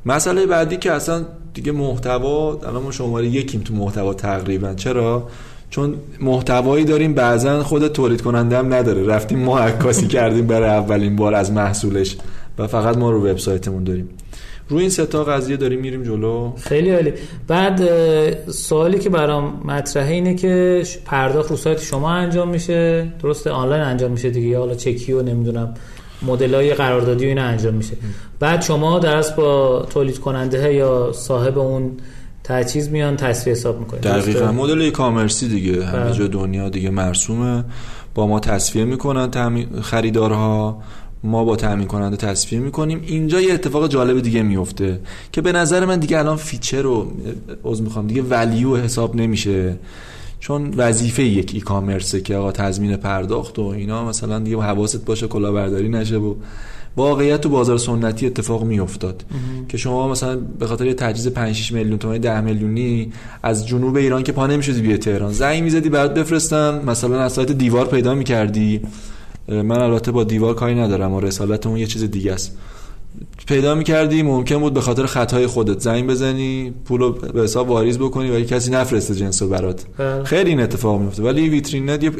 مسئله 0.09 0.47
بعدی 0.47 0.76
که 0.76 0.93
اصلا 0.93 1.24
دیگه 1.55 1.72
محتوا 1.72 2.52
الان 2.52 2.82
ما 2.82 2.90
شماره 2.90 3.26
یکیم 3.26 3.60
تو 3.60 3.74
محتوا 3.74 4.14
تقریبا. 4.14 4.74
چرا؟ 4.74 5.28
چون 5.70 5.94
محتوایی 6.20 6.85
داریم 6.85 7.14
بعضا 7.14 7.62
خود 7.62 7.89
تولید 7.89 8.22
کننده 8.22 8.59
هم 8.59 8.74
نداره. 8.74 9.06
رفتیم 9.06 9.39
ما 9.39 9.59
عکاسی 9.59 10.06
کردیم 10.16 10.47
برای 10.47 10.68
اولین 10.68 11.16
بار 11.16 11.35
از 11.35 11.52
محصولش 11.52 12.16
و 12.59 12.66
فقط 12.66 12.97
ما 12.97 13.10
رو 13.10 13.30
وبسایتمون 13.30 13.85
داریم. 13.85 14.09
روی 14.68 14.80
این 14.80 14.90
ستا 14.90 15.24
قضیه 15.24 15.56
داریم 15.56 15.80
میریم 15.80 16.02
جلو. 16.02 16.52
خیلی 16.56 16.90
عالی. 16.90 17.12
بعد 17.48 17.80
سوالی 18.51 18.98
که 18.98 19.10
برام 19.10 19.62
مطرحه 19.64 20.12
اینه 20.12 20.35
که 20.35 20.82
پرداخت 21.05 21.51
رو 21.51 21.56
سایت 21.56 21.82
شما 21.82 22.10
انجام 22.10 22.48
میشه. 22.48 23.12
درسته 23.22 23.51
آنلاین 23.51 23.82
انجام 23.82 24.10
میشه 24.10 24.30
دیگه. 24.30 24.48
یا 24.48 24.59
حالا 24.59 24.74
چکی 24.74 25.12
و 25.12 25.22
نمی‌دونم. 25.22 25.74
مدل 26.23 26.55
های 26.55 26.74
قراردادی 26.74 27.24
و 27.24 27.28
اینا 27.28 27.43
انجام 27.43 27.74
میشه. 27.74 27.97
بعد 28.40 28.62
شما 28.62 28.99
درست 28.99 29.36
با 29.36 29.86
تولید 29.90 30.19
کننده 30.19 30.74
یا 30.74 31.12
صاحب 31.12 31.59
اون 31.59 31.93
تجهیز 32.45 32.89
میان 32.89 33.16
تسویه 33.16 33.52
حساب 33.53 33.81
می‌کنید. 33.81 34.03
دقیقا. 34.03 34.53
مدل 34.53 34.81
e-commerce 34.80 34.90
ی 34.90 35.48
دیگه. 35.49 35.85
همه 35.85 36.05
بله. 36.05 36.12
جا 36.12 36.27
دنیا 36.27 36.69
دیگه 36.69 36.90
مرسومه. 36.90 37.65
با 38.15 38.27
ما 38.27 38.40
تسویه 38.40 38.85
می‌کنن 38.85 39.66
خریدارها. 39.82 40.82
ما 41.24 41.45
با 41.45 41.57
تامین 41.57 41.86
کننده 41.86 42.16
تسویه 42.16 42.59
می‌کنیم. 42.59 43.03
اینجا 43.07 43.40
یه 43.40 43.55
اتفاق 43.55 43.89
جالب 43.89 44.20
دیگه 44.20 44.43
میفته 44.43 45.01
که 45.32 45.40
به 45.40 45.53
نظر 45.53 45.85
من 45.85 45.99
دیگه 45.99 46.19
الان 46.19 46.36
feature 46.36 46.82
رو 46.82 47.12
عذر 47.65 47.82
می‌خوام 47.82 48.07
دیگه 48.07 48.23
value 48.22 48.76
حساب 48.77 49.16
نمیشه. 49.16 49.77
چون 50.40 50.74
وظیفه 50.77 51.23
یک 51.23 51.51
e-commerce 51.55 51.60
ه 51.60 52.20
که 52.20 52.36
آقا 52.36 52.52
تضمین 52.52 52.97
پرداخت 52.97 53.59
و 53.59 53.62
اینا 53.62 54.09
مثلا 54.09 54.39
دیگه 54.39 54.56
حواست 54.56 55.05
باشه 55.05 55.27
کلاهبرداری 55.27 55.89
نشه 55.89 56.16
و 56.16 56.35
واقعیت 56.97 57.40
تو 57.40 57.48
بازار 57.48 57.78
سنتی 57.78 58.27
اتفاق 58.27 58.65
میافتاد. 58.65 59.24
که 59.69 59.77
شما 59.78 60.09
مثلا 60.09 60.36
به 60.36 60.66
خاطر 60.66 60.86
یه 60.86 60.94
تجهیز 60.94 61.28
5 61.28 61.55
6 61.55 61.73
میلیون 61.73 61.98
تومان 61.98 62.19
10 62.19 62.40
میلیونی 62.40 63.12
از 63.43 63.69
جنوب 63.69 63.97
ایران 63.97 64.23
که 64.23 64.32
پا 64.32 64.47
نمی‌شدی 64.47 64.81
بیا 64.81 64.97
تهران. 64.97 65.32
زنگ 65.32 65.62
می‌زدی 65.62 65.89
برات 65.89 66.15
بفرستن 66.15 66.82
مثلا 66.86 67.20
از 67.20 67.32
سایت 67.32 67.52
دیوار 67.52 67.86
پیدا 67.86 68.15
می‌کردی. 68.15 68.81
من 69.48 69.81
البته 69.81 70.12
با 70.12 70.24
دیوار 70.24 70.55
کاری 70.55 70.74
ندارم 70.74 71.12
و 71.12 71.20
رسالت 71.20 71.66
اون 71.66 71.77
یه 71.77 71.86
چیز 71.86 72.05
دیگه 72.05 72.32
است. 72.32 72.56
پیدا 73.48 73.74
می‌کردی 73.74 74.22
ممکن 74.22 74.58
بود 74.58 74.74
به 74.74 74.80
خاطر 74.80 75.06
خطای 75.06 75.46
خودت 75.46 75.80
زنگ 75.80 76.06
بزنی 76.06 76.74
پول 76.84 77.12
به 77.12 77.42
حساب 77.42 77.70
واریز 77.70 77.98
بکنی 77.98 78.30
ولی 78.30 78.44
کسی 78.44 78.70
نفرسته 78.70 79.14
جنس 79.14 79.42
رو 79.42 79.48
برات. 79.48 79.84
بله. 79.98 80.24
خیلی 80.24 80.50
این 80.50 80.60
اتفاق 80.60 81.00
میفته 81.00 81.22
ولی 81.22 81.48
ویترین 81.48 81.90
نت 81.90 82.02
یه 82.02 82.10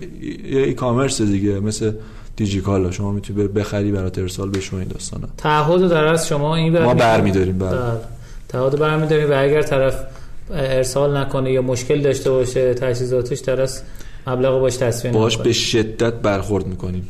ای 0.51 0.75
کامرس 0.75 1.23
دیگه 1.23 1.61
مثل 1.61 1.93
دیجیکالا. 2.37 2.91
شما 2.91 3.13
می‌تونی 3.13 3.49
بخری 3.49 3.93
برات 3.93 4.19
ارسال 4.19 4.51
بشه 4.51 4.75
این 4.75 4.89
داستانا. 4.89 5.29
تعهد 5.37 5.89
در 5.89 6.05
از 6.05 6.29
شما 6.29 6.57
این 6.57 6.79
ما 6.79 6.95
برمیداریم 6.95 7.59
بله, 7.59 7.71
بله. 7.71 8.01
تعهد 8.49 8.79
برمیداریم 8.79 9.31
و 9.31 9.43
اگر 9.43 9.63
طرف 9.63 10.05
ارسال 10.51 11.17
نکنه 11.17 11.53
یا 11.53 11.63
مشکل 11.63 12.01
داشته 12.01 12.31
باشه 12.31 12.75
تجهیزاتش 12.75 13.43
طرف 13.43 13.81
مبلغ 14.27 14.61
باش 14.61 14.77
تصفیه 14.77 15.11
باش 15.11 15.37
به 15.37 15.53
شدت 15.53 16.15
برخورد 16.15 16.67
می‌کنیم. 16.67 17.09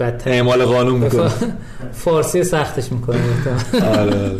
بدتر 0.00 0.30
اعمال 0.30 0.64
قانون 0.64 1.00
می‌کنه. 1.00 1.30
فارسی 2.04 2.44
سختش 2.44 2.92
می‌کنه. 2.92 3.18
آره. 3.98 4.30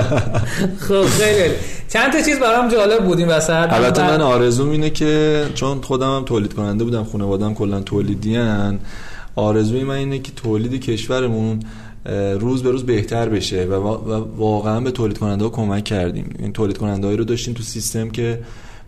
خب 0.88 1.02
خیلی 1.02 1.54
چند 1.88 2.12
تا 2.12 2.20
چیز 2.22 2.38
برام 2.38 2.68
جالب 2.68 3.04
بودیم 3.04 3.28
وسط. 3.28 3.66
البته 3.72 4.02
من 4.02 4.20
آرزوم 4.20 4.70
اینه 4.70 4.90
که 4.90 5.44
چون 5.54 5.80
خودم 5.80 6.16
هم 6.16 6.24
تولید 6.24 6.54
کننده 6.54 6.84
بودم 6.84 7.04
خانواده‌ام 7.04 7.54
کلا 7.54 7.80
تولیدیان 7.80 8.78
آرزوی 9.36 9.84
من 9.84 9.94
اینه 9.94 10.18
که 10.18 10.32
تولید 10.32 10.80
کشورمون 10.80 11.60
روز 12.40 12.62
به 12.62 12.70
روز 12.70 12.86
بهتر 12.86 13.28
بشه 13.28 13.64
و 13.64 13.74
واقعا 14.36 14.80
به 14.80 14.90
تولید 14.90 15.18
کننده 15.18 15.44
ها 15.44 15.50
کمک 15.50 15.84
کردیم. 15.84 16.34
این 16.38 16.52
تولید 16.52 16.78
کننده 16.78 17.16
رو 17.16 17.24
داشتیم 17.24 17.54
تو 17.54 17.62
سیستم 17.62 18.10
که 18.10 18.38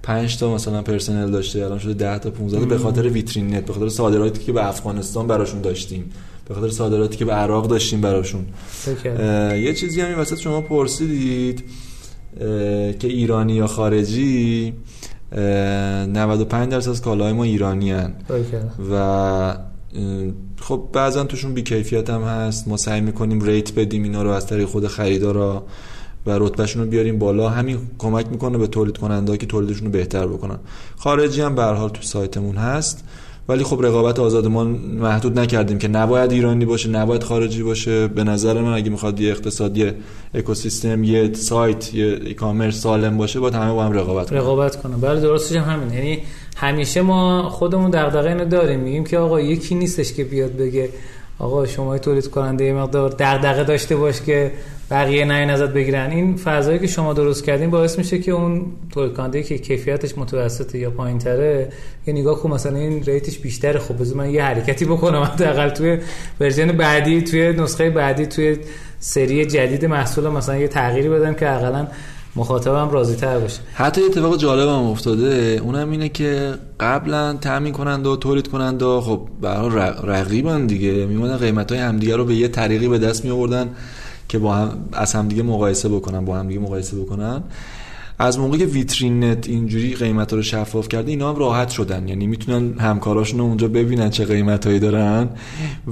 5 0.05 0.39
تا 0.39 0.55
مثلا 0.55 0.83
پرسنل 0.83 1.31
داشته 1.31 1.65
الان 1.65 1.79
شده 1.79 1.95
10 1.95 2.19
تا 2.19 2.31
15 2.31 2.67
به 2.67 2.79
خاطر 2.79 3.09
ویترین 3.09 3.55
نت 3.55 3.67
به 3.67 3.73
خاطر 3.73 3.89
صادراتی 3.89 4.45
که 4.45 4.53
به 4.53 4.69
افغانستان 4.69 5.27
براشون 5.27 5.61
داشتیم. 5.61 6.11
به 6.49 6.55
خاطر 6.55 6.71
صادراتی 6.71 7.17
که 7.17 7.25
به 7.25 7.33
عراق 7.33 7.69
داشتیم 7.69 8.01
براشون. 8.01 8.45
یه 9.55 9.75
چیزی 9.75 10.01
همین 10.01 10.19
وسط 10.19 10.39
شما 10.39 10.61
پرسیدید 10.61 11.65
که 12.99 13.09
ایرانی 13.09 13.53
یا 13.53 13.67
خارجی 13.67 14.73
95 15.33 16.71
درصد 16.73 16.91
از 16.91 17.03
کالاهای 17.03 17.33
ما 17.33 17.45
ایرانی 17.45 17.91
هن. 17.91 18.15
و 18.91 19.57
خب 20.61 20.89
بعضا 20.93 21.25
توشون 21.25 21.55
بیکیفیت 21.55 22.11
هم 22.11 22.23
هست. 22.23 22.69
ما 22.69 22.77
سعی 22.77 23.01
می‌کنیم 23.01 23.41
ریت 23.41 23.75
بدیم 23.75 24.03
اینا 24.03 24.23
رو 24.23 24.31
از 24.31 24.47
طریق 24.47 24.69
خود 24.69 24.87
خریدارا. 24.87 25.65
و 26.27 26.39
رتبهشون 26.39 26.83
رو 26.83 26.89
بیاریم 26.89 27.19
بالا 27.19 27.49
همین 27.49 27.79
کمک 27.99 28.27
می‌کنه 28.31 28.59
به 28.59 28.67
تولید 28.67 28.99
کننده 28.99 29.37
که 29.37 29.47
تولیدشون 29.47 29.87
رو 29.87 29.93
بهتر 29.93 30.27
بکنن. 30.27 30.59
خارجی 30.97 31.41
هم 31.41 31.55
به 31.55 31.63
حال 31.63 31.89
تو 31.89 32.03
سایتمون 32.03 32.57
هست. 32.57 33.05
ولی 33.49 33.65
خب 33.65 33.81
رقابت 33.83 34.19
آزادمان 34.19 34.67
محدود 35.01 35.39
نکردیم 35.39 35.79
که 35.79 35.89
نباید 35.89 36.33
ایرانی 36.33 36.65
باشه 36.65 36.89
نباید 36.89 37.23
خارجی 37.23 37.63
باشه. 37.63 38.09
به 38.09 38.25
نظر 38.25 38.61
من 38.61 38.73
اگه 38.73 38.91
می‌خواد 38.91 39.21
یه 39.21 39.31
اقتصادی 39.31 39.93
اکوسیستم 40.35 41.05
یه 41.05 41.33
سایت 41.33 41.95
یه 41.95 42.21
ای 42.25 42.35
کامرس 42.35 42.81
سالم 42.81 43.17
باشه 43.17 43.41
با 43.41 43.51
همه 43.51 43.73
با 43.73 43.85
هم 43.85 43.93
رقابت 43.93 44.31
کنه 44.31 44.39
رقابت 44.39 44.83
کنه 44.83 44.97
بله 44.97 45.21
درستش 45.21 45.57
هم 45.57 45.71
همین. 45.71 45.95
یعنی 45.95 46.19
همیشه 46.57 47.03
ما 47.03 47.49
خودمون 47.51 47.91
دغدغه 47.91 48.29
اینو 48.29 48.45
داریم. 48.45 48.81
میگیم 48.81 49.05
که 49.05 49.19
آقا 49.19 49.41
یکی 49.41 49.75
نیستش 49.75 50.13
که 50.13 50.25
بیاد 50.25 50.57
بگه 50.57 50.89
آقا 51.39 51.67
شما 51.67 51.99
تولید 51.99 52.31
کننده 52.31 52.73
مقدار 52.73 53.11
دغدغه 53.11 53.65
داشته 53.65 53.97
باش 53.97 54.21
که 54.21 54.53
بقیه 54.91 55.25
نه 55.25 55.35
ازت 55.35 55.73
بگیرن. 55.73 56.11
این 56.11 56.37
فضایی 56.37 56.79
که 56.79 56.87
شما 56.87 57.13
درست 57.13 57.45
کردین 57.45 57.71
باعث 57.71 57.99
میشه 57.99 58.19
که 58.19 58.33
اون 58.33 58.67
تولید 58.91 59.15
کننده 59.15 59.43
که 59.43 59.59
کیفیتش 59.59 60.19
متوسطه 60.19 60.79
یا 60.79 60.91
پایینتره 60.91 61.69
یه 62.07 62.15
نگاه 62.15 62.39
کن 62.39 62.51
مثلا 62.51 62.77
این 62.77 63.05
ریتش 63.05 63.39
بیشتره. 63.39 63.79
خب 63.79 64.01
بذار 64.01 64.17
من 64.17 64.31
یه 64.31 64.45
حرکتی 64.45 64.85
بکنم 64.85 65.23
حداقل 65.23 65.69
توی 65.69 65.99
ورژن 66.41 66.73
بعدی 66.73 67.23
توی 67.23 67.53
نسخه 67.53 67.91
بعدی 67.91 68.27
توی 68.27 68.57
سری 69.01 69.47
جدید 69.47 69.85
محصول 69.85 70.29
مثلا 70.29 70.57
یه 70.57 70.69
تغییری 70.69 71.09
بدم 71.09 71.35
که 71.35 71.51
اقلا 71.51 71.87
مخاطبم 72.37 72.91
راضی 72.91 73.17
تر 73.17 73.39
باشه. 73.39 73.61
حتی 73.75 74.03
اتفاق 74.05 74.37
جالب 74.37 74.69
هم 74.69 74.85
افتاده. 74.85 75.61
اونم 75.63 75.91
اینه 75.91 76.09
که 76.09 76.55
قبلا 76.81 77.33
تامین 77.33 77.73
کنند 77.73 78.07
و 78.07 78.17
تولید 78.17 78.49
کنند 78.49 78.83
و 78.83 79.01
خب 79.01 79.21
برای 79.41 79.93
رقیبن 80.03 80.67
دیگه. 80.67 81.07
میمونن 81.07 81.37
قیمت 81.37 81.73
های 81.73 81.81
همدیگه 81.81 82.17
رو 82.17 82.25
به 82.25 82.35
یه 82.35 82.49
طریقی 82.49 82.89
به 82.89 82.99
دست 82.99 83.25
می 83.25 83.31
آوردن 83.31 83.71
که 84.29 84.39
با 84.39 84.55
هم 84.55 84.89
از 84.93 85.13
همدیگه 85.13 85.43
مقایسه 85.43 85.89
بکنن 85.89 86.25
با 86.25 86.37
همدیگه 86.37 86.61
مقایسه 86.61 86.97
بکنن. 86.97 87.43
از 88.19 88.39
موقعی 88.39 88.59
که 88.59 88.65
ویترین 88.65 89.25
نت 89.25 89.49
اینجوری 89.49 89.95
قیمت 89.95 90.33
رو 90.33 90.43
شفاف 90.43 90.89
کرده 90.89 91.11
اینا 91.11 91.31
هم 91.31 91.37
راحت 91.37 91.69
شدن. 91.69 92.09
یعنی 92.09 92.27
می‌تونن 92.27 92.79
همکاراشون 92.79 93.39
رو 93.39 93.45
اونجا 93.45 93.69
ببینن 93.69 94.11
چه 94.11 94.25
قیمتهایی 94.25 94.79
دارن. 94.79 95.29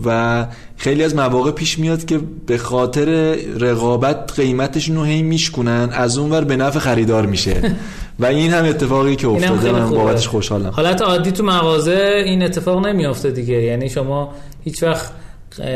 و 0.04 0.46
خیلی 0.76 1.04
از 1.04 1.14
مواقع 1.14 1.50
پیش 1.50 1.78
میاد 1.78 2.04
که 2.04 2.20
به 2.46 2.58
خاطر 2.58 3.34
رقابت 3.60 4.32
قیمتشون 4.36 4.96
رو 4.96 5.04
هی 5.04 5.22
میشکنن 5.22 5.88
از 5.92 6.18
اونور 6.18 6.44
به 6.44 6.56
نفع 6.56 6.78
خریدار 6.78 7.26
میشه. 7.26 7.76
و 8.18 8.26
این 8.26 8.50
هم 8.50 8.64
اتفاقی 8.64 9.16
که 9.16 9.28
افتاده. 9.28 9.72
من 9.72 9.90
بابتش 9.90 10.28
خوشحالم. 10.28 10.70
حالت 10.70 11.02
عادی 11.02 11.32
تو 11.32 11.44
مغازه 11.44 12.22
این 12.24 12.42
اتفاق 12.42 12.86
نمیافته 12.86 13.30
دیگه. 13.30 13.62
یعنی 13.62 13.88
شما 13.88 14.34
هیچ 14.64 14.82
وقت 14.82 15.12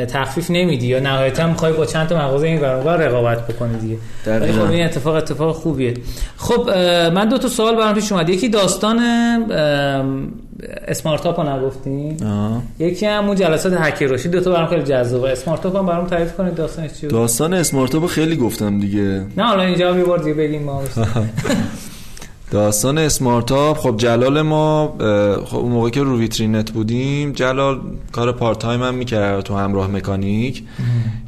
تخفیف 0.09 0.51
نمیدی 0.51 0.86
یا 0.86 1.01
نهایتا 1.01 1.47
می‌خوای 1.47 1.73
با 1.73 1.86
چند 1.86 2.09
تا 2.09 2.19
مغازه 2.19 2.47
این 2.47 2.61
برابر 2.61 2.97
رقابت 2.97 3.47
بکنی 3.47 3.78
دیگه. 3.78 3.97
ولی 4.27 4.53
خب 4.53 4.70
این 4.70 4.85
اتفاق 4.85 5.15
اتفاق 5.15 5.57
خوبیه. 5.57 5.94
خب 6.36 6.70
من 7.15 7.28
دو 7.28 7.39
تا 7.39 7.48
سوال 7.48 7.77
برام 7.77 7.94
پیش 7.94 8.12
اومد. 8.12 8.28
یکی 8.28 8.48
داستان 8.48 8.98
اسمارت 10.89 11.27
اپ 11.27 11.40
رو 11.40 11.48
نگفتین؟ 11.48 12.16
یکی 12.78 13.07
هم 13.07 13.27
اون 13.27 13.36
جلسات 13.36 13.73
هک 13.81 13.99
رشدی 13.99 14.28
دو 14.28 14.40
تا 14.40 14.51
برام 14.51 14.69
خیلی 14.69 14.82
جذابه 14.82 15.32
اسمارت 15.32 15.66
اپ 15.66 15.77
هم 15.77 15.86
برام 15.86 16.07
تعریف 16.07 16.32
کنید 16.32 16.55
داستانش 16.55 16.93
چیه 16.93 17.09
داستان 17.09 17.55
اسمارت 17.55 17.94
اپ 17.94 18.07
خیلی 18.07 18.36
گفتم 18.36 18.81
دیگه. 18.81 19.24
نه 19.36 19.44
حالا 19.44 19.62
اینجا 19.62 19.97
یه 19.98 20.05
بار 20.05 20.19
دیگه 20.19 20.35
بگیم 20.35 20.62
ما. 20.62 20.82
داستان 22.57 22.99
اسمارت 22.99 23.53
خب 23.53 23.95
جلال 23.97 24.43
ما 24.43 24.97
خب 25.45 25.57
اون 25.57 25.73
موقع 25.73 25.91
که 25.91 26.03
رو 26.03 26.19
ویترینت 26.19 26.70
بودیم 26.70 27.33
جلال 27.33 27.81
کار 28.12 28.33
part 28.33 28.59
time 28.59 28.83
هم 28.83 28.95
می‌کرد 28.95 29.45
تو 29.45 29.57
همراه 29.57 29.91
مکانیک 29.91 30.62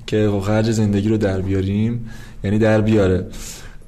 که 0.06 0.28
خب 0.32 0.40
خرج 0.40 0.70
زندگی 0.70 1.08
رو 1.08 1.16
در 1.16 1.40
بیاریم 1.40 2.10
یعنی 2.44 2.58
در 2.58 2.80
بیاره. 2.80 3.26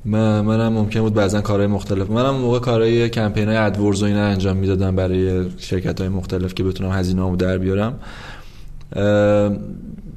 من 0.05 0.41
منم 0.41 0.73
ممکن 0.73 1.01
بود 1.01 1.15
بعضا 1.15 1.41
کارهای 1.41 1.67
مختلف 1.67 2.11
منم 2.11 2.35
موقع 2.35 2.59
کارهای 2.59 3.09
کمپین 3.09 3.49
های 3.49 3.57
AdWords 3.57 4.03
و 4.03 4.07
اینا 4.07 4.25
انجام 4.25 4.57
می‌دادم 4.57 4.97
برای 4.97 5.45
شرکت 5.59 6.01
های 6.01 6.09
مختلف 6.09 6.55
که 6.55 6.65
بتونم 6.65 6.93
هزینه 6.93 7.37
در 7.37 7.59
بیارم. 7.59 7.95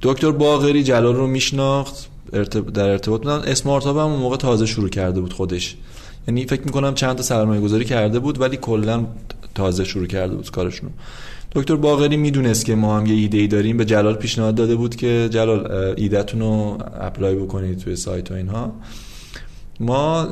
دکتر 0.01 0.31
باغری 0.31 0.83
جلال 0.83 1.15
رو 1.15 1.27
میشناخت 1.27 2.09
در 2.73 2.89
ارتباط 2.89 3.21
بودن. 3.21 3.39
اسمارت 3.39 3.87
هم 3.87 3.97
اون 3.97 4.19
موقع 4.19 4.37
تازه 4.37 4.65
شروع 4.65 4.89
کرده 4.89 5.21
بود 5.21 5.33
خودش. 5.33 5.75
یعنی 6.27 6.45
فکر 6.45 6.61
می‌کنم 6.61 6.93
چند 6.93 7.15
تا 7.15 7.23
سرمایه 7.23 7.61
گذاری 7.61 7.85
کرده 7.85 8.19
بود 8.19 8.41
ولی 8.41 8.57
کلا 8.57 9.05
تازه 9.55 9.83
شروع 9.83 10.07
کرده 10.07 10.35
بود 10.35 10.51
کارشونو. 10.51 10.91
دکتر 11.51 11.75
باقری 11.75 12.17
می‌دونست 12.17 12.65
که 12.65 12.75
ما 12.75 12.97
هم 12.97 13.05
یه 13.05 13.13
ایده 13.13 13.37
ای 13.37 13.47
داریم. 13.47 13.77
به 13.77 13.85
جلال 13.85 14.15
پیشنهاد 14.15 14.55
داده 14.55 14.75
بود 14.75 14.95
که 14.95 15.29
جلال 15.31 15.93
ایدهتون 15.97 16.39
رو 16.39 16.77
اپلای 17.01 17.35
بکنید 17.35 17.77
توی 17.79 17.95
سایت 17.95 18.31
و 18.31 18.33
اینها. 18.33 18.73
ما 19.79 20.27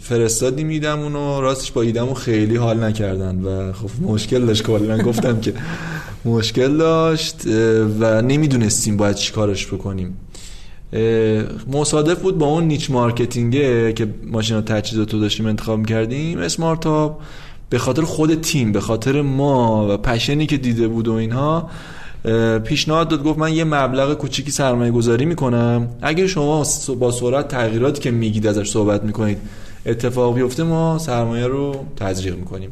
فرستادیم 0.00 0.68
ایدمون 0.68 1.14
و 1.14 1.40
راستش 1.40 1.72
با 1.72 1.82
ایدمون 1.82 2.14
خیلی 2.14 2.56
حال 2.56 2.84
نکردن 2.84 3.40
و 3.40 3.72
خب 3.72 3.90
مشکل 4.02 4.46
داشت. 4.46 4.62
کلا 4.62 4.98
گفتم 4.98 5.40
که 5.40 5.54
مشکل 6.24 6.76
داشت 6.76 7.46
و 8.00 8.22
نمی‌دونستیم 8.22 8.96
باید 8.96 9.16
چیکارش 9.16 9.66
بکنیم. 9.66 10.16
مصادف 11.72 12.22
بود 12.22 12.38
با 12.38 12.46
اون 12.46 12.64
نیچ 12.64 12.90
مارکتینگه 12.90 13.92
که 13.92 14.08
ماشین 14.26 14.60
تجهیزات 14.60 15.14
رو 15.14 15.20
داشتیم 15.20 15.46
انتخاب 15.46 15.86
کردیم 15.86 16.38
اسمارت 16.38 16.86
به 17.70 17.78
خاطر 17.78 18.02
خود 18.02 18.34
تیم 18.34 18.72
به 18.72 18.80
خاطر 18.80 19.22
ما 19.22 19.86
و 19.90 19.96
پشنی 19.96 20.46
که 20.46 20.56
دیده 20.56 20.88
بود 20.88 21.08
و 21.08 21.12
اینها 21.12 21.70
پیشنهاد 22.64 23.08
داد 23.08 23.24
گفت 23.24 23.38
من 23.38 23.54
یه 23.54 23.64
مبلغ 23.64 24.14
کوچیکی 24.14 24.50
سرمایه 24.50 24.90
گذاری 24.90 25.24
می‌کنم. 25.24 25.88
اگر 26.02 26.26
شما 26.26 26.64
با 27.00 27.10
سرعت 27.10 27.48
تغییراتی 27.48 28.00
که 28.00 28.10
میگید 28.10 28.46
ازش 28.46 28.70
صحبت 28.70 29.02
می‌کنید 29.02 29.38
اتفاق 29.86 30.34
بیفته 30.34 30.62
ما 30.62 30.98
سرمایه 30.98 31.46
رو 31.46 31.74
تزریق 31.96 32.36
می‌کنیم. 32.36 32.70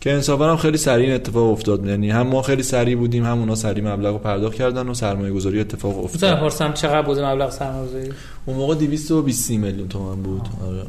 که 0.00 0.12
انصافا 0.12 0.50
هم 0.50 0.56
خیلی 0.56 0.78
سریع 0.78 1.06
این 1.06 1.14
اتفاق 1.14 1.50
افتاد. 1.50 1.86
یعنی 1.86 2.10
هم 2.10 2.26
ما 2.26 2.42
خیلی 2.42 2.62
سریع 2.62 2.96
بودیم 2.96 3.24
هم 3.24 3.38
اونا 3.38 3.54
سریع 3.54 3.84
مبلغ 3.92 4.12
رو 4.12 4.18
پرداخت 4.18 4.54
کردن 4.54 4.88
و 4.88 4.94
سرمایه 4.94 5.32
گذاری 5.32 5.60
اتفاق 5.60 6.04
افتاد. 6.04 6.40
پرسم 6.40 6.72
چقدر 6.72 7.02
بود 7.02 7.18
مبلغ 7.18 7.50
سرمایه 7.50 7.88
گذاری 7.88 8.12
اون 8.46 8.56
موقع 8.56 8.74
220 8.74 9.50
میلیون 9.50 9.88
تومان 9.88 10.22
بود. 10.22 10.42
آره. 10.66 10.82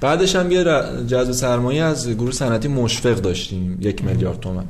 بعدش 0.00 0.36
هم 0.36 0.50
یه 0.50 0.64
جذب 1.06 1.32
سرمایه 1.32 1.82
از 1.82 2.10
گروه 2.10 2.32
صنعتی 2.32 2.68
مشفق 2.68 3.14
داشتیم 3.14 3.78
یک 3.80 4.04
میلیارد 4.04 4.40
تومان. 4.40 4.64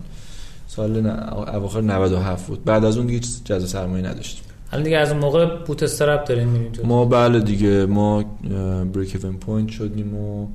سال 0.68 1.06
اواخر 1.54 1.80
97 1.80 2.46
بود. 2.46 2.64
بعد 2.64 2.84
از 2.84 2.96
اون 2.96 3.06
دیگه 3.06 3.26
جذب 3.44 3.66
سرمایه 3.66 4.06
نداشتیم. 4.06 4.44
حالا 4.70 4.82
دیگه 4.82 4.96
از 4.96 5.10
اون 5.10 5.20
موقع 5.20 5.56
بوت 5.66 5.82
استرپ 5.82 6.24
داریم 6.24 6.72
ما 6.84 7.04
بله 7.04 7.40
دیگه 7.40 7.86
ما 7.86 8.24
break-even 8.94 9.36
point 9.36 9.68
شدیم 9.68 10.14
و 10.14 10.46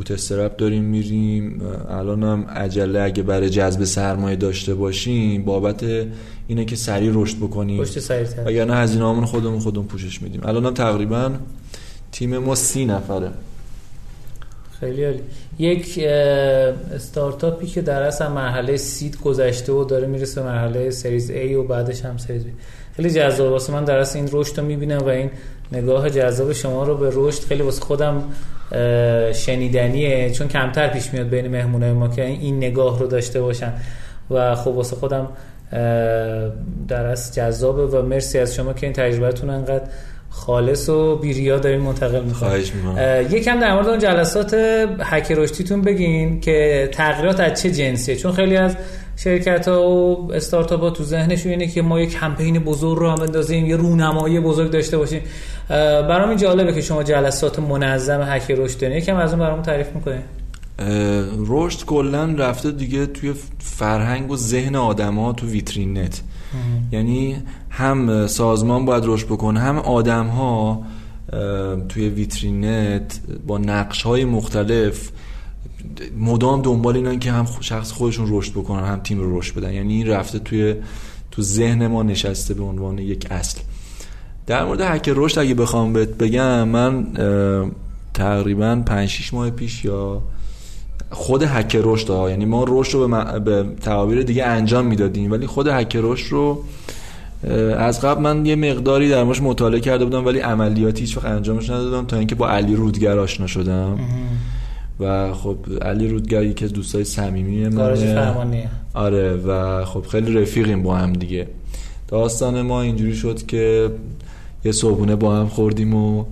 bootstrap 0.00 0.56
داریم 0.56 0.84
میریم. 0.84 1.62
الان 1.88 2.22
هم 2.22 2.44
عجله 2.44 3.00
اگه 3.00 3.22
برای 3.22 3.50
جذب 3.50 3.84
سرمایه 3.84 4.36
داشته 4.36 4.74
باشیم 4.74 5.44
بابت 5.44 5.84
اینه 6.48 6.64
که 6.64 6.76
سریع 6.76 7.10
رشد 7.14 7.36
بکنیم. 7.36 7.84
اگر 8.46 8.64
نه 8.64 8.74
هزینه 8.74 9.08
همون 9.08 9.24
خودمون 9.24 9.58
خودمون 9.58 9.86
پوشش 9.86 10.22
میدیم. 10.22 10.40
الان 10.44 10.66
هم 10.66 10.74
تقریبا 10.74 11.32
تیم 12.12 12.38
ما 12.38 12.54
سی 12.54 12.84
نفره. 12.84 13.30
خیلی 14.80 15.04
عالی. 15.04 15.20
یک 15.58 15.98
استارتاپی 16.94 17.66
که 17.66 17.82
در 17.82 18.02
اصل 18.02 18.28
مرحله 18.28 18.76
seed 18.76 19.20
گذشته 19.20 19.72
و 19.72 19.84
داره 19.84 20.06
می‌رسه 20.06 20.42
مرحله 20.42 20.90
series 20.90 21.30
A 21.30 21.34
و 21.34 21.62
بعدش 21.62 22.04
هم 22.04 22.18
series 22.18 22.42
B. 22.42 22.46
خیلی 22.96 23.10
جذاب. 23.10 23.50
واسه 23.52 23.72
من 23.72 23.84
در 23.84 23.98
اصل 23.98 24.18
این 24.18 24.28
رشد 24.32 24.58
رو 24.58 24.64
می‌بینم 24.64 24.98
و 24.98 25.08
این 25.08 25.30
نگاه 25.72 26.10
جذاب 26.10 26.52
شما 26.52 26.84
رو 26.84 26.96
به 26.96 27.10
رشد 27.14 27.42
خیلی 27.42 27.62
واسه 27.62 27.80
خودم 27.80 28.22
شنیدنیه. 29.32 30.30
چون 30.30 30.48
کمتر 30.48 30.88
پیش 30.88 31.12
میاد 31.12 31.28
بین 31.28 31.48
مهمونه 31.48 31.92
ما 31.92 32.08
که 32.08 32.24
این 32.24 32.56
نگاه 32.56 32.98
رو 32.98 33.06
داشته 33.06 33.40
باشن. 33.40 33.72
و 34.30 34.54
خب 34.54 34.68
واسه 34.68 34.96
خودم 34.96 35.28
در 36.88 37.06
اصل 37.06 37.34
جذابه 37.34 37.86
و 37.86 38.02
مرسی 38.02 38.38
از 38.38 38.54
شما 38.54 38.72
که 38.72 38.86
این 38.86 38.92
تجربهتون 38.92 39.50
انقدر 39.50 39.84
خالص 40.30 40.88
و 40.88 41.16
بیریا 41.16 41.58
دارین 41.58 41.80
منتقل 41.80 42.24
می‌کنین. 42.24 42.60
یکم 43.30 43.60
در 43.60 43.74
مورد 43.74 43.88
اون 43.88 43.98
جلسات 43.98 44.54
هک 45.00 45.32
رشدیتون 45.32 45.82
بگین 45.82 46.40
که 46.40 46.88
تغییرات 46.92 47.40
از 47.40 47.62
چه 47.62 47.70
جنسیه؟ 47.70 48.16
چون 48.16 48.32
خیلی 48.32 48.56
از 48.56 48.76
شرکت 49.24 49.68
ها 49.68 49.90
و 49.90 50.32
استارتاپ 50.32 50.80
ها 50.80 50.90
تو 50.90 51.04
ذهنشون 51.04 51.52
اینه 51.52 51.66
که 51.66 51.82
ما 51.82 52.00
یک 52.00 52.10
کمپین 52.10 52.58
بزرگ 52.58 52.98
رو 52.98 53.10
هم 53.10 53.14
بندازیم 53.14 53.66
یه 53.66 53.76
رونمایی 53.76 54.40
بزرگ 54.40 54.70
داشته 54.70 54.98
باشیم. 54.98 55.22
برام 55.68 56.28
این 56.28 56.38
جالبه 56.38 56.72
که 56.72 56.80
شما 56.80 57.02
جلسات 57.02 57.58
منظم 57.58 58.22
هک 58.22 58.50
رشد 58.50 58.80
دارین 58.80 58.96
یکم 58.96 59.16
از 59.16 59.30
اون 59.30 59.38
برام 59.38 59.62
تعریف 59.62 59.86
می‌کنین. 59.94 60.22
رشد 61.46 61.84
کلا 61.84 62.34
رفته 62.38 62.70
دیگه 62.70 63.06
توی 63.06 63.34
فرهنگ 63.58 64.30
و 64.30 64.36
ذهن 64.36 64.76
آدما 64.76 65.32
تو 65.32 65.46
ویترین 65.46 65.98
نت. 65.98 66.20
یعنی 66.92 67.36
هم 67.70 68.26
سازمان 68.26 68.84
باید 68.84 69.02
رشد 69.06 69.26
بکنه 69.26 69.60
هم 69.60 69.78
آدم 69.78 70.26
ها 70.26 70.82
توی 71.88 72.08
ویترینت 72.08 73.20
با 73.46 73.58
نقش 73.58 74.02
های 74.02 74.24
مختلف 74.24 75.10
مدام 76.18 76.62
دنبال 76.62 76.96
اینن 76.96 77.18
که 77.18 77.32
هم 77.32 77.46
شخص 77.60 77.92
خودشون 77.92 78.26
رشد 78.28 78.52
بکنن 78.52 78.84
هم 78.84 79.00
تیم 79.00 79.20
رو 79.20 79.38
رشد 79.38 79.54
بدن. 79.54 79.72
یعنی 79.72 79.94
این 79.94 80.06
رفته 80.06 80.38
توی 80.38 80.74
تو 81.30 81.42
ذهن 81.42 81.86
ما 81.86 82.02
نشسته 82.02 82.54
به 82.54 82.62
عنوان 82.62 82.98
یک 82.98 83.26
اصل. 83.30 83.60
در 84.46 84.64
مورد 84.64 84.80
حک 84.80 85.12
رشد 85.16 85.38
اگه 85.38 85.54
بخوام 85.54 85.92
بهت 85.92 86.08
بگم 86.08 86.68
من 86.68 87.06
تقریبا 88.14 88.82
5 88.86 89.08
6 89.08 89.34
ماه 89.34 89.50
پیش 89.50 89.84
یا 89.84 90.22
خود 91.10 91.42
هک 91.42 91.76
رشد 91.82 92.10
ها 92.10 92.30
یعنی 92.30 92.44
ما 92.44 92.64
رشد 92.68 92.94
رو 92.94 93.08
به, 93.08 93.38
به 93.40 93.64
تعابیر 93.80 94.22
دیگه 94.22 94.44
انجام 94.44 94.86
می‌دادیم 94.86 95.32
ولی 95.32 95.46
خود 95.46 95.66
هک 95.66 95.96
رشد 95.96 96.32
رو 96.32 96.64
از 97.78 98.00
قبل 98.00 98.22
من 98.22 98.46
یه 98.46 98.56
مقداری 98.56 99.08
در 99.08 99.24
موردش 99.24 99.42
مطالعه 99.42 99.80
کرده 99.80 100.04
بودم 100.04 100.26
ولی 100.26 100.38
عملیاتی 100.38 101.00
هیچ 101.00 101.16
وقت 101.16 101.26
انجامش 101.26 101.70
ندادم 101.70 102.06
تا 102.06 102.16
اینکه 102.16 102.34
با 102.34 102.50
علی 102.50 102.76
رودگر 102.76 103.18
آشنا 103.18 103.46
شدم. 103.46 103.98
و 105.00 105.32
خب 105.34 105.56
علی 105.82 106.08
رودگر 106.08 106.42
یکی 106.42 106.64
از 106.64 106.72
دوستای 106.72 107.04
صمیمی 107.04 107.68
منه. 107.68 107.78
آره 108.94 109.34
و 109.34 109.84
خب 109.84 110.06
خیلی 110.06 110.32
رفیقیم 110.32 110.82
با 110.82 110.96
هم 110.96 111.12
دیگه. 111.12 111.46
داستان 112.08 112.62
ما 112.62 112.82
اینجوری 112.82 113.14
شد 113.14 113.46
که 113.46 113.90
یه 114.64 114.72
صبحونه 114.72 115.16
با 115.16 115.36
هم 115.36 115.46
خوردیم 115.46 115.94
و 115.94 116.24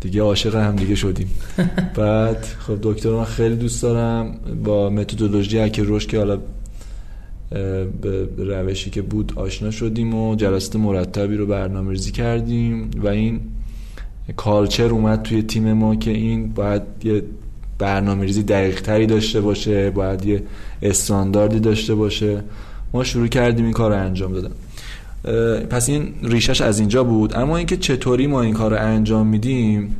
دیگه 0.00 0.22
عاشق 0.22 0.54
هم 0.54 0.76
دیگه 0.76 0.94
شدیم. 0.94 1.30
بعد 1.96 2.44
خب 2.58 2.78
دکتر 2.82 3.10
من 3.10 3.24
خیلی 3.24 3.56
دوست 3.56 3.82
دارم. 3.82 4.34
با 4.64 4.90
متدولوژی 4.90 5.70
که 5.70 5.82
روش 5.82 6.06
که 6.06 6.18
حالا 6.18 6.38
به 8.02 8.28
روشی 8.38 8.90
که 8.90 9.02
بود 9.02 9.32
آشنا 9.36 9.70
شدیم 9.70 10.14
و 10.14 10.34
جلسات 10.34 10.76
مرتبی 10.76 11.36
رو 11.36 11.46
برنامه 11.46 11.90
ریزی 11.90 12.12
کردیم. 12.12 12.90
و 13.02 13.08
این 13.08 13.40
culture 14.36 14.88
اومد 14.88 15.22
توی 15.22 15.42
تیم 15.42 15.72
ما 15.72 15.96
که 15.96 16.10
این 16.10 16.52
باید 16.52 16.82
یه 17.04 17.22
برنامه 17.80 18.24
ریزی 18.24 18.42
دقیق 18.42 18.80
تری 18.80 19.06
داشته 19.06 19.40
باشه 19.40 19.90
باید 19.90 20.26
یه 20.26 20.42
استانداردی 20.82 21.60
داشته 21.60 21.94
باشه. 21.94 22.42
ما 22.92 23.04
شروع 23.04 23.26
کردیم 23.26 23.64
این 23.64 23.74
کار 23.74 23.90
رو 23.90 23.96
انجام 23.96 24.32
دادم 24.32 24.50
پس 25.66 25.88
این 25.88 26.14
ریشه‌ش 26.22 26.60
از 26.60 26.78
اینجا 26.78 27.04
بود. 27.04 27.36
اما 27.36 27.56
اینکه 27.56 27.76
چطوری 27.76 28.26
ما 28.26 28.42
این 28.42 28.54
کار 28.54 28.70
رو 28.70 28.76
انجام 28.80 29.26
میدیم 29.26 29.96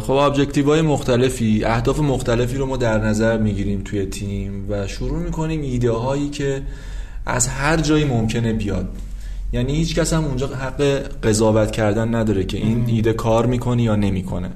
خب 0.00 0.10
objective 0.10 0.66
های 0.66 0.82
مختلفی 0.82 1.64
اهداف 1.64 2.00
مختلفی 2.00 2.56
رو 2.56 2.66
ما 2.66 2.76
در 2.76 2.98
نظر 2.98 3.38
می‌گیریم 3.38 3.82
توی 3.84 4.06
تیم 4.06 4.66
و 4.70 4.86
شروع 4.86 5.18
می‌کنیم 5.18 5.62
ایده 5.62 5.90
هایی 5.90 6.28
که 6.28 6.62
از 7.26 7.48
هر 7.48 7.76
جایی 7.76 8.04
ممکنه 8.04 8.52
بیاد. 8.52 8.88
یعنی 9.52 9.74
هیچ 9.76 9.94
کس 9.94 10.12
هم 10.12 10.24
اونجا 10.24 10.46
حق 10.46 10.82
قضاوت 11.22 11.70
کردن 11.70 12.14
نداره 12.14 12.44
که 12.44 12.56
این 12.56 12.84
ایده 12.86 13.12
کار 13.12 13.46
می‌کنه 13.46 13.82
یا 13.82 13.96
نمی‌کنه. 13.96 14.50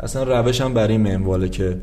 اصلا 0.00 0.40
روش 0.40 0.60
هم 0.60 0.74
برای 0.74 0.96
منواله 0.96 1.48
که 1.48 1.76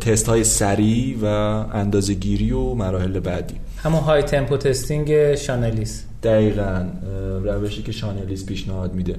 تست 0.00 0.26
های 0.26 0.44
سریع 0.44 1.16
و 1.22 1.26
اندازه 1.72 2.14
گیری 2.14 2.52
و 2.52 2.74
مراحل 2.74 3.20
بعدی. 3.20 3.54
همون 3.76 4.00
های 4.00 4.22
تمپو 4.22 4.56
تستینگ 4.56 5.34
شانلیس 5.34 6.04
دقیقا 6.22 6.86
روشی 7.44 7.82
که 7.82 7.92
شانلیس 7.92 8.46
پیشنهاد 8.46 8.94
میده. 8.94 9.16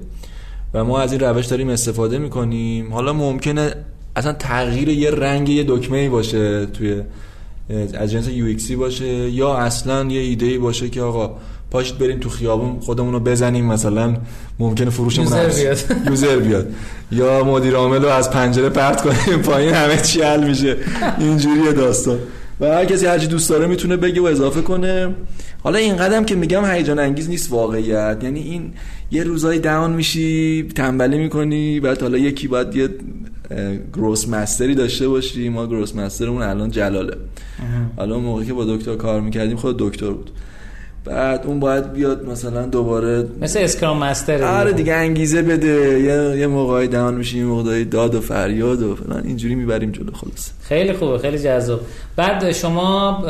و 0.74 0.84
ما 0.84 1.00
از 1.00 1.12
این 1.12 1.22
روش 1.22 1.46
داریم 1.46 1.70
استفاده 1.70 2.18
می‌کنیم. 2.18 2.94
حالا 2.94 3.14
ممکنه 3.14 3.74
اصلا 4.16 4.34
تغییر 4.34 4.90
یه 4.90 5.12
رنگ 5.12 5.50
یه 5.50 5.66
دکمه 5.68 5.98
ای 5.98 6.10
باشه 6.10 6.66
توی 6.66 7.02
از 7.94 8.12
جنس 8.12 8.28
یو 8.28 8.78
باشه 8.78 9.30
یا 9.30 9.56
اصلا 9.56 10.04
یه 10.04 10.22
ایده 10.22 10.46
ای 10.46 10.58
باشه 10.58 10.90
که 10.90 11.02
آقا 11.02 11.36
پاشید 11.74 11.98
بریم 11.98 12.20
تو 12.20 12.30
خیابون 12.30 12.80
خودمون 12.80 13.14
رو 13.14 13.20
بزنیم 13.20 13.66
مثلا 13.66 14.14
ممکنه 14.60 14.90
فروشمون 14.90 15.28
یوزر 15.28 15.50
بیاد. 15.50 15.78
یوزر 16.10 16.40
بیاد. 16.40 16.68
یا 17.12 17.44
مدیر 17.44 17.76
عامل 17.76 18.02
رو 18.02 18.10
از 18.10 18.32
پنجره 18.32 18.70
پرت 18.70 19.02
کنیم 19.02 19.42
پایین 19.48 19.74
همه 19.74 19.98
چی 19.98 20.22
حل 20.22 20.44
میشه. 20.44 20.78
اینجوریه 21.20 21.72
داستان. 21.72 22.20
و 22.60 22.66
هر 22.66 22.86
کسی 22.86 23.06
هرچی 23.06 23.28
دوست 23.28 23.50
داره 23.50 23.68
می‌تونه 23.68 23.98
بگه 23.98 24.22
و 24.22 24.26
اضافه 24.26 24.62
کنه. 24.62 25.16
حالا 25.64 25.80
این 25.80 25.96
قدم 25.96 26.26
که 26.26 26.36
میگم 26.36 26.66
هیجان 26.66 27.00
انگیز 27.00 27.30
نیست 27.30 27.52
واقعیت. 27.52 28.18
یعنی 28.24 28.40
این 28.40 28.74
یه 29.12 29.24
روزای 29.24 29.60
داون 29.60 29.92
میشی 29.92 30.68
تنبلی 30.76 31.18
می‌کنی 31.18 31.80
بعد 31.80 32.02
حالا 32.02 32.18
یکی 32.18 32.48
باید 32.48 32.76
یه 32.76 32.90
گروس 33.94 34.28
مستری 34.28 34.76
داشته 34.76 35.08
باشی. 35.08 35.50
ما 35.50 35.68
گروس 35.68 35.96
مسترمون 35.96 36.42
الان 36.42 36.72
جلاله. 36.72 37.18
حالا 37.98 38.20
موقعی 38.20 38.46
که 38.46 38.54
با 38.54 38.66
دکتر 38.66 38.96
کار 38.96 39.22
می‌کردیم 39.22 39.58
خود 39.58 39.76
دکتر 39.80 40.10
بود. 40.10 40.30
بعد 41.06 41.46
اون 41.46 41.60
باید 41.60 41.94
بیاد 41.94 42.30
مثلا 42.30 42.66
دوباره 42.66 43.26
مثل 43.42 43.60
اسکرام 43.60 43.98
مستر 43.98 44.44
آره 44.44 44.74
دیگه 44.74 44.94
انگیزه 44.94 45.42
بده. 45.42 46.00
یه 46.00 46.40
یه 46.40 46.48
موقعی 46.48 46.88
دهان 46.88 47.14
میشیم 47.14 47.46
موقعی 47.46 47.86
داد 47.86 48.16
و 48.16 48.22
فریاد 48.22 48.82
و 48.82 48.96
فلان. 48.96 49.24
اینجوری 49.24 49.56
می‌بریم 49.56 49.92
جلو 49.92 50.12
خلاص 50.12 50.52
خیلی 50.62 50.94
خوبه 50.94 51.18
خیلی 51.18 51.40
جذاب. 51.40 51.80
بعد 52.16 52.52
شما 52.52 53.24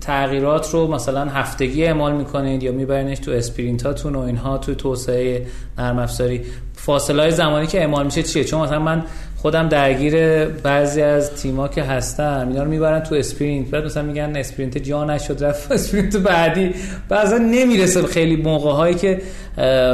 تغییرات 0.00 0.70
رو 0.70 0.86
مثلا 0.86 1.24
هفتگی 1.24 1.84
اعمال 1.84 2.12
می‌کنید 2.12 2.62
یا 2.62 2.72
میبرینش 2.72 3.18
تو 3.18 3.30
اسپرینتاتون 3.30 4.14
و 4.14 4.20
اینها 4.20 4.58
تو 4.58 4.74
توسعه 4.74 5.46
نرم 5.78 5.98
افزاری. 5.98 6.40
فاصله 6.74 7.22
های 7.22 7.30
زمانی 7.30 7.66
که 7.66 7.80
اعمال 7.80 8.04
میشه 8.04 8.22
چیه؟ 8.22 8.44
چون 8.44 8.62
مثلا 8.62 8.78
من 8.78 9.02
خودم 9.36 9.68
درگیر 9.68 10.44
بعضی 10.44 11.02
از 11.02 11.34
تیما 11.34 11.68
که 11.68 11.82
هستم 11.82 12.46
اینا 12.48 12.62
رو 12.62 12.70
می‌برن 12.70 13.00
تو 13.00 13.14
sprint. 13.14 13.70
بعد 13.70 13.84
مثلا 13.84 14.02
میگن 14.02 14.36
sprint 14.36 14.78
جا 14.78 15.04
نشد 15.04 15.44
رفت 15.44 15.72
sprint 15.76 16.16
بعدی. 16.16 16.74
بعضا 17.08 17.38
نمی‌رسه 17.38 18.02
خیلی 18.02 18.36
موقع 18.36 18.70
هایی 18.70 18.94
که 18.94 19.20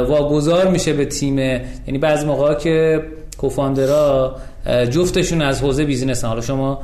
واگذار 0.07 0.67
میشه 0.67 0.93
به 0.93 1.05
تیم. 1.05 1.37
یعنی 1.39 1.97
بعضی 2.01 2.25
موقع 2.25 2.53
که 2.53 3.03
co-founder 3.37 4.26
ا 4.26 4.35
جفتشون 4.89 5.41
از 5.41 5.61
حوزه 5.61 5.85
business 5.85 6.25
حالا 6.25 6.41
شما 6.41 6.81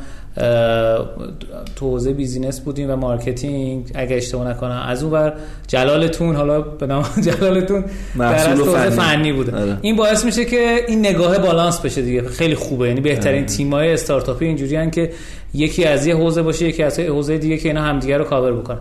تو 1.76 1.90
حوزه 1.90 2.14
business 2.14 2.60
بودیم 2.60 2.92
و 2.92 2.96
marketing 2.96 3.92
اگه 3.96 4.16
اشتباه 4.16 4.48
نکنم 4.48 4.86
از 4.88 5.04
اون 5.04 5.12
بر 5.12 5.34
جلالتون 5.68 6.36
حالا 6.36 6.62
به 6.62 6.88
نام 6.88 7.06
جلالتون 7.40 7.86
در 8.20 8.50
از 8.50 8.60
فنی. 8.60 8.90
فنی 8.90 9.34
بوده. 9.34 9.58
آره. 9.62 9.78
این 9.82 9.96
باعث 9.96 10.26
میشه 10.26 10.46
که 10.46 10.86
این 10.88 11.00
نگاه 11.00 11.38
بالانس 11.38 11.80
بشه 11.80 12.02
دیگه. 12.02 12.28
خیل 12.28 12.56
خوبه. 12.56 12.88
یعنی 12.88 13.02
بهترین 13.02 13.44
آره. 13.44 13.56
تیمای 13.56 13.94
استارتاپی 13.94 14.46
اینجوری 14.46 14.76
هن 14.76 14.92
که 14.92 15.12
یکی 15.54 15.86
از 15.86 16.08
یه 16.08 16.16
حوزه 16.16 16.42
باشه 16.42 16.68
یکی 16.68 16.84
از 16.84 17.00
حوزه 17.00 17.38
دیگه 17.38 17.58
که 17.58 17.70
اینا 17.70 17.82
همدیگه 17.82 18.18
رو 18.18 18.24
کاور 18.24 18.54
بکنن. 18.54 18.80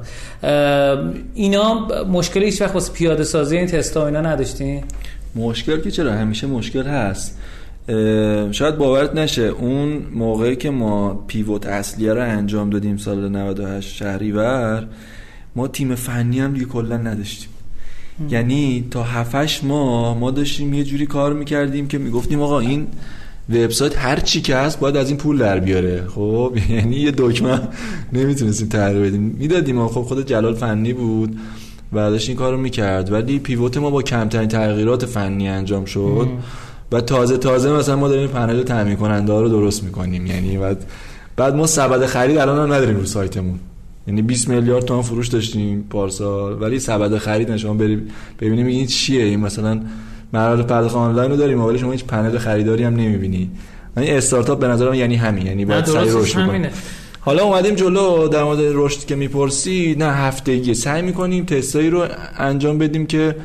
اینا 1.34 1.88
مشکلی 2.04 2.44
هیچ 2.44 2.62
وقت 2.62 2.74
واسه 2.74 2.92
پیاده 2.92 3.24
سازی 3.24 3.56
این 3.56 3.66
تستا 3.66 4.06
اینا 4.06 4.20
نداشتین؟ 4.20 4.84
مشکل 5.36 5.80
که 5.80 5.90
چرا؟ 5.90 6.12
همیشه 6.12 6.46
مشکل 6.46 6.82
هست. 6.82 7.38
شاید 8.52 8.76
باورت 8.76 9.14
نشه 9.14 9.42
اون 9.42 10.02
موقعی 10.14 10.56
که 10.56 10.70
ما 10.70 11.24
پیوت 11.26 11.66
اصلیه 11.66 12.14
رو 12.14 12.22
انجام 12.22 12.70
دادیم 12.70 12.96
سال 12.96 13.28
98 13.28 13.96
شهریور 13.96 14.86
ما 15.56 15.68
تیم 15.68 15.94
فنی 15.94 16.40
هم 16.40 16.52
دیگه 16.52 16.66
کلا 16.66 16.96
نداشتیم. 16.96 17.48
یعنی 18.30 18.86
تا 18.90 19.02
7 19.02 19.64
ماه 19.64 20.18
ما 20.18 20.30
داشتیم 20.30 20.74
یه 20.74 20.84
جوری 20.84 21.06
کار 21.06 21.32
می‌کردیم 21.32 21.88
که 21.88 21.98
می‌گفتیم 21.98 22.40
آقا 22.42 22.58
این 22.58 22.86
وبسایت 23.50 23.98
هر 23.98 24.20
چی 24.20 24.40
که 24.40 24.56
هست 24.56 24.80
باید 24.80 24.96
از 24.96 25.08
این 25.08 25.18
پول 25.18 25.38
در 25.38 25.60
بیاره. 25.60 26.06
خب 26.06 26.56
یعنی 26.76 26.96
یه 26.96 27.12
دکمه 27.16 27.60
نمی‌تونستیم 28.12 28.68
تغییر 28.68 29.06
بدیم. 29.06 29.36
می‌دادیم 29.38 29.88
خب 29.88 30.02
خود 30.02 30.26
جلال 30.26 30.54
فنی 30.54 30.92
بود 30.92 31.38
و 31.92 31.96
داشت 32.10 32.28
این 32.28 32.38
کارو 32.38 32.56
می‌کرد. 32.56 33.12
ولی 33.12 33.38
پیوت 33.38 33.76
ما 33.76 33.90
با 33.90 34.02
کمترین 34.02 34.48
تغییرات 34.48 35.06
فنی 35.06 35.48
انجام 35.48 35.84
شد. 35.84 36.28
و 36.92 37.00
تازه 37.00 37.36
تازه 37.36 37.72
مثلا 37.72 37.96
ما 37.96 38.08
داریم 38.08 38.28
پنل 38.28 38.62
تامین 38.62 38.96
کننده 38.96 39.32
ها 39.32 39.40
رو 39.40 39.48
درست 39.48 39.84
می‌کنیم. 39.84 40.26
یعنی 40.26 40.58
بعد 40.58 40.84
بعد 41.36 41.54
ما 41.54 41.66
سبد 41.66 42.06
خرید 42.06 42.38
الان 42.38 42.58
هم 42.58 42.72
نداریم 42.72 42.96
رو 42.96 43.04
سایتمون. 43.04 43.58
یعنی 44.06 44.22
20 44.22 44.48
میلیارد 44.48 44.84
تومان 44.84 45.02
فروش 45.02 45.28
داشتیم 45.28 45.86
پارسال. 45.90 46.62
ولی 46.62 46.78
سبد 46.78 47.18
خرید 47.18 47.56
شما 47.56 47.74
بریم 47.74 48.08
ببینیم 48.40 48.66
این 48.66 48.86
چیه. 48.86 49.24
این 49.24 49.40
مثلا 49.40 49.80
مراحل 50.32 50.62
پرداخت 50.62 50.96
آنلاین 50.96 51.30
رو 51.30 51.36
داریم 51.36 51.60
ولی 51.60 51.78
شما 51.78 51.92
هیچ 51.92 52.04
پنل 52.04 52.38
خریداری 52.38 52.84
هم 52.84 52.96
نمی‌بینی. 52.96 53.50
یعنی 53.96 54.10
استارتاپ 54.10 54.60
به 54.60 54.68
نظرم 54.68 54.94
یعنی 54.94 55.14
همین. 55.16 55.46
یعنی 55.46 55.64
باید 55.64 55.84
سعی 55.84 56.10
رشد 56.10 56.70
حالا 57.20 57.42
اومدیم 57.42 57.74
جلو 57.74 58.28
در 58.28 58.44
مورد 58.44 58.58
رشد 58.62 59.04
که 59.04 59.16
می‌پرسی 59.16 59.96
نه 59.98 60.04
هفتگی. 60.04 60.74
سعی 60.74 61.02
می‌کنیم 61.02 61.44
تستایی 61.44 61.90
رو 61.90 62.06
انجام 62.38 62.78
بدیم 62.78 63.06
که 63.06 63.36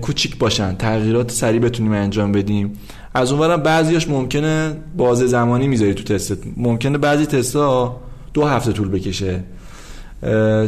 کوچیک 0.00 0.38
باشن. 0.38 0.74
تغییرات 0.74 1.30
سریع 1.30 1.60
بتونیم 1.60 1.92
انجام 1.92 2.32
بدیم. 2.32 2.72
از 3.14 3.32
اونورم 3.32 3.62
بعضیاش 3.62 4.08
ممکنه 4.08 4.76
باز 4.96 5.18
زمانی 5.18 5.68
می‌ذاری 5.68 5.94
تو 5.94 6.14
تست. 6.14 6.38
ممکنه 6.56 6.98
بعضی 6.98 7.26
تستا 7.26 8.00
دو 8.34 8.44
هفته 8.44 8.72
طول 8.72 8.88
بکشه. 8.88 9.40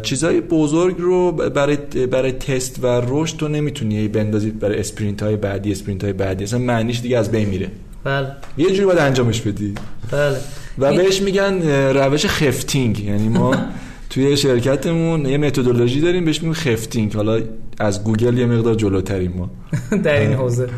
چیزهای 0.02 0.40
بزرگ 0.40 0.96
رو 0.98 1.32
برای 1.32 1.76
برای 2.06 2.32
تست 2.32 2.84
و 2.84 2.86
رشد 3.08 3.36
تو 3.36 3.48
نمی‌تونی 3.48 4.08
بندازی 4.08 4.50
برای 4.50 4.78
sprint 4.78 5.22
های 5.22 5.36
بعدی 5.36 5.72
sprint 5.72 6.04
های 6.04 6.12
بعدی. 6.12 6.44
اصلا 6.44 6.58
معنیش 6.58 7.00
دیگه 7.00 7.18
از 7.18 7.30
بین 7.30 7.48
میره. 7.48 7.70
بله. 8.04 8.26
یه 8.56 8.70
جوری 8.70 8.84
باید 8.84 8.98
انجامش 8.98 9.40
بدی. 9.40 9.74
بله. 10.10 10.36
و 10.78 10.94
بهش 10.96 11.22
میگن 11.22 11.62
روش 11.92 12.26
خفتینگ. 12.26 13.00
یعنی 13.00 13.28
ما 13.28 13.54
توی 14.10 14.36
شرکتمون 14.36 15.26
یه 15.26 15.38
متدولوژی 15.38 16.00
داریم 16.00 16.24
بهش 16.24 16.36
میگیم 16.36 16.52
خفتینگ. 16.54 17.14
حالا 17.14 17.40
از 17.78 18.04
گوگل 18.04 18.38
یه 18.38 18.46
مقدار 18.46 18.74
جلوتریم 18.74 19.34
ما. 19.36 19.50
در 20.04 20.20
این 20.20 20.32
حوزه. 20.32 20.68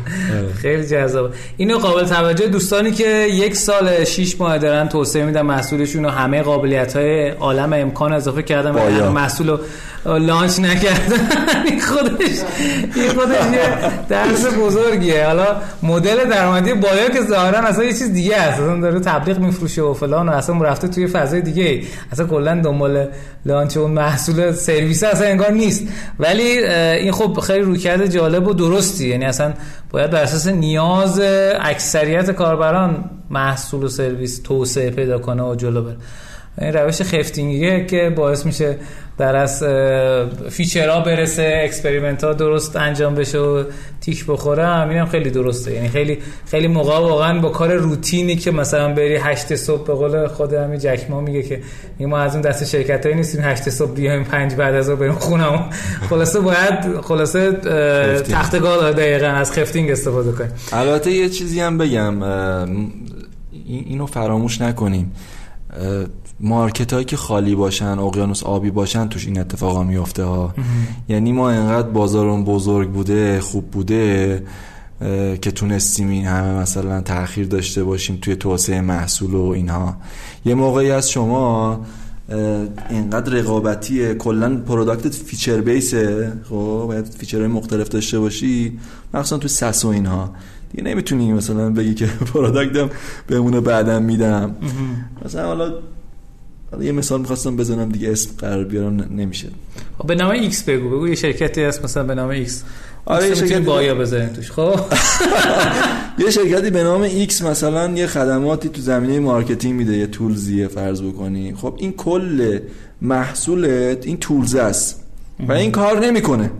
خیلی 0.61 0.85
جذاب. 0.85 1.33
اینو 1.57 1.77
قابل 1.77 2.03
توجه 2.03 2.47
دوستانی 2.47 2.91
که 2.91 3.27
یک 3.31 3.55
سال 3.55 4.03
6 4.03 4.41
ماه 4.41 4.57
دارن 4.57 4.89
توسعه 4.89 5.25
میدن 5.25 5.41
محصولشون 5.41 6.05
و 6.05 6.09
همه 6.09 6.41
قابلیت 6.41 6.95
های 6.95 7.29
عالم 7.29 7.73
امکان 7.73 8.13
اضافه 8.13 8.43
کردن 8.43 8.71
و 8.71 9.11
محصول 9.11 9.49
رو 9.49 9.59
لانچ 10.05 10.59
نکردن. 10.59 11.19
این 11.69 11.81
خودش 11.81 12.37
این 12.95 13.09
خودش 13.09 13.53
یه 13.53 13.91
درس 14.09 14.45
بزرگیه. 14.59 15.25
حالا 15.25 15.45
مدل 15.83 16.29
درآمدی 16.29 16.73
بالا 16.73 17.09
که 17.13 17.21
ظاهرا 17.21 17.59
اصلا 17.59 17.83
یه 17.83 17.93
چیز 17.93 18.13
دیگه 18.13 18.35
است. 18.35 18.61
اصلا 18.61 18.79
داره 18.79 18.99
تبلیغ 18.99 19.39
میفروشه 19.39 19.81
و 19.81 19.93
فلان 19.93 20.29
و 20.29 20.31
اصلا 20.31 20.61
رفته 20.61 20.87
توی 20.87 21.07
فضای 21.07 21.41
دیگه 21.41 21.81
اصلا 22.11 22.27
کلا 22.27 22.61
دنبال 22.61 23.07
launch 23.45 23.77
اون 23.77 23.91
محصول 23.91 24.51
سرویس 24.51 25.03
اصلا 25.03 25.27
انگار 25.27 25.51
نیست. 25.51 25.83
ولی 26.19 26.59
این 26.87 27.11
خب 27.11 27.39
خیلی 27.39 27.59
رویکرد 27.59 28.05
جالب 28.05 28.47
و 28.47 28.53
درستی. 28.53 29.07
یعنی 29.07 29.25
اصلا 29.25 29.53
باید 29.91 30.11
بر 30.11 30.21
اساس 30.21 30.47
نیاز 30.47 31.21
اکثریت 31.59 32.31
کاربران 32.31 33.09
محصول 33.29 33.83
و 33.83 33.87
سرویس 33.87 34.41
توسعه 34.41 34.91
پیدا 34.91 35.19
کنه 35.19 35.43
و 35.43 35.55
جلو 35.55 35.81
بره. 35.81 35.97
این 36.61 36.73
روش 36.73 37.01
خفتینگیه 37.01 37.85
که 37.85 38.13
باعث 38.15 38.45
میشه 38.45 38.77
در 39.17 39.35
از 39.35 39.63
feature 40.49 40.93
ها 40.93 40.99
برسه 40.99 41.61
experiment 41.63 42.23
ها 42.23 42.33
درست 42.33 42.75
انجام 42.75 43.15
بشه 43.15 43.37
و 43.37 43.63
تیک 44.01 44.25
بخوره 44.25 44.65
همین 44.65 44.97
هم 44.97 45.05
خیلی 45.05 45.29
درسته. 45.29 45.73
یعنی 45.73 45.89
خیلی 45.89 46.17
خیلی 46.45 46.67
موقع 46.67 46.99
واقعا 46.99 47.41
با 47.41 47.49
کار 47.49 47.73
روتینی 47.73 48.35
که 48.35 48.51
مثلا 48.51 48.93
بری 48.93 49.15
هشت 49.15 49.55
صبح 49.55 49.87
به 49.87 49.93
قول 49.93 50.27
خود 50.27 50.53
همین 50.53 50.79
جک 50.79 51.11
ما 51.11 51.21
میگه 51.21 51.43
که 51.43 51.61
ما 51.99 52.17
از 52.17 52.33
اون 52.33 52.41
دست 52.41 52.65
شرکت 52.65 53.05
هایی 53.05 53.17
نیستیم 53.17 53.41
هشت 53.43 53.69
صبح 53.69 53.91
بیایم 53.91 54.23
پنج 54.23 54.55
بعد 54.55 54.75
از 54.75 54.89
بریم 54.89 55.13
خونم 55.13 55.69
خلاصه 56.09 56.39
باید 56.39 57.01
خلاصه 57.01 57.51
تختگاه 58.31 58.91
دقیقا 58.91 59.27
از 59.27 59.51
خفتینگ 59.51 59.91
استفاده 59.91 60.31
کنیم. 60.31 60.51
البته 60.71 61.11
یه 61.11 61.29
چیزی 61.29 61.59
هم 61.59 61.77
بگم 61.77 62.23
اینو 63.65 64.05
فراموش 64.05 64.61
نکنیم. 64.61 65.11
مارکت 66.39 66.93
هایی 66.93 67.05
که 67.05 67.17
خالی 67.17 67.55
باشن 67.55 67.99
اقیانوس 67.99 68.43
آبی 68.43 68.71
باشن 68.71 69.07
توش 69.07 69.25
این 69.25 69.39
اتفاقا 69.39 69.83
میفته 69.83 70.23
ها. 70.23 70.53
یعنی 71.09 71.31
ما 71.31 71.49
انقدر 71.49 71.89
بازارون 71.89 72.43
بزرگ 72.43 72.89
بوده 72.89 73.41
خوب 73.41 73.71
بوده 73.71 74.43
که 75.41 75.51
تونستیم 75.51 76.09
این 76.09 76.25
همه 76.25 76.53
مثلا 76.53 77.01
تاخیر 77.01 77.47
داشته 77.47 77.83
باشیم 77.83 78.17
توی 78.21 78.35
توسعه 78.35 78.81
محصول 78.81 79.33
و 79.33 79.41
اینها. 79.41 79.97
یه 80.45 80.55
موقعی 80.55 80.91
از 80.91 81.09
شما 81.09 81.79
اینقدر 82.89 83.33
رقابتی 83.33 84.13
کلا 84.13 84.57
product 84.57 85.06
ت 85.06 85.13
feature 85.15 85.61
base 85.61 86.19
ه 86.19 86.33
خب 86.49 86.83
باید 86.87 87.05
feature 87.05 87.38
های 87.38 87.47
مختلف 87.47 87.89
داشته 87.89 88.19
باشی 88.19 88.79
مخصوصا 89.13 89.37
تو 89.37 89.47
SaaS 89.47 89.85
و 89.85 89.87
اینها. 89.87 90.33
دیگه 90.71 90.83
نمی‌تونی 90.83 91.33
مثلا 91.33 91.69
بگی 91.69 91.93
که 91.93 92.05
product 92.33 92.82
م 92.82 92.89
بهمونه 93.27 93.59
بعدم 93.61 94.03
میدم. 94.03 94.55
مثلا 95.25 95.45
حالا 95.45 95.73
یه 96.81 96.91
مثال 96.91 97.19
می‌خواستم 97.19 97.55
بزنم 97.55 97.89
دیگه 97.89 98.11
اسم 98.11 98.29
قرار 98.37 98.63
بیارم 98.63 99.09
نمیشه. 99.17 99.47
خب، 99.97 100.07
به 100.07 100.15
نام 100.15 100.31
X 100.31 100.63
بگو. 100.63 100.89
بگو 100.89 101.07
یه 101.07 101.15
شرکتی 101.15 101.63
هست 101.63 101.83
مثلا 101.83 102.03
به 102.03 102.15
نام 102.15 102.29
X. 102.29 102.63
آره 103.05 103.27
یه 103.27 103.35
شرکت 103.35 103.61
بایا 103.61 103.95
بزنیم 103.95 104.29
توش. 104.29 104.51
خب؟ 104.51 104.79
یه 106.23 106.31
شرکتی 106.31 106.69
به 106.69 106.83
نام 106.83 107.01
X 107.01 107.41
مثلا 107.41 107.91
یه 107.91 108.07
خدماتی 108.07 108.69
تو 108.69 108.81
زمینه 108.81 109.19
marketing 109.19 109.75
میده 109.75 109.97
یه 109.97 110.07
tools 110.07 110.50
یه 110.50 110.67
فرض 110.67 111.01
بکنی. 111.01 111.53
خب 111.55 111.75
این 111.77 111.93
کل 111.93 112.59
محصولت 113.01 114.05
این 114.07 114.17
tools 114.17 114.55
است 114.55 115.03
و 115.47 115.51
این 115.51 115.71
کار 115.71 116.05
نمی‌کنه. 116.05 116.51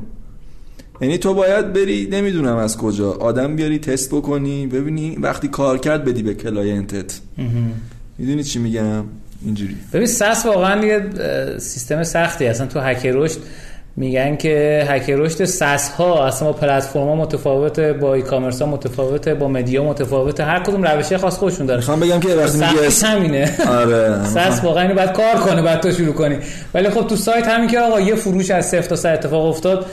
یعنی 1.01 1.17
تو 1.17 1.34
باید 1.34 1.73
بری 1.73 2.07
نمی‌دونم 2.11 2.55
از 2.55 2.77
کجا 2.77 3.11
آدم 3.11 3.55
بیاری 3.55 3.79
تست 3.79 4.09
بکنی 4.09 4.67
ببینی 4.67 5.15
وقتی 5.15 5.47
کار 5.47 5.77
کرد 5.77 6.05
بدی 6.05 6.23
به 6.23 6.34
client 6.34 7.07
ت 7.07 7.19
می‌دونی 8.17 8.43
چی 8.43 8.59
میگم؟ 8.59 9.03
اینجوری. 9.45 9.76
ببین 9.93 10.07
SaaS 10.07 10.45
واقعا 10.45 10.85
یه 10.85 11.03
سیستم 11.57 12.03
سختی 12.03 12.47
اصلا 12.47 12.68
تو 12.68 12.80
هک 12.80 13.05
رشد 13.05 13.38
میگن 13.99 14.35
که 14.35 14.85
هک 14.88 15.09
رشد 15.09 15.45
SaaS 15.45 15.89
ها 15.89 16.27
اصلا 16.27 16.51
با 16.51 16.53
پلتفرم 16.53 17.03
ها 17.03 17.15
متفاوته 17.15 17.93
با 17.93 18.14
e-commerce 18.14 18.61
ها 18.61 18.68
متفاوته 18.68 19.34
با 19.34 19.47
media 19.48 19.84
متفاوته. 19.84 20.43
هر 20.43 20.59
کدوم 20.59 20.84
روش 20.84 21.18
خاص 21.18 21.38
خودشون 21.38 21.65
داره. 21.65 21.80
می‌خوام 21.80 21.99
بگم 21.99 22.19
که 22.19 22.30
وقتی 22.30 22.57
میگه 22.57 22.89
همینه. 23.03 23.51
آره 23.68 24.23
SaaS 24.23 24.64
واقعا 24.64 24.84
اینو 24.84 24.95
بعد 24.95 25.14
کار 25.14 25.35
کنه 25.35 25.61
بعد 25.61 25.80
تو 25.80 25.91
شروع 25.91 26.14
کنی. 26.14 26.38
ولی 26.73 26.89
خب 26.89 27.07
تو 27.07 27.15
سایت 27.15 27.47
همین 27.47 27.69
که 27.69 27.80
آقا 27.80 27.99
یه 27.99 28.15
فروش 28.15 28.51
از 28.51 28.65
صفر 28.65 28.88
تا 28.88 28.95
صد 28.95 29.14
اتفاق 29.14 29.45
افتاد 29.45 29.85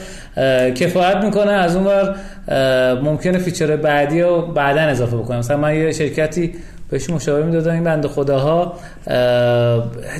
کفایت 0.75 1.17
می‌کنه. 1.23 1.51
از 1.51 1.75
اون 1.75 1.85
ور 1.85 2.15
ممکنه 2.95 3.37
feature 3.37 3.75
بعدی 3.75 4.21
رو 4.21 4.41
بعدا 4.41 4.81
اضافه 4.81 5.17
بکنم 5.17 5.39
مثلا 5.39 5.57
من 5.57 5.75
یه 5.75 5.91
شرکتی 5.91 6.53
بهش 6.89 7.09
مشاوره 7.09 7.45
می‌دادن. 7.45 7.73
این 7.73 7.83
بنده 7.83 8.07
خداها 8.07 8.73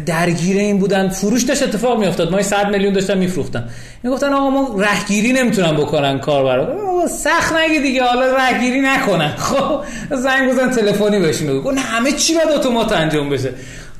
درگیر 0.06 0.58
این 0.58 0.80
بودن. 0.80 1.10
فروش 1.10 1.44
داشت 1.44 1.64
اتفاق 1.64 2.00
میافتاد. 2.00 2.32
ما 2.32 2.42
100 2.42 2.70
میلیون 2.70 2.94
داشتن 2.94 3.18
میفروختن. 3.18 3.70
می‌گفتن 4.04 4.34
آقا 4.34 4.50
ما 4.50 4.76
رهگیری 4.80 5.34
نمی‌تونن 5.34 5.78
بکنن 5.78 6.20
کار 6.20 6.44
برا 6.44 7.08
سخت 7.08 7.54
نگی 7.54 7.80
دیگه. 7.80 8.04
حالا 8.04 8.36
رهگیری 8.36 8.82
نکنن. 8.82 9.34
خب 9.48 9.80
زنگ 10.16 10.50
بزن 10.50 10.72
تلفنی 10.72 11.20
بهشون 11.20 11.48
بگو 11.48 11.72
همه 11.72 12.12
چی 12.12 12.36
باید 12.36 12.50
اتومات 12.50 12.92
انجام 12.92 13.30
بشه. 13.30 13.50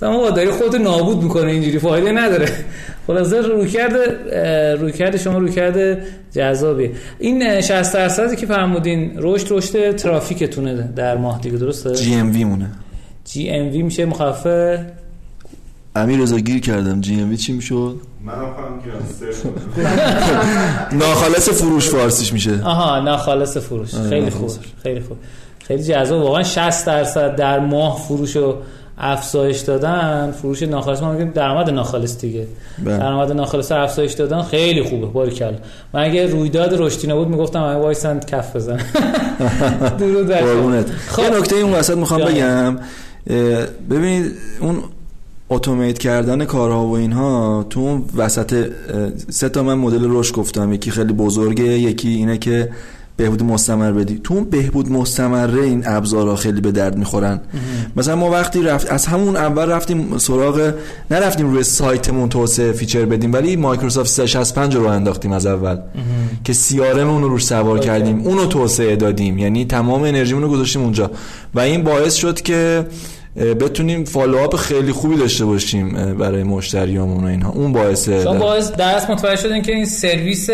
اما 0.02 0.30
داری 0.30 0.52
خودت 0.52 0.76
نابود 0.76 1.24
می‌کنه 1.24 1.52
اینجوری 1.52 1.80
فایده 1.80 2.12
نداره. 2.12 2.48
خلاصه 3.08 3.42
روی 3.42 3.70
کرده 3.70 4.76
روی 4.76 4.92
کرده 4.92 5.18
شما 5.18 5.38
روی 5.38 5.52
کرده 5.52 6.04
جذابی 6.32 6.92
این 7.20 7.62
60 7.62 7.94
درصدی 7.94 8.36
که 8.36 8.46
فرمودین 8.46 9.12
رشد 9.18 9.48
رشد 9.54 9.96
ترافیکتونه 9.96 10.74
در 10.96 11.18
ماه 11.18 11.42
دیگه 11.42 11.58
درسته؟ 11.58 11.96
جی 11.96 12.16
ام 12.16 12.32
وی 12.34 12.44
مونه. 12.44 12.72
جی 13.26 13.50
ام 13.50 13.72
وی 13.72 13.82
میشه 13.82 14.06
مخفف؟ 14.06 14.80
امیر 15.96 16.20
رضا 16.20 16.38
گیر 16.38 16.60
کردم. 16.60 17.02
جی 17.02 17.22
ام 17.22 17.30
وی 17.30 17.38
چی 17.38 17.54
می‌شد؟ 17.54 17.96
منم 18.26 18.36
ناخالص 21.00 21.50
فروش 21.50 21.90
فارسیش 21.90 22.34
میشه. 22.34 22.62
آها 22.64 23.00
ناخالص 23.00 23.58
فروش. 23.58 23.96
خیلی 23.96 24.30
خوب 24.30 24.52
خیلی 24.84 25.00
خوب. 25.00 25.18
خیلی 25.68 25.84
جذاب. 25.84 26.24
واقعا 26.24 26.44
60 26.44 26.86
درصد 26.86 27.36
در 27.36 27.60
ماه 27.60 28.06
فروشو 28.08 28.58
افزایش 28.98 29.60
دادن 29.60 30.32
فروش 30.32 30.64
ناخالص 30.64 31.02
ما 31.02 31.12
میگیم 31.12 31.32
درآمد 31.32 31.70
ناخالص 31.70 32.18
دیگه. 32.18 32.48
بله. 32.86 32.98
درآمد 32.98 33.32
ناخالص 33.32 33.72
افزایش 33.72 34.14
دادن 34.14 34.42
خیلی 34.42 34.84
خوبه 34.84 35.06
باریکلا 35.06 35.54
من 35.94 36.04
اگه 36.04 36.28
رویداد 36.28 36.82
رشدی 36.82 37.08
نبود 37.08 37.28
می‌گفتم 37.28 37.60
من 37.60 37.76
وایسند 37.76 38.26
کف 38.26 38.56
بزن 38.56 38.80
درود 40.00 40.28
بر 40.28 40.44
خب. 41.10 41.22
نکته 41.22 41.56
اون 41.56 41.74
وسط 41.74 41.98
می‌خوام 41.98 42.22
بگم. 42.22 42.78
ببینید 43.90 44.32
اون 44.60 44.84
اتومات 45.50 45.98
کردن 45.98 46.46
کارها 46.46 46.86
و 46.86 46.96
اینها 46.98 47.66
تو 47.70 47.80
اون 47.80 48.06
وسط 48.16 48.70
سه 49.30 49.50
تا 49.50 49.64
من 49.64 49.74
مدل 49.74 50.06
رشد 50.10 50.36
گفتم. 50.36 50.74
یکی 50.74 50.92
خیلی 50.92 51.14
بزرگه 51.14 51.64
یکی 51.64 52.10
اینه 52.10 52.38
که 52.38 52.70
بهبود 53.18 53.44
مستمر 53.44 53.92
بدی. 53.92 54.22
تو 54.24 54.34
اون 54.34 54.44
بهبود 54.44 54.92
مستمره 54.92 55.64
این 55.64 55.84
ابزارها 55.88 56.36
خیلی 56.36 56.62
به 56.62 56.72
درد 56.72 56.98
می‌خورن. 56.98 57.42
مثلا 57.96 58.16
ما 58.16 58.30
وقتی 58.30 58.64
رفت 58.64 58.92
از 58.92 59.06
همون 59.06 59.36
اول 59.36 59.70
رفتیم 59.70 60.18
سراغ 60.18 60.74
نرفتیم 61.12 61.52
روی 61.52 61.64
سایتمون 61.64 62.30
توسعه 62.30 62.72
feature 62.72 63.06
بدیم 63.06 63.34
ولی 63.34 63.56
مایکروسافت 63.56 64.10
365 64.10 64.76
رو 64.76 64.86
انداختیم 64.86 65.32
از 65.32 65.46
اول. 65.46 65.78
که 66.44 66.54
CRM 66.54 67.10
اون 67.10 67.22
رو 67.22 67.30
روش 67.30 67.46
سوار 67.46 67.80
کردیم. 67.80 68.22
اونو 68.22 68.46
توسعه 68.46 68.96
دادیم. 68.96 69.38
یعنی 69.38 69.66
تمام 69.66 70.04
انرژیمون 70.04 70.44
رو 70.44 70.50
گذاشتیم 70.50 70.82
اونجا. 70.82 71.12
و 71.54 71.60
این 71.60 71.84
باعث 71.84 72.14
شد 72.14 72.42
که 72.42 72.86
بتونیم 73.36 74.04
follow-up 74.04 74.56
خیلی 74.56 74.92
خوبی 74.92 75.16
داشته 75.16 75.46
باشیم 75.46 76.16
برای 76.18 76.44
مشتریامون 76.44 77.24
و 77.24 77.28
اینها. 77.28 77.52
اون 77.52 77.74
باعثه 77.74 78.24
شما 78.24 78.34
باعث 78.34 78.72
درس 78.72 79.10
متوجه 79.10 79.42
شدین 79.42 79.62
که 79.62 79.72
این 79.72 79.86
سرویس 79.86 80.50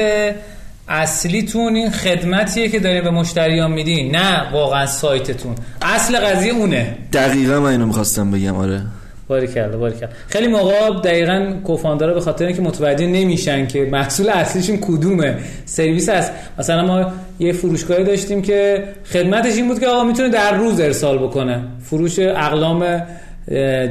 اصلیتون 0.92 1.76
این 1.76 1.90
خدمتیه 1.90 2.70
که 2.70 2.80
دارین 2.80 3.04
به 3.04 3.12
مشتریان 3.12 3.72
میدین 3.72 4.16
نه 4.16 4.54
واقعا 4.54 4.86
سایتتون. 4.86 5.56
اصل 5.82 6.20
قضیه 6.20 6.54
اونه. 6.54 6.98
دقیقا 7.14 7.60
من 7.60 7.70
اینو 7.70 7.86
می‌خواستم 7.86 8.32
بگم 8.32 8.56
آره. 8.56 8.82
باری 9.28 9.48
کرده 9.48 9.78
باری 9.78 10.00
کرده 10.00 10.14
خیلی 10.28 10.48
موقع 10.48 11.02
دقیقا 11.04 11.54
کوفاندارا 11.64 12.14
به 12.14 12.22
خاطر 12.22 12.46
اینکه 12.46 12.62
متوجه 12.62 13.08
نمیشن 13.08 13.68
که 13.68 13.88
محصول 13.92 14.30
اصلیشون 14.30 14.78
کدومه. 14.78 15.38
سرویس 15.66 16.10
است 16.10 16.32
مثلا 16.60 16.86
ما 16.86 17.12
یه 17.40 17.54
فروشگاهی 17.54 18.04
داشتیم 18.04 18.42
که 18.42 18.84
خدمتش 19.12 19.56
این 19.56 19.68
بود 19.68 19.80
که 19.80 19.88
آقا 19.88 20.04
می‌تونه 20.04 20.30
در 20.30 20.56
روز 20.56 20.80
ارسال 20.80 21.18
بکنه. 21.18 21.64
فروش 21.84 22.20
اقلام 22.20 23.04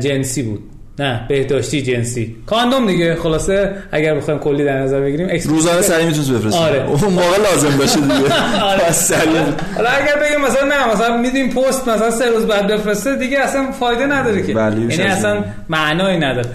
جنسی 0.01 0.43
بود. 0.43 0.60
نه 1.01 1.20
بهداشتی 1.28 1.82
جنسی. 1.82 2.36
کاندوم 2.47 2.86
دیگه 2.86 3.14
خلاصه 3.14 3.72
اگر 3.93 4.14
بخوایم 4.14 4.40
کلی 4.40 4.64
در 4.64 4.78
نظر 4.78 5.01
بگیریم 5.01 5.28
روزانه 5.48 5.82
سری 5.82 6.06
می‌تونید 6.06 6.32
بفرستید 6.32 6.62
آره. 6.62 6.89
اون 6.89 7.12
موقع 7.12 7.39
لازم 7.43 7.78
باشه 7.78 8.01
دیگه. 8.01 8.14
آره. 8.72 8.82
حالا 9.77 9.89
اگر 9.90 10.16
بگیم 10.22 10.40
مثلا 10.47 10.68
نه 10.68 10.93
مثلا 10.93 11.16
میدیم 11.16 11.51
پست 11.51 11.89
مثلا 11.89 12.10
سه 12.10 12.31
روز 12.31 12.47
بعد 12.47 12.66
بفرسته 12.66 13.16
دیگه 13.16 13.39
اصلا 13.39 13.72
فایده 13.72 14.06
نداره 14.06 14.43
که. 14.43 14.52
یعنی 14.52 15.02
اصلا 15.02 15.44
معنایی 15.68 16.18
نداره. 16.18 16.48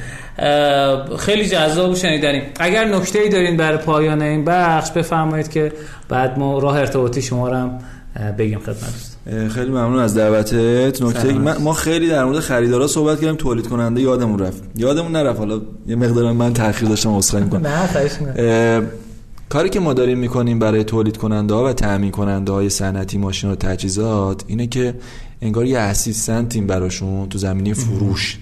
خیلی 1.19 1.45
جذاب 1.45 1.95
شنیدنیم 1.95 2.43
اگر 2.59 2.85
نکته 2.85 3.19
ای 3.19 3.29
دارین 3.29 3.57
برای 3.57 3.77
پایان 3.77 4.21
این 4.21 4.45
بخش 4.45 4.91
بفرمایید 4.91 5.51
که 5.51 5.71
بعد 6.09 6.39
ما 6.39 6.59
راه 6.59 6.77
ارتباطی 6.77 7.21
شما 7.21 7.49
رو 7.49 7.55
هم 7.55 7.79
بگیم 8.37 8.59
خدمتتون. 8.59 9.14
خیلی 9.25 9.69
ممنون 9.69 9.99
از 9.99 10.17
دعوتت. 10.17 11.01
نکته 11.01 11.33
ما 11.33 11.73
خیلی 11.73 12.07
در 12.07 12.25
مورد 12.25 12.39
خریدارا 12.39 12.87
صحبت 12.87 13.21
کردیم 13.21 13.35
تولید 13.35 13.67
کننده 13.67 14.01
یادمون 14.01 14.39
رفت. 14.39 14.63
یادمون 14.75 15.11
نرفت. 15.11 15.39
حالا 15.39 15.61
یه 15.87 15.95
مقدار 15.95 16.31
من 16.31 16.53
تاخیر 16.53 16.89
داشتم 16.89 17.15
عذرخواهی 17.15 17.45
می‌کنم. 17.45 17.67
نه 17.67 18.87
کاری 19.49 19.69
که 19.69 19.79
ما 19.79 19.93
داریم 19.93 20.17
می‌کنیم 20.17 20.59
برای 20.59 20.83
تولید 20.83 21.17
کننده 21.17 21.53
ها 21.53 21.65
و 21.65 21.73
تامین 21.73 22.11
کننده 22.11 22.51
های 22.51 22.69
صنعتی 22.69 23.17
ماشین 23.17 23.49
و 23.51 23.55
تجهیزات 23.55 24.43
اینه 24.47 24.67
که 24.67 24.93
انگار 25.41 25.65
یه 25.65 25.79
اسیستنتیم 25.79 26.67
براشون 26.67 27.29
تو 27.29 27.37
زمینه 27.37 27.73
فروش. 27.73 28.39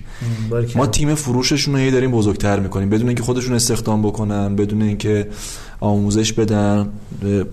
ما 0.75 0.87
تیم 0.87 1.15
فروششون 1.15 1.75
رو 1.75 1.91
داریم 1.91 2.11
بزرگتر 2.11 2.59
می‌کنیم. 2.59 2.89
بدون 2.89 3.07
اینکه 3.07 3.23
خودشون 3.23 3.55
استخدام 3.55 4.01
بکنن 4.01 4.55
بدون 4.55 4.81
اینکه 4.81 5.27
آموزش 5.79 6.33
بدن 6.33 6.89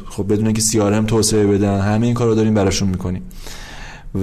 خب 0.08 0.32
بدون 0.32 0.46
اینکه 0.46 0.60
سیارم 0.60 1.06
توسعه 1.06 1.46
بدن 1.46 1.80
همه 1.80 2.06
این 2.06 2.14
کار 2.14 2.26
رو 2.26 2.34
داریم 2.34 2.54
براشون 2.54 2.88
می‌کنیم. 2.88 3.22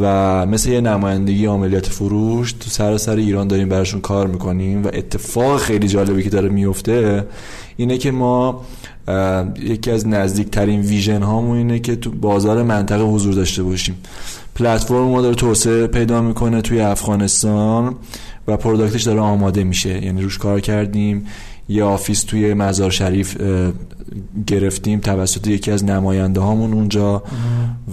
و 0.01 0.45
مثل 0.45 0.69
یه 0.69 0.81
نمایندگی 0.81 1.45
عملیات 1.45 1.85
فروش 1.85 2.51
تو 2.51 2.69
سراسر 2.69 3.15
ایران 3.15 3.47
داریم 3.47 3.69
براشون 3.69 4.01
کار 4.01 4.27
می‌کنیم 4.27 4.84
و 4.84 4.88
اتفاق 4.93 5.59
خیلی 5.59 5.88
جالبی 5.88 6.23
که 6.23 6.30
داره 6.30 6.49
میفته 6.49 7.27
اینه 7.77 7.97
که 7.97 8.11
ما 8.11 8.65
یکی 9.59 9.91
از 9.91 10.07
نزدیکترین 10.07 10.81
vision 10.81 11.22
هامون 11.22 11.57
اینه 11.57 11.80
که 11.80 11.95
تو 11.95 12.11
بازار 12.11 12.64
منطقه 12.64 13.03
حضور 13.03 13.34
داشته 13.34 13.64
باشیم. 13.64 13.95
پلتفرم 14.57 15.03
ما 15.03 15.21
داره 15.21 15.35
توسعه 15.35 15.88
پیدا 15.88 16.21
می‌کنه 16.21 16.61
توی 16.61 16.81
افغانستان 16.81 17.95
و 18.47 18.57
product 18.57 18.93
ش 18.93 19.03
داره 19.03 19.19
آماده 19.19 19.63
میشه. 19.63 20.05
یعنی 20.05 20.21
روش 20.21 20.38
کار 20.38 20.59
کردیم 20.59 21.25
یه 21.69 21.84
office 21.84 22.23
توی 22.23 22.53
مزار 22.53 22.91
شریف 22.91 23.38
گرفتیم 24.47 24.99
توسط 24.99 25.47
یکی 25.47 25.71
از 25.71 25.85
نماینده 25.85 26.39
هامون 26.39 26.73
اونجا. 26.73 27.23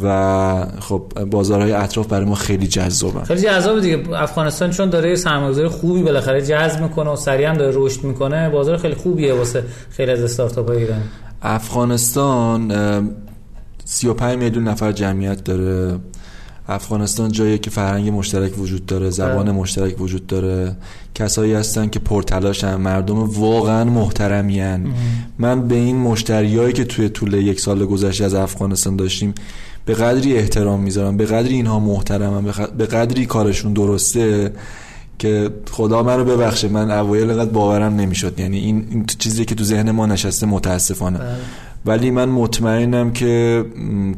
و 0.02 0.66
خب 0.80 1.02
بازارهای 1.30 1.72
اطراف 1.72 2.06
برای 2.06 2.24
ما 2.24 2.34
خیلی 2.34 2.66
جذابه 2.66 3.24
خیلی 3.24 3.40
جذابه 3.40 3.80
دیگه. 3.80 4.02
افغانستان 4.12 4.70
چون 4.70 4.90
داره 4.90 5.16
سرمایه‌گذاری 5.16 5.68
خوبی 5.68 6.02
بالاخره 6.02 6.42
جذب 6.42 6.82
می‌کنه 6.82 7.10
و 7.10 7.16
سریع 7.16 7.48
هم 7.48 7.56
داره 7.56 7.72
رشد 7.76 8.04
می‌کنه 8.04 8.50
بازار 8.50 8.76
خیلی 8.76 8.94
خوبیه 8.94 9.34
واسه 9.34 9.62
خیلی 9.90 10.10
از 10.10 10.22
استارتاپ 10.22 10.68
های 10.68 10.78
ایران. 10.78 11.00
افغانستان 11.42 12.72
35 13.84 14.38
میلیون 14.38 14.68
نفر 14.68 14.92
جمعیت 14.92 15.44
داره. 15.44 15.98
افغانستان 16.68 17.32
جایی 17.32 17.58
که 17.58 17.70
فرهنگ 17.70 18.10
مشترک 18.10 18.58
وجود 18.58 18.86
داره 18.86 19.10
زبان 19.10 19.44
بله. 19.44 19.52
مشترک 19.52 20.00
وجود 20.00 20.26
داره. 20.26 20.76
کسایی 21.14 21.52
هستن 21.52 21.88
که 21.88 21.98
پرتلاشن 21.98 22.74
مردم 22.74 23.16
واقعا 23.16 23.84
محترمین. 23.84 24.94
من 25.38 25.68
به 25.68 25.74
این 25.74 25.96
مشتریایی 25.96 26.72
که 26.72 26.84
توی 26.84 27.08
طول 27.08 27.34
یک 27.34 27.60
سال 27.60 27.86
گذشته 27.86 28.24
از 28.24 28.34
افغانستان 28.34 28.96
داشتیم 28.96 29.34
به 29.84 29.94
قدری 29.94 30.36
احترام 30.36 30.80
می‌ذارم 30.80 31.16
به 31.16 31.24
قدری 31.24 31.54
اینها 31.54 31.78
محترمن 31.78 32.44
به 32.78 32.86
قدری 32.86 33.26
کارشون 33.26 33.72
درسته 33.72 34.52
که 35.18 35.50
خدا 35.70 36.02
منو 36.02 36.24
ببخشه 36.24 36.68
من 36.68 36.90
اوایل 36.90 37.32
قد 37.32 37.52
باورم 37.52 37.96
نمی‌شد. 37.96 38.40
یعنی 38.40 38.58
این, 38.58 38.86
این 38.90 39.06
چیزی 39.18 39.44
که 39.44 39.54
تو 39.54 39.64
ذهن 39.64 39.90
ما 39.90 40.06
نشسته 40.06 40.46
متاسفانه. 40.46 41.18
بله. 41.18 41.36
ولی 41.86 42.10
من 42.10 42.28
مطمئنم 42.28 43.12
که 43.12 43.64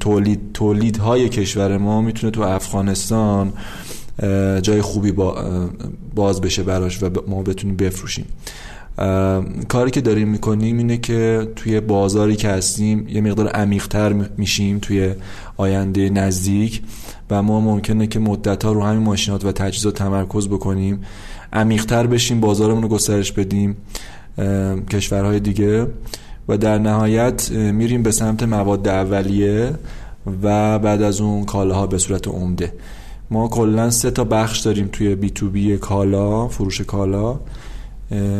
تولید 0.00 0.40
تولیدهای 0.54 1.28
کشور 1.28 1.78
ما 1.78 2.00
می‌تونه 2.00 2.30
تو 2.30 2.42
افغانستان 2.42 3.52
جای 4.62 4.82
خوبی 4.82 5.12
باز 6.14 6.40
بشه 6.40 6.62
براش 6.62 7.02
و 7.02 7.10
ما 7.28 7.42
بتونیم 7.42 7.76
بفروشیم. 7.76 8.24
کاری 9.68 9.90
که 9.90 10.00
داریم 10.00 10.28
می‌کنیم 10.28 10.78
اینه 10.78 10.96
که 10.96 11.48
توی 11.56 11.80
بازاری 11.80 12.36
که 12.36 12.48
هستیم 12.48 13.08
یه 13.08 13.20
مقدار 13.20 13.48
عمیقتر 13.48 14.12
میشیم 14.36 14.78
توی 14.78 15.14
آینده 15.56 16.10
نزدیک 16.10 16.82
و 17.30 17.42
ما 17.42 17.60
ممکنه 17.60 18.06
که 18.06 18.18
مدت 18.18 18.64
ها 18.64 18.72
رو 18.72 18.82
همین 18.82 19.02
ماشینات 19.02 19.44
و 19.44 19.52
تجهیزات 19.52 19.94
تمرکز 19.94 20.48
بکنیم 20.48 21.00
عمیقتر 21.52 22.06
بشیم 22.06 22.40
بازارمون 22.40 22.82
رو 22.82 22.88
گسترش 22.88 23.32
بدیم 23.32 23.76
کشورهای 24.90 25.40
دیگه. 25.40 25.86
و 26.48 26.56
در 26.56 26.78
نهایت 26.78 27.50
میریم 27.50 28.02
به 28.02 28.10
سمت 28.10 28.42
مواد 28.42 28.88
اولیه 28.88 29.72
و 30.42 30.78
بعد 30.78 31.02
از 31.02 31.20
اون 31.20 31.44
کالاها 31.44 31.86
به 31.86 31.98
صورت 31.98 32.28
عمده. 32.28 32.72
ما 33.30 33.48
کلا 33.48 33.90
سه 33.90 34.10
تا 34.10 34.24
بخش 34.24 34.60
داریم 34.60 34.88
توی 34.92 35.14
بی 35.14 35.30
تو 35.30 35.50
بی 35.50 35.76
کالا 35.76 36.48
فروش 36.48 36.80
کالا 36.80 37.40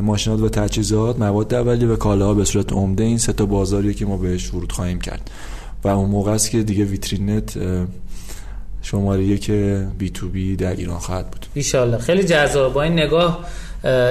ماشینات 0.02 0.40
و 0.40 0.48
تجهیزات 0.48 1.18
مواد 1.18 1.54
اولیه 1.54 1.88
و 1.88 1.96
کالاها 1.96 2.34
به 2.34 2.44
صورت 2.44 2.72
عمده. 2.72 3.04
این 3.04 3.18
سه 3.18 3.32
تا 3.32 3.46
بازاریه 3.46 3.94
که 3.94 4.06
ما 4.06 4.16
بهش 4.16 4.54
ورود 4.54 4.72
خواهیم 4.72 5.00
کرد. 5.00 5.30
و 5.84 5.88
اون 5.88 6.10
موقع 6.10 6.32
است 6.32 6.50
که 6.50 6.62
دیگه 6.62 6.84
ویترینت 6.84 7.58
شماره 8.82 9.38
یک 9.38 9.86
B2B 9.98 10.56
در 10.56 10.76
ایران 10.76 10.98
خواهد 10.98 11.30
بود. 11.30 11.46
ایشالله 11.54 11.98
خیلی 11.98 12.24
جذاب. 12.24 12.72
با 12.72 12.82
این 12.82 12.92
نگاه 12.92 13.44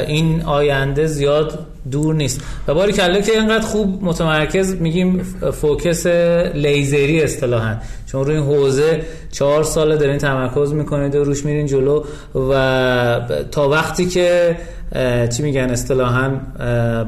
این 0.08 0.42
آینده 0.42 1.06
زیاد 1.06 1.60
دور 1.92 2.16
نیست. 2.16 2.42
و 2.68 2.74
باریکلا 2.74 3.22
که 3.22 3.32
اینقدر 3.32 3.66
خوب 3.66 4.04
متمرکز 4.04 4.76
میگیم 4.76 5.24
focus 5.62 6.06
لیزری 6.54 7.22
اصطلاحا. 7.22 7.76
چون 8.06 8.26
روی 8.26 8.36
این 8.36 8.44
حوزه 8.46 9.02
چهار 9.36 9.64
ساله 9.64 9.98
دارین 9.98 10.18
تمرکز 10.18 10.74
می‌کنید 10.74 11.16
و 11.16 11.24
روش 11.24 11.46
میرین 11.46 11.66
جلو 11.66 12.04
و 12.50 13.22
تا 13.52 13.70
وقتی 13.70 14.06
که 14.06 14.58
چی 15.38 15.44
میگن 15.44 15.70
اصطلاحا 15.70 16.30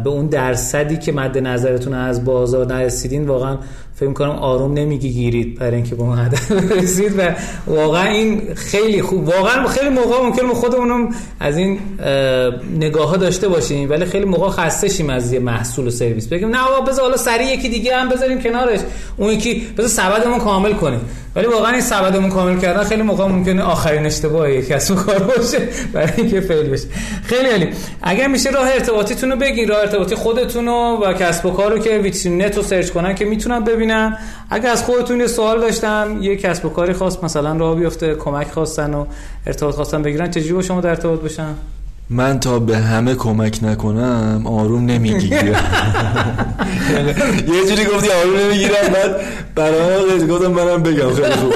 به 0.04 0.10
اون 0.10 0.28
درصدی 0.28 0.98
که 0.98 1.12
مد 1.12 1.38
نظرتون 1.38 1.94
از 1.94 2.26
بازار 2.26 2.66
نرسیدین 2.66 3.28
واقعا 3.28 3.58
فکر 3.96 4.14
کنم 4.14 4.30
آروم 4.30 4.74
نمیگی 4.74 5.10
گیرید 5.10 5.60
برای 5.60 5.76
اینکه 5.76 5.96
به 5.96 6.02
اون 6.02 6.20
هدف 6.20 6.52
رسید 6.52 7.20
و 7.20 7.36
واقعا 7.68 8.06
این 8.06 8.54
خیلی 8.56 9.02
خوب 9.02 9.28
واقعا 9.28 9.68
خیلی 9.68 9.90
موقع 9.90 10.24
ممکنه 10.24 10.54
خودمونم 10.54 11.10
از 11.40 11.58
این 11.58 11.80
نگاه 12.80 13.10
ها 13.10 13.18
داشته 13.18 13.48
باشیم 13.48 13.90
ولی 13.90 14.06
خیلی 14.06 14.26
موقع 14.26 14.50
خسته 14.50 15.14
از 15.14 15.34
یه 15.34 15.40
محصول 15.40 15.88
و 15.88 15.90
سرویس. 15.90 16.28
بگیم 16.28 16.50
نه 16.50 16.60
آقا 16.60 16.82
بذار 16.82 17.06
حالا 17.06 17.18
سریع 17.18 17.54
یکی 17.54 17.70
دیگه 17.70 17.96
هم 17.96 18.10
بذاریم 18.10 18.42
کنارش. 18.42 18.80
اون 19.18 19.32
یکی 19.32 19.68
بذار 19.78 19.90
سبدمون 19.90 20.40
کامل 20.40 20.74
کنیم. 20.74 21.00
ولی 21.38 21.48
واقعا 21.48 21.72
این 21.72 21.82
سبدمون 21.82 22.30
کامل 22.30 22.60
کردن 22.60 22.84
خیلی 22.84 23.02
موقع 23.02 23.26
ممکنه 23.26 23.64
آخرین 23.64 24.06
اشتباه 24.06 24.52
یک 24.52 24.68
کسب 24.68 24.96
کار 24.96 25.20
باشه 25.20 25.60
برای 25.94 26.12
اینکه 26.18 26.42
fail 26.42 26.70
بشه. 26.70 26.88
خیلی 27.24 27.50
عالی. 27.50 27.70
اگر 28.02 28.28
میشه 28.28 28.50
راه 28.50 28.68
ارتباطیتون 28.68 29.32
رو 29.32 29.38
بگین 29.38 29.68
راه 29.68 29.80
ارتباطی 29.80 30.16
خودتون 30.16 30.68
و 30.68 31.14
کسب 31.14 31.46
و 31.46 31.52
کار 31.52 31.72
رو 31.72 31.80
که 31.80 31.98
ویترینت 31.98 32.58
رو 32.58 32.64
search 32.64 32.90
کنن 32.90 33.16
که 33.16 33.26
می‌تونن 33.26 33.64
ببینن. 33.64 34.18
اگر 34.50 34.70
از 34.70 34.84
خودتون 34.84 35.20
یه 35.20 35.28
سوال 35.28 35.60
داشتن 35.60 36.18
یه 36.22 36.36
کسب 36.36 36.66
و 36.66 36.70
کاری 36.70 36.94
خواست 36.94 37.24
مثلا 37.24 37.58
راه 37.58 37.76
بیفته 37.76 38.16
کمک 38.16 38.48
خواستن 38.48 38.94
و 38.94 39.06
ارتباط 39.48 39.76
خواستن 39.76 40.02
بگیرن 40.02 40.32
چجوری 40.32 40.54
با 40.54 40.62
شما 40.62 40.82
در 40.82 40.90
ارتباط 40.90 41.20
بشن؟ 41.20 41.56
من 42.10 42.40
تا 42.40 42.60
به 42.60 42.78
همه 42.78 43.16
کمک 43.16 43.60
نکنم 43.64 44.42
آروم 44.46 44.86
نمی‌گیرم 44.86 45.46
یه 47.54 47.66
جوری 47.70 47.86
گفتی 47.86 48.10
آروم 48.12 48.40
نمی‌گیرم 48.40 48.88
بعد 48.94 49.16
برای 49.56 50.28
گفتم 50.28 50.52
منم 50.52 50.84
بگم 50.84 51.14
خیلی 51.14 51.32
خوب 51.32 51.54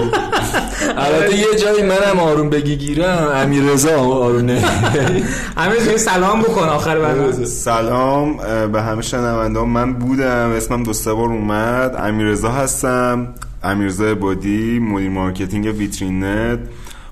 البته 0.97 1.37
یه 1.37 1.45
جایی 1.61 1.83
منم 1.83 2.19
آروم 2.19 2.49
بگی 2.49 2.77
گیرم 2.77 3.27
امیر 3.35 3.63
رضا 3.63 3.97
آروم 3.99 4.45
نمی‌گیرم 4.45 5.23
امیر 5.57 5.97
سلام 5.97 6.41
بکن 6.41 6.69
آخر 6.69 6.99
برنامه. 6.99 7.45
سلام. 7.45 8.37
به 8.71 8.81
همه 8.81 9.01
شنوندان 9.01 9.69
من 9.69 9.93
بودم. 9.93 10.51
اسمم 10.57 10.83
دو 10.83 10.93
سه 10.93 11.13
بار 11.13 11.29
اومد. 11.29 11.95
امیر 11.99 12.27
رضا 12.27 12.51
هستم. 12.51 13.27
امیرزا 13.63 14.15
بادی 14.15 14.79
مدیر 14.79 15.09
مارکتینگ 15.09 15.65
ویترینت 15.65 16.59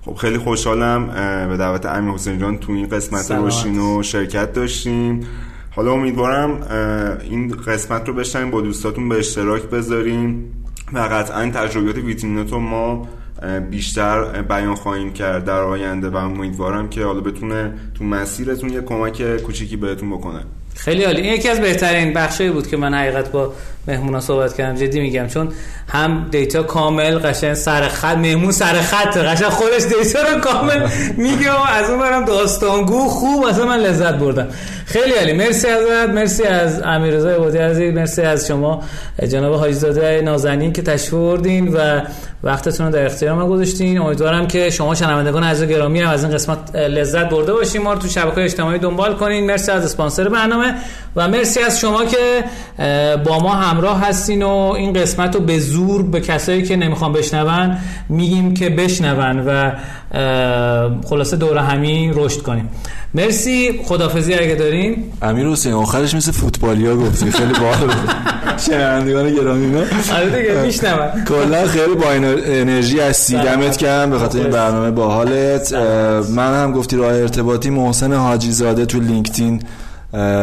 خب 0.09 0.15
خیلی 0.15 0.37
خوشحالم 0.37 1.07
به 1.49 1.57
دعوت 1.57 1.85
امیر 1.85 2.13
حسین 2.13 2.39
جان 2.39 2.57
تو 2.57 2.71
این 2.71 2.89
قسمت 2.89 3.31
روشین 3.31 3.79
و 3.79 4.03
شرکت 4.03 4.53
داشتیم. 4.53 5.27
حالا 5.75 5.91
امیدوارم 5.91 6.61
این 7.23 7.55
قسمت 7.67 8.07
رو 8.07 8.13
بشنیم 8.13 8.51
با 8.51 8.61
دوستاتون 8.61 9.09
به 9.09 9.19
اشتراک 9.19 9.63
بذاریم 9.63 10.53
و 10.93 10.99
قطعا 10.99 11.49
تجربیات 11.49 11.95
ویترینت 11.95 12.51
رو 12.51 12.59
ما 12.59 13.07
بیشتر 13.71 14.41
بیان 14.41 14.75
خواهیم 14.75 15.13
کرد 15.13 15.45
در 15.45 15.61
آینده 15.61 16.09
و 16.09 16.15
امیدوارم 16.15 16.89
که 16.89 17.03
حالا 17.03 17.21
بتونه 17.21 17.73
تو 17.95 18.03
مسیرتون 18.03 18.69
یه 18.69 18.81
کمک 18.81 19.37
کوچیکی 19.37 19.77
بهتون 19.77 20.09
بکنه. 20.09 20.43
خیلی 20.83 21.03
عالی. 21.03 21.21
این 21.21 21.33
یکی 21.33 21.49
از 21.49 21.59
بهترین 21.59 22.13
بخشایی 22.13 22.49
بود 22.49 22.67
که 22.67 22.77
من 22.77 22.93
حقیقت 22.93 23.31
با 23.31 23.53
مهمونا 23.87 24.19
صحبت 24.19 24.57
کردم. 24.57 24.75
جدی 24.75 24.99
میگم 24.99 25.27
چون 25.27 25.51
هم 25.87 26.27
data 26.31 26.63
کامل 26.63 27.19
قشنگ 27.19 27.53
سر 27.53 27.87
خط 27.87 28.17
مهمون 28.17 28.51
سر 28.51 28.73
خط 28.81 29.17
قشنگ 29.17 29.49
خودش 29.49 29.81
data 29.83 30.19
رو 30.21 30.39
کامل 30.39 30.87
میگه 31.17 31.51
و 31.51 31.61
از 31.69 31.89
اون 31.89 31.99
برم 31.99 32.25
داستانگو 32.25 33.07
خوب 33.07 33.45
اصلا 33.45 33.65
من 33.65 33.77
لذت 33.79 34.13
بردم. 34.13 34.47
خیلی 34.85 35.13
عالی. 35.13 35.33
مرسی 35.33 35.67
ازت 35.67 36.09
مرسی 36.09 36.43
از 36.43 36.81
امیررضا 36.81 37.29
عبادی 37.29 37.57
عزیز 37.57 37.93
مرسی 37.93 38.21
از 38.21 38.47
شما. 38.47 38.83
جناب 39.27 39.55
حاجی 39.55 39.73
زاده 39.73 40.21
نازنین 40.21 40.73
که 40.73 40.81
تشریف 40.81 41.13
بردین 41.13 41.67
و 41.67 42.01
وقتتون 42.43 42.85
رو 42.85 42.91
در 42.93 43.05
اختیار 43.05 43.35
ما 43.35 43.47
گذاشتین. 43.47 43.97
امیدوارم 44.01 44.47
که 44.47 44.69
شما 44.69 44.95
شنوندگان 44.95 45.43
عزیز 45.43 45.69
گرامی 45.69 46.01
هم 46.01 46.09
از 46.09 46.23
این 46.23 46.33
قسمت 46.33 46.75
لذت 46.75 47.29
برده 47.29 47.53
باشیم 47.53 47.81
ما 47.81 47.93
رو 47.93 47.99
تو 47.99 48.07
شبکه‌های 48.07 48.43
اجتماعی 48.43 48.79
دنبال 48.79 49.15
کنین. 49.15 49.45
مرسی 49.45 49.71
از 49.71 49.85
اسپانسر 49.85 50.29
برنامه. 50.29 50.68
و 51.15 51.27
مرسی 51.27 51.59
از 51.59 51.79
شما 51.79 52.05
که 52.05 52.43
با 53.25 53.39
ما 53.39 53.55
همراه 53.55 54.01
هستین 54.07 54.43
و 54.43 54.49
این 54.49 54.93
قسمت 54.93 55.35
رو 55.35 55.41
به 55.41 55.59
زور 55.59 56.03
به 56.03 56.19
کسایی 56.19 56.63
که 56.63 56.75
نمی‌خوان 56.75 57.13
بشنون 57.13 57.77
میگیم 58.09 58.53
که 58.53 58.69
بشنون 58.69 59.39
و 59.39 59.71
خلاصه 61.09 61.37
دور 61.37 61.57
همین 61.57 62.13
رشد 62.15 62.41
کنیم. 62.41 62.69
مرسی. 63.13 63.79
خدافزی 63.85 64.33
اگه 64.33 64.55
دارین. 64.55 65.03
امیر 65.21 65.47
حسین 65.47 65.73
آخرش 65.73 66.13
مثل 66.13 66.31
فوتبالیا 66.31 66.95
گفتی. 66.95 67.31
خیلی 67.31 67.53
باحال. 67.53 67.91
شنوندگان 68.57 69.35
گرامی 69.35 69.67
نه 69.67 69.83
آره 70.13 70.41
دیگه 70.41 70.61
میشنون. 70.61 71.25
کلا 71.27 71.67
خیلی 71.67 71.95
با 71.95 72.11
انرژی 72.45 72.99
هستی. 72.99 73.33
دمت 73.33 73.77
گرم 73.77 74.11
به 74.11 74.19
خاطر 74.19 74.39
این 74.39 74.49
برنامه 74.49 74.91
باحالت. 74.91 75.73
من 76.29 76.63
هم 76.63 76.71
گفتی 76.71 76.97
راه 76.97 77.13
ارتباطی 77.13 77.69
محسن 77.69 78.13
حاجی 78.13 78.51
زاده 78.51 78.85
تو 78.85 78.99
LinkedIn 78.99 79.61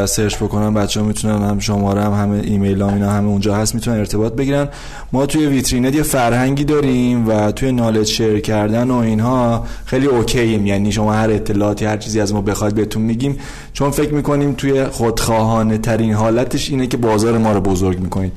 search 0.06 0.36
بکنن 0.36 0.74
بچه 0.74 1.00
ها 1.00 1.06
می‌تونن 1.06 1.42
هم 1.42 1.58
شماره 1.58 2.02
هم 2.02 2.12
همه 2.12 2.40
ایمیل 2.44 2.82
هم 2.82 2.94
اینا 2.94 3.10
همه 3.10 3.28
اونجا 3.28 3.54
هست 3.54 3.74
می‌تونن 3.74 3.98
ارتباط 3.98 4.32
بگیرن. 4.32 4.68
ما 5.12 5.26
توی 5.26 5.46
ویترینت 5.46 5.94
یه 5.94 6.02
فرهنگی 6.02 6.64
داریم 6.64 7.28
و 7.28 7.52
توی 7.52 7.72
knowledge 7.72 8.06
share 8.06 8.40
کردن 8.40 8.90
و 8.90 8.94
اینها 8.94 9.66
خیلی 9.84 10.06
اوکییم 10.06 10.66
یعنی 10.66 10.92
شما 10.92 11.12
هر 11.12 11.30
اطلاعاتی 11.30 11.84
هر 11.84 11.96
چیزی 11.96 12.20
از 12.20 12.34
ما 12.34 12.40
بخواد 12.40 12.74
بهتون 12.74 13.02
میگیم. 13.02 13.38
چون 13.72 13.90
فکر 13.90 14.14
می‌کنیم 14.14 14.52
توی 14.52 14.84
خودخواهانه 14.84 15.78
ترین 15.78 16.12
حالتش 16.12 16.70
اینه 16.70 16.86
که 16.86 16.96
بازار 16.96 17.38
ما 17.38 17.52
رو 17.52 17.60
بزرگ 17.60 18.00
می‌کنید. 18.00 18.32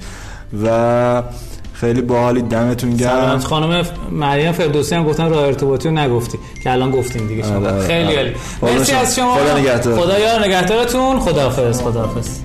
و 0.64 1.24
خیلی 1.80 2.02
باحالی 2.02 2.42
دمتون 2.42 2.90
گرم. 2.96 3.40
خانم 3.40 3.86
مریم 4.12 4.52
فردوسی 4.52 4.96
هم 4.96 5.04
گفتن 5.04 5.30
راه 5.30 5.44
ارتباطی 5.44 5.90
رو 5.90 5.96
نگفتی 5.96 6.40
که 6.64 6.72
الان 6.72 6.92
گفتیم 6.92 7.28
دیگه 7.28 7.44
شما. 7.44 7.56
آره، 7.56 7.88
خیلی 7.88 8.18
آره. 8.18 8.36
عالی 8.62 8.78
مرسی 8.78 8.94
از 8.94 9.16
شما. 9.16 9.36
خدا 9.36 9.58
نگهدار. 9.58 10.00
خدا 10.00 10.20
یار 10.20 10.46
نگهدارتون. 10.46 11.20
خداحافظ 11.20 11.82
خداحافظ. 11.82 12.40